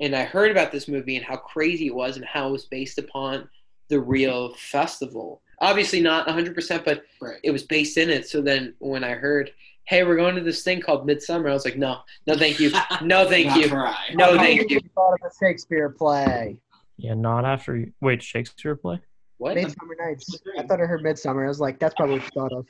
and 0.00 0.14
I 0.14 0.22
heard 0.24 0.50
about 0.50 0.70
this 0.70 0.86
movie 0.88 1.16
and 1.16 1.24
how 1.24 1.36
crazy 1.36 1.88
it 1.88 1.94
was 1.94 2.16
and 2.16 2.24
how 2.24 2.48
it 2.48 2.52
was 2.52 2.66
based 2.66 2.98
upon 2.98 3.48
the 3.88 4.00
real 4.00 4.54
festival. 4.54 5.42
Obviously 5.60 6.00
not 6.00 6.26
100%, 6.26 6.84
but 6.84 7.04
Right. 7.20 7.40
it 7.42 7.50
was 7.50 7.62
based 7.64 7.96
in 7.96 8.08
it. 8.10 8.28
So 8.28 8.40
then 8.40 8.74
when 8.78 9.04
I 9.04 9.14
heard, 9.14 9.52
hey, 9.86 10.02
we're 10.04 10.16
going 10.16 10.34
to 10.34 10.40
this 10.40 10.62
thing 10.62 10.80
called 10.80 11.06
Midsummer, 11.06 11.48
I 11.48 11.52
was 11.52 11.64
like, 11.64 11.76
no, 11.76 11.98
no, 12.26 12.36
thank 12.36 12.58
you. 12.58 12.70
No, 13.02 13.28
thank 13.28 13.54
you. 13.56 13.68
for 13.68 13.86
I. 13.86 13.96
No, 14.14 14.36
thank 14.36 14.60
many 14.62 14.74
you. 14.74 14.80
Thought 14.94 15.14
of 15.22 15.30
a 15.30 15.34
Shakespeare 15.38 15.90
play. 15.90 16.56
yeah 16.96 17.14
not 17.14 17.44
after 17.44 17.76
you 17.76 17.92
wait 18.00 18.22
shakespeare 18.22 18.76
play 18.76 18.98
What? 19.38 19.56
Midsummer 19.56 19.96
Nights. 19.98 20.38
I 20.58 20.62
thought 20.62 20.80
I 20.80 20.84
heard 20.84 21.02
Midsummer. 21.02 21.44
I 21.44 21.48
was 21.48 21.60
like, 21.60 21.78
that's 21.78 21.94
probably 21.94 22.16
what 22.16 22.24
you 22.24 22.30
thought 22.34 22.52
of. 22.52 22.66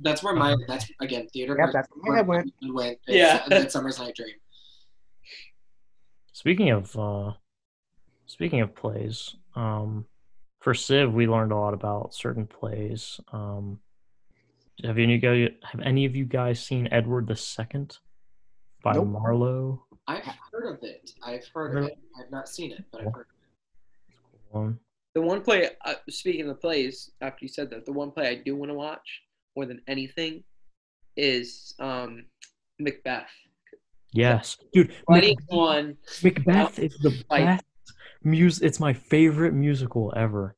That's 0.00 0.22
where 0.22 0.34
my 0.34 0.56
that's 0.66 0.90
again 1.00 1.28
theater. 1.32 1.56
Yeah, 1.58 1.70
that's 1.72 1.88
where 1.92 2.12
my 2.12 2.16
head 2.18 2.26
went. 2.26 2.52
went. 2.72 2.98
Yeah. 3.06 3.44
Midsummer's 3.50 3.98
Night 3.98 4.16
Dream. 4.16 4.34
Speaking 6.32 6.70
of 6.70 6.96
uh 6.98 7.32
speaking 8.26 8.60
of 8.60 8.74
plays, 8.74 9.36
um 9.54 10.06
for 10.60 10.72
Civ 10.74 11.12
we 11.12 11.26
learned 11.26 11.52
a 11.52 11.56
lot 11.56 11.74
about 11.74 12.14
certain 12.14 12.46
plays. 12.46 13.20
Um 13.32 13.80
have 14.84 14.98
any 14.98 15.14
of 15.14 15.22
you 15.22 15.46
guys 15.48 15.48
have 15.70 15.80
any 15.82 16.04
of 16.04 16.14
you 16.16 16.24
guys 16.24 16.64
seen 16.64 16.88
Edward 16.92 17.26
the 17.26 17.36
Second 17.36 17.98
by 18.82 18.92
Nope. 18.94 19.08
Marlowe? 19.08 19.84
I've 20.06 20.24
heard 20.52 20.74
of 20.74 20.82
it. 20.82 21.10
I've 21.22 21.46
heard 21.54 21.76
of 21.76 21.84
it. 21.84 21.98
I've 22.18 22.30
not 22.30 22.48
seen 22.48 22.72
it, 22.72 22.84
but 22.90 23.02
I've 23.06 23.12
heard. 23.14 23.26
Um, 24.54 24.80
The 25.14 25.20
one 25.20 25.42
play, 25.42 25.68
uh, 25.84 25.94
speaking 26.08 26.48
of 26.48 26.60
plays, 26.60 27.10
after 27.20 27.44
you 27.44 27.48
said 27.48 27.70
that, 27.70 27.84
the 27.86 27.92
one 27.92 28.10
play 28.10 28.28
I 28.28 28.34
do 28.36 28.56
want 28.56 28.70
to 28.70 28.74
watch 28.74 29.22
more 29.56 29.66
than 29.66 29.80
anything 29.86 30.42
is 31.16 31.74
um, 31.78 32.24
Macbeth. 32.78 33.28
yes. 34.12 34.56
Dude, 34.72 34.92
Funny 35.06 35.36
Mac- 35.40 35.52
one. 35.56 35.96
Macbeth 36.22 36.78
is 36.78 36.96
the 36.98 37.22
Like- 37.30 37.44
best 37.44 37.64
music 38.22 38.64
it's 38.64 38.80
my 38.80 38.92
favorite 38.92 39.52
musical 39.54 40.12
ever. 40.16 40.56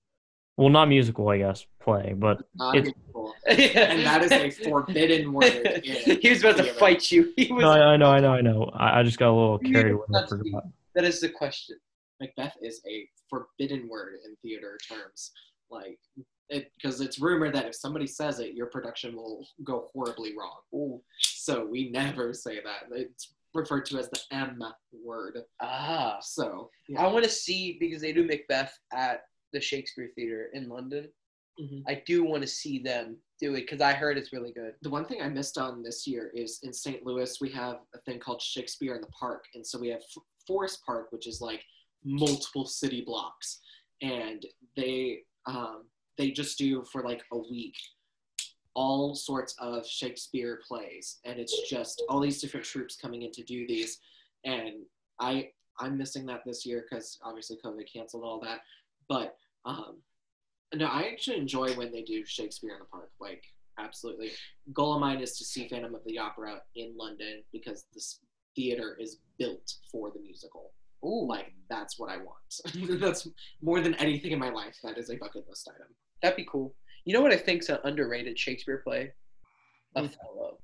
Well, 0.62 0.70
not 0.70 0.88
musical, 0.88 1.28
I 1.28 1.38
guess, 1.38 1.66
play, 1.80 2.14
but 2.16 2.46
Not 2.54 2.76
It's- 2.76 2.94
cool. 3.12 3.34
And 3.48 4.06
that 4.06 4.22
is 4.22 4.30
a 4.30 4.50
forbidden 4.50 5.32
word. 5.32 5.44
in 5.44 5.82
he 6.20 6.30
was 6.30 6.44
about 6.44 6.56
to 6.58 6.72
fight 6.74 7.10
you. 7.10 7.32
He 7.36 7.52
was. 7.52 7.62
no, 7.62 7.70
I 7.70 7.96
know, 7.96 8.10
I 8.10 8.20
know, 8.20 8.32
I 8.32 8.40
know. 8.40 8.70
I, 8.72 9.00
I 9.00 9.02
just 9.02 9.18
got 9.18 9.30
a 9.30 9.34
little 9.34 9.58
carried 9.58 9.90
away. 9.92 10.04
I 10.08 10.12
not 10.12 10.28
to 10.28 10.38
forgot. 10.38 10.64
That 10.94 11.04
is 11.04 11.20
the 11.20 11.30
question. 11.30 11.78
Macbeth 12.20 12.56
is 12.62 12.80
a 12.88 13.08
forbidden 13.28 13.88
word 13.88 14.14
in 14.24 14.36
theater 14.36 14.78
terms. 14.88 15.32
Like, 15.68 15.98
because 16.48 17.00
it's 17.00 17.18
rumored 17.18 17.54
that 17.56 17.66
if 17.66 17.74
somebody 17.74 18.06
says 18.06 18.38
it, 18.38 18.54
your 18.54 18.66
production 18.66 19.16
will 19.16 19.44
go 19.64 19.88
horribly 19.92 20.34
wrong. 20.38 20.58
Ooh. 20.74 21.02
So 21.20 21.66
we 21.66 21.90
never 21.90 22.32
say 22.32 22.60
that. 22.62 22.96
It's 22.96 23.32
referred 23.54 23.86
to 23.86 23.98
as 23.98 24.08
the 24.10 24.20
M 24.30 24.62
word. 25.04 25.38
Ah. 25.60 26.18
So 26.20 26.70
I 26.96 27.06
want 27.08 27.24
to 27.24 27.30
see 27.30 27.76
because 27.80 28.00
they 28.02 28.12
do 28.12 28.24
Macbeth 28.24 28.78
at 28.92 29.24
the 29.53 29.61
Shakespeare 29.61 30.11
Theater 30.14 30.50
in 30.53 30.68
London. 30.68 31.12
Mhm. 31.61 31.82
I 31.86 32.03
do 32.07 32.24
want 32.24 32.42
to 32.42 32.46
see 32.48 32.78
them 32.78 33.22
do 33.38 33.55
it 33.55 33.61
because 33.62 33.80
I 33.82 33.92
heard 33.92 34.16
it's 34.16 34.32
really 34.32 34.53
good. 34.53 34.74
the 34.82 34.88
one 34.90 35.05
thing 35.05 35.20
I 35.20 35.28
missed 35.28 35.59
on 35.59 35.82
this 35.82 36.07
year 36.07 36.30
is 36.34 36.61
in 36.62 36.72
St. 36.72 37.05
Louis 37.05 37.40
we 37.40 37.50
have 37.50 37.80
a 37.94 37.98
thing 38.03 38.18
called 38.18 38.40
Shakespeare 38.40 38.94
in 38.94 39.00
the 39.03 39.09
Park, 39.09 39.44
and 39.55 39.66
so 39.66 39.78
we 39.78 39.88
have 39.88 40.00
F- 40.16 40.22
Forest 40.46 40.82
Park, 40.86 41.12
which 41.12 41.26
is 41.26 41.40
like 41.40 41.62
multiple 42.05 42.66
city 42.66 43.03
blocks, 43.03 43.61
and 44.00 44.46
they 44.76 45.24
um, 45.46 45.84
they 46.16 46.30
just 46.30 46.57
do 46.59 46.84
for 46.84 47.03
like 47.03 47.22
a 47.32 47.38
week 47.38 47.76
all 48.74 49.14
sorts 49.14 49.55
of 49.59 49.86
Shakespeare 49.86 50.61
plays, 50.66 51.18
and 51.24 51.38
it's 51.38 51.68
just 51.68 52.03
all 52.09 52.20
these 52.20 52.40
different 52.40 52.64
troupes 52.64 52.96
coming 52.96 53.22
in 53.22 53.30
to 53.32 53.42
do 53.42 53.66
these, 53.66 53.98
and 54.44 54.86
I 55.20 55.53
I'm 55.78 55.98
missing 55.98 56.24
that 56.26 56.42
this 56.46 56.64
year 56.64 56.86
because 56.88 57.18
obviously 57.22 57.59
COVID 57.64 57.90
canceled 57.92 58.24
all 58.24 58.40
that, 58.40 58.61
but 59.09 59.36
um, 59.64 59.96
no, 60.74 60.86
I 60.86 61.02
actually 61.12 61.36
enjoy 61.36 61.72
when 61.74 61.92
they 61.92 62.02
do 62.02 62.24
Shakespeare 62.24 62.72
in 62.72 62.78
the 62.78 62.84
Park. 62.86 63.10
Like, 63.20 63.44
absolutely. 63.78 64.30
Goal 64.72 64.94
of 64.94 65.00
mine 65.00 65.20
is 65.20 65.36
to 65.38 65.44
see 65.44 65.68
Phantom 65.68 65.94
of 65.94 66.00
the 66.06 66.18
Opera 66.18 66.62
in 66.76 66.94
London 66.96 67.42
because 67.52 67.84
this 67.92 68.20
theater 68.56 68.96
is 68.98 69.18
built 69.38 69.70
for 69.90 70.10
the 70.10 70.20
musical. 70.20 70.72
Ooh, 71.04 71.26
Like, 71.28 71.52
that's 71.68 71.98
what 71.98 72.10
I 72.10 72.16
want. 72.18 73.00
that's 73.00 73.26
more 73.60 73.80
than 73.80 73.94
anything 73.96 74.32
in 74.32 74.38
my 74.38 74.50
life. 74.50 74.76
That 74.82 74.96
is 74.98 75.10
a 75.10 75.16
bucket 75.16 75.46
list 75.48 75.68
item. 75.74 75.88
that'd 76.22 76.36
be 76.36 76.46
cool. 76.50 76.74
You 77.04 77.12
know 77.12 77.20
what 77.20 77.32
I 77.32 77.36
think's 77.36 77.68
an 77.68 77.78
underrated 77.84 78.38
Shakespeare 78.38 78.78
play? 78.78 79.12
Hmm. 79.96 80.04
Othello. 80.04 80.58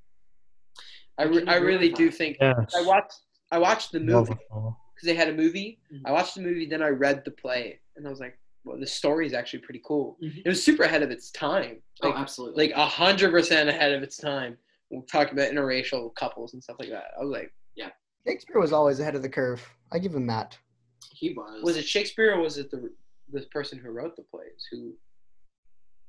I, 1.19 1.23
I 1.23 1.27
re- 1.27 1.47
I 1.49 1.57
really 1.57 1.91
do 1.91 2.11
think 2.11 2.37
Yes. 2.41 2.73
I 2.77 2.83
watched 2.83 3.15
I 3.51 3.59
watched 3.59 3.91
the 3.93 3.99
movie 4.01 4.31
because 4.49 5.05
they 5.05 5.15
had 5.15 5.29
a 5.29 5.33
movie. 5.35 5.81
Mhm. 5.93 6.03
I 6.07 6.13
watched 6.13 6.37
the 6.37 6.41
movie, 6.43 6.67
then 6.67 6.81
I 6.83 6.89
read 6.89 7.25
the 7.25 7.31
play, 7.33 7.81
and 7.97 8.07
I 8.07 8.11
was 8.11 8.21
like, 8.21 8.39
"Well, 8.69 8.79
the 8.79 8.87
story 8.87 9.27
is 9.27 9.33
actually 9.35 9.61
pretty 9.61 9.81
cool." 9.85 10.19
Mhm. 10.23 10.43
It 10.45 10.49
was 10.49 10.63
super 10.63 10.83
ahead 10.85 11.03
of 11.03 11.11
its 11.11 11.31
time, 11.31 11.83
Oh, 12.03 12.09
like 12.11 12.19
absolutely. 12.19 12.69
like 12.69 12.77
a 12.77 12.87
hundred 12.87 13.31
percent 13.31 13.69
ahead 13.69 13.93
of 13.93 14.03
its 14.03 14.17
time. 14.17 14.59
We're 14.91 15.03
talking 15.03 15.33
about 15.35 15.51
interracial 15.51 16.15
couples 16.15 16.55
and 16.55 16.63
stuff 16.63 16.77
like 16.79 16.91
that. 16.91 17.11
I 17.19 17.21
was 17.23 17.31
like, 17.31 17.53
yeah. 17.77 17.91
Shakespeare 18.27 18.61
was 18.61 18.73
always 18.73 19.01
ahead 19.01 19.15
of 19.15 19.23
the 19.23 19.29
curve. 19.29 19.63
I 19.93 19.99
give 19.99 20.15
him 20.15 20.27
that. 20.29 20.59
he 21.13 21.33
was. 21.35 21.63
was 21.63 21.77
it 21.77 21.85
Shakespeare 21.89 22.35
or 22.35 22.41
was 22.41 22.59
it 22.59 22.71
the 22.71 22.91
the 23.31 23.43
person 23.47 23.79
who 23.79 23.91
wrote 23.91 24.17
the 24.17 24.23
plays 24.23 24.67
who? 24.71 24.95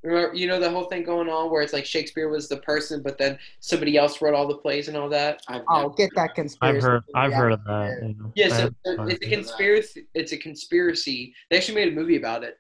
Remember, 0.02 0.34
you 0.34 0.48
know 0.48 0.60
the 0.60 0.70
whole 0.70 0.86
thing 0.86 1.04
going 1.04 1.28
on 1.28 1.52
where 1.52 1.62
it's 1.62 1.74
like 1.74 1.86
Shakespeare 1.86 2.30
was 2.30 2.48
the 2.48 2.58
person, 2.58 3.02
but 3.02 3.18
then 3.18 3.38
somebody 3.60 3.98
else 3.98 4.22
wrote 4.22 4.34
all 4.34 4.48
the 4.48 4.56
plays 4.56 4.88
and 4.88 4.96
all 4.96 5.10
that. 5.10 5.42
I've 5.50 5.64
Oh, 5.68 5.90
get 5.90 6.10
that 6.16 6.36
conspiracy. 6.36 6.78
I've 6.78 6.84
heard. 6.84 7.04
I've 7.16 7.32
theory 7.32 7.40
heard 7.42 7.52
of 7.52 7.64
that. 7.66 7.98
there. 8.00 8.14
Yeah, 8.36 8.46
Yeah, 8.46 8.48
so 8.50 8.56
have 8.64 8.76
so 8.86 8.96
heard 8.98 9.12
it's 9.12 9.26
a 9.26 9.30
conspiracy. 9.30 10.06
It's 10.14 10.32
a 10.32 10.38
conspiracy. 10.38 11.34
They 11.50 11.58
actually 11.58 11.76
made 11.76 11.90
a 11.90 11.96
movie 11.96 12.16
about 12.16 12.44
it. 12.46 12.58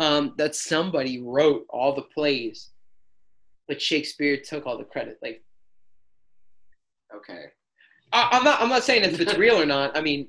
Um, 0.00 0.34
that 0.38 0.56
somebody 0.56 1.20
wrote 1.20 1.66
all 1.68 1.94
the 1.94 2.02
plays, 2.02 2.70
but 3.68 3.80
Shakespeare 3.80 4.36
took 4.38 4.66
all 4.66 4.76
the 4.78 4.84
credit. 4.84 5.18
Like, 5.22 5.44
Okay. 7.14 7.46
I, 8.12 8.28
I'm 8.32 8.42
not. 8.42 8.60
I'm 8.60 8.68
not 8.68 8.82
saying 8.82 9.04
if 9.04 9.20
it's 9.20 9.36
real 9.36 9.60
or 9.60 9.66
not. 9.66 9.96
I 9.96 10.00
mean, 10.00 10.26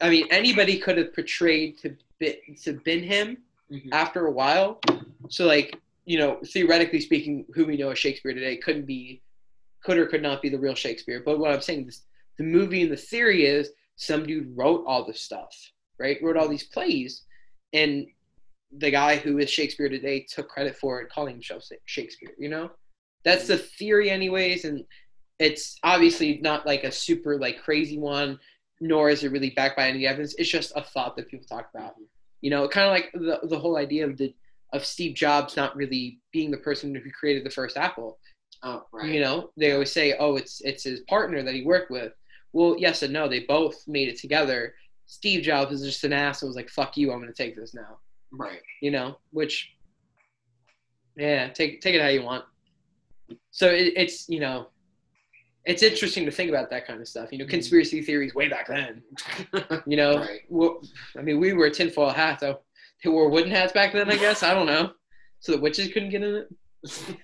I 0.00 0.08
mean 0.08 0.26
anybody 0.30 0.78
could 0.78 0.96
have 0.96 1.14
portrayed 1.14 1.76
to 1.78 1.94
be, 2.18 2.38
to 2.62 2.72
been 2.84 3.02
him 3.02 3.38
Mhm. 3.70 3.88
after 3.92 4.26
a 4.26 4.30
while. 4.30 4.80
So 5.28 5.46
like, 5.46 5.80
you 6.04 6.18
know, 6.18 6.38
theoretically 6.46 7.00
speaking, 7.00 7.46
who 7.54 7.64
we 7.64 7.76
know 7.76 7.90
as 7.90 7.98
Shakespeare 7.98 8.34
today 8.34 8.56
couldn't 8.56 8.86
be, 8.86 9.22
could 9.82 9.98
or 9.98 10.06
could 10.06 10.22
not 10.22 10.42
be 10.42 10.48
the 10.48 10.58
real 10.58 10.74
Shakespeare. 10.74 11.22
But 11.24 11.38
what 11.38 11.52
I'm 11.52 11.60
saying 11.60 11.88
is, 11.88 12.02
the 12.36 12.44
movie 12.44 12.82
and 12.82 12.90
the 12.90 12.96
theory 12.96 13.46
is 13.46 13.70
some 13.96 14.26
dude 14.26 14.56
wrote 14.56 14.84
all 14.86 15.04
this 15.04 15.20
stuff, 15.20 15.54
right? 15.98 16.18
Wrote 16.22 16.36
all 16.36 16.48
these 16.48 16.64
plays, 16.64 17.22
and 17.72 18.06
the 18.76 18.90
guy 18.90 19.16
who 19.16 19.38
is 19.38 19.48
Shakespeare 19.50 19.88
today 19.88 20.26
took 20.28 20.48
credit 20.48 20.76
for 20.76 21.00
it, 21.00 21.10
calling 21.10 21.34
himself 21.34 21.68
Shakespeare. 21.84 22.32
You 22.38 22.48
know, 22.48 22.70
that's 23.24 23.46
the 23.46 23.56
theory, 23.56 24.10
anyways, 24.10 24.64
and 24.64 24.84
it's 25.38 25.78
obviously 25.82 26.38
not 26.42 26.66
like 26.66 26.84
a 26.84 26.92
super 26.92 27.38
like 27.38 27.62
crazy 27.62 27.98
one, 27.98 28.38
nor 28.80 29.10
is 29.10 29.22
it 29.22 29.32
really 29.32 29.50
backed 29.50 29.76
by 29.76 29.88
any 29.88 30.06
evidence. 30.06 30.34
It's 30.38 30.50
just 30.50 30.72
a 30.74 30.82
thought 30.82 31.16
that 31.16 31.28
people 31.28 31.46
talk 31.46 31.68
about. 31.74 31.94
You 32.40 32.50
know, 32.50 32.68
kind 32.68 32.86
of 32.86 32.92
like 32.92 33.12
the 33.12 33.46
the 33.48 33.58
whole 33.58 33.76
idea 33.76 34.06
of 34.06 34.16
the 34.16 34.34
of 34.74 34.84
Steve 34.84 35.14
Jobs 35.14 35.56
not 35.56 35.74
really 35.76 36.18
being 36.32 36.50
the 36.50 36.58
person 36.58 36.94
who 36.94 37.10
created 37.12 37.44
the 37.44 37.50
first 37.50 37.76
Apple. 37.76 38.18
Oh, 38.62 38.82
right. 38.92 39.10
You 39.10 39.20
know, 39.20 39.50
they 39.56 39.72
always 39.72 39.92
say, 39.92 40.16
"Oh, 40.18 40.36
it's 40.36 40.60
it's 40.62 40.84
his 40.84 41.00
partner 41.02 41.42
that 41.42 41.54
he 41.54 41.62
worked 41.62 41.90
with." 41.90 42.12
Well, 42.52 42.76
yes 42.78 43.02
and 43.02 43.12
no. 43.12 43.28
They 43.28 43.40
both 43.40 43.76
made 43.86 44.08
it 44.08 44.18
together. 44.18 44.74
Steve 45.06 45.42
Jobs 45.42 45.72
is 45.72 45.82
just 45.82 46.04
an 46.04 46.12
ass 46.12 46.42
and 46.42 46.48
was 46.48 46.56
like, 46.56 46.68
"Fuck 46.68 46.96
you, 46.96 47.12
I'm 47.12 47.20
gonna 47.20 47.32
take 47.32 47.56
this 47.56 47.72
now." 47.72 47.98
Right. 48.32 48.60
You 48.82 48.90
know, 48.90 49.18
which, 49.30 49.70
yeah, 51.16 51.48
take 51.50 51.80
take 51.80 51.94
it 51.94 52.02
how 52.02 52.08
you 52.08 52.22
want. 52.22 52.44
So 53.52 53.68
it, 53.68 53.92
it's 53.96 54.28
you 54.28 54.40
know, 54.40 54.68
it's 55.64 55.84
interesting 55.84 56.24
to 56.24 56.32
think 56.32 56.48
about 56.48 56.68
that 56.70 56.86
kind 56.86 57.00
of 57.00 57.06
stuff. 57.06 57.30
You 57.30 57.38
know, 57.38 57.44
mm-hmm. 57.44 57.50
conspiracy 57.50 58.02
theories 58.02 58.34
way 58.34 58.48
back 58.48 58.66
then. 58.66 59.02
You 59.86 59.96
know, 59.96 60.18
Right. 60.18 60.40
well, 60.48 60.82
I 61.16 61.22
mean, 61.22 61.38
we 61.38 61.52
were 61.52 61.66
a 61.66 61.70
tinfoil 61.70 62.10
hat 62.10 62.40
Though 62.40 62.60
they 63.04 63.10
wore 63.10 63.28
wooden 63.28 63.50
hats 63.50 63.72
back 63.72 63.92
then. 63.92 64.10
I 64.10 64.16
guess 64.16 64.42
I 64.42 64.54
don't 64.54 64.66
know. 64.66 64.92
So 65.40 65.52
the 65.52 65.60
witches 65.60 65.92
couldn't 65.92 66.10
get 66.10 66.22
in 66.22 66.34
it. 66.34 67.16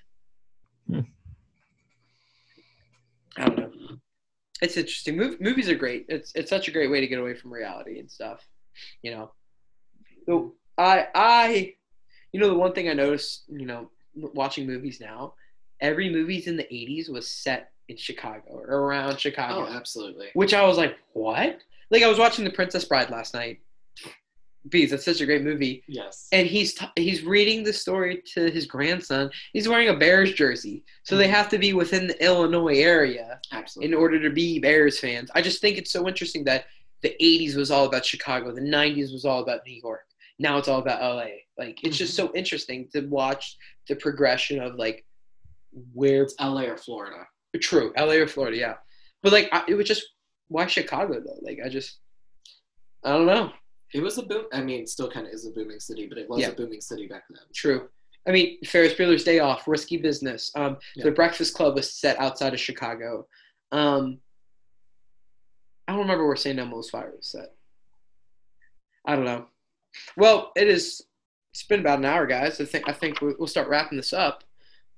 Hmm. 0.87 0.99
I 3.37 3.45
don't 3.45 3.57
know. 3.57 3.97
It's 4.61 4.77
interesting. 4.77 5.15
Mov- 5.15 5.41
movies 5.41 5.69
are 5.69 5.75
great. 5.75 6.05
It's 6.07 6.31
it's 6.35 6.49
such 6.49 6.67
a 6.67 6.71
great 6.71 6.91
way 6.91 7.01
to 7.01 7.07
get 7.07 7.19
away 7.19 7.33
from 7.33 7.51
reality 7.51 7.99
and 7.99 8.09
stuff. 8.09 8.45
You 9.01 9.11
know. 9.11 9.31
So 10.27 10.53
I 10.77 11.07
I, 11.15 11.73
you 12.31 12.39
know, 12.39 12.49
the 12.49 12.55
one 12.55 12.73
thing 12.73 12.89
I 12.89 12.93
noticed, 12.93 13.45
you 13.49 13.65
know, 13.65 13.89
watching 14.13 14.67
movies 14.67 14.99
now, 15.01 15.33
every 15.79 16.11
movie's 16.11 16.47
in 16.47 16.57
the 16.57 16.63
'80s 16.63 17.09
was 17.09 17.27
set 17.27 17.71
in 17.89 17.97
Chicago 17.97 18.43
or 18.47 18.65
around 18.65 19.19
Chicago 19.19 19.67
oh, 19.67 19.73
absolutely. 19.73 20.27
which 20.33 20.53
I 20.53 20.65
was 20.65 20.77
like, 20.77 20.95
what? 21.13 21.57
Like 21.89 22.03
I 22.03 22.07
was 22.07 22.19
watching 22.19 22.45
The 22.45 22.51
Princess 22.51 22.85
Bride 22.85 23.09
last 23.09 23.33
night. 23.33 23.59
Because 24.69 24.93
it's 24.93 25.05
such 25.05 25.21
a 25.21 25.25
great 25.25 25.41
movie, 25.41 25.83
Yes. 25.87 26.27
and 26.31 26.45
he's 26.47 26.75
t- 26.75 26.85
he's 26.95 27.23
reading 27.23 27.63
the 27.63 27.73
story 27.73 28.21
to 28.33 28.51
his 28.51 28.67
grandson. 28.67 29.31
He's 29.53 29.67
wearing 29.67 29.89
a 29.89 29.97
Bears 29.97 30.33
jersey, 30.33 30.83
so 31.03 31.17
they 31.17 31.25
mm-hmm. 31.25 31.33
have 31.33 31.49
to 31.49 31.57
be 31.57 31.73
within 31.73 32.05
the 32.05 32.23
Illinois 32.23 32.77
area 32.77 33.39
absolutely. 33.51 33.91
in 33.91 33.99
order 33.99 34.21
to 34.21 34.29
be 34.29 34.59
Bears 34.59 34.99
fans. 34.99 35.31
I 35.33 35.41
just 35.41 35.61
think 35.61 35.77
it's 35.77 35.91
so 35.91 36.07
interesting 36.07 36.43
that 36.43 36.65
the 37.01 37.15
'80s 37.19 37.55
was 37.55 37.71
all 37.71 37.85
about 37.85 38.05
Chicago, 38.05 38.53
the 38.53 38.61
'90s 38.61 39.11
was 39.11 39.25
all 39.25 39.41
about 39.41 39.61
New 39.65 39.79
York. 39.81 40.05
Now 40.37 40.59
it's 40.59 40.67
all 40.67 40.79
about 40.79 41.01
LA. 41.01 41.25
Like 41.57 41.83
it's 41.83 41.97
just 41.97 42.15
mm-hmm. 42.15 42.27
so 42.27 42.35
interesting 42.35 42.87
to 42.93 43.01
watch 43.07 43.57
the 43.87 43.95
progression 43.95 44.61
of 44.61 44.75
like 44.75 45.05
where 45.93 46.23
It's 46.23 46.35
LA 46.39 46.63
or 46.63 46.77
Florida. 46.77 47.27
True, 47.59 47.93
LA 47.97 48.13
or 48.13 48.27
Florida, 48.27 48.57
yeah. 48.57 48.75
But 49.23 49.33
like, 49.33 49.49
I, 49.51 49.63
it 49.67 49.75
was 49.75 49.87
just 49.87 50.03
why 50.47 50.67
Chicago 50.67 51.19
though? 51.19 51.39
Like, 51.41 51.59
I 51.63 51.69
just, 51.69 51.99
I 53.03 53.11
don't 53.11 53.25
know. 53.25 53.51
It 53.93 54.01
was 54.01 54.17
a 54.17 54.23
boom. 54.23 54.45
I 54.53 54.61
mean, 54.61 54.87
still 54.87 55.09
kind 55.11 55.27
of 55.27 55.33
is 55.33 55.45
a 55.45 55.51
booming 55.51 55.79
city, 55.79 56.07
but 56.07 56.17
it 56.17 56.29
was 56.29 56.39
Yeah. 56.41 56.49
a 56.49 56.53
booming 56.53 56.81
city 56.81 57.07
back 57.07 57.23
then. 57.29 57.43
True. 57.53 57.89
I 58.27 58.31
mean, 58.31 58.59
Ferris 58.63 58.93
Bueller's 58.93 59.23
Day 59.23 59.39
Off, 59.39 59.67
Risky 59.67 59.97
Business. 59.97 60.51
Um, 60.55 60.77
Yeah. 60.95 61.05
The 61.05 61.11
Breakfast 61.11 61.53
Club 61.55 61.75
was 61.75 61.91
set 61.93 62.19
outside 62.19 62.53
of 62.53 62.59
Chicago. 62.59 63.27
Um, 63.71 64.21
I 65.87 65.93
don't 65.93 66.01
remember 66.01 66.25
where 66.27 66.35
St. 66.35 66.57
Elmo's 66.59 66.89
Fire 66.89 67.11
was 67.15 67.27
set. 67.27 67.53
I 69.05 69.15
don't 69.15 69.25
know. 69.25 69.47
Well, 70.15 70.51
it 70.55 70.67
is. 70.67 71.01
It's 71.53 71.63
been 71.63 71.79
about 71.81 71.99
an 71.99 72.05
hour, 72.05 72.25
guys. 72.27 72.61
I 72.61 72.65
think 72.65 72.87
I 72.87 72.93
think 72.93 73.19
we'll 73.19 73.35
we'll 73.39 73.47
start 73.47 73.67
wrapping 73.67 73.97
this 73.97 74.13
up. 74.13 74.43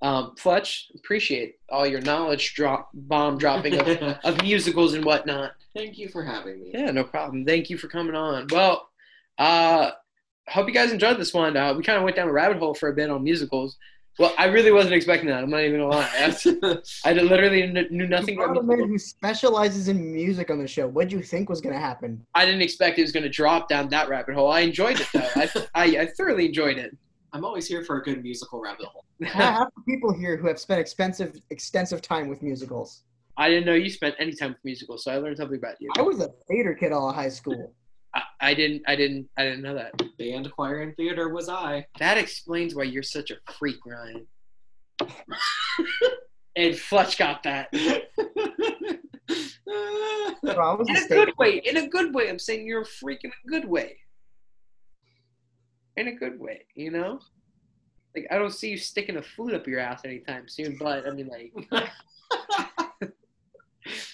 Um, 0.04 0.36
Fletch, 0.38 0.92
appreciate 0.96 1.56
all 1.70 1.88
your 1.88 2.02
knowledge 2.02 2.56
drop 2.56 2.90
bomb 2.94 3.38
dropping 3.38 3.80
of, 3.80 3.88
of 4.26 4.42
musicals 4.44 4.94
and 4.96 5.06
whatnot. 5.06 5.54
Thank 5.76 5.98
you 5.98 6.10
for 6.10 6.24
having 6.24 6.62
me. 6.62 6.72
Yeah, 6.74 6.92
no 6.92 7.06
problem. 7.06 7.46
Thank 7.46 7.70
you 7.70 7.78
for 7.78 7.88
coming 7.88 8.14
on. 8.14 8.48
Well, 8.52 8.90
uh, 9.38 9.92
hope 10.50 10.68
you 10.68 10.74
guys 10.74 10.92
enjoyed 10.92 11.18
this 11.18 11.34
one. 11.34 11.56
Uh, 11.56 11.74
we 11.74 11.84
kind 11.84 11.98
of 11.98 12.04
went 12.04 12.18
down 12.18 12.28
a 12.28 12.34
rabbit 12.34 12.58
hole 12.58 12.74
for 12.74 12.90
a 12.90 12.94
bit 12.94 13.10
on 13.10 13.24
musicals. 13.24 13.78
Well, 14.20 14.36
I 14.38 14.46
really 14.46 14.72
wasn't 14.72 14.94
expecting 14.94 15.28
that. 15.30 15.42
I'm 15.42 15.50
not 15.50 15.62
even 15.62 15.80
gonna 15.80 15.90
lie. 15.90 16.10
That's- 16.20 16.46
I 17.04 17.14
literally 17.14 17.62
kn- 17.72 17.88
knew 17.90 18.06
nothing 18.06 18.36
You 18.36 18.44
about 18.44 18.56
brought 18.66 18.76
a 18.76 18.78
man 18.78 18.88
who 18.90 19.00
specializes 19.00 19.88
in 19.88 20.14
music 20.14 20.52
on 20.52 20.60
the 20.60 20.68
show. 20.68 20.86
What 20.88 21.08
do 21.08 21.16
you 21.16 21.24
think 21.24 21.50
was 21.50 21.62
going 21.62 21.74
to 21.74 21.82
happen? 21.82 22.24
I 22.36 22.46
didn't 22.46 22.62
expect 22.62 23.00
it 23.00 23.02
was 23.04 23.12
gonna 23.12 23.30
drop 23.30 23.70
down 23.70 23.88
that 23.90 24.10
rabbit 24.10 24.36
hole. 24.36 24.52
I 24.52 24.60
enjoyed 24.60 25.00
it 25.00 25.08
though. 25.14 25.30
I, 25.36 25.50
I, 25.76 25.86
I 26.02 26.06
thoroughly 26.16 26.48
enjoyed 26.48 26.78
it. 26.78 26.96
I'm 27.34 27.44
always 27.44 27.68
here 27.68 27.84
for 27.84 27.98
a 27.98 28.04
good 28.04 28.22
musical 28.22 28.62
rabbit 28.62 28.86
hole. 28.86 29.06
Half 29.24 29.70
the 29.76 29.82
people 29.92 30.14
here 30.14 30.38
who 30.38 30.48
have 30.48 30.60
spent 30.60 30.80
expensive, 30.80 31.36
extensive 31.50 32.02
time 32.02 32.28
with 32.28 32.44
musicals. 32.44 33.04
I 33.38 33.50
didn't 33.50 33.66
know 33.66 33.74
you 33.74 33.90
spent 33.90 34.16
any 34.20 34.34
time 34.36 34.52
with 34.52 34.64
musicals, 34.64 35.04
so 35.04 35.12
I 35.12 35.18
learned 35.18 35.38
something 35.38 35.58
about 35.58 35.82
you. 35.82 35.90
I 35.98 36.04
was 36.04 36.20
a 36.20 36.30
theater 36.48 36.76
kid 36.76 36.92
all 36.92 37.10
of 37.10 37.16
high 37.16 37.30
school. 37.30 37.74
I, 38.14 38.22
I 38.40 38.54
didn't. 38.54 38.84
I 38.88 38.96
didn't. 38.96 39.28
I 39.38 39.44
didn't 39.44 39.64
know 39.64 39.74
that. 39.74 40.00
Band, 40.20 40.52
choir, 40.52 40.82
and 40.82 40.96
theater 40.96 41.30
was 41.30 41.50
I. 41.50 41.88
That 41.98 42.20
explains 42.20 42.76
why 42.76 42.84
you're 42.84 43.02
such 43.02 43.32
a 43.32 43.36
freak, 43.52 43.84
Ryan. 43.84 44.28
and 46.56 46.78
Fletch 46.78 47.18
got 47.18 47.42
that 47.44 47.70
Bro, 50.44 50.72
I 50.72 50.76
was 50.76 50.90
in 50.90 50.96
a 50.96 51.00
a 51.00 51.08
good 51.08 51.34
way. 51.38 51.62
In 51.66 51.78
a 51.78 51.88
good 51.88 52.14
way. 52.14 52.30
I'm 52.30 52.40
saying 52.40 52.68
you're 52.68 52.82
a 52.82 52.86
freak 52.86 53.24
in 53.24 53.32
a 53.32 53.50
good 53.50 53.66
way. 53.66 53.98
In 55.98 56.08
a 56.08 56.16
good 56.16 56.40
way, 56.40 56.66
you 56.76 56.92
know. 56.92 57.20
Like 58.16 58.28
I 58.32 58.38
don't 58.38 58.52
see 58.54 58.70
you 58.70 58.78
sticking 58.78 59.18
a 59.18 59.22
flute 59.22 59.54
up 59.54 59.68
your 59.68 59.80
ass 59.80 60.02
anytime 60.06 60.48
soon, 60.48 60.78
but 60.80 61.08
I 61.08 61.12
mean, 61.12 61.28
like, 61.28 61.54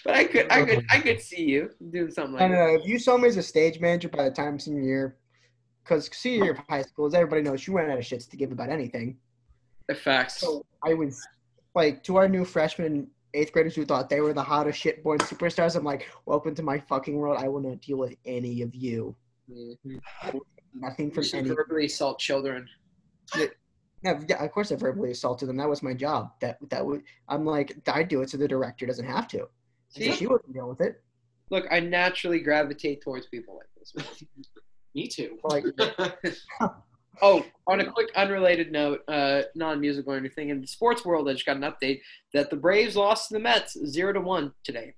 but 0.05 0.13
I 0.13 0.23
could, 0.23 0.51
I 0.51 0.63
could, 0.63 0.85
I 0.89 0.99
could 0.99 1.21
see 1.21 1.43
you 1.43 1.69
doing 1.89 2.11
something 2.11 2.35
I 2.35 2.43
like 2.43 2.49
don't 2.49 2.57
that. 2.57 2.73
know. 2.73 2.79
If 2.79 2.87
you 2.87 2.97
saw 2.99 3.17
me 3.17 3.27
as 3.27 3.37
a 3.37 3.43
stage 3.43 3.79
manager 3.79 4.09
by 4.09 4.23
the 4.25 4.31
time 4.31 4.57
senior 4.59 4.81
year, 4.81 5.17
because 5.83 6.09
senior 6.13 6.43
year 6.45 6.53
of 6.53 6.59
high 6.69 6.81
school, 6.81 7.07
as 7.07 7.13
everybody 7.13 7.41
knows, 7.41 7.67
you 7.67 7.75
ran 7.75 7.89
out 7.91 7.97
of 7.97 8.03
shits 8.03 8.29
to 8.29 8.37
give 8.37 8.51
about 8.51 8.69
anything. 8.69 9.17
The 9.87 9.95
facts. 9.95 10.39
So 10.39 10.65
I 10.83 10.93
was 10.93 11.25
like 11.75 12.03
to 12.03 12.15
our 12.17 12.29
new 12.29 12.45
freshmen, 12.45 13.07
eighth 13.33 13.51
graders 13.51 13.75
who 13.75 13.85
thought 13.85 14.09
they 14.09 14.21
were 14.21 14.33
the 14.33 14.43
hottest 14.43 14.79
shit 14.79 15.03
born 15.03 15.19
superstars. 15.19 15.75
I'm 15.75 15.83
like, 15.83 16.09
welcome 16.25 16.55
to 16.55 16.63
my 16.63 16.79
fucking 16.79 17.15
world. 17.15 17.37
I 17.41 17.47
will 17.47 17.61
not 17.61 17.81
deal 17.81 17.97
with 17.97 18.15
any 18.25 18.61
of 18.61 18.73
you. 18.75 19.15
Mhm. 19.51 19.99
Nothing 20.73 21.07
You 21.07 21.13
from 21.13 21.23
should 21.23 21.39
any. 21.39 21.49
verbally 21.49 21.85
assault 21.85 22.19
children. 22.19 22.67
Yeah, 23.35 24.19
yeah, 24.27 24.43
of 24.43 24.51
course 24.51 24.71
I 24.71 24.75
verbally 24.75 25.11
assaulted 25.11 25.49
them. 25.49 25.57
That 25.57 25.67
was 25.69 25.83
my 25.83 25.93
job. 25.93 26.31
That 26.41 26.57
that 26.69 26.85
would. 26.85 27.03
I'm 27.27 27.45
like, 27.45 27.75
I 27.87 28.03
do 28.03 28.21
it 28.21 28.29
so 28.29 28.37
the 28.37 28.47
director 28.47 28.85
doesn't 28.85 29.05
have 29.05 29.27
to. 29.29 29.39
So 29.89 30.01
See? 30.01 30.11
she 30.13 30.27
wouldn't 30.27 30.53
deal 30.53 30.69
with 30.69 30.81
it. 30.81 31.01
Look, 31.49 31.65
I 31.71 31.79
naturally 31.79 32.39
gravitate 32.39 33.01
towards 33.01 33.25
people 33.27 33.57
like 33.57 33.67
this. 33.77 33.93
Me 34.95 35.07
too. 35.07 35.37
Like, 35.43 35.65
Oh, 37.21 37.45
on 37.67 37.81
a 37.81 37.91
quick 37.91 38.11
unrelated 38.15 38.71
note, 38.71 39.01
uh, 39.09 39.41
non-musical 39.53 40.13
or 40.13 40.17
anything, 40.17 40.49
in 40.49 40.61
the 40.61 40.67
sports 40.67 41.03
world, 41.03 41.27
I 41.27 41.33
just 41.33 41.45
got 41.45 41.57
an 41.57 41.63
update 41.63 41.99
that 42.33 42.49
the 42.49 42.55
Braves 42.55 42.95
lost 42.95 43.27
to 43.27 43.33
the 43.33 43.39
Mets 43.41 43.77
zero 43.87 44.13
to 44.13 44.21
one 44.21 44.53
today. 44.63 44.93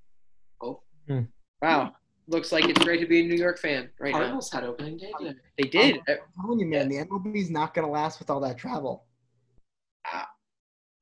Oh. 0.61 0.81
Hmm. 1.07 1.21
Wow. 1.61 1.93
Looks 2.31 2.51
like 2.53 2.65
it's 2.69 2.81
great 2.83 3.01
to 3.01 3.05
be 3.05 3.19
a 3.19 3.23
New 3.27 3.35
York 3.35 3.59
fan 3.59 3.89
right 3.99 4.13
now. 4.13 4.19
Cardinals 4.19 4.51
had 4.51 4.63
opening 4.63 4.97
day 4.97 5.11
today. 5.19 5.35
They 5.57 5.67
did. 5.67 5.99
I'm 6.07 6.17
telling 6.39 6.59
you, 6.61 6.65
man, 6.65 6.87
the 6.87 6.95
MLB's 6.97 7.49
not 7.49 7.73
gonna 7.73 7.89
last 7.89 8.19
with 8.19 8.29
all 8.29 8.39
that 8.39 8.57
travel. 8.57 9.05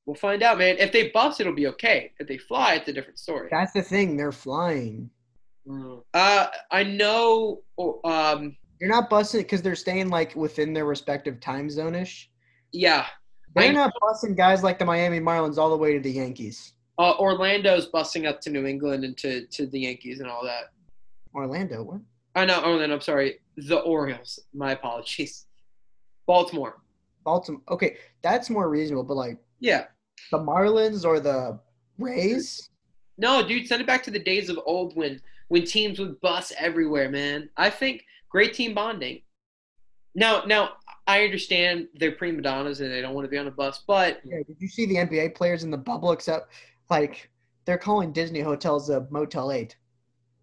We'll 0.06 0.16
find 0.16 0.42
out, 0.42 0.58
man. 0.58 0.78
If 0.80 0.92
they 0.92 1.10
bust, 1.10 1.40
it'll 1.40 1.54
be 1.54 1.68
okay. 1.68 2.14
If 2.20 2.28
they 2.28 2.40
fly, 2.40 2.74
it's 2.76 2.88
a 2.88 2.94
different 2.94 3.20
story. 3.20 3.48
That's 3.52 3.74
the 3.74 3.84
thing. 3.84 4.18
They're 4.18 4.32
flying. 4.32 5.12
Mm. 5.68 6.02
Uh, 6.16 6.48
I 6.72 6.82
know. 6.84 7.62
oh, 7.78 8.00
Um, 8.04 8.58
You're 8.82 8.90
not 8.90 9.08
busting 9.08 9.42
because 9.42 9.62
they're 9.62 9.76
staying 9.76 10.10
like 10.10 10.36
within 10.36 10.74
their 10.74 10.86
respective 10.86 11.40
time 11.40 11.70
zone 11.70 11.94
ish. 11.96 12.30
yeah. 12.72 13.06
They're 13.56 13.70
I- 13.70 13.72
not 13.74 13.92
busting 14.02 14.36
guys 14.36 14.64
like 14.64 14.80
the 14.80 14.86
Miami 14.86 15.20
Marlins 15.20 15.58
all 15.58 15.70
the 15.70 15.78
way 15.78 15.94
to 15.94 16.00
the 16.00 16.12
Yankees. 16.12 16.74
Uh, 16.98 17.14
Orlando's 17.20 17.86
busting 17.88 18.26
up 18.26 18.42
to 18.42 18.50
New 18.50 18.66
England 18.66 19.04
and 19.04 19.16
to, 19.18 19.46
to 19.48 19.66
the 19.68 19.80
Yankees 19.82 20.20
and 20.22 20.30
all 20.30 20.44
that. 20.44 20.72
Orlando, 21.34 21.84
what? 21.84 22.02
Oh, 22.36 22.42
I 22.42 22.46
know 22.46 22.64
Orlando. 22.64 22.96
I'm 22.96 23.02
sorry. 23.02 23.40
The 23.58 23.80
Orioles. 23.80 24.40
My 24.54 24.72
apologies. 24.72 25.46
Baltimore. 26.26 26.82
Baltimore. 27.24 27.62
Okay, 27.70 27.98
that's 28.22 28.50
more 28.50 28.70
reasonable. 28.70 29.04
But 29.04 29.16
like 29.16 29.38
Yeah. 29.60 29.86
the 30.32 30.38
Marlins 30.40 31.06
or 31.06 31.20
the 31.20 31.60
Rays, 31.98 32.70
No, 33.18 33.46
dude, 33.46 33.68
send 33.68 33.82
it 33.82 33.88
back 33.88 34.02
to 34.04 34.12
the 34.12 34.20
days 34.20 34.48
of 34.50 34.60
old 34.66 34.96
when 34.96 35.22
when 35.50 35.66
teams 35.66 35.98
would 36.00 36.22
bus 36.22 36.54
everywhere, 36.58 37.10
man. 37.10 37.50
I 37.58 37.70
think 37.72 38.06
great 38.30 38.54
team 38.54 38.74
bonding. 38.76 39.22
Now, 40.16 40.44
now 40.46 40.74
I 41.08 41.24
understand 41.26 41.88
they're 41.96 42.12
prima 42.12 42.42
donnas 42.44 42.82
and 42.82 42.92
they 42.92 43.02
don't 43.02 43.16
want 43.16 43.26
to 43.26 43.30
be 43.30 43.38
on 43.38 43.48
a 43.48 43.52
bus, 43.52 43.84
but 43.88 44.22
yeah, 44.24 44.38
did 44.48 44.58
you 44.60 44.68
see 44.68 44.86
the 44.86 44.96
NBA 44.98 45.34
players 45.36 45.64
in 45.64 45.72
the 45.72 45.78
bubble? 45.78 46.12
Except 46.12 46.52
like 46.92 47.30
they're 47.66 47.78
calling 47.80 48.12
Disney 48.14 48.40
hotels 48.42 48.90
a 48.92 49.08
Motel 49.10 49.52
Eight. 49.52 49.76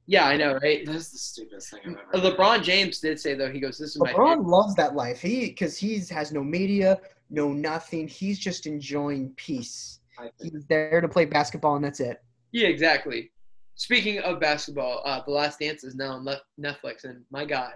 Yeah, 0.06 0.26
I 0.26 0.36
know, 0.36 0.58
right? 0.62 0.86
That 0.86 0.94
is 0.94 1.10
the 1.10 1.18
stupidest 1.18 1.70
thing 1.70 1.80
I've 1.84 1.96
ever. 2.14 2.28
heard. 2.28 2.36
LeBron 2.36 2.62
James 2.62 3.00
did 3.00 3.18
say 3.18 3.34
though 3.34 3.50
he 3.50 3.60
goes, 3.60 3.78
"This 3.78 3.90
is 3.90 3.98
my 4.00 4.12
LeBron 4.12 4.46
loves 4.46 4.74
that 4.76 4.94
life. 4.94 5.20
He 5.20 5.46
because 5.46 5.76
he's 5.76 6.08
has 6.10 6.32
no 6.32 6.42
media, 6.44 7.00
no 7.30 7.52
nothing. 7.52 8.06
He's 8.08 8.38
just 8.38 8.66
enjoying 8.66 9.30
peace. 9.36 10.00
I 10.18 10.30
think 10.40 10.54
He's 10.54 10.66
there 10.66 11.00
to 11.00 11.08
play 11.08 11.24
basketball 11.24 11.76
and 11.76 11.84
that's 11.84 12.00
it. 12.00 12.22
Yeah, 12.52 12.68
exactly. 12.68 13.32
Speaking 13.74 14.18
of 14.20 14.40
basketball, 14.40 15.02
uh, 15.04 15.20
The 15.26 15.30
Last 15.32 15.58
Dance 15.60 15.84
is 15.84 15.94
now 15.94 16.12
on 16.12 16.26
Netflix, 16.58 17.04
and 17.04 17.22
my 17.30 17.44
God, 17.44 17.74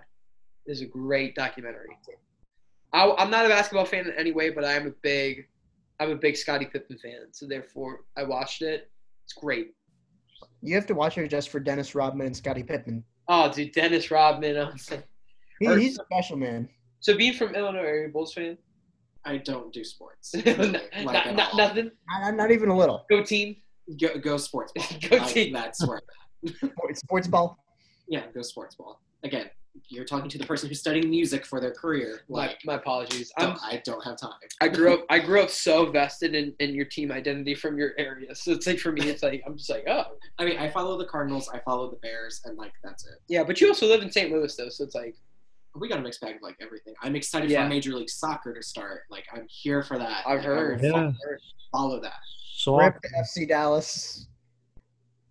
this 0.67 0.79
is 0.79 0.83
a 0.83 0.87
great 0.87 1.35
documentary. 1.35 1.99
I, 2.93 3.15
I'm 3.19 3.31
not 3.31 3.45
a 3.45 3.49
basketball 3.51 3.85
fan 3.85 4.07
in 4.07 4.15
any 4.15 4.33
way, 4.33 4.49
but 4.49 4.65
I'm 4.65 4.87
a 4.87 4.93
big, 5.03 5.47
I'm 5.99 6.11
a 6.11 6.17
big 6.17 6.37
Scottie 6.37 6.65
Pippen 6.65 6.97
fan. 6.97 7.27
So 7.33 7.47
therefore, 7.47 8.05
I 8.17 8.23
watched 8.23 8.63
it. 8.63 8.91
It's 9.25 9.35
great. 9.35 9.75
You 10.63 10.75
have 10.75 10.87
to 10.87 10.95
watch 10.95 11.15
her 11.15 11.27
just 11.27 11.49
for 11.49 11.61
Dennis 11.61 11.95
Rodman 11.95 12.27
and 12.27 12.37
Scottie 12.37 12.63
Pippen. 12.63 13.05
Oh, 13.29 13.51
dude, 13.53 13.73
Dennis 13.73 14.11
Rodman. 14.11 14.57
I 14.57 14.71
was 14.71 14.91
like- 14.91 15.07
He, 15.59 15.67
Or- 15.69 15.79
he's 15.79 15.99
a 15.99 16.05
special 16.05 16.37
man. 16.37 16.69
So 17.01 17.17
being 17.17 17.33
from 17.35 17.55
Illinois, 17.55 17.81
are 17.85 17.99
you 18.03 18.07
a 18.07 18.11
Bulls 18.11 18.35
fan? 18.35 18.59
I 19.25 19.39
don't 19.39 19.73
do 19.73 19.85
sports. 19.85 20.35
Not- 20.47 20.47
like, 21.05 21.27
at 21.27 21.37
not- 21.37 21.57
nothing. 21.57 21.91
Not, 22.09 22.35
not 22.35 22.51
even 22.51 22.69
a 22.71 22.77
little. 22.77 23.05
Go 23.11 23.23
team. 23.23 23.57
Go, 24.01 24.19
go 24.19 24.37
sports 24.37 24.73
ball. 24.75 24.85
Go 25.09 25.25
team. 25.27 25.53
That's 25.53 25.87
where. 25.87 26.01
Sports, 26.57 27.01
sports 27.01 27.29
ball. 27.29 27.59
Yeah, 28.09 28.23
go 28.35 28.41
sports 28.43 28.75
ball. 28.75 29.03
Again, 29.25 29.51
you're 29.89 30.05
talking 30.05 30.29
to 30.29 30.39
the 30.39 30.45
person 30.47 30.69
who's 30.69 30.81
studying 30.81 31.09
music 31.11 31.47
for 31.47 31.61
their 31.61 31.71
career. 31.73 32.23
My, 32.29 32.47
Like, 32.49 32.59
my 32.65 32.75
apologies. 32.75 33.33
I'm, 33.39 33.51
don't- 33.51 33.63
I 33.63 33.83
don't 33.85 34.03
have 34.05 34.19
time. 34.19 34.33
I 34.61 34.69
grew 34.69 34.95
up. 34.95 35.07
I 35.11 35.19
grew 35.19 35.41
up 35.43 35.51
so 35.51 35.87
vested 35.91 36.35
in, 36.35 36.53
in 36.61 36.75
your 36.75 36.85
team 36.85 37.11
identity 37.13 37.55
from 37.55 37.79
your 37.79 37.93
area. 37.99 38.35
So 38.35 38.53
it's 38.53 38.67
like 38.67 38.79
for 38.79 38.93
me, 38.93 39.03
it's 39.09 39.23
like 39.23 39.43
I'm 39.47 39.57
just 39.57 39.71
like, 39.71 39.85
oh, 39.89 40.05
I 40.39 40.45
mean, 40.45 40.59
I 40.59 40.69
follow 40.71 40.99
the 40.99 41.07
Cardinals, 41.07 41.49
I 41.53 41.61
follow 41.61 41.91
the 41.91 41.97
Bears, 41.99 42.41
and 42.45 42.57
like 42.59 42.73
that's 42.85 43.07
it. 43.07 43.19
yeah. 43.29 43.43
But 43.45 43.61
you 43.61 43.69
also 43.69 43.87
live 43.87 44.03
in 44.03 44.11
St. 44.11 44.31
Louis 44.33 44.55
though, 44.57 44.69
so 44.69 44.85
it's 44.85 44.95
like, 44.95 45.15
We 45.77 45.89
got 45.89 45.99
a 45.99 46.03
mixed 46.03 46.21
bag 46.21 46.37
of 46.37 46.43
like 46.43 46.57
everything. 46.61 46.95
I'm 47.03 47.15
excited 47.17 47.49
Yeah. 47.51 47.63
for 47.65 47.69
Major 47.69 47.93
League 47.95 48.11
Soccer 48.11 48.53
to 48.55 48.63
start. 48.63 49.03
Like, 49.11 49.25
I'm 49.33 49.47
here 49.49 49.83
for 49.83 49.99
that. 49.99 50.27
I've 50.27 50.39
Like, 50.41 50.47
I 50.47 50.51
will 50.51 50.57
heard. 50.57 50.81
Yeah. 50.83 51.11
Follow 51.73 52.01
that. 52.01 52.13
So 52.57 52.77
Rip 52.77 52.97
FC 53.19 53.47
Dallas. 53.49 54.27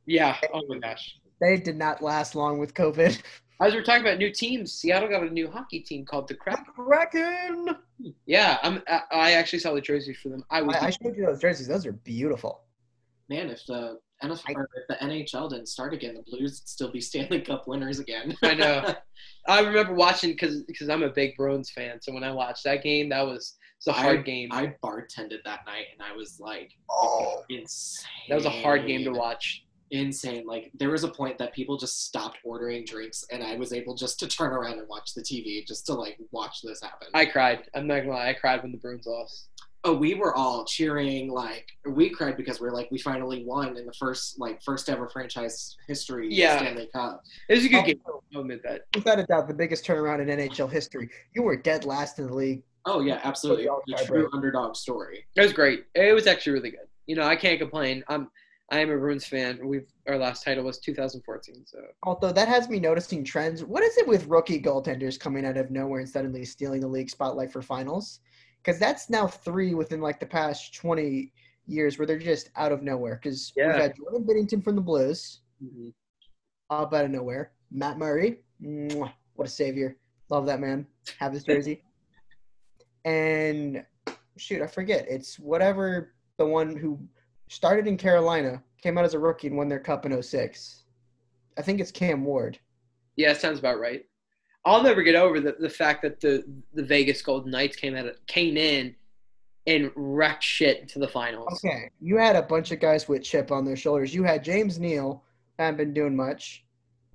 yeah. 0.05 0.37
Oh 0.53 0.61
my 0.67 0.79
gosh. 0.79 1.15
They 1.41 1.57
did 1.57 1.77
not 1.77 2.01
last 2.01 2.35
long 2.35 2.57
with 2.57 2.73
COVID. 2.73 3.21
As 3.61 3.73
we're 3.73 3.83
talking 3.83 4.01
about 4.01 4.17
new 4.19 4.31
teams, 4.31 4.71
Seattle 4.71 5.09
got 5.09 5.21
a 5.23 5.29
new 5.29 5.51
hockey 5.51 5.81
team 5.81 6.05
called 6.05 6.27
the 6.29 6.33
Kraken. 6.33 6.65
Kraken. 6.73 7.75
Yeah, 8.25 8.57
I'm. 8.63 8.81
I, 8.87 9.01
I 9.11 9.31
actually 9.33 9.59
saw 9.59 9.73
the 9.73 9.81
jerseys 9.81 10.17
for 10.21 10.29
them. 10.29 10.45
I 10.49 10.61
was. 10.61 10.77
I, 10.77 10.87
I 10.87 10.89
showed 10.91 11.17
you 11.17 11.25
those 11.25 11.39
jerseys. 11.41 11.67
Those 11.67 11.85
are 11.85 11.91
beautiful. 11.91 12.61
Man, 13.27 13.49
if 13.49 13.65
the 13.65 13.99
NFL 14.23 14.55
or 14.55 14.69
if 14.75 14.87
the 14.87 14.95
NHL 15.05 15.49
didn't 15.49 15.67
start 15.67 15.93
again, 15.93 16.15
the 16.15 16.21
Blues 16.21 16.61
would 16.61 16.69
still 16.69 16.91
be 16.91 17.01
Stanley 17.01 17.41
Cup 17.41 17.67
winners 17.67 17.99
again. 17.99 18.37
I 18.43 18.53
know. 18.53 18.95
I 19.47 19.59
remember 19.59 19.93
watching 19.93 20.31
because 20.31 20.63
because 20.63 20.89
I'm 20.89 21.03
a 21.03 21.09
big 21.09 21.35
Bruins 21.35 21.69
fan. 21.69 22.01
So 22.01 22.13
when 22.13 22.23
I 22.23 22.31
watched 22.31 22.63
that 22.63 22.81
game, 22.81 23.09
that 23.09 23.25
was 23.25 23.57
it's 23.77 23.87
a 23.87 23.93
hard 23.93 24.25
game. 24.25 24.49
I 24.51 24.73
bartended 24.83 25.43
that 25.45 25.65
night, 25.65 25.85
and 25.93 26.01
I 26.01 26.15
was 26.15 26.39
like, 26.39 26.71
Oh, 26.89 27.43
insane. 27.49 28.09
that 28.29 28.35
was 28.35 28.45
a 28.45 28.49
hard 28.49 28.85
game 28.87 29.03
to 29.03 29.11
watch. 29.11 29.65
Insane. 29.91 30.45
Like 30.45 30.71
there 30.77 30.89
was 30.89 31.03
a 31.03 31.07
point 31.09 31.37
that 31.39 31.53
people 31.53 31.77
just 31.77 32.05
stopped 32.05 32.37
ordering 32.43 32.85
drinks, 32.85 33.25
and 33.31 33.43
I 33.43 33.55
was 33.55 33.73
able 33.73 33.95
just 33.95 34.19
to 34.19 34.27
turn 34.27 34.51
around 34.53 34.79
and 34.79 34.87
watch 34.87 35.13
the 35.13 35.21
TV 35.21 35.65
just 35.65 35.85
to 35.87 35.93
like 35.93 36.17
watch 36.31 36.61
this 36.63 36.81
happen. 36.81 37.07
I 37.13 37.25
cried. 37.25 37.67
I'm 37.73 37.87
not 37.87 37.99
gonna 38.01 38.09
lie. 38.11 38.29
I 38.29 38.33
cried 38.33 38.61
when 38.61 38.71
the 38.71 38.77
Bruins 38.77 39.05
lost. 39.07 39.47
oh, 39.85 39.93
we 39.95 40.13
were 40.13 40.35
all 40.35 40.65
cheering. 40.65 41.29
Like 41.29 41.65
we 41.89 42.09
cried 42.09 42.35
because 42.37 42.59
we're 42.59 42.71
like 42.71 42.89
we 42.91 42.99
finally 42.99 43.43
won 43.45 43.77
in 43.77 43.85
the 43.85 43.93
first 43.93 44.39
like 44.39 44.61
first 44.61 44.89
ever 44.89 45.07
franchise 45.09 45.77
history 45.87 46.27
Yeah. 46.31 46.57
Stanley 46.57 46.89
Cup. 46.93 47.23
It 47.47 47.55
was 47.55 47.65
a 47.65 47.69
good 47.69 47.77
Oh, 47.79 47.85
game. 47.85 47.99
I'll 48.35 48.41
admit 48.41 48.61
that. 48.63 48.81
without 48.93 49.19
a 49.19 49.23
doubt, 49.23 49.47
the 49.47 49.53
biggest 49.53 49.85
turnaround 49.85 50.19
in 50.21 50.27
NHL 50.27 50.69
history. 50.69 51.09
You 51.33 51.43
were 51.43 51.55
dead 51.55 51.85
last 51.85 52.19
in 52.19 52.27
the 52.27 52.33
league. 52.35 52.63
Oh 52.85 52.99
yeah, 53.01 53.21
absolutely. 53.23 53.67
all 53.69 53.81
The 53.87 53.93
tiebreak. 53.95 54.05
true 54.07 54.29
underdog 54.33 54.75
story. 54.75 55.25
It 55.35 55.41
was 55.41 55.53
great. 55.53 55.85
It 55.95 56.13
was 56.13 56.27
actually 56.27 56.53
really 56.53 56.71
good. 56.71 56.87
You 57.07 57.15
know, 57.15 57.23
I 57.23 57.35
can't 57.35 57.59
complain. 57.59 58.03
I'm 58.07 58.29
I 58.71 58.79
am 58.79 58.91
a 58.91 58.97
Bruins 58.97 59.25
fan. 59.25 59.59
We've 59.67 59.87
our 60.07 60.17
last 60.17 60.43
title 60.43 60.63
was 60.63 60.77
2014. 60.79 61.65
So 61.65 61.79
Although 62.03 62.31
that 62.31 62.47
has 62.47 62.69
me 62.69 62.79
noticing 62.79 63.23
trends. 63.23 63.63
What 63.63 63.83
is 63.83 63.97
it 63.97 64.07
with 64.07 64.27
rookie 64.27 64.61
goaltenders 64.61 65.19
coming 65.19 65.45
out 65.45 65.57
of 65.57 65.71
nowhere 65.71 66.01
and 66.01 66.09
suddenly 66.09 66.45
stealing 66.45 66.81
the 66.81 66.87
league 66.87 67.09
spotlight 67.09 67.51
for 67.51 67.61
finals? 67.61 68.19
Because 68.61 68.79
that's 68.79 69.09
now 69.09 69.25
three 69.25 69.73
within 69.73 70.01
like 70.01 70.19
the 70.19 70.25
past 70.25 70.75
20 70.75 71.31
years 71.65 71.97
where 71.97 72.05
they're 72.05 72.19
just 72.19 72.49
out 72.55 72.71
of 72.71 72.83
nowhere. 72.83 73.15
Because 73.21 73.51
Yeah. 73.55 73.67
we've 73.67 73.75
had 73.81 73.95
Jordan 73.95 74.23
Binnington 74.25 74.63
from 74.63 74.75
the 74.75 74.81
Blues, 74.81 75.41
Mhm. 75.63 75.93
up 76.69 76.93
out 76.93 77.05
of 77.05 77.11
nowhere. 77.11 77.53
Matt 77.71 77.97
Murray, 77.97 78.43
mwah, 78.61 79.11
what 79.35 79.47
a 79.47 79.51
savior. 79.51 79.97
Love 80.29 80.45
that 80.45 80.59
man. 80.59 80.85
Have 81.19 81.33
his 81.33 81.43
jersey. 81.43 81.83
and 83.05 83.83
shoot, 84.37 84.61
I 84.61 84.67
forget. 84.67 85.07
It's 85.09 85.39
whatever 85.39 86.13
the 86.37 86.45
one 86.45 86.75
who 86.75 86.99
started 87.49 87.87
in 87.87 87.97
Carolina, 87.97 88.63
came 88.81 88.97
out 88.97 89.03
as 89.03 89.13
a 89.13 89.19
rookie 89.19 89.47
and 89.47 89.57
won 89.57 89.67
their 89.67 89.79
cup 89.79 90.05
in 90.05 90.23
06. 90.23 90.83
I 91.57 91.61
think 91.61 91.81
it's 91.81 91.91
Cam 91.91 92.23
Ward. 92.23 92.57
yeah, 93.17 93.33
sounds 93.33 93.59
about 93.59 93.79
right. 93.79 94.05
I'll 94.65 94.83
never 94.83 95.03
get 95.03 95.15
over 95.15 95.39
the, 95.39 95.55
the 95.59 95.69
fact 95.69 96.01
that 96.03 96.21
the 96.21 96.43
the 96.73 96.83
Vegas 96.83 97.21
Golden 97.21 97.51
Knights 97.51 97.75
came 97.75 97.95
it, 97.95 98.19
came 98.27 98.55
in 98.55 98.95
and 99.67 99.91
wrecked 99.95 100.43
shit 100.43 100.87
to 100.89 100.99
the 100.99 101.07
finals. 101.07 101.59
Okay, 101.65 101.89
you 101.99 102.17
had 102.17 102.35
a 102.35 102.41
bunch 102.41 102.71
of 102.71 102.79
guys 102.79 103.07
with 103.07 103.23
chip 103.23 103.51
on 103.51 103.65
their 103.65 103.75
shoulders. 103.75 104.13
You 104.13 104.23
had 104.23 104.43
James 104.43 104.79
Neal, 104.79 105.23
hadn't 105.57 105.77
been 105.77 105.93
doing 105.93 106.15
much. 106.15 106.65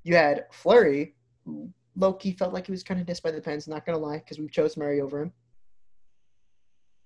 You 0.03 0.17
had 0.17 0.47
Fleury, 0.53 1.15
who 1.45 1.71
key 2.19 2.33
felt 2.33 2.53
like 2.53 2.67
he 2.67 2.73
was 2.73 2.83
kind 2.83 3.01
of 3.01 3.07
dissed 3.07 3.23
by 3.23 3.31
the 3.31 3.41
Pens. 3.41 3.69
Not 3.69 3.87
gonna 3.87 3.99
lie, 3.99 4.19
because 4.19 4.39
we 4.39 4.49
chose 4.49 4.77
Murray 4.77 5.01
over 5.01 5.23
him. 5.23 5.33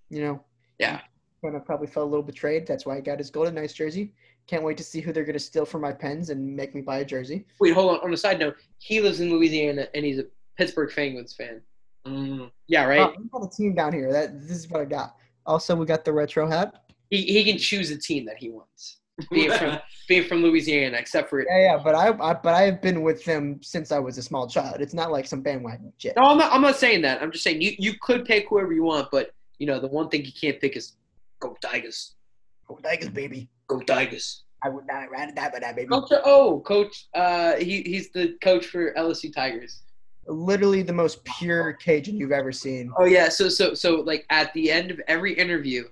You 0.09 0.22
know. 0.22 0.44
Yeah. 0.78 1.00
Kind 1.43 1.55
of 1.56 1.65
probably 1.65 1.86
felt 1.86 2.06
a 2.06 2.10
little 2.10 2.23
betrayed. 2.24 2.66
That's 2.66 2.85
why 2.85 2.97
I 2.97 3.01
got 3.01 3.19
his 3.19 3.31
Golden 3.31 3.55
Knights 3.55 3.73
jersey. 3.73 4.12
Can't 4.48 4.62
wait 4.62 4.77
to 4.78 4.82
see 4.82 5.01
who 5.01 5.12
they're 5.12 5.24
gonna 5.24 5.39
steal 5.39 5.65
from 5.65 5.82
my 5.82 5.93
Pens 5.93 6.31
and 6.31 6.56
make 6.56 6.74
me 6.74 6.81
buy 6.81 6.98
a 6.98 7.05
jersey. 7.05 7.47
Wait, 7.60 7.74
hold 7.74 7.93
on. 7.93 8.01
On 8.01 8.12
a 8.12 8.16
side 8.16 8.39
note, 8.40 8.56
he 8.78 9.01
lives 9.01 9.20
in 9.20 9.31
Louisiana 9.31 9.86
and 9.94 10.05
he's 10.05 10.19
a 10.19 10.24
Pittsburgh 10.56 10.90
Penguins 10.94 11.35
fan. 11.35 11.60
Mm. 12.06 12.51
Yeah, 12.66 12.85
right. 12.85 13.01
Oh, 13.01 13.15
we 13.16 13.28
got 13.28 13.47
a 13.47 13.56
team 13.56 13.74
down 13.74 13.93
here. 13.93 14.12
That 14.12 14.40
this 14.40 14.56
is 14.56 14.69
what 14.69 14.81
I 14.81 14.85
got. 14.85 15.15
Also, 15.47 15.77
we 15.77 15.86
got 15.86 16.05
the 16.05 16.12
retro 16.12 16.48
hat. 16.48 16.85
he 17.10 17.23
he 17.23 17.44
can 17.44 17.59
choose 17.59 17.90
a 17.90 17.98
team 17.98 18.24
that 18.27 18.36
he 18.39 18.51
wants. 18.51 18.98
Being 19.31 19.51
from 19.52 19.78
being 20.09 20.24
from 20.24 20.43
Louisiana, 20.43 20.97
except 20.97 21.28
for 21.28 21.40
Yeah, 21.40 21.59
yeah, 21.59 21.81
but 21.82 21.94
I, 21.94 22.09
I 22.09 22.35
but 22.35 22.55
I 22.55 22.62
have 22.62 22.81
been 22.81 23.02
with 23.02 23.24
them 23.24 23.60
since 23.62 23.93
I 23.93 23.98
was 23.98 24.16
a 24.19 24.23
small 24.23 24.48
child. 24.48 24.81
It's 24.81 24.94
not 24.94 25.10
like 25.10 25.27
some 25.27 25.43
bandwagon 25.43 25.93
shit. 25.98 26.15
no, 26.16 26.23
I'm 26.23 26.39
not. 26.39 26.52
I'm 26.52 26.62
not 26.62 26.77
saying 26.77 27.02
that. 27.02 27.23
I'm 27.23 27.31
just 27.32 27.44
saying 27.44 27.60
you 27.60 27.73
you 27.78 27.94
could 28.01 28.24
pick 28.24 28.48
whoever 28.48 28.73
you 28.73 28.85
want, 28.85 29.09
but 29.10 29.32
you 29.59 29.66
know 29.66 29.81
the 29.81 29.89
one 29.89 30.09
thing 30.09 30.24
you 30.24 30.32
can't 30.32 30.60
pick 30.60 30.77
is 30.77 30.94
go 31.40 31.56
Tigers. 31.62 32.15
Go 32.66 32.77
Tigers, 32.77 33.09
baby. 33.09 33.48
Go 33.66 33.81
Tigers. 33.81 34.44
I 34.62 34.69
would 34.69 34.86
not 34.86 35.10
rather 35.10 35.32
that, 35.32 35.52
but 35.52 35.60
that 35.60 35.77
baby. 35.77 35.89
Coach, 35.89 36.10
oh, 36.24 36.60
coach. 36.66 37.06
Uh, 37.15 37.56
he 37.56 37.82
he's 37.82 38.10
the 38.10 38.36
coach 38.43 38.66
for 38.66 38.93
LSU 38.94 39.32
Tigers. 39.32 39.82
Literally 40.27 40.82
the 40.82 40.93
most 40.93 41.24
pure 41.24 41.73
Cajun 41.74 42.16
you've 42.16 42.32
ever 42.32 42.52
seen. 42.52 42.93
Oh 42.98 43.05
yeah. 43.05 43.28
So 43.28 43.48
so 43.48 43.74
so 43.74 43.97
like 43.97 44.27
at 44.31 44.52
the 44.55 44.70
end 44.70 44.90
of 44.90 45.01
every 45.06 45.32
interview, 45.32 45.85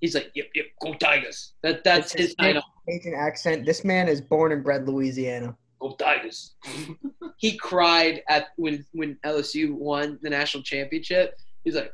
he's 0.00 0.14
like, 0.14 0.30
"Yep, 0.34 0.46
yep, 0.54 0.66
go 0.80 0.94
Tigers." 0.94 1.54
That 1.62 1.82
that's 1.82 2.14
It's 2.14 2.22
his 2.22 2.34
title. 2.36 2.62
Cajun 2.88 3.14
accent. 3.14 3.66
This 3.66 3.84
man 3.84 4.08
is 4.08 4.20
born 4.20 4.52
and 4.52 4.62
bred 4.62 4.86
Louisiana. 4.86 5.56
Go 5.80 5.96
Tigers. 5.96 6.54
he 7.38 7.56
cried 7.56 8.22
at 8.28 8.48
when 8.56 8.86
when 8.92 9.18
LSU 9.26 9.72
won 9.72 10.18
the 10.22 10.30
national 10.30 10.62
championship. 10.62 11.36
He's 11.64 11.74
like, 11.74 11.92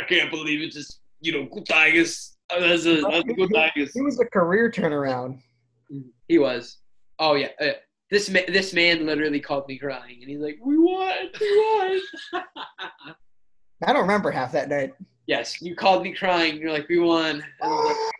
I 0.00 0.04
can't 0.08 0.30
believe 0.30 0.60
it's 0.60 0.74
just 0.74 1.00
you 1.20 1.32
know 1.32 1.46
go 1.46 1.62
Tigers. 1.62 2.31
Uh, 2.52 2.60
That's 2.60 2.84
a, 2.86 3.00
that's 3.00 3.28
a 3.28 3.34
go 3.34 3.46
Tigers. 3.48 3.92
He 3.94 4.02
was 4.02 4.20
a 4.20 4.26
career 4.26 4.70
turnaround. 4.70 5.38
He 6.28 6.38
was. 6.38 6.78
Oh 7.18 7.34
yeah. 7.34 7.48
Uh, 7.60 7.68
this 8.10 8.28
man, 8.28 8.44
this 8.48 8.74
man 8.74 9.06
literally 9.06 9.40
called 9.40 9.66
me 9.68 9.78
crying, 9.78 10.18
and 10.20 10.30
he's 10.30 10.40
like, 10.40 10.58
"We 10.62 10.76
won, 10.78 11.14
we 11.40 11.58
won." 11.58 12.00
I 13.86 13.92
don't 13.92 14.02
remember 14.02 14.30
half 14.30 14.52
that 14.52 14.68
night. 14.68 14.94
yes, 15.26 15.62
you 15.62 15.74
called 15.74 16.02
me 16.02 16.12
crying. 16.12 16.56
You're 16.58 16.72
like, 16.72 16.88
"We 16.88 16.98
won." 16.98 17.42
I 17.62 17.66
was 17.68 17.86
like, 17.88 18.14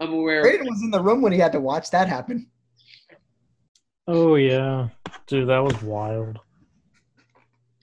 I'm 0.08 0.12
aware. 0.14 0.40
Of 0.40 0.44
Braden 0.44 0.66
was 0.66 0.82
in 0.82 0.90
the 0.90 1.00
room 1.00 1.22
when 1.22 1.32
he 1.32 1.38
had 1.38 1.52
to 1.52 1.60
watch 1.60 1.90
that 1.90 2.08
happen. 2.08 2.46
Oh 4.06 4.34
yeah, 4.34 4.88
dude, 5.26 5.48
that 5.48 5.60
was 5.62 5.80
wild. 5.82 6.38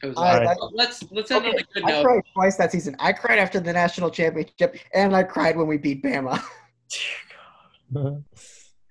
It. 0.03 0.07
was 0.07 0.17
I- 0.17 0.43
like, 0.45 0.57
I- 0.61 0.69
let's 0.73 1.03
let's 1.11 1.31
end 1.31 1.45
on 1.45 1.51
a 1.57 1.63
good 1.73 1.84
note. 1.85 1.91
I 1.99 2.03
cried 2.03 2.23
twice 2.34 2.57
that 2.57 2.71
season. 2.71 2.95
I 2.99 3.13
cried 3.13 3.39
after 3.39 3.59
the 3.59 3.73
national 3.73 4.09
championship, 4.11 4.77
and 4.93 5.15
I 5.15 5.23
cried 5.23 5.55
when 5.57 5.67
we 5.67 5.77
beat 5.77 6.03
Bama. 6.03 6.41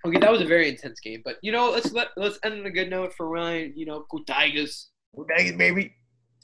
Okay, 0.06 0.18
that 0.20 0.30
was 0.30 0.40
a 0.40 0.44
very 0.46 0.68
intense 0.68 1.00
game, 1.00 1.22
but 1.24 1.36
you 1.42 1.50
know, 1.50 1.70
let's 1.70 1.92
let 1.92 2.08
let's 2.16 2.38
end 2.44 2.60
on 2.60 2.66
a 2.66 2.70
good 2.70 2.88
note 2.88 3.12
for 3.14 3.28
Ryan. 3.28 3.72
You 3.76 3.84
know, 3.86 4.04
go 4.10 4.18
Tigers. 4.24 4.90
Go 5.14 5.24
Tigers, 5.24 5.56
baby. 5.56 5.92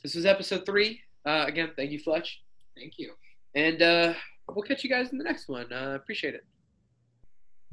This 0.03 0.15
was 0.17 0.27
episode 0.27 0.67
three. 0.67 1.01
Uh, 1.25 1.45
again, 1.47 1.71
thank 1.77 1.91
you, 1.93 1.99
Fletch, 2.01 2.43
Thank 2.77 2.95
you. 2.99 3.13
and 3.55 3.81
uh, 3.81 4.13
we'll 4.49 4.63
catch 4.65 4.83
you 4.85 4.91
guys 4.91 5.11
in 5.13 5.19
the 5.19 5.25
next 5.25 5.49
one. 5.49 5.73
Uh, 5.73 5.93
appreciate 5.95 6.35
it. 6.35 6.45